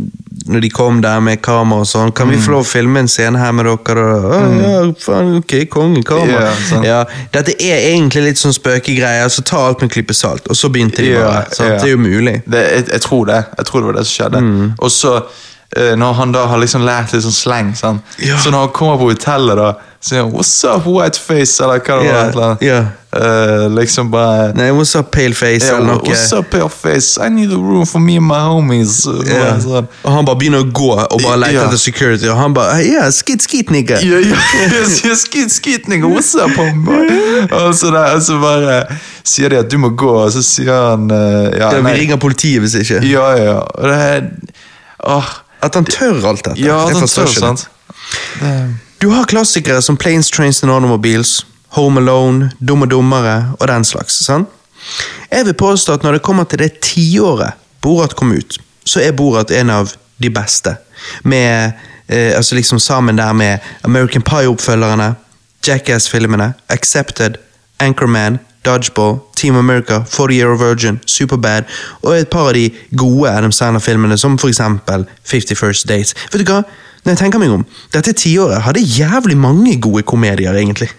Når 0.48 0.60
de 0.62 0.70
kom 0.70 1.02
der 1.02 1.20
med 1.22 1.38
kamera 1.42 1.80
og 1.82 1.86
sånn 1.86 2.12
'Kan 2.12 2.28
vi 2.30 2.36
Mm. 2.36 2.42
få 2.42 2.52
lov 2.52 2.64
å 2.64 2.66
filme 2.68 3.00
en 3.00 3.08
scene 3.08 3.38
her 3.38 3.52
med 3.52 3.66
dere?' 3.66 3.78
Og, 3.78 4.32
«Å, 4.34 4.62
ja, 4.62 4.92
faen, 5.00 5.38
ok, 5.38 5.66
konge, 5.70 6.04
kamera. 6.04 6.50
Yeah, 6.72 6.84
ja, 6.84 7.04
dette 7.32 7.54
er 7.62 7.78
egentlig 7.94 8.24
litt 8.24 8.38
sånn 8.38 8.54
spøkegreier, 8.54 9.30
så 9.30 9.44
ta 9.44 9.58
alt 9.68 9.82
med 9.82 9.92
klype 9.92 10.14
salt. 10.14 10.42
Og 10.50 10.56
så 10.56 10.68
begynte 10.70 10.98
de 10.98 11.12
Ja, 11.12 11.20
bare. 11.26 11.46
sant? 11.52 11.70
yeah. 11.70 11.80
Det 11.82 11.88
er 11.88 11.92
jo 11.92 11.98
mulig. 11.98 12.42
Det, 12.50 12.72
jeg, 12.72 12.86
jeg 12.92 13.02
tror 13.02 13.26
det. 13.26 13.46
Jeg 13.58 13.66
tror 13.66 13.80
det 13.80 13.86
var 13.86 13.94
det 13.94 14.06
som 14.08 14.26
skjedde. 14.26 14.42
Mm. 14.42 14.74
Og 14.80 14.90
så, 14.92 15.24
når 15.72 16.14
han 16.14 16.34
da 16.36 16.46
har 16.52 16.60
liksom 16.60 16.84
lært 16.84 17.14
litt 17.14 17.24
sånn 17.24 17.36
sleng, 17.36 17.70
Sånn. 17.80 18.02
Ja. 18.20 18.36
så 18.44 18.52
når 18.52 18.68
han 18.68 18.74
kommer 18.76 18.98
på 19.00 19.12
hotellet, 19.14 19.56
da 19.56 19.70
sier 20.02 20.26
han 20.26 20.32
'What's 20.34 20.64
up, 20.68 20.86
whiteface?' 20.86 21.64
eller 21.64 21.80
hva 21.80 22.00
det 22.00 22.10
yeah. 22.10 22.36
var. 22.36 22.58
Yeah. 22.62 22.86
Eh, 23.16 23.70
liksom 23.70 24.12
bare 24.12 24.54
Nei, 24.56 24.70
what's 24.72 24.96
up, 25.00 25.12
pale 25.12 25.34
face, 25.34 25.68
ja, 25.68 25.76
eller 25.76 25.88
noe. 25.88 25.98
What's 25.98 26.32
up, 26.38 26.50
paleface? 26.50 27.20
I 27.20 27.30
need 27.30 27.52
a 27.52 27.58
room 27.58 27.86
for 27.86 28.00
me 28.00 28.16
and 28.16 28.26
my 28.26 28.40
homies. 28.40 29.06
Ja. 29.28 29.60
sånn. 29.60 29.90
Og 30.04 30.14
han 30.16 30.26
bare 30.26 30.40
begynner 30.40 30.64
å 30.64 30.70
gå 30.72 30.94
og 30.96 31.20
bare 31.20 31.42
leter 31.44 31.66
etter 31.66 31.82
security, 31.82 32.30
og 32.32 32.40
han 32.40 32.56
bare 32.56 32.80
yeah, 32.86 33.10
skit, 33.12 33.44
skit, 33.44 33.70
nigga. 33.70 34.00
Yeah, 34.00 34.24
yeah. 34.32 35.16
skit, 35.20 35.52
skit, 35.52 35.92
nigga, 35.92 36.08
what's 36.08 36.32
up? 36.40 36.56
Og 36.56 37.76
så, 37.76 37.92
der, 37.92 38.16
og 38.16 38.24
så 38.24 38.40
bare 38.40 38.82
sier 39.28 39.52
de 39.52 39.60
at 39.60 39.70
du 39.72 39.78
må 39.84 39.92
gå, 39.92 40.16
og 40.24 40.32
så 40.32 40.44
sier 40.46 40.72
han 40.72 41.12
uh, 41.12 41.52
ja, 41.52 41.74
vi 41.76 41.96
ringer 42.00 42.22
politiet 42.22 42.64
hvis 42.64 42.80
ikke. 42.80 43.04
Ja, 43.12 43.28
ja, 43.36 43.46
ja. 43.52 43.62
Og 43.76 43.92
det 43.92 44.02
er 44.08 44.28
Åh. 45.02 45.30
At 45.62 45.76
han 45.76 45.86
tør 45.86 46.26
alt 46.32 46.46
dette. 46.46 46.62
Ja, 46.62 46.86
den 46.90 47.04
forstår 47.04 47.30
tør, 47.30 47.40
sant? 47.40 47.68
Det, 48.40 48.54
Du 49.02 49.10
har 49.10 49.26
klassikere 49.26 49.82
som 49.82 49.98
Planes, 49.98 50.30
Trains 50.30 50.64
and 50.64 50.72
Automobiles, 50.72 51.46
Home 51.78 52.02
Alone, 52.02 52.52
Dumme 52.60 52.86
dummere 52.86 53.54
og 53.60 53.68
den 53.68 53.86
slags. 53.86 54.14
sant? 54.26 54.50
Jeg 55.32 55.46
vil 55.46 55.54
påstå 55.54 55.94
at 55.94 56.04
når 56.04 56.12
det 56.18 56.22
kommer 56.22 56.44
til 56.44 56.60
det 56.60 56.82
tiåret 56.82 57.54
Borat 57.82 58.16
kom 58.16 58.32
ut, 58.32 58.58
så 58.86 59.02
er 59.02 59.12
Borat 59.12 59.52
en 59.52 59.70
av 59.70 59.94
de 60.22 60.30
beste. 60.30 60.76
Med, 61.24 61.72
eh, 62.08 62.38
altså 62.38 62.56
liksom 62.56 62.80
Sammen 62.80 63.18
der 63.18 63.34
med 63.34 63.60
American 63.84 64.22
Pie-oppfølgerne, 64.22 65.16
Jackass-filmene, 65.68 66.54
Accepted, 66.70 67.38
Anchorman, 67.80 68.40
Dodgeball, 68.66 69.20
Team 69.36 69.56
America, 69.58 70.04
40 70.06 70.36
Year 70.38 70.52
of 70.54 70.60
Virgin, 70.62 71.00
Superbad 71.06 71.64
og 72.04 72.14
et 72.18 72.30
par 72.30 72.48
av 72.52 72.54
de 72.54 72.68
gode 72.98 73.30
Adam 73.32 73.52
Sandler-filmene, 73.52 74.18
som 74.18 74.38
for 74.38 74.48
eksempel 74.52 75.06
50 75.26 75.56
First 75.58 75.88
Dates. 75.90 76.14
Vet 76.32 76.46
du 76.46 76.52
hva? 76.54 76.62
Når 77.04 77.16
jeg 77.16 77.18
tenker 77.18 77.40
meg 77.42 77.50
om, 77.56 77.64
Dette 77.94 78.14
tiåret 78.14 78.62
hadde 78.62 78.84
jævlig 78.86 79.38
mange 79.38 79.80
gode 79.82 80.04
komedier, 80.04 80.54
egentlig. 80.54 80.90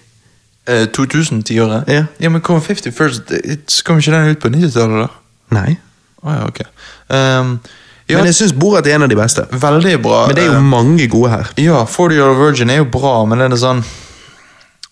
eh, 0.66 0.86
2010-året? 0.96 1.84
Ja. 1.88 2.04
ja, 2.20 2.28
men 2.28 2.40
kom 2.40 2.60
50 2.62 2.90
First 2.92 3.28
Dates 3.30 3.82
Kom 3.86 3.98
ikke 4.02 4.10
den 4.12 4.30
ut 4.34 4.40
på 4.42 4.48
90-tallet, 4.50 5.06
da? 5.06 5.08
Nei. 5.60 5.76
Å 6.22 6.34
ja, 6.34 6.42
ok. 6.46 6.60
Um, 7.10 7.56
ja, 8.10 8.16
Men 8.18 8.26
jeg 8.26 8.34
syns 8.40 8.52
Borat 8.58 8.86
er 8.86 8.94
en 8.98 9.02
av 9.06 9.08
de 9.10 9.16
beste. 9.18 9.46
veldig 9.52 9.94
bra. 10.02 10.26
Men 10.26 10.36
det 10.36 10.42
er 10.44 10.50
jo 10.52 10.58
Eh, 10.58 10.62
mange 10.74 11.06
gode 11.08 11.30
her. 11.30 11.50
Ja, 11.58 11.84
40 11.86 12.14
Year 12.18 12.28
of 12.34 12.38
Virgin 12.42 12.70
er 12.70 12.76
jo 12.82 12.84
bra, 12.84 13.24
men 13.24 13.38
den 13.38 13.52
er 13.54 13.56
sånn 13.62 13.84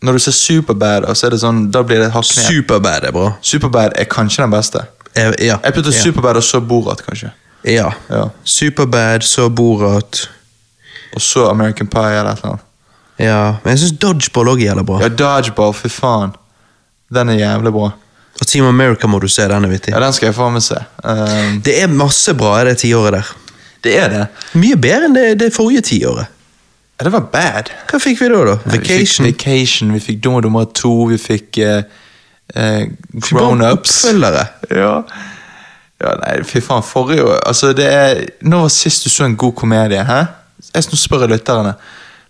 Når 0.02 0.12
du 0.16 0.18
ser 0.24 0.32
Superbad, 0.32 1.04
så 1.16 1.26
er 1.26 1.30
det 1.34 1.40
sånn, 1.42 1.66
da 1.70 1.82
blir 1.84 1.98
det 2.00 2.10
hakk 2.14 2.24
ned. 2.36 2.46
Superbad 2.46 3.04
er 3.04 3.12
bra. 3.12 3.32
Superbad 3.44 3.92
er 4.00 4.04
kanskje 4.08 4.42
den 4.46 4.50
beste. 4.54 4.86
Eh, 5.14 5.32
Ja. 5.46 5.58
Jeg 5.64 5.74
putter 5.74 5.92
ja. 5.92 6.02
Superbad 6.02 6.36
og 6.40 6.42
så 6.46 6.60
Borat, 6.60 7.02
kanskje. 7.06 7.32
Ja. 7.68 7.90
Ja. 8.08 8.28
Superbad, 8.44 9.22
så 9.22 9.48
Borat. 9.50 10.28
Og 11.14 11.20
så 11.20 11.48
American 11.50 11.86
Pie 11.90 12.00
eller 12.20 12.32
et 12.32 12.38
eller 12.38 12.52
annet. 12.54 12.66
Ja, 13.20 13.56
Men 13.64 13.74
jeg 13.76 13.78
syns 13.82 13.98
Dodgeball 14.00 14.48
òg 14.54 14.62
gjelder 14.64 14.86
bra. 14.88 15.00
Ja, 15.02 15.08
Dodgeball, 15.08 15.74
fy 15.76 15.88
faen. 15.92 16.32
Den 17.12 17.28
er 17.28 17.40
jævlig 17.42 17.72
bra. 17.74 17.90
Og 18.40 18.46
Team 18.46 18.64
America 18.64 19.06
må 19.10 19.18
du 19.20 19.28
se, 19.28 19.44
den 19.48 19.64
er 19.64 19.68
vittig. 19.68 19.92
Ja, 19.92 20.00
Den 20.00 20.12
skal 20.16 20.30
jeg 20.30 20.34
faen 20.38 20.54
meg 20.54 20.62
se. 20.64 20.78
Um, 21.04 21.60
Det 21.66 21.74
er 21.82 21.88
masse 21.92 22.32
bra 22.34 22.60
i 22.62 22.64
det 22.70 22.78
tiåret 22.80 23.12
der. 23.18 23.32
det 23.84 23.96
er 23.98 24.08
det. 24.08 24.26
Mye 24.54 24.76
bedre 24.80 25.04
enn 25.10 25.14
det, 25.18 25.26
det 25.42 25.52
forrige 25.52 25.82
tiåret. 25.82 26.26
Ja, 27.00 27.04
det 27.04 27.12
var 27.12 27.20
bad. 27.32 27.70
Hva 27.88 27.96
fikk 27.96 28.18
vi 28.20 28.26
da? 28.28 28.38
da? 28.44 28.54
Ja, 28.60 28.72
Vacation? 28.74 29.24
Vi 29.24 29.32
fikk 29.32 29.46
Vacation, 29.46 29.92
vi 29.94 30.00
fikk 30.04 30.18
Dum 30.24 30.34
og 30.36 30.42
Dummer 30.44 30.66
2, 30.76 30.90
vi 31.08 31.16
fikk 31.16 31.58
uh, 31.64 31.78
uh, 32.52 32.82
Grownups. 33.24 33.94
Ja. 34.68 34.90
ja, 36.04 36.12
nei, 36.20 36.34
fy 36.44 36.60
faen, 36.60 36.84
forrige 36.84 37.24
år 37.24 37.40
Altså, 37.48 37.72
det 37.72 37.86
er 37.88 38.20
Når 38.44 38.66
var 38.66 38.74
sist 38.74 39.04
du 39.04 39.10
så 39.10 39.24
en 39.24 39.36
god 39.40 39.56
komedie, 39.56 40.04
hæ? 40.04 40.20
Jeg 40.74 40.90
nå 40.92 41.00
spør 41.00 41.24
jeg 41.24 41.32
lytterne. 41.38 41.72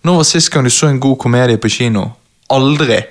Når 0.06 0.20
var 0.20 0.28
sist 0.30 0.54
gang 0.54 0.64
du 0.64 0.70
så 0.70 0.86
en 0.86 1.00
god 1.02 1.18
komedie 1.18 1.58
på 1.58 1.68
kino? 1.68 2.06
Aldri. 2.54 3.02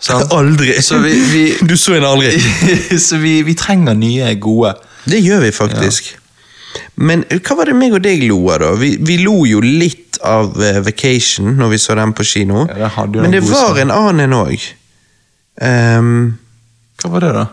Sant? 0.00 0.32
Aldri. 0.38 0.80
Så 0.80 1.02
vi, 1.04 1.12
vi, 1.32 1.46
Du 1.68 1.76
så 1.76 2.00
en 2.00 2.08
aldri. 2.08 2.40
så 3.08 3.20
vi, 3.20 3.42
vi 3.44 3.54
trenger 3.54 3.94
nye 3.94 4.32
gode. 4.40 4.78
Det 5.04 5.20
gjør 5.20 5.44
vi 5.44 5.52
faktisk. 5.52 6.16
Men 6.96 7.24
hva 7.30 7.56
var 7.58 7.70
det 7.70 7.76
meg 7.76 7.96
og 7.96 8.02
deg 8.04 8.24
lo 8.28 8.40
av, 8.50 8.60
da? 8.62 8.72
Vi, 8.80 8.96
vi 9.00 9.18
lo 9.24 9.44
jo 9.48 9.60
litt 9.64 10.18
av 10.24 10.54
uh, 10.56 10.80
Vacation 10.86 11.56
når 11.58 11.74
vi 11.74 11.82
så 11.82 11.96
den 11.98 12.14
på 12.16 12.24
kino. 12.24 12.66
Ja, 12.72 12.90
det 13.06 13.22
Men 13.22 13.36
det 13.36 13.44
var 13.48 13.78
en 13.80 13.92
annen 13.94 14.26
en 14.26 14.38
òg. 14.40 14.72
Hva 15.56 17.12
var 17.12 17.24
det, 17.24 17.32
da? 17.36 17.46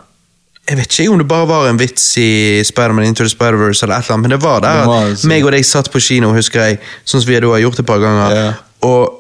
jeg 0.63 0.79
vet 0.79 0.95
ikke 0.95 1.11
om 1.11 1.19
det 1.19 1.27
bare 1.27 1.47
var 1.49 1.65
en 1.67 1.79
vits 1.79 2.05
i 2.21 2.29
Spiderman 2.63 3.03
Into 3.09 3.25
the 3.25 3.31
Spider-Verse, 3.31 3.83
eller 3.83 3.97
et 3.99 4.05
eller 4.05 4.15
annet, 4.15 4.23
men 4.23 4.31
det 4.31 4.39
var 4.43 4.61
der 4.63 4.79
Det 4.79 4.87
var 4.87 5.09
altså- 5.09 5.27
meg 5.27 5.45
og 5.45 5.51
deg 5.51 5.65
satt 5.65 5.91
på 5.91 5.99
kino, 5.99 6.31
husker 6.33 6.61
jeg, 6.61 6.79
sånn 7.03 7.21
som 7.21 7.27
vi 7.27 7.39
da 7.39 7.47
har 7.47 7.59
gjort 7.59 7.79
et 7.79 7.85
par 7.85 7.99
ganger, 7.99 8.35
Ja. 8.35 8.53
og 8.81 9.19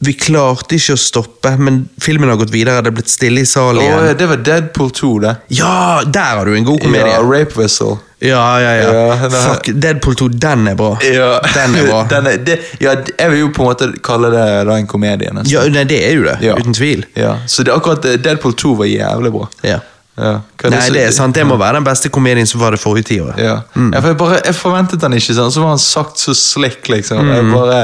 vi 0.00 0.12
klarte 0.12 0.74
ikke 0.74 0.94
å 0.94 0.98
stoppe, 0.98 1.56
men 1.58 1.88
filmen 2.00 2.28
har 2.28 2.36
gått 2.36 2.50
videre, 2.50 2.82
det 2.82 2.88
er 2.88 2.96
blitt 2.96 3.08
stille 3.08 3.40
i 3.40 3.44
salen 3.44 3.80
igjen. 3.80 4.06
ja, 4.06 4.12
det 4.14 4.28
var 4.28 4.36
Deadpool 4.36 4.90
2, 4.90 5.20
det. 5.20 5.36
Ja, 5.50 6.02
der 6.04 6.36
har 6.36 6.44
du 6.44 6.54
en 6.54 6.64
god 6.64 6.80
komedie. 6.80 7.06
Ja, 7.14 7.22
Rape 7.22 7.54
Whistle. 7.54 8.00
Ja, 8.24 8.42
ja, 8.62 8.72
ja. 8.80 8.90
Ja, 8.96 9.14
er- 9.28 9.34
Fuck, 9.36 9.70
Deadpool 9.84 10.16
2, 10.20 10.28
den 10.42 10.68
er 10.72 10.76
bra. 10.78 10.92
Ja, 11.04 11.30
Den 11.54 11.74
er 11.80 11.88
bra. 11.90 12.02
Den 12.14 12.26
er, 12.32 12.38
det, 12.46 12.58
ja, 12.80 12.94
jeg 13.18 13.30
vil 13.34 13.42
jo 13.44 13.48
på 13.54 13.64
en 13.64 13.68
måte 13.72 13.90
kalle 14.04 14.30
det 14.34 14.44
da 14.68 14.76
en 14.80 14.86
komedie. 14.90 15.32
nesten. 15.32 15.52
Ja, 15.52 15.64
nei, 15.74 15.84
det 15.90 16.00
er 16.08 16.14
jo 16.18 16.24
det. 16.28 16.38
Ja. 16.46 16.54
Uten 16.60 16.76
tvil. 16.76 17.04
Ja, 17.18 17.36
så 17.46 17.66
det, 17.66 17.74
akkurat 17.74 18.06
Deadpool 18.24 18.54
2 18.56 18.74
var 18.82 18.90
jævlig 18.90 19.32
bra. 19.34 19.48
Ja. 19.62 19.80
Ja. 20.14 20.32
Nei, 20.62 20.70
det, 20.70 20.92
det 20.94 21.00
er 21.08 21.10
sant. 21.10 21.34
Det 21.34 21.42
må 21.46 21.56
være 21.58 21.80
den 21.80 21.86
beste 21.88 22.08
komedien 22.14 22.46
som 22.46 22.60
var 22.62 22.70
det 22.76 22.78
forrige 22.78 23.08
tiåret. 23.08 23.38
Ja. 23.42 23.56
Mm. 23.74 23.88
ja, 23.96 23.98
for 24.00 24.12
jeg, 24.12 24.18
bare, 24.20 24.36
jeg 24.46 24.54
forventet 24.54 25.02
han 25.02 25.16
ikke 25.18 25.34
sånn, 25.34 25.50
så 25.50 25.64
var 25.64 25.72
han 25.74 25.82
sagt 25.82 26.22
så 26.22 26.34
slick, 26.38 26.86
liksom. 26.92 27.18
Mm. 27.26 27.32
Jeg 27.34 27.48
bare, 27.50 27.80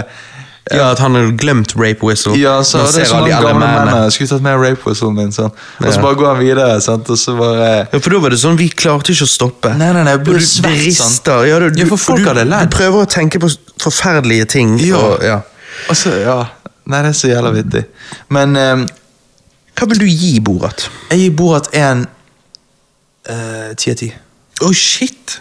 Ja, 0.71 0.91
At 0.93 1.01
han 1.03 1.15
hadde 1.19 1.33
glemt 1.41 1.73
rape 1.77 2.05
whistle. 2.07 2.37
ja, 2.39 2.61
så 2.63 2.79
det 2.95 3.03
er 3.03 3.15
alle 3.17 3.33
han 3.35 3.43
gamle 3.45 3.59
mennene. 3.67 4.11
Skulle 4.15 4.29
tatt 4.31 4.43
med 4.45 4.59
rape 4.63 4.85
whistlen 4.87 5.17
min, 5.17 5.33
sånn. 5.35 5.51
Og 5.81 5.89
så 5.93 6.01
bare 6.05 6.15
går 6.21 6.29
han 6.35 6.39
videre, 6.45 6.81
sant? 6.85 7.11
og 7.11 7.19
så 7.19 7.35
bare 7.39 7.71
Ja, 7.93 7.99
for 7.99 8.11
da 8.15 8.21
var 8.23 8.31
det 8.31 8.39
sånn, 8.39 8.57
vi 8.61 8.69
klarte 8.71 9.11
ikke 9.15 9.27
å 9.27 9.31
stoppe. 9.33 9.73
Nei, 9.77 9.91
nei, 9.93 10.05
nei, 10.07 10.13
jeg 10.15 10.23
ble 10.29 10.39
du- 10.39 10.47
svett, 10.47 10.95
sant? 10.95 11.27
Ja, 11.49 11.59
du, 11.59 11.71
Ja, 11.81 11.87
for 11.91 11.97
folk 11.99 12.23
du, 12.23 12.29
hadde 12.29 12.45
ledd. 12.47 12.71
Du 12.71 12.77
prøver 12.77 13.03
å 13.03 13.11
tenke 13.11 13.41
på 13.43 13.51
forferdelige 13.83 14.47
ting. 14.55 14.79
Ja. 14.79 14.97
Og, 14.97 15.23
ja. 15.27 15.41
Altså, 15.89 16.15
ja. 16.21 16.39
Nei, 16.87 17.03
det 17.03 17.11
er 17.15 17.19
så 17.19 17.29
jævla 17.33 17.51
vittig. 17.55 17.85
Men 18.31 18.57
um, 18.57 18.87
Hva 19.77 19.87
vil 19.91 19.99
du 20.03 20.07
gi 20.07 20.39
Borat? 20.41 20.89
jeg 21.11 21.19
gir 21.25 21.31
Borat 21.39 21.69
en 21.75 22.07
eh, 23.29 23.75
ti 23.77 23.91
av 23.93 23.97
ti. 24.01 24.09
Å, 24.61 24.71
shit! 24.77 25.41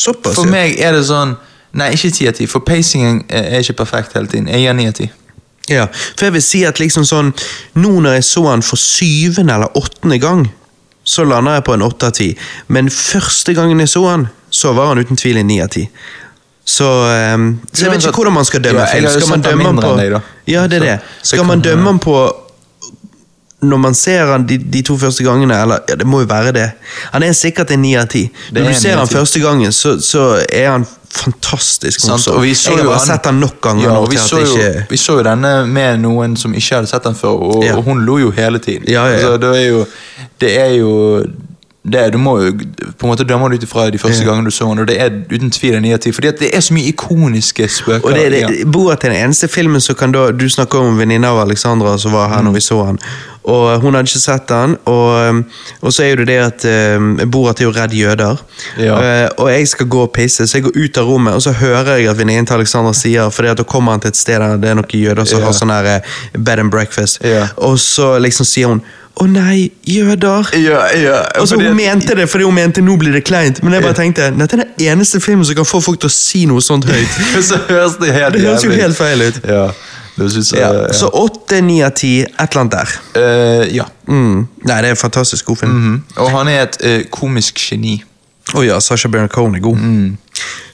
Såpass, 0.00 0.34
For 0.38 0.46
ja. 0.48 0.52
meg 0.54 0.78
er 0.80 0.94
det 0.96 1.04
sånn 1.08 1.34
Nei, 1.78 1.92
ikke 1.94 2.10
ti 2.10 2.26
av 2.26 2.34
ti, 2.34 2.46
for 2.50 2.64
pacingen 2.66 3.22
er 3.28 3.60
ikke 3.62 3.78
perfekt 3.84 4.16
hele 4.18 4.30
tiden. 4.30 4.48
Jeg 4.50 4.64
gir 4.64 4.74
ni 4.74 4.88
av 4.90 4.96
ti. 4.98 5.10
Ja, 5.70 5.86
for 5.92 6.26
jeg 6.26 6.34
vil 6.34 6.42
si 6.42 6.64
at 6.66 6.80
liksom 6.80 7.04
sånn 7.06 7.28
Nå 7.78 7.92
når 8.02 8.16
jeg 8.16 8.24
så 8.26 8.42
han 8.48 8.64
for 8.66 8.80
syvende 8.80 9.54
eller 9.54 9.76
åttende 9.78 10.18
gang, 10.18 10.48
så 11.06 11.22
lander 11.24 11.60
jeg 11.60 11.66
på 11.68 11.76
en 11.76 11.84
åtte 11.86 12.10
av 12.10 12.16
ti. 12.16 12.32
Men 12.68 12.90
første 12.90 13.54
gangen 13.54 13.82
jeg 13.82 13.92
så 13.92 14.02
han, 14.08 14.26
så 14.50 14.74
var 14.74 14.90
han 14.90 15.00
uten 15.00 15.18
tvil 15.20 15.40
en 15.40 15.48
ni 15.50 15.60
av 15.62 15.70
ti. 15.72 15.86
Så, 16.70 16.86
um, 16.86 17.46
så 17.72 17.86
jeg 17.86 17.94
vet 17.94 18.04
ikke 18.04 18.20
hvordan 18.20 18.36
man 18.36 18.46
skal 18.46 18.62
dømme 18.62 18.82
Ja, 18.84 18.90
film. 18.92 19.08
Skal 19.14 19.30
man 19.32 19.42
dømme 19.46 19.64
han 19.70 19.80
på 19.80 19.94
deg. 19.98 20.18
Ja, 20.50 20.66
det 20.70 20.78
er 20.78 20.86
det. 20.86 20.98
Skal 21.26 21.46
man 21.48 21.62
dømme 21.64 21.90
han 21.90 21.98
på 22.02 22.18
når 23.60 23.76
man 23.76 23.94
ser 23.94 24.30
han 24.30 24.46
de, 24.48 24.56
de 24.56 24.80
to 24.82 24.94
første 24.96 25.24
gangene, 25.24 25.52
eller 25.62 25.82
ja, 25.88 25.96
det 26.00 26.06
må 26.08 26.22
jo 26.22 26.28
være 26.30 26.52
det. 26.56 26.70
Han 27.12 27.22
er 27.22 27.34
sikkert 27.36 27.74
en 27.74 27.82
ni 27.84 27.92
av 27.98 28.06
ti. 28.08 28.22
Når 28.56 28.70
du 28.70 28.78
ser 28.78 28.96
han 28.96 29.10
første 29.10 29.42
gangen, 29.42 29.72
så, 29.72 29.98
så 30.00 30.30
er 30.48 30.70
han 30.70 30.86
fantastisk 31.10 32.00
konsert. 32.08 32.34
Jeg 32.44 32.76
har 32.76 32.84
bare 32.84 32.96
han- 32.98 33.06
sett 33.06 33.24
den 33.24 33.40
nok 33.40 33.60
ganger 33.60 33.82
Ja, 33.84 34.04
vi 34.04 34.16
så, 34.16 34.38
jo, 34.38 34.56
ikke 34.56 34.86
vi 34.90 34.96
så 34.96 35.16
jo 35.18 35.22
denne 35.22 35.66
med 35.66 35.98
noen 36.00 36.36
som 36.36 36.54
ikke 36.54 36.74
hadde 36.76 36.86
sett 36.90 37.04
den 37.04 37.14
før, 37.14 37.28
og, 37.56 37.64
Ja. 37.64 37.76
og 37.76 37.84
hun 37.84 38.04
lo 38.06 38.18
jo 38.18 38.30
hele 38.30 38.58
tiden. 38.58 38.84
Ja. 38.88 39.04
Altså, 39.06 39.36
det 39.40 39.56
er 39.56 39.68
jo 39.68 39.86
Det 40.40 40.58
er 40.58 40.70
jo 40.78 41.24
det, 41.84 42.12
du 42.12 42.18
må 42.20 42.34
jo 42.44 42.50
på 42.98 43.06
en 43.06 43.08
måte 43.08 43.24
dømme 43.24 43.48
det 43.48 43.56
ut 43.56 43.62
ifra 43.64 43.86
de 43.90 43.98
første 43.98 44.20
Ja. 44.22 44.28
gangene 44.28 44.44
du 44.44 44.50
så 44.52 44.66
den, 44.68 44.78
og 44.82 44.86
det 44.86 44.98
er 45.00 45.10
uten 45.32 45.50
tvil 45.50 45.74
en 45.78 45.82
ni 45.82 45.92
av 45.94 45.98
ti. 45.98 46.12
Fordi 46.12 46.30
det 46.38 46.50
er 46.54 46.60
så 46.60 46.74
mye 46.76 46.88
ikoniske 46.92 47.68
spøker. 47.68 48.04
Og 48.04 48.12
det, 48.14 48.26
er 48.26 48.48
det, 48.48 48.66
Borat 48.72 49.04
er 49.04 49.14
den 49.14 49.22
eneste 49.24 49.48
filmen 49.48 49.80
som 49.80 49.94
kan 49.96 50.12
da 50.12 50.30
Du 50.30 50.44
snakker 50.48 50.78
om 50.78 50.98
venninna 50.98 51.30
av 51.32 51.38
Alexandra 51.46 51.96
som 51.98 52.12
var 52.12 52.28
her 52.28 52.42
når 52.42 52.52
vi 52.52 52.60
så 52.60 52.84
han. 52.84 52.98
Og 53.44 53.80
Hun 53.80 53.94
hadde 53.94 54.04
ikke 54.12 54.20
sett 54.20 54.48
den. 54.48 54.76
og, 54.84 55.28
um, 55.30 55.44
og 55.80 55.92
så 55.92 56.02
er 56.04 56.10
jo 56.10 56.16
det 56.16 56.26
det 56.26 56.38
at 56.38 56.96
um, 56.98 57.16
Borat 57.30 57.60
er 57.60 57.64
jo 57.64 57.70
redd 57.72 57.92
jøder. 57.96 58.36
Ja. 58.78 58.94
Uh, 59.00 59.28
og 59.38 59.50
jeg 59.50 59.68
skal 59.68 59.86
gå 59.86 60.02
og 60.02 60.12
pisse, 60.12 60.46
så 60.46 60.58
jeg 60.58 60.64
går 60.64 60.76
ut 60.84 60.98
av 60.98 61.04
rommet, 61.08 61.34
og 61.34 61.42
så 61.42 61.52
hører 61.52 61.96
jeg 61.96 62.08
at 62.10 62.18
venninnen 62.18 62.46
til 62.46 62.54
Alexandra 62.60 62.92
sier 62.92 63.30
Fordi 63.30 63.48
at 63.48 63.56
da 63.58 63.62
kommer 63.64 63.92
han 63.92 64.00
til 64.00 64.08
et 64.12 64.16
sted 64.16 64.36
der 64.38 64.56
det 64.60 64.68
er 64.70 64.74
noen 64.74 64.92
jøder 65.00 65.24
som 65.24 65.40
Ja. 65.40 65.46
har 65.46 65.52
sånn 65.52 65.72
her 65.72 66.00
bed 66.38 66.58
and 66.58 66.70
breakfast. 66.70 67.24
Ja. 67.24 67.48
Og 67.56 67.78
så 67.78 68.18
liksom 68.20 68.44
sier 68.44 68.66
hun 68.68 68.82
å 69.20 69.26
nei, 69.28 69.70
jøder. 69.84 70.48
Ja, 70.56 70.80
ja, 70.96 71.20
Og 71.40 71.48
så 71.48 71.58
Hun 71.60 71.76
mente 71.76 72.16
det 72.16 72.26
fordi 72.30 72.46
hun 72.48 72.56
mente 72.56 72.82
nå 72.84 72.96
blir 73.00 73.12
det 73.12 73.22
kleint, 73.28 73.62
men 73.62 73.76
jeg 73.76 73.84
bare 73.84 73.96
tenkte 73.98 74.30
dette 74.32 74.56
er 74.56 74.64
den 74.64 74.90
eneste 74.92 75.20
filmen 75.20 75.44
som 75.44 75.58
kan 75.58 75.68
få 75.68 75.82
folk 75.84 76.00
til 76.00 76.08
å 76.08 76.14
si 76.14 76.46
noe 76.48 76.64
sånt 76.64 76.88
høyt. 76.90 77.18
så 77.44 77.60
høres 77.68 77.98
det 78.00 78.14
helt 78.16 78.38
Det 78.38 78.44
høres 78.46 78.64
jo 78.64 78.74
helt 78.74 78.96
feil 78.96 79.26
ut. 79.28 79.40
Ja, 79.44 79.70
jeg, 80.20 80.44
Ja. 80.58 80.70
Så 80.92 81.08
åtte, 81.16 81.60
ni 81.64 81.80
av 81.84 81.94
ti, 81.96 82.20
et 82.22 82.36
eller 82.50 82.60
annet 82.60 82.74
der. 82.76 82.96
Uh, 83.16 83.76
ja. 83.76 83.86
Mm. 84.08 84.46
Nei, 84.64 84.76
det 84.82 84.90
er 84.90 84.96
en 84.96 85.00
fantastisk 85.00 85.44
god 85.44 85.56
film. 85.56 85.72
Mm 85.72 85.82
-hmm. 85.94 86.20
Og 86.22 86.30
han 86.30 86.48
er 86.48 86.62
et 86.62 86.76
uh, 86.84 87.00
komisk 87.10 87.60
geni. 87.70 88.02
ja, 88.54 88.80
Sasha 88.80 89.08
Baron 89.08 89.28
Cohen 89.28 89.54
er 89.54 89.60
god. 89.60 89.78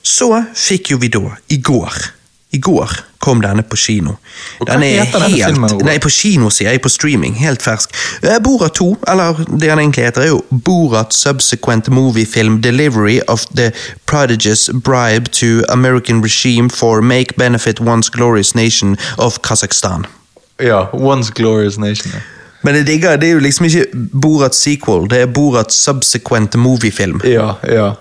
Så 0.03 0.45
fikk 0.55 0.91
jo 0.91 0.97
vi 0.97 1.09
da, 1.09 1.21
i 1.49 1.61
går 1.61 2.16
I 2.57 2.61
går 2.63 2.93
kom 3.27 3.41
denne 3.43 3.65
på 3.67 3.77
kino. 3.81 4.15
Og 4.61 4.69
hva 4.69 4.77
heter 4.79 5.23
denne 5.25 5.41
filmen, 5.41 5.81
Nei, 5.87 5.97
på 6.03 6.11
kino, 6.13 6.51
sier 6.55 6.71
jeg. 6.71 6.83
På 6.85 6.93
streaming. 6.93 7.35
Helt 7.41 7.65
fersk. 7.65 7.95
Eh, 8.23 8.39
Borat 8.43 8.77
2, 8.79 8.87
eller 9.13 9.41
det 9.49 9.71
han 9.73 9.83
egentlig 9.83 10.07
heter, 10.07 10.27
er 10.27 10.31
jo 10.35 10.43
Borat 10.69 11.15
Subsequent 11.17 11.91
Movie 11.91 12.27
Film 12.27 12.61
Delivery 12.63 13.19
of 13.29 13.47
the 13.59 13.73
Prodigious 14.07 14.71
Bribe 14.71 15.33
to 15.41 15.65
American 15.69 16.23
Regime 16.23 16.71
for 16.71 17.03
Make 17.03 17.37
Benefit 17.37 17.81
Once 17.81 18.11
Glorious 18.13 18.55
Nation 18.55 18.97
of 19.19 19.41
Kazakhstan. 19.43 20.07
Ja, 20.63 20.87
Once 20.93 21.33
Glorious 21.35 21.79
Nation. 21.79 22.13
ja. 22.15 22.21
Men 22.67 22.75
det 22.75 22.87
digger, 22.87 23.17
det 23.17 23.29
er 23.29 23.37
jo 23.37 23.43
liksom 23.45 23.67
ikke 23.69 23.85
Borat 24.23 24.55
sequel, 24.55 25.05
det 25.11 25.21
er 25.23 25.27
Borat 25.31 25.73
subsequent 25.73 26.57
moviefilm. 26.59 27.21
Ja, 27.25 27.53
ja. 27.63 27.93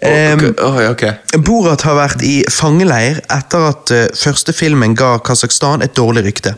Em, 0.00 0.38
okay. 0.38 0.64
oi, 0.64 0.86
ok. 0.88 1.04
Borat 1.44 1.82
har 1.84 1.98
vært 1.98 2.22
i 2.24 2.40
fangeleir 2.48 3.20
etter 3.28 3.66
at 3.68 3.92
eh, 3.92 4.06
første 4.16 4.54
filmen 4.56 4.94
ga 4.96 5.18
Kasakhstan 5.24 5.84
et 5.84 5.92
dårlig 5.98 6.24
rykte. 6.30 6.54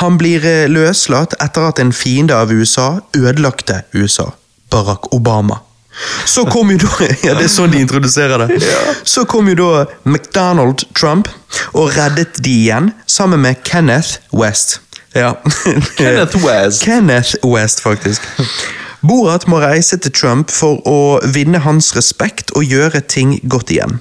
Han 0.00 0.16
blir 0.20 0.44
eh, 0.48 0.64
løslatt 0.72 1.36
etter 1.44 1.68
at 1.68 1.82
en 1.82 1.92
fiende 1.92 2.36
av 2.36 2.52
USA 2.52 2.94
ødelagte 3.16 3.82
USA. 3.92 4.30
Barack 4.72 5.12
Obama. 5.12 5.60
Så 6.24 6.44
kom 6.46 6.70
jo 6.70 6.78
da 6.78 7.08
Ja, 7.26 7.34
det 7.34 7.48
er 7.48 7.52
sånn 7.52 7.72
de 7.74 7.82
introduserer 7.82 8.46
det. 8.46 8.60
Så 9.04 9.26
kom 9.28 9.50
jo 9.50 9.56
da 9.58 9.84
McDonald 10.04 10.86
Trump 10.96 11.28
og 11.74 11.92
reddet 11.96 12.40
de 12.44 12.54
igjen, 12.64 12.92
sammen 13.06 13.42
med 13.44 13.60
Kenneth 13.68 14.20
West. 14.32 14.78
Ja. 15.16 15.34
Kenneth 15.98 16.40
West. 16.44 16.82
Kenneth 16.88 17.36
West, 17.44 17.82
faktisk. 17.84 18.24
Borat 19.00 19.46
må 19.46 19.60
reise 19.62 19.98
til 20.02 20.12
Trump 20.14 20.50
for 20.50 20.82
å 20.88 21.00
vinne 21.34 21.60
hans 21.62 21.92
respekt 21.96 22.50
og 22.58 22.66
gjøre 22.66 23.04
ting 23.06 23.36
godt 23.46 23.70
igjen. 23.74 23.98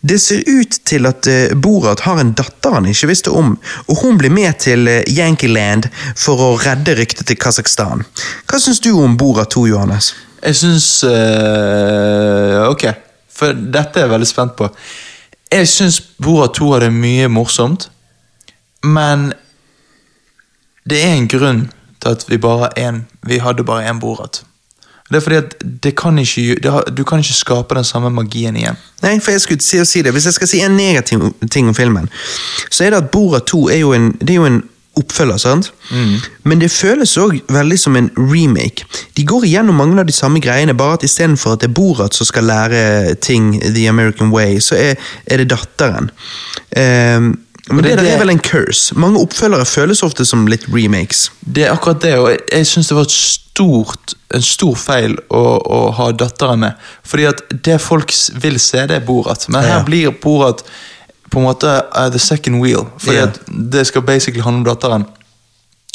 Det 0.00 0.16
ser 0.18 0.40
ut 0.48 0.78
til 0.88 1.04
at 1.06 1.28
eh, 1.28 1.52
Borat 1.52 2.00
har 2.06 2.22
en 2.22 2.32
datter 2.32 2.72
han 2.72 2.88
ikke 2.88 3.10
visste 3.10 3.32
om, 3.36 3.52
og 3.84 4.00
hun 4.00 4.16
blir 4.18 4.32
med 4.32 4.56
til 4.64 4.88
eh, 4.88 5.04
Yankeeland 5.12 5.90
for 6.16 6.40
å 6.40 6.54
redde 6.60 6.96
ryktet 6.96 7.28
til 7.28 7.38
Kasakhstan. 7.38 8.06
Hva 8.48 8.60
syns 8.62 8.80
du 8.80 8.94
om 8.96 9.18
Borat 9.20 9.52
2, 9.52 9.66
Johannes? 9.68 10.14
Jeg 10.40 10.56
syns 10.56 10.88
eh, 11.04 12.56
Ok, 12.64 12.86
for 13.28 13.52
dette 13.52 14.00
er 14.00 14.06
jeg 14.06 14.14
veldig 14.14 14.30
spent 14.30 14.56
på. 14.56 14.70
Jeg 15.52 15.68
syns 15.68 16.00
Borat 16.16 16.56
2 16.56 16.72
hadde 16.78 16.90
mye 16.96 17.28
morsomt, 17.28 17.90
men 18.88 19.34
det 20.88 21.04
er 21.04 21.12
en 21.18 21.28
grunn 21.28 21.66
til 22.02 22.16
at 22.16 22.24
vi 22.28 22.38
bare 22.38 22.70
en, 22.78 23.06
vi 23.26 23.38
hadde 23.38 23.64
bare 23.64 23.90
én 23.90 24.00
Borat. 24.00 24.42
Det 25.10 25.16
er 25.16 25.20
fordi 25.20 25.36
at 25.36 25.54
det 25.84 25.96
kan 25.98 26.18
ikke, 26.18 26.54
det 26.62 26.70
har, 26.70 26.82
du 26.82 27.04
kan 27.04 27.18
ikke 27.18 27.34
skape 27.34 27.74
den 27.74 27.84
samme 27.84 28.10
magien 28.10 28.56
igjen. 28.56 28.76
Nei, 29.02 29.18
for 29.20 29.34
jeg 29.34 29.40
skulle 29.40 29.62
si, 29.62 29.84
si 29.84 30.02
det. 30.02 30.12
Hvis 30.12 30.24
jeg 30.24 30.32
skal 30.32 30.48
si 30.48 30.60
en 30.62 30.76
negativ 30.78 31.32
ting 31.50 31.68
om 31.68 31.74
filmen, 31.74 32.08
så 32.70 32.84
er 32.84 32.90
det 32.90 32.96
at 32.96 33.10
Borat 33.10 33.42
2 33.50 33.68
er 33.68 33.80
jo 33.82 33.92
en, 33.92 34.12
det 34.20 34.30
er 34.30 34.34
jo 34.34 34.46
en 34.46 34.62
oppfølger, 35.00 35.36
sant? 35.36 35.72
Men 36.42 36.60
det 36.60 36.70
føles 36.70 37.16
òg 37.18 37.40
veldig 37.50 37.78
som 37.78 37.96
en 37.96 38.10
remake. 38.16 38.86
De 39.16 39.24
går 39.26 39.46
igjennom 39.48 39.78
mange 39.78 39.98
av 40.00 40.06
de 40.06 40.14
samme 40.14 40.42
greiene, 40.42 40.74
bare 40.76 40.98
at 40.98 41.06
istedenfor 41.06 41.56
at 41.56 41.64
det 41.64 41.70
er 41.70 41.76
Borat 41.78 42.14
som 42.14 42.28
skal 42.28 42.48
lære 42.50 43.14
ting 43.14 43.54
the 43.62 43.88
American 43.88 44.30
way, 44.34 44.58
så 44.60 44.78
er, 44.78 44.94
er 45.26 45.42
det 45.42 45.50
datteren. 45.50 46.10
Ehm, 46.76 47.32
men 47.74 47.84
det- 47.84 47.96
det, 47.96 48.04
det- 48.04 48.12
er 48.14 48.18
vel 48.18 48.30
en 48.30 48.38
curse. 48.40 48.94
Mange 48.98 49.18
oppfølgere 49.20 49.64
føles 49.66 50.02
ofte 50.02 50.24
som 50.24 50.46
litt 50.46 50.64
remakes. 50.68 51.30
Det 51.44 51.64
er 51.66 51.72
akkurat 51.72 52.00
det, 52.02 52.14
og 52.18 52.30
jeg, 52.30 52.38
jeg 52.52 52.66
syns 52.66 52.88
det 52.88 52.96
var 52.96 53.04
stort, 53.08 54.14
en 54.34 54.42
stor 54.42 54.74
feil 54.74 55.16
å, 55.30 55.42
å 55.66 55.90
ha 55.92 56.10
datteren 56.12 56.58
med. 56.60 56.72
Fordi 57.04 57.24
at 57.28 57.42
det 57.64 57.80
folk 57.80 58.12
vil 58.42 58.58
se, 58.58 58.86
det 58.86 58.96
er 58.96 59.06
Borat. 59.06 59.48
Men 59.48 59.62
her 59.64 59.78
Ja. 59.78 59.82
blir 59.84 60.10
Borat 60.22 60.62
på 61.30 61.38
en 61.38 61.44
måte 61.44 61.66
uh, 61.96 62.08
the 62.10 62.18
second 62.18 62.60
wheel. 62.62 62.86
Fordi 62.98 63.16
Ja. 63.16 63.24
at 63.26 63.40
det 63.70 63.86
skal 63.86 64.02
basically 64.02 64.42
handle 64.42 64.70
om 64.70 64.76
datteren. 64.76 65.04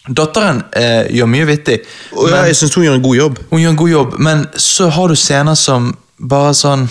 Datteren 0.08 0.64
eh, 0.78 1.08
gjør 1.18 1.26
mye 1.26 1.46
vittig. 1.50 1.80
Og 2.14 2.30
men- 2.30 2.46
jeg 2.46 2.56
syns 2.56 2.76
hun 2.76 2.84
gjør 2.86 2.94
en 2.96 3.02
god 3.02 3.16
jobb. 3.16 3.40
hun 3.50 3.60
gjør 3.62 3.70
en 3.70 3.76
god 3.78 3.90
jobb, 3.90 4.20
men 4.20 4.48
så 4.58 4.90
har 4.90 5.08
du 5.08 5.16
scener 5.16 5.56
som 5.56 5.98
bare 6.20 6.54
sånn 6.54 6.88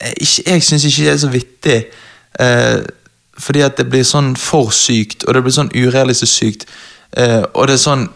Jeg, 0.00 0.44
Jeg 0.46 0.62
syns 0.62 0.84
ikke 0.84 1.04
det 1.04 1.12
er 1.14 1.16
så 1.16 1.28
vittig. 1.32 1.84
Eh, 2.38 2.80
fordi 3.38 3.60
at 3.66 3.76
det 3.76 3.88
blir 3.92 4.04
sånn 4.06 4.34
for 4.40 4.70
sykt, 4.72 5.24
og 5.28 5.34
det 5.36 5.42
blir 5.44 5.52
sånn 5.56 5.70
urealistisk 5.74 6.32
sykt. 6.32 6.66
Eh, 7.16 7.42
og 7.54 7.66
det 7.68 7.74
er 7.76 7.82
sånn 7.82 8.06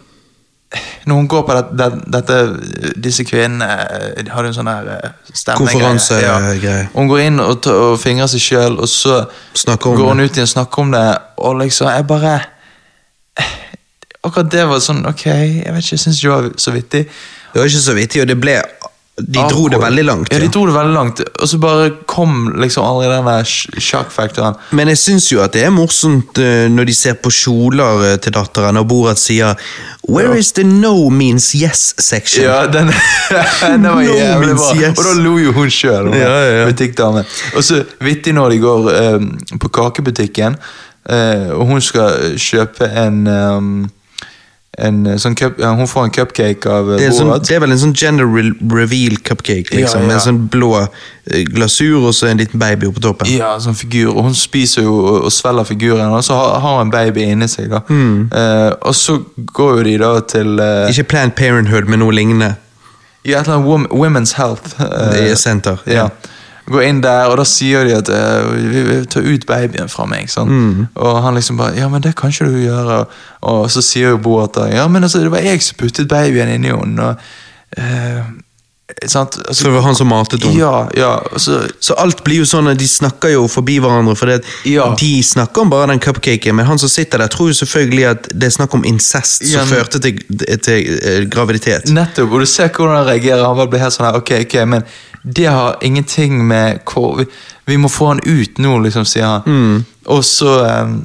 Når 1.07 1.15
hun 1.17 1.27
går 1.29 1.43
på 1.49 1.55
det, 1.57 1.63
det, 1.79 1.87
dette 2.15 2.35
Disse 3.03 3.25
kvinnene 3.27 3.67
de 4.23 4.31
har 4.31 4.45
jo 4.47 4.51
en 4.53 4.55
sånn 4.55 4.69
her 4.71 4.87
eh, 4.93 5.11
stemmegreie. 5.33 5.73
Konferansegreie. 5.75 6.85
Hun 6.95 7.09
går 7.11 7.21
inn 7.25 7.41
og, 7.43 7.57
ta- 7.65 7.75
og 7.89 7.97
fingrer 7.99 8.31
seg 8.31 8.41
sjøl, 8.45 8.77
og 8.79 8.87
så 8.89 9.17
går 9.83 10.05
hun 10.13 10.21
ut 10.23 10.31
igjen 10.31 10.47
og 10.47 10.53
snakker 10.53 10.85
om 10.85 10.93
det, 10.95 11.05
og 11.43 11.59
liksom 11.63 11.91
Jeg 11.91 12.07
bare 12.07 12.37
Akkurat 14.23 14.51
det 14.53 14.67
var 14.69 14.83
sånn 14.85 15.03
Ok, 15.11 15.25
jeg 15.27 15.73
vet 15.73 15.83
ikke, 15.85 15.97
jeg 15.97 16.03
syns 16.05 16.19
ikke 16.21 16.29
det 16.29 16.37
var 16.37 16.49
så 16.67 16.75
vittig. 16.77 17.03
Det 17.51 17.59
var 17.63 17.71
ikke 17.71 17.83
så 17.87 17.95
vittig, 17.97 18.21
og 18.23 18.29
det 18.31 18.37
ble 18.39 18.57
De 19.21 19.43
dro 19.51 19.67
det 19.69 19.77
veldig 19.83 20.03
langt. 20.07 20.31
Ja, 20.33 20.39
de 20.41 20.47
dro 20.49 20.63
det 20.65 20.73
veldig 20.73 20.95
langt. 20.95 21.19
Og 21.43 21.49
så 21.51 21.59
bare 21.61 21.91
kom 22.09 22.55
liksom 22.57 22.87
aldri 22.89 23.09
den 23.11 23.27
der 23.29 23.43
sj- 23.45 23.77
sjokkfaktoren. 23.85 24.55
Men 24.73 24.89
jeg 24.89 24.97
syns 24.97 25.27
jo 25.33 25.43
at 25.45 25.53
det 25.53 25.67
er 25.67 25.75
morsomt 25.75 26.39
eh, 26.41 26.71
når 26.73 26.89
de 26.89 26.95
ser 26.97 27.19
på 27.21 27.29
kjoler 27.29 28.07
eh, 28.07 28.17
til 28.25 28.33
datteren, 28.33 28.79
og 28.81 28.89
Borat 28.89 29.21
sier 29.21 29.59
Where 30.09 30.33
Ja. 30.33 30.39
is 30.41 30.53
the 30.57 30.65
no 30.65 31.11
means 31.13 31.51
yes 31.55 31.95
section? 32.01 32.47
Ja, 32.49 32.65
den, 32.67 32.89
den 33.61 33.83
var 33.85 34.01
No 34.01 34.01
jævlig 34.01 34.57
bra. 34.57 34.73
yes. 34.81 34.97
Og 34.97 35.05
da 35.05 35.13
lo 35.21 35.37
jo 35.39 35.53
hun 35.53 35.69
sjøl. 35.71 36.09
Ja, 36.17 36.33
ja, 36.41 36.51
ja. 36.63 36.67
Butikkdamen. 36.73 37.29
Og 37.55 37.65
så 37.67 37.83
vittig 38.01 38.33
når 38.35 38.49
de 38.57 38.59
går 38.65 38.91
um, 39.19 39.31
på 39.61 39.69
kakebutikken, 39.69 40.57
uh, 41.13 41.49
og 41.61 41.67
hun 41.75 41.81
skal 41.85 42.39
kjøpe 42.41 42.89
en 43.05 43.27
um, 43.29 43.73
en 44.79 45.07
eh, 45.07 45.17
sånn 45.19 45.35
cup, 45.35 45.59
ja, 45.59 45.73
Hun 45.75 45.89
får 45.91 46.05
en 46.05 46.11
cupcake 46.15 46.67
av 46.71 46.93
eh, 46.95 46.99
Det 47.03 47.09
sånn, 47.13 47.27
Borat. 47.29 47.43
det 47.49 47.57
er 47.57 47.61
vel 47.65 47.73
en 47.75 47.79
sånn 47.83 47.95
gender 47.95 48.25
reveal 48.71 49.17
cupcake, 49.27 49.75
liksom, 49.75 50.01
Ja, 50.01 50.05
ja. 50.05 50.07
med 50.07 50.15
en 50.15 50.21
sånn 50.21 50.39
blå 50.53 50.71
eh, 50.85 51.43
glasur 51.51 52.07
og 52.07 52.15
så 52.15 52.29
en 52.31 52.39
liten 52.39 52.59
baby 52.63 52.87
oppå 52.87 53.03
toppen. 53.03 53.29
Ja, 53.35 53.57
sånn 53.61 53.75
figur. 53.75 54.13
Og 54.15 54.25
hun 54.29 54.35
spiser 54.39 54.87
jo 54.87 54.95
og, 55.01 55.25
og 55.27 55.33
svelger 55.35 55.65
figuren, 55.73 56.07
og 56.15 56.23
så 56.25 56.39
har, 56.39 56.61
har 56.63 56.79
hun 56.79 56.87
en 56.87 56.95
baby 56.95 57.27
inni 57.33 57.49
seg. 57.51 57.69
da. 57.75 57.83
Mm. 57.91 58.31
Eh, 58.33 58.71
og 58.81 58.95
så 58.95 59.19
går 59.59 59.79
jo 59.81 59.87
de 59.91 59.97
da 60.07 60.13
til 60.37 60.59
eh, 60.63 60.89
Ikke 60.95 61.09
Planned 61.17 61.35
Parenthood, 61.37 61.91
men 61.91 61.99
noe 62.05 62.15
lignende. 62.15 62.55
Ja, 63.27 63.41
et 63.43 63.49
eller 63.51 63.59
annet 63.77 63.91
Women's 63.93 64.37
Health. 64.39 64.79
eh, 64.81 65.11
Det 65.19 65.31
er 65.33 65.37
senter. 65.37 65.83
Ja. 65.91 66.09
Går 66.71 66.83
inn 66.87 67.01
der, 67.03 67.27
og 67.33 67.37
da 67.41 67.45
sier 67.45 67.85
de 67.89 67.97
at 67.97 68.09
eh, 68.09 68.51
vi 68.71 68.83
vil 68.87 69.07
ta 69.11 69.21
ut 69.21 69.47
babyen 69.49 69.89
fra 69.91 70.07
meg. 70.07 70.29
Sånn. 70.31 70.49
Mm. 70.51 70.85
Og 70.97 71.23
han 71.25 71.35
liksom 71.35 71.57
bare 71.59 71.75
Ja, 71.81 71.89
men 71.89 72.01
det 72.05 72.15
kan 72.17 72.31
ikke 72.31 72.47
du 72.51 72.61
gjøre. 72.63 73.05
Og 73.43 73.65
så 73.75 73.83
sier 73.83 74.11
jo 74.15 74.19
Bo 74.23 74.39
at 74.45 74.57
Ja, 74.73 74.87
men 74.89 75.03
altså, 75.03 75.19
det 75.25 75.33
var 75.35 75.43
jeg 75.43 75.63
som 75.67 75.77
puttet 75.81 76.09
babyen 76.09 76.49
inni 76.55 76.71
henne. 76.71 77.11
Og, 77.11 77.17
uh? 77.81 78.23
Altså, 79.03 79.21
Så 79.55 79.65
det 79.65 79.71
var 79.73 79.85
han 79.87 79.95
som 79.95 80.09
matet 80.11 80.43
henne. 80.43 80.59
Ja, 80.59 80.89
ja. 80.99 81.11
Så, 81.39 81.61
Så 81.81 81.95
alt 81.95 82.25
blir 82.27 82.41
jo 82.43 82.47
sånn 82.51 82.67
at 82.73 82.79
de 82.79 82.89
snakker 82.91 83.31
jo 83.37 83.45
forbi 83.49 83.77
hverandre, 83.79 84.17
for 84.19 84.27
det, 84.27 84.41
Ja. 84.67 84.89
de 84.99 85.23
snakker 85.23 85.63
om 85.63 85.71
bare 85.71 85.87
den 85.93 86.01
cupcaken, 86.03 86.57
men 86.59 86.67
han 86.67 86.79
som 86.79 86.89
sitter 86.91 87.19
der, 87.23 87.29
tror 87.31 87.53
jo 87.53 87.55
selvfølgelig 87.65 88.07
at 88.11 88.27
det 88.35 88.49
er 88.49 88.57
snakk 88.57 88.75
om 88.75 88.83
incest 88.85 89.43
Ja, 89.47 89.61
som 89.61 89.69
men- 89.71 89.79
førte 89.79 90.01
til, 90.03 90.19
til 90.59 90.99
eh, 91.03 91.25
graviditet. 91.31 91.87
Nettopp, 91.87 92.33
og 92.33 92.41
du 92.41 92.47
ser 92.47 92.69
hvordan 92.69 92.97
han 92.97 93.07
reagerer. 93.07 93.47
Han 93.47 93.57
bare 93.57 93.69
blir 93.71 93.81
helt 93.87 93.95
sånn 93.95 94.07
her, 94.11 94.19
ok, 94.19 94.31
ok, 94.43 94.59
men 94.67 94.83
det 95.23 95.47
har 95.47 95.79
ingenting 95.85 96.47
med 96.49 96.81
hvor 96.89 97.19
Vi, 97.19 97.27
vi 97.67 97.77
må 97.77 97.89
få 97.89 98.15
han 98.15 98.21
ut 98.25 98.59
nå, 98.59 98.79
liksom, 98.79 99.05
sier 99.05 99.27
han. 99.27 99.43
Mm. 99.47 99.85
Og 100.07 100.25
så 100.25 100.59
um, 100.65 101.01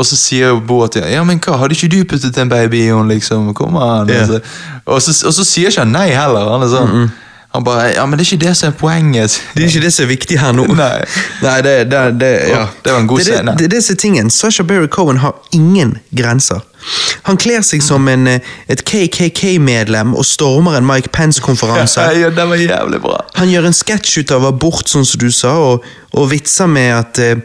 og 0.00 0.06
så 0.06 0.16
sier 0.16 0.54
jo 0.54 0.60
Bo 0.64 0.78
at 0.86 0.96
ja, 0.96 1.20
men 1.28 1.40
hva, 1.44 1.58
hadde 1.60 1.76
ikke 1.76 1.90
du 1.92 1.98
puttet 2.08 2.38
en 2.40 2.48
baby 2.48 2.78
i 2.80 2.86
henne, 2.88 3.10
liksom? 3.12 3.50
Kom 3.54 3.76
an. 3.76 4.08
Ja. 4.08 4.22
Altså. 4.22 4.40
Og, 4.86 5.02
så, 5.04 5.12
og 5.28 5.34
så 5.36 5.44
sier 5.44 5.68
ikke 5.68 5.84
han 5.84 5.92
nei 5.92 6.06
heller. 6.14 6.48
Han 6.54 6.64
er 6.64 6.72
sånn 6.72 7.10
Han 7.52 7.64
bare 7.64 7.88
Ja, 7.94 8.06
men 8.06 8.18
det 8.18 8.26
er 8.26 8.32
ikke 8.32 8.46
det 8.46 8.56
som 8.56 8.68
er 8.68 8.76
poenget. 8.78 9.42
Det 9.54 9.64
er 9.64 9.68
ikke 9.68 9.82
det 9.82 9.92
som 9.92 10.04
er 10.04 10.08
viktig 10.08 10.38
her 10.38 10.52
nå. 10.54 10.66
Nei. 10.78 11.02
Nei, 11.42 11.56
det, 11.66 11.76
det, 11.90 12.02
det, 12.20 12.30
ja. 12.52 12.66
Det 12.84 12.92
var 12.92 13.00
en 13.00 13.10
god 13.10 13.24
scene. 13.26 13.54
Det, 13.58 13.66
er 13.66 13.74
det 13.74 13.84
som 13.84 13.96
er 13.96 14.00
tingen. 14.04 14.30
Sasha 14.30 14.62
Berry 14.62 14.86
Cohen 14.86 15.18
har 15.24 15.34
ingen 15.52 15.96
grenser. 16.16 16.62
Han 17.22 17.36
kler 17.36 17.64
seg 17.66 17.82
som 17.84 18.06
en, 18.08 18.26
eh, 18.30 18.40
et 18.70 18.84
KKK-medlem 18.86 20.14
og 20.14 20.24
stormer 20.24 20.78
en 20.78 20.86
Mike 20.86 21.10
Pence-konferanse. 21.12 22.06
ja, 22.22 22.30
det 22.30 22.48
var 22.48 22.62
jævlig 22.62 23.02
bra. 23.02 23.18
Han 23.34 23.50
gjør 23.50 23.66
en 23.68 23.76
sketsj 23.76 24.22
ut 24.22 24.36
av 24.38 24.46
abort, 24.48 24.88
sånn 24.88 25.06
som 25.06 25.20
du 25.20 25.30
sa, 25.34 25.56
og, 25.58 25.88
og 26.14 26.30
vitser 26.30 26.70
med 26.70 26.94
at 26.94 27.20
eh, 27.24 27.42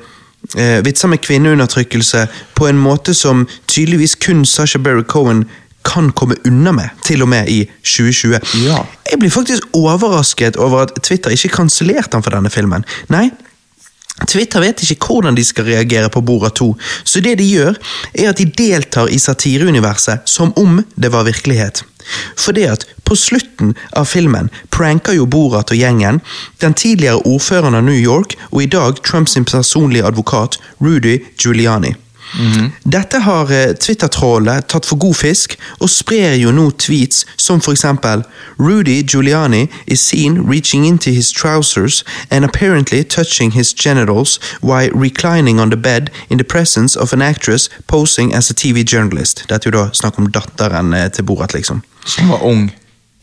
eh, 0.54 0.80
vitser 0.86 1.12
med 1.12 1.26
kvinneundertrykkelse 1.26 2.28
på 2.56 2.70
en 2.70 2.80
måte 2.80 3.18
som 3.18 3.48
tydeligvis 3.66 4.16
kun 4.22 4.46
Sasha 4.46 4.80
Berry 4.80 5.04
Cohen 5.04 5.48
kan 5.86 6.12
komme 6.12 6.38
unna 6.46 6.74
med, 6.76 6.90
til 7.06 7.22
og 7.22 7.30
med 7.30 7.50
i 7.52 7.64
2020. 7.84 8.40
Ja. 8.66 8.84
Jeg 9.12 9.22
blir 9.22 9.34
faktisk 9.34 9.68
overrasket 9.74 10.58
over 10.58 10.88
at 10.88 10.96
Twitter 11.04 11.34
ikke 11.34 11.54
kansellerte 11.62 12.18
han 12.18 12.26
for 12.26 12.34
denne 12.36 12.50
filmen. 12.50 12.86
Nei, 13.14 13.30
Twitter 14.24 14.64
vet 14.64 14.80
ikke 14.84 15.10
hvordan 15.12 15.36
de 15.36 15.44
skal 15.44 15.68
reagere 15.68 16.10
på 16.10 16.22
Bora 16.24 16.50
2, 16.50 16.70
så 17.04 17.22
det 17.22 17.36
de 17.40 17.50
gjør, 17.50 17.76
er 18.14 18.30
at 18.32 18.40
de 18.40 18.46
deltar 18.48 19.12
i 19.12 19.20
satireuniverset 19.20 20.24
som 20.30 20.54
om 20.56 20.80
det 20.96 21.12
var 21.12 21.28
virkelighet. 21.28 21.84
For 22.38 22.56
det 22.56 22.68
at 22.70 22.86
på 23.04 23.18
slutten 23.18 23.74
av 23.98 24.08
filmen 24.10 24.52
pranker 24.74 25.18
jo 25.18 25.26
Borat 25.26 25.74
og 25.74 25.82
gjengen 25.82 26.22
den 26.62 26.78
tidligere 26.78 27.26
ordføreren 27.26 27.76
av 27.76 27.86
New 27.86 27.98
York 27.98 28.38
og 28.52 28.62
i 28.64 28.70
dag 28.72 29.02
Trumps 29.04 29.36
personlige 29.52 30.06
advokat 30.06 30.60
Rudy 30.80 31.20
Giuliani. 31.38 31.96
Dette 32.84 33.20
har 33.24 33.52
eh, 33.52 33.74
Twitter-trollet 33.80 34.68
tatt 34.68 34.86
for 34.86 35.00
god 35.00 35.16
fisk, 35.16 35.56
og 35.80 35.90
sprer 35.90 36.36
jo 36.40 36.52
nå 36.56 36.70
tweets 36.82 37.24
som 37.38 37.62
for 37.62 37.76
eksempel 37.76 38.26
Rudy 38.60 39.02
Giuliani 39.04 39.66
is 39.88 40.04
seen 40.04 40.42
reaching 40.50 40.86
into 40.86 41.12
his 41.12 41.32
trousers 41.32 42.04
and 42.30 42.46
apparently 42.46 43.04
touching 43.04 43.52
his 43.52 43.74
genitals 43.74 44.40
while 44.62 44.92
reclining 44.94 45.60
on 45.60 45.70
the 45.70 45.78
bed 45.78 46.10
in 46.30 46.38
the 46.38 46.44
presence 46.44 46.96
of 47.00 47.14
an 47.14 47.22
actress 47.22 47.70
posing 47.88 48.34
as 48.34 48.50
a 48.50 48.54
TV 48.54 48.84
journalist. 48.84 49.46
Dette 49.50 49.70
er 49.70 49.72
jo 49.72 49.78
da 49.78 49.90
snakk 49.94 50.20
om 50.20 50.32
datteren 50.32 50.94
eh, 50.94 51.12
til 51.12 51.24
Borat, 51.24 51.54
liksom. 51.54 51.84
Som 52.06 52.30
var 52.30 52.44
ung. 52.44 52.70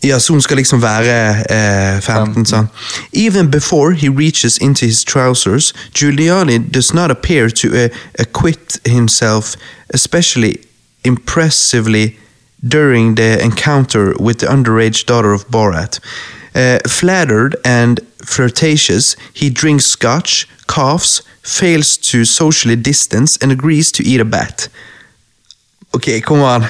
Ja, 0.05 0.21
så 0.21 0.33
hun 0.33 0.43
skal 0.43 0.57
liksom 0.57 0.83
være 0.83 1.45
eh, 1.47 2.01
15, 2.03 2.47
sånn. 2.51 2.69
Even 3.13 3.51
before 3.51 3.95
he 3.95 4.09
reaches 4.09 4.59
into 4.59 4.87
his 4.87 5.05
trousers, 5.05 5.73
Giuliani 5.95 6.59
does 6.59 6.93
not 6.93 7.11
appear 7.11 7.51
to 7.51 7.69
uh, 7.69 7.89
acquit 8.19 8.81
himself, 8.85 9.55
especially 9.95 10.59
impressively 11.05 12.17
during 12.69 13.15
the 13.15 13.41
encounter 13.43 14.15
with 14.19 14.39
the 14.39 14.47
underage 14.47 15.07
daughter 15.07 15.33
of 15.33 15.47
Borat. 15.49 16.01
Uh, 16.55 16.79
flattered 16.89 17.55
and 17.65 18.01
flirtatious, 18.25 19.17
he 19.33 19.51
drinks 19.51 19.87
scotch, 19.87 20.49
coughs, 20.67 21.23
fails 21.43 21.97
to 21.97 22.25
socially 22.25 22.77
distance, 22.77 23.39
and 23.41 23.53
agrees 23.53 23.93
to 23.93 24.03
eat 24.03 24.21
a 24.21 24.25
bat. 24.25 24.69
Ok, 25.95 26.21
come 26.23 26.41
on. 26.43 26.67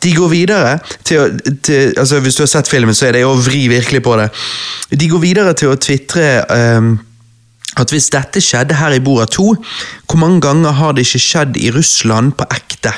De 0.00 0.14
går 0.16 0.30
videre 0.32 0.78
til 1.04 1.20
å 1.20 1.26
til, 1.62 1.92
altså 1.98 2.20
Hvis 2.24 2.38
du 2.38 2.44
har 2.44 2.50
sett 2.52 2.70
filmen, 2.70 2.96
så 2.96 3.08
er 3.08 3.18
det 3.18 3.26
å 3.28 3.36
vri 3.36 3.66
virkelig 3.70 4.02
på 4.04 4.16
det. 4.20 4.30
De 4.96 5.08
går 5.10 5.22
videre 5.22 5.54
til 5.58 5.72
å 5.72 5.78
tvitre 5.80 6.26
ehm, 6.56 6.94
at 7.78 7.92
hvis 7.94 8.08
dette 8.10 8.40
skjedde 8.42 8.74
her 8.80 8.94
i 8.96 9.02
Bora 9.02 9.26
2, 9.30 9.44
hvor 10.10 10.18
mange 10.18 10.40
ganger 10.42 10.74
har 10.74 10.94
det 10.96 11.04
ikke 11.06 11.22
skjedd 11.22 11.58
i 11.60 11.70
Russland 11.70 12.32
på 12.38 12.46
ekte? 12.50 12.92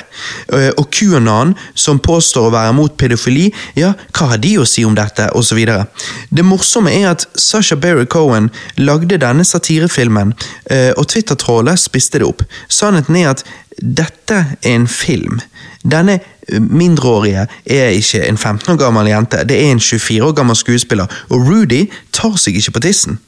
Eh, 0.49 0.71
og 0.79 0.87
QAnon, 0.93 1.53
som 1.77 2.01
påstår 2.01 2.47
å 2.47 2.53
være 2.55 2.73
mot 2.73 2.95
pedofili, 2.97 3.51
ja, 3.77 3.93
hva 4.17 4.31
har 4.31 4.41
de 4.41 4.55
å 4.57 4.67
si 4.67 4.85
om 4.85 4.95
dette? 4.97 5.29
Videre. 5.53 5.85
Det 6.33 6.45
morsomme 6.45 6.89
er 6.89 7.11
at 7.11 7.27
Sasha 7.37 7.75
Berry 7.77 8.07
Cohen 8.09 8.49
lagde 8.79 9.19
denne 9.21 9.45
satirefilmen, 9.45 10.33
eh, 10.71 10.91
og 10.97 11.07
Twitter-trollet 11.11 11.79
spiste 11.79 12.21
det 12.21 12.27
opp. 12.27 12.41
Sannheten 12.69 13.19
er 13.19 13.33
at 13.35 13.43
dette 13.77 14.39
er 14.63 14.73
en 14.73 14.87
film. 14.87 15.41
Denne 15.83 16.19
mindreårige 16.49 17.45
er 17.65 17.93
ikke 17.93 18.23
en 18.25 18.37
15 18.37 18.73
år 18.73 18.79
gammel 18.79 19.11
jente, 19.11 19.43
det 19.45 19.59
er 19.59 19.71
en 19.71 19.83
24 19.83 20.23
år 20.23 20.33
gammel 20.37 20.57
skuespiller, 20.57 21.11
og 21.29 21.45
Rudy 21.47 21.85
tar 22.15 22.39
seg 22.41 22.57
ikke 22.57 22.79
på 22.79 22.85
tissen. 22.87 23.19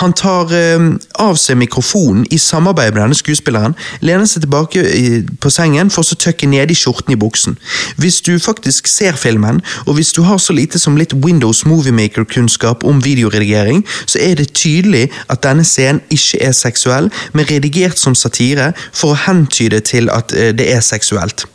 Han 0.00 0.12
tar 0.12 0.52
eh, 0.54 0.86
av 1.22 1.38
seg 1.40 1.58
mikrofonen 1.60 2.26
i 2.34 2.38
samarbeid 2.38 2.94
med 2.94 3.02
denne 3.02 3.18
skuespilleren, 3.18 3.76
lener 4.04 4.28
seg 4.28 4.44
tilbake 4.44 4.82
i, 4.84 5.22
på 5.40 5.52
sengen 5.52 5.92
for 5.94 6.04
å 6.04 6.18
tøkke 6.20 6.48
ned 6.50 6.72
i 6.72 6.76
skjorten 6.78 7.14
i 7.14 7.18
buksen. 7.20 7.56
Hvis 8.00 8.20
du 8.26 8.34
faktisk 8.42 8.88
ser 8.90 9.16
filmen, 9.18 9.62
og 9.86 9.96
hvis 9.98 10.12
du 10.16 10.22
har 10.28 10.40
så 10.42 10.56
lite 10.56 10.80
som 10.82 10.98
litt 11.00 11.16
Windows 11.24 11.64
Moviemaker-kunnskap 11.68 12.84
om 12.84 13.00
videoredigering, 13.04 13.84
så 14.06 14.20
er 14.22 14.36
det 14.40 14.52
tydelig 14.58 15.08
at 15.32 15.44
denne 15.46 15.64
scenen 15.64 16.02
ikke 16.12 16.42
er 16.44 16.54
seksuell, 16.56 17.10
men 17.32 17.48
redigert 17.48 17.98
som 18.00 18.16
satire 18.18 18.72
for 18.92 19.14
å 19.14 19.20
hentyde 19.26 19.80
til 19.86 20.12
at 20.12 20.34
eh, 20.36 20.52
det 20.56 20.70
er 20.74 20.84
seksuelt. 20.84 21.46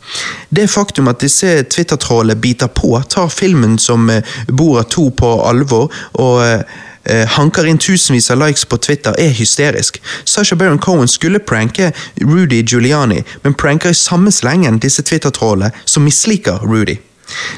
Det 0.50 0.66
faktum 0.70 1.08
at 1.10 1.22
disse 1.22 1.62
Twitter-trollene 1.70 2.40
biter 2.40 2.70
på, 2.74 2.96
tar 3.08 3.30
filmen 3.30 3.78
som 3.78 4.10
eh, 4.10 4.38
av 4.50 4.86
2 4.90 5.10
på 5.16 5.34
alvor, 5.46 5.90
og 6.18 6.42
eh, 6.44 6.78
eh, 7.04 7.26
hanker 7.28 7.66
inn 7.66 7.78
tusenvis 7.78 8.30
av 8.30 8.40
likes 8.42 8.64
på 8.64 8.76
Twitter, 8.76 9.14
er 9.18 9.34
hysterisk. 9.34 10.00
Sasha 10.24 10.56
Baron 10.56 10.78
Cohen 10.78 11.08
skulle 11.08 11.38
pranke 11.38 11.92
Rudy 12.20 12.62
Giuliani, 12.62 13.22
men 13.42 13.54
pranker 13.54 13.90
i 13.90 13.94
samme 13.94 14.32
slengen 14.32 14.80
disse 14.82 15.02
Twitter-trollene 15.02 15.72
som 15.84 16.04
misliker 16.04 16.60
Rudy. 16.64 16.98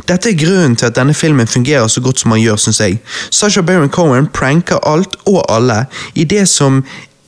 Dette 0.09 0.29
er 0.29 0.37
grunnen 0.37 0.77
til 0.77 0.91
at 0.91 0.97
denne 0.99 1.15
filmen 1.15 1.47
fungerer 1.49 1.89
så 1.89 2.01
godt 2.01 2.21
som 2.21 2.35
han 2.35 2.43
gjør, 2.43 2.57
synes 2.57 2.81
jeg. 2.81 2.99
Sasha 3.31 3.63
Baron 3.63 3.89
Cohen 3.89 4.27
pranker 4.27 4.83
alt 4.89 5.17
og 5.27 5.45
alle 5.49 5.85
i 6.15 6.25
det 6.25 6.45
som 6.49 6.83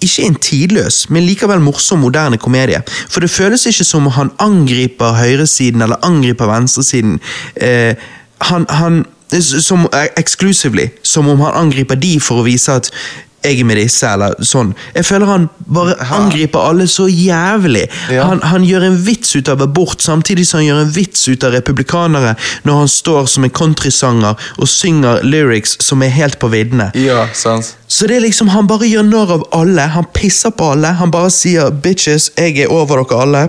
ikke 0.05 0.27
en 0.27 0.35
tidløs, 0.35 1.11
men 1.11 1.25
likevel 1.25 1.63
morsom 1.65 2.03
moderne 2.05 2.39
komedie. 2.39 2.83
For 3.09 3.25
det 3.25 3.31
føles 3.31 3.67
ikke 3.67 3.87
som 3.89 4.11
han 4.13 4.31
angriper 4.39 5.17
høyresiden 5.17 5.83
eller 5.83 6.03
angriper 6.05 6.51
venstresiden. 6.51 7.21
Eh, 7.57 7.95
han, 8.45 8.67
han 8.69 9.05
som 9.31 9.89
exclusively, 10.17 10.89
som 11.03 11.29
om 11.29 11.41
han 11.41 11.55
angriper 11.67 11.97
de 11.99 12.19
for 12.23 12.43
å 12.43 12.47
vise 12.47 12.73
at 12.73 12.91
jeg 13.45 13.61
er 13.61 13.67
med 13.69 13.77
disse, 13.77 14.09
eller 14.09 14.35
sånn. 14.45 14.71
Jeg 14.95 15.05
føler 15.05 15.29
han 15.29 15.43
bare 15.69 15.95
angriper 16.17 16.65
alle 16.65 16.87
så 16.89 17.07
jævlig. 17.11 17.85
Ja. 18.13 18.25
Han, 18.31 18.41
han 18.45 18.65
gjør 18.65 18.87
en 18.89 18.97
vits 19.05 19.35
ut 19.37 19.51
av 19.53 19.63
abort, 19.65 20.01
samtidig 20.01 20.47
som 20.49 20.63
han 20.63 20.69
gjør 20.69 20.81
en 20.87 20.95
vits 20.95 21.27
ut 21.29 21.45
av 21.45 21.53
republikanere 21.53 22.35
når 22.65 22.81
han 22.81 22.89
står 22.91 23.29
som 23.31 23.45
en 23.45 23.53
countrysanger 23.53 24.49
og 24.57 24.71
synger 24.71 25.21
lyrics 25.27 25.77
som 25.85 26.03
er 26.05 26.15
helt 26.15 26.39
på 26.41 26.49
viddene. 26.55 26.89
Ja, 26.97 27.27
sant. 27.37 27.75
Så 27.89 28.09
det 28.09 28.17
er 28.17 28.25
liksom, 28.25 28.49
Han 28.55 28.69
bare 28.71 28.89
gjør 28.89 29.05
narr 29.07 29.37
av 29.37 29.45
alle, 29.53 29.91
han 29.93 30.09
pisser 30.17 30.55
på 30.57 30.73
alle. 30.75 30.95
Han 30.99 31.13
bare 31.13 31.31
sier 31.31 31.71
'bitches, 31.71 32.31
jeg 32.39 32.65
er 32.65 32.73
over 32.73 33.05
dere 33.05 33.21
alle'. 33.21 33.49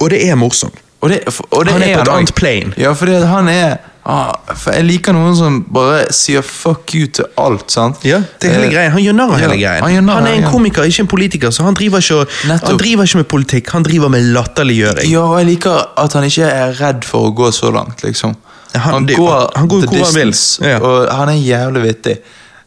Og 0.00 0.10
det 0.10 0.26
er 0.26 0.34
morsomt. 0.34 0.74
Og 1.00 1.10
det, 1.10 1.20
og 1.50 1.64
det 1.64 1.72
Han 1.72 1.82
er 1.82 1.94
på 1.94 2.02
et 2.02 2.08
annet 2.08 2.34
plane. 2.34 2.72
Ja, 2.76 2.92
fordi 2.92 3.20
han 3.22 3.48
er 3.48 3.76
ah, 4.08 4.32
for 4.56 4.72
Jeg 4.72 4.84
liker 4.88 5.12
noen 5.12 5.34
som 5.36 5.58
bare 5.74 6.06
sier 6.16 6.42
fuck 6.42 6.94
you 6.96 7.06
til 7.12 7.26
alt, 7.38 7.70
sant? 7.70 8.00
Ja, 8.08 8.18
det 8.40 8.48
er 8.50 8.54
hele 8.56 8.66
Eh, 8.66 8.72
greien. 8.72 8.92
Han 8.94 9.02
gjør 9.04 9.16
narr 9.18 9.34
av 9.34 9.40
hele 9.42 9.56
greien. 9.60 9.82
Han, 9.84 10.08
Han 10.08 10.26
er 10.26 10.38
en 10.38 10.46
komiker, 10.50 10.82
ikke 10.88 11.04
en 11.04 11.10
politiker, 11.12 11.50
så 11.54 11.62
han 11.66 11.74
driver 11.78 11.98
ikke, 12.00 12.26
han 12.48 12.78
driver 12.80 13.04
ikke 13.04 13.20
med 13.22 13.28
politikk, 13.28 13.70
han 13.76 13.82
driver 13.86 14.08
med 14.08 14.30
latterliggjøring. 14.34 15.10
Ja, 15.12 15.20
og 15.28 15.38
jeg 15.42 15.46
liker 15.52 15.84
at 16.04 16.12
han 16.18 16.24
ikke 16.24 16.48
er 16.48 16.72
redd 16.80 17.04
for 17.04 17.28
å 17.30 17.34
gå 17.34 17.50
så 17.52 17.70
langt, 17.74 18.02
liksom. 18.02 18.36
Han- 18.74 19.06
det- 19.06 19.16
han 19.56 19.68
går 19.68 19.80
the 19.80 19.86
hvor 19.86 20.04
han 20.04 20.14
vil. 20.14 20.32
Ja. 20.62 20.78
Og 20.80 21.08
han 21.12 21.28
er 21.28 21.38
jævlig 21.40 21.82
vittig. 21.82 22.18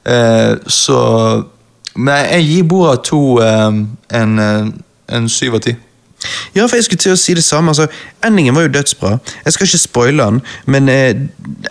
Eh, 0.05 0.55
så 0.67 1.45
Men 1.95 2.25
jeg 2.31 2.43
gir 2.47 2.63
bordet 2.63 3.03
to 3.03 3.39
eh, 3.41 3.71
en, 4.21 4.39
eh, 4.39 4.65
en 5.09 5.29
syv 5.29 5.55
av 5.55 5.59
ti. 5.59 5.75
Ja, 6.55 6.65
for 6.67 6.75
jeg 6.77 6.83
skulle 6.85 6.97
til 7.01 7.11
å 7.13 7.17
si 7.17 7.33
det 7.33 7.43
samme. 7.43 7.69
altså, 7.73 7.87
Endingen 8.25 8.55
var 8.55 8.61
jo 8.61 8.67
dødsbra. 8.75 9.17
Jeg 9.45 9.53
skal 9.53 9.67
ikke 9.67 9.77
spoile 9.81 10.23
den, 10.23 10.41
men 10.65 10.89
eh, 10.89 11.13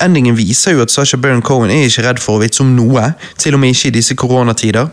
endingen 0.00 0.36
viser 0.36 0.72
jo 0.74 0.82
at 0.82 0.90
Sasha 0.90 1.16
Baron 1.16 1.42
Cohen 1.42 1.70
er 1.70 1.84
ikke 1.86 2.02
redd 2.08 2.18
for 2.18 2.38
å 2.38 2.42
vitse 2.42 2.60
om 2.64 2.72
noe. 2.76 3.12
Til 3.38 3.54
og 3.54 3.60
med 3.62 3.70
ikke 3.74 3.88
i 3.88 3.96
disse 4.00 4.14
koronatider. 4.18 4.88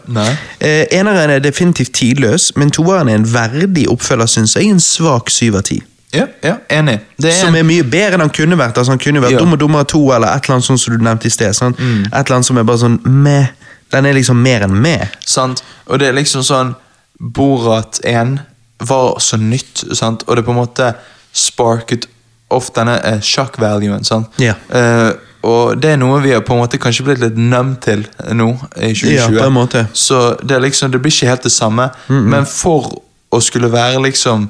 Eh, 0.60 0.86
eneren 0.92 1.30
er 1.30 1.40
definitivt 1.40 1.94
tidløs, 1.98 2.52
men 2.56 2.70
toeren 2.72 3.10
er 3.10 3.16
en 3.22 3.26
verdig 3.34 3.88
oppfølger, 3.90 4.26
syns 4.28 4.56
jeg. 4.56 4.70
En 4.70 4.80
svak 4.84 5.30
syv 5.34 5.56
av 5.56 5.64
ti. 5.64 5.82
Ja, 6.14 6.24
ja, 6.44 6.54
enig. 6.72 7.00
Det 7.20 7.34
er 7.34 7.40
Som 7.42 7.56
er 7.56 7.64
mye 7.68 7.84
bedre 7.84 8.14
enn 8.16 8.22
han 8.24 8.30
kunne 8.32 8.56
vært. 8.58 8.78
altså 8.78 8.92
Han 8.94 9.00
kunne 9.00 9.20
vært 9.22 9.32
Ja. 9.36 9.40
Dum 9.40 9.54
og 9.54 9.60
dummere 9.60 9.84
to, 9.88 10.00
eller 10.16 10.28
et 10.28 10.44
eller 10.46 10.56
annet 10.56 10.66
sånn 10.70 10.78
som 10.80 10.94
du 10.98 11.04
nevnte 11.04 11.26
i 11.28 11.30
sted. 11.34 11.52
Sånn. 11.56 11.74
Et 11.76 12.14
eller 12.14 12.36
annet 12.38 12.46
som 12.46 12.58
er 12.58 12.64
bare 12.64 12.78
sånn 12.78 13.00
meh. 13.04 13.48
Den 13.92 14.06
er 14.06 14.14
liksom 14.14 14.40
mer 14.42 14.62
enn 14.64 14.82
meh. 14.82 15.08
sant? 15.26 15.64
Og 15.88 16.00
det 16.00 16.08
er 16.10 16.14
liksom 16.14 16.44
sånn 16.44 16.76
Borat 17.20 18.00
1 18.06 18.40
var 18.80 19.20
så 19.24 19.38
nytt, 19.38 19.86
sant? 19.98 20.24
og 20.28 20.38
det 20.38 20.46
på 20.46 20.54
en 20.54 20.62
måte 20.62 20.92
sparket 21.34 22.08
off 22.54 22.70
denne 22.76 22.98
eh, 23.04 23.22
shock 23.22 23.58
valuen. 23.60 24.04
Ja. 24.42 24.54
Eh, 24.70 25.12
og 25.48 25.78
det 25.82 25.94
er 25.94 26.00
noe 26.02 26.20
vi 26.24 26.34
har 26.34 26.44
på 26.46 26.56
en 26.56 26.64
måte 26.64 26.80
kanskje 26.82 27.06
blitt 27.08 27.22
litt 27.22 27.38
nøm 27.40 27.76
til 27.84 28.06
nå 28.36 28.50
i 28.76 28.92
2020. 28.92 29.14
Ja, 29.14 29.28
på 29.32 29.46
en 29.46 29.56
måte. 29.56 29.86
Så 29.94 30.36
det 30.44 30.60
liksom, 30.64 30.92
det 30.92 31.02
blir 31.04 31.14
ikke 31.14 31.30
helt 31.30 31.46
det 31.48 31.54
samme. 31.54 31.90
Men 32.08 32.48
for 32.50 32.90
å 33.32 33.40
skulle 33.44 33.70
være 33.72 34.02
liksom 34.08 34.48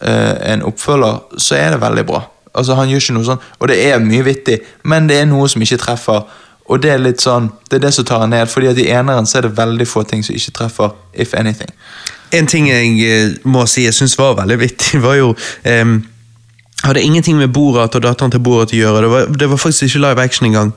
eh, 0.00 0.52
en 0.52 0.64
oppfølger, 0.68 1.18
så 1.38 1.58
er 1.58 1.74
det 1.74 1.82
veldig 1.82 2.06
bra. 2.08 2.22
Altså 2.54 2.74
Han 2.78 2.90
gjør 2.90 3.02
ikke 3.04 3.16
noe 3.16 3.28
sånn, 3.28 3.42
og 3.58 3.68
det 3.70 3.76
er 3.86 4.00
mye 4.02 4.24
vittig, 4.26 4.58
men 4.82 5.06
det 5.10 5.20
er 5.20 5.28
noe 5.30 5.48
som 5.50 5.62
ikke 5.62 5.80
treffer. 5.84 6.24
Og 6.68 6.82
det 6.82 6.92
er 6.92 7.02
litt 7.02 7.22
sånn, 7.22 7.48
det 7.70 7.80
er 7.80 7.86
det 7.86 7.94
som 7.96 8.06
tar 8.06 8.22
han 8.24 8.34
ned, 8.34 8.48
fordi 8.50 8.70
at 8.70 8.78
i 8.78 8.90
eneren 8.92 9.26
så 9.26 9.40
er 9.40 9.48
det 9.48 9.56
veldig 9.58 9.86
få 9.88 10.04
ting 10.06 10.22
som 10.26 10.36
ikke 10.36 10.54
treffer, 10.60 10.94
if 11.14 11.34
anything. 11.34 11.72
En 12.32 12.46
ting 12.46 12.68
jeg 12.70 12.92
eh, 13.06 13.32
må 13.44 13.64
si 13.66 13.86
jeg 13.86 13.96
syns 13.96 14.18
var 14.18 14.36
veldig 14.38 14.58
vittig, 14.60 15.00
var 15.02 15.18
jo 15.18 15.32
em, 15.66 15.98
Hadde 16.84 17.02
ingenting 17.04 17.36
med 17.38 17.50
Borat 17.52 17.94
og 17.98 18.02
datteren 18.02 18.30
til 18.32 18.40
Borat 18.40 18.72
å 18.72 18.76
gjøre. 18.78 19.02
Det 19.04 19.10
var, 19.12 19.26
det 19.42 19.48
var 19.50 19.60
faktisk 19.60 19.82
ikke 19.90 20.00
live 20.06 20.22
action 20.22 20.46
engang. 20.48 20.72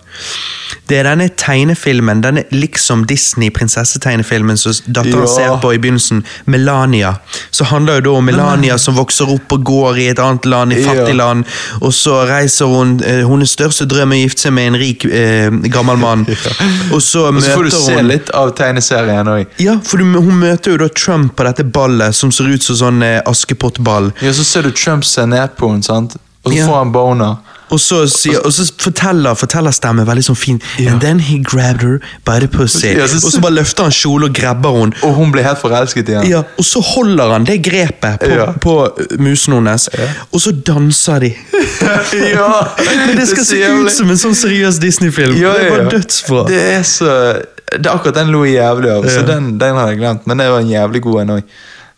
Det 0.90 0.98
er 1.00 1.08
denne 1.08 1.30
tegnefilmen, 1.40 2.22
denne 2.24 2.44
liksom 2.52 3.06
Disney-prinsessetegnefilmen 3.08 4.58
som 4.58 4.74
datteren 4.88 5.22
Ja. 5.24 5.28
ser 5.28 5.58
på 5.62 5.74
i 5.74 5.78
begynnelsen, 5.78 6.24
Melania. 6.46 7.16
Så 7.52 7.64
handler 7.66 7.96
jo 7.96 8.02
da 8.02 8.10
om 8.18 8.26
Melania 8.26 8.78
som 8.78 8.96
vokser 8.96 9.30
opp 9.34 9.52
og 9.54 9.64
går 9.64 9.98
i 9.98 10.08
et 10.12 10.20
annet 10.20 10.46
land, 10.46 10.74
i 10.74 10.84
fattig 10.84 11.16
land, 11.16 11.46
og 11.82 11.94
så 11.94 12.26
reiser 12.28 12.66
hun 12.66 13.00
eh, 13.06 13.24
Hennes 13.28 13.52
største 13.56 13.86
drøm 13.86 14.12
er 14.12 14.16
å 14.18 14.24
gifte 14.26 14.42
seg 14.48 14.54
med 14.54 14.68
en 14.68 14.76
rik 14.82 15.06
eh, 15.06 15.50
gammel 15.72 15.98
mann. 15.98 16.26
Og 16.94 17.02
så 17.02 17.30
møter 17.32 17.38
Og 17.38 17.44
så 17.44 17.56
får 17.56 17.64
du 17.64 17.72
se 17.72 17.96
hun 17.96 18.08
litt 18.08 18.30
av 18.36 18.52
tegneserien 18.58 19.28
òg. 19.28 19.46
ja, 19.64 19.78
for 19.84 19.98
du, 19.98 20.04
hun 20.20 20.36
møter 20.42 20.72
jo 20.76 20.78
da 20.84 20.88
Trump 20.90 21.36
på 21.38 21.44
dette 21.48 21.64
ballet 21.64 22.16
som 22.16 22.32
ser 22.32 22.50
ut 22.52 22.64
som 22.64 22.76
sånn 22.76 23.02
eh, 23.06 23.22
Askepott-ball. 23.30 24.12
Ja, 24.22 24.34
så 24.34 24.44
ser 24.44 24.64
du 24.68 24.72
Trump 24.72 25.06
se 25.06 25.26
ned 25.26 25.56
på 25.58 25.70
henne, 25.72 25.84
sant? 25.94 26.15
og 26.44 26.52
så 26.52 26.57
Ja. 26.57 26.68
får 26.68 26.78
han 26.78 26.91
boner. 26.91 27.36
Og 27.72 27.80
så, 27.80 28.03
sier, 28.11 28.38
og 28.45 28.52
så 28.53 28.65
forteller 28.78 29.72
stemmen 29.74 30.06
veldig 30.06 30.24
sånn 30.28 30.38
fin 30.38 30.60
Ja. 30.78 30.91
And 30.91 31.02
then 31.02 31.20
he 31.20 31.40
grabbed 31.40 31.82
her 31.82 31.99
by 32.26 32.38
the 32.40 32.48
pussy. 32.48 32.91
Ja, 32.98 33.07
så- 33.07 33.26
og 33.26 33.32
så 33.32 33.40
bare 33.41 33.53
løfter 33.56 33.84
han 33.84 33.91
kjole 33.91 34.26
og 34.26 34.34
grabber 34.36 34.76
henne. 34.78 34.94
Og 35.03 35.14
hun 35.15 35.32
blir 35.32 35.44
helt 35.44 35.57
forelsket 35.61 36.10
igjen. 36.10 36.28
Ja, 36.30 36.44
og 36.57 36.65
så 36.65 36.82
holder 36.84 37.32
han 37.32 37.45
det 37.45 37.64
grepet 37.64 38.20
på, 38.20 38.30
Ja. 38.30 38.52
på 38.52 38.76
uh, 38.86 39.18
musen 39.18 39.53
hennes, 39.53 39.90
og 40.34 40.40
så 40.41 40.52
danser 40.52 41.20
de. 41.20 41.34
ja, 42.36 42.68
Men 43.07 43.15
det 43.20 43.28
skal 43.28 43.44
det 43.44 43.48
se 43.48 43.64
ut 43.72 43.91
som 43.91 44.10
en 44.10 44.18
sånn 44.18 44.36
seriøs 44.36 44.80
Disney-film. 44.80 45.36
Ja, 45.40 45.53
Det 45.53 45.64
ja, 45.64 45.70
var 45.72 45.84
ja. 45.84 45.90
dødsbra. 45.90 46.48
Det 46.48 46.61
er 46.78 46.82
så 46.84 47.41
det 47.74 47.88
er 47.88 47.95
Akkurat 47.95 48.14
den 48.20 48.28
lo 48.30 48.44
jeg 48.45 48.60
jævlig 48.60 48.90
av, 48.91 49.03
så 49.10 49.26
den, 49.26 49.57
den 49.57 49.76
har 49.76 49.88
jeg 49.90 49.98
glemt. 49.98 50.28
Men 50.28 50.38
det 50.38 50.49
var 50.52 50.60
en 50.60 50.70
jævlig 50.70 51.02
god 51.02 51.22
en 51.22 51.30
òg. 51.40 51.44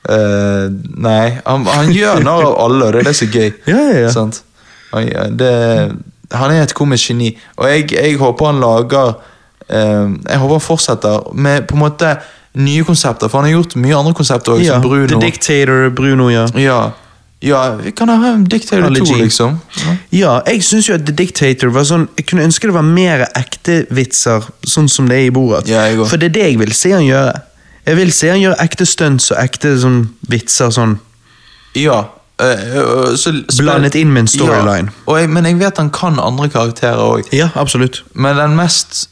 Nei, 0.05 1.37
han, 1.45 1.65
han 1.65 1.93
gjør 1.93 2.21
narr 2.25 2.43
av 2.49 2.57
alle, 2.65 2.89
og 2.89 2.93
det 2.93 3.01
er 3.01 3.09
det 3.09 3.15
som 3.17 3.29
er 3.29 3.39
gøy. 3.39 3.53
Ja, 3.71 3.79
ja, 3.79 4.01
ja. 4.05 4.11
Sant? 4.13 4.43
Han, 4.93 5.37
det, 5.39 5.51
han 6.33 6.53
er 6.53 6.65
et 6.65 6.75
komisk 6.77 7.11
geni, 7.11 7.33
og 7.57 7.69
jeg, 7.69 7.89
jeg 7.95 8.17
håper 8.21 8.51
han 8.51 8.61
lager 8.63 9.15
uh, 9.17 10.07
Jeg 10.13 10.41
håper 10.41 10.53
han 10.55 10.63
fortsetter 10.63 11.31
med 11.33 11.67
på 11.69 11.77
en 11.77 11.85
måte 11.85 12.15
nye 12.55 12.83
konsepter, 12.87 13.27
for 13.27 13.41
han 13.41 13.49
har 13.49 13.57
gjort 13.57 13.75
mye 13.83 13.95
andre 13.97 14.13
konsepter 14.15 14.55
òg, 14.55 14.61
Ja, 14.63 14.77
som 14.77 14.85
Bruno. 14.85 15.09
The 15.11 15.19
Dictator, 15.19 15.89
Bruno, 15.95 16.29
ja. 16.31 16.45
ja. 16.59 16.77
ja, 17.43 17.63
vi 17.81 17.91
kan 17.91 18.09
ha 18.09 18.31
en 18.31 18.45
Dictator 18.47 18.85
Alle 18.87 19.01
2, 19.03 19.17
liksom. 19.19 19.57
Ja. 19.81 19.95
Ja, 20.11 20.35
jeg 20.47 20.63
syns 20.63 20.87
jo 20.89 20.95
at 20.95 21.03
The 21.07 21.15
Dictator 21.15 21.73
var 21.75 21.83
sånn 21.89 22.07
Jeg 22.15 22.29
kunne 22.29 22.45
ønske 22.47 22.69
det 22.69 22.77
var 22.77 22.87
mer 22.87 23.25
ekte 23.35 23.81
vitser, 23.95 24.47
sånn 24.63 24.87
som 24.91 25.09
det 25.11 25.19
er 25.19 25.27
i 25.27 25.35
Borat. 25.35 25.67
Ja. 25.67 25.83
For 26.07 26.21
det 26.21 26.31
er 26.31 26.37
det 26.39 26.47
jeg 26.47 26.61
vil 26.63 26.73
se 26.77 26.93
han 26.95 27.03
gjøre. 27.03 27.35
Jeg 27.85 27.97
vil 27.99 28.11
se 28.13 28.29
han 28.31 28.41
gjøre 28.41 28.57
ekte 28.63 28.85
stunts 28.89 29.31
og 29.31 29.39
ekte 29.41 29.75
sånn 29.81 30.05
vitser 30.31 30.71
sånn. 30.73 30.97
Ja. 31.77 32.05
Uh, 32.41 32.47
eh, 32.47 33.15
så, 33.19 33.31
Blandet 33.59 33.95
inn 33.95 34.11
med 34.11 34.25
en 34.25 34.31
storyline. 34.31 34.91
Ja, 35.07 35.17
jeg, 35.21 35.29
men 35.31 35.45
jeg 35.47 35.59
vet 35.59 35.77
han 35.79 35.91
kan 35.93 36.19
andre 36.19 36.49
karakterer 36.51 37.03
òg. 37.03 37.29
Ja, 37.35 37.51
absolutt. 37.55 38.01
Men 38.13 38.39
den 38.39 38.57
mest 38.57 39.05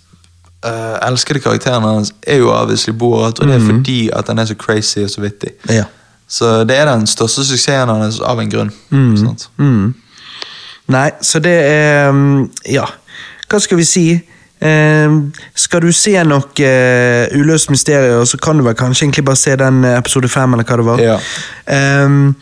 uh, 0.65 0.97
elskede 1.05 1.39
karakteren 1.43 1.85
hans 1.87 2.13
er 2.27 2.41
jo 2.41 2.51
obviously 2.51 2.95
Borat, 2.97 3.39
og 3.39 3.47
det 3.47 3.59
er 3.59 3.67
fordi 3.67 3.99
at 4.13 4.31
han 4.31 4.41
er 4.41 4.49
så 4.49 4.57
crazy 4.59 5.03
og 5.05 5.13
så 5.13 5.23
vittig. 5.23 5.53
Ja. 5.69 5.85
Så 6.27 6.63
det 6.67 6.77
er 6.79 6.89
den 6.89 7.07
største 7.07 7.45
suksessen 7.45 7.93
hans 7.93 8.19
av 8.19 8.41
en 8.41 8.49
grunn. 8.49 8.73
sant? 9.19 9.49
Mm. 9.57 9.93
Nei, 10.91 11.09
så 11.21 11.39
det 11.39 11.53
er 11.63 12.11
mm, 12.11 12.49
Ja, 12.73 12.87
hva 13.47 13.59
skal 13.61 13.79
vi 13.79 13.85
si? 13.87 14.07
Eh, 14.64 15.18
skal 15.56 15.81
du 15.84 15.91
se 15.91 16.15
noe 16.23 16.64
eh, 16.64 17.27
uløst 17.35 17.69
mysterium, 17.73 18.26
så 18.26 18.40
kan 18.40 18.57
du 18.57 18.64
vel 18.64 18.77
kanskje 18.80 19.06
egentlig 19.10 19.26
bare 19.27 19.40
se 19.41 19.56
den 19.60 19.84
eh, 19.84 19.98
episode 19.99 20.30
fem, 20.31 20.53
eller 20.56 20.64
hva 20.68 20.77
det 20.80 20.85
var. 20.91 21.03
Ja. 21.03 21.19
Ehm, 21.68 22.34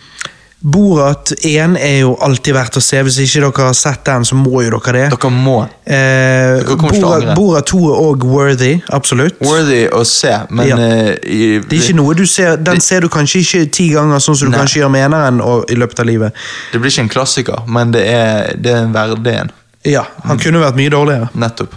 Borat 0.62 1.32
1 1.42 1.74
er 1.82 1.96
jo 2.04 2.12
alltid 2.22 2.54
verdt 2.54 2.76
å 2.78 2.82
se. 2.86 3.00
Hvis 3.02 3.16
ikke 3.24 3.40
dere 3.48 3.64
har 3.66 3.74
sett 3.74 4.04
den, 4.06 4.22
så 4.30 4.36
må 4.38 4.60
jo 4.62 4.76
dere 4.76 4.92
det. 4.94 5.06
Dere 5.16 5.32
må. 5.34 5.56
Eh, 5.90 6.60
Dere 6.62 6.76
Borat. 6.78 7.32
Borat 7.34 7.66
2 7.72 7.80
er 7.90 8.02
òg 8.04 8.26
worthy, 8.30 8.76
absolutt. 8.94 9.42
Worthy 9.42 9.88
å 9.90 10.04
se, 10.06 10.36
men 10.54 10.68
Ja. 10.70 10.78
uh, 10.78 11.10
i, 11.26 11.58
Det 11.66 11.80
er 11.80 11.82
ikke 11.82 11.96
noe 11.98 12.14
du 12.14 12.28
ser, 12.28 12.58
Den 12.58 12.76
Det- 12.76 12.84
ser 12.84 13.02
du 13.02 13.10
kanskje 13.10 13.42
ikke 13.42 13.72
ti 13.72 13.90
ganger, 13.90 14.20
sånn 14.22 14.38
som 14.38 14.52
du 14.52 14.56
Nei. 14.58 14.60
kanskje 14.60 14.82
gjør 14.84 14.92
med 14.92 15.02
eneren 15.10 15.42
i 15.68 15.76
løpet 15.76 16.00
av 16.00 16.06
livet. 16.06 16.34
det 16.72 16.80
blir 16.80 16.92
ikke 16.92 17.02
en 17.02 17.10
klassiker, 17.10 17.68
men 17.68 17.92
det 17.92 18.06
er, 18.08 18.54
det 18.56 18.72
er 18.72 18.84
en 18.84 18.94
verdig 18.94 19.34
en. 19.42 19.52
Ja, 19.86 20.04
Han 20.28 20.38
kunne 20.40 20.60
vært 20.62 20.76
mye 20.78 20.90
dårligere. 20.94 21.30
Nettopp. 21.34 21.74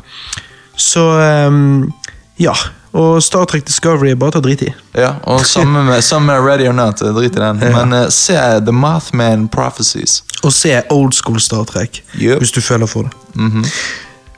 Så 0.76 1.04
um, 1.48 1.92
ja. 2.38 2.52
Og 2.94 3.22
Star 3.22 3.44
Trek 3.50 3.64
Discovery 3.66 4.12
er 4.12 4.18
bare 4.20 4.36
til 4.36 4.42
å 4.42 4.44
drite 4.44 4.66
i. 4.68 4.72
Ja, 5.00 5.14
og 5.26 5.40
sammen 5.50 5.86
med, 5.88 6.02
sammen 6.06 6.28
med 6.30 6.44
Ready 6.46 6.68
or 6.70 6.76
Not, 6.76 7.00
drit 7.00 7.34
i 7.34 7.40
den. 7.42 7.58
Men 7.74 7.92
uh, 7.96 8.04
se 8.14 8.36
The 8.62 8.72
Mothman 8.72 9.48
Prophecies. 9.48 10.20
Og 10.44 10.52
se 10.54 10.76
old 10.94 11.12
school 11.16 11.40
Star 11.40 11.64
Trek, 11.64 12.02
Yep. 12.20 12.38
hvis 12.38 12.52
du 12.54 12.60
føler 12.60 12.86
for 12.86 13.02
det. 13.08 13.12
Mhm. 13.34 13.64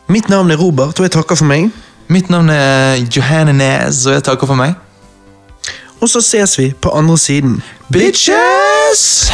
Mitt 0.09 0.28
navn 0.28 0.51
er 0.51 0.56
Robert, 0.56 1.01
og 1.01 1.05
jeg 1.05 1.10
takker 1.10 1.34
for 1.36 1.44
meg. 1.51 1.70
Mitt 2.09 2.30
navn 2.30 2.48
er 2.55 3.01
Johanne 3.16 3.52
Næs, 3.52 4.05
og 4.06 4.12
jeg 4.14 4.22
takker 4.24 4.47
for 4.47 4.55
meg. 4.55 4.76
Og 6.01 6.09
så 6.09 6.20
ses 6.22 6.59
vi 6.59 6.70
på 6.80 6.93
andre 6.94 7.18
siden. 7.18 7.59
Bitches! 7.93 9.32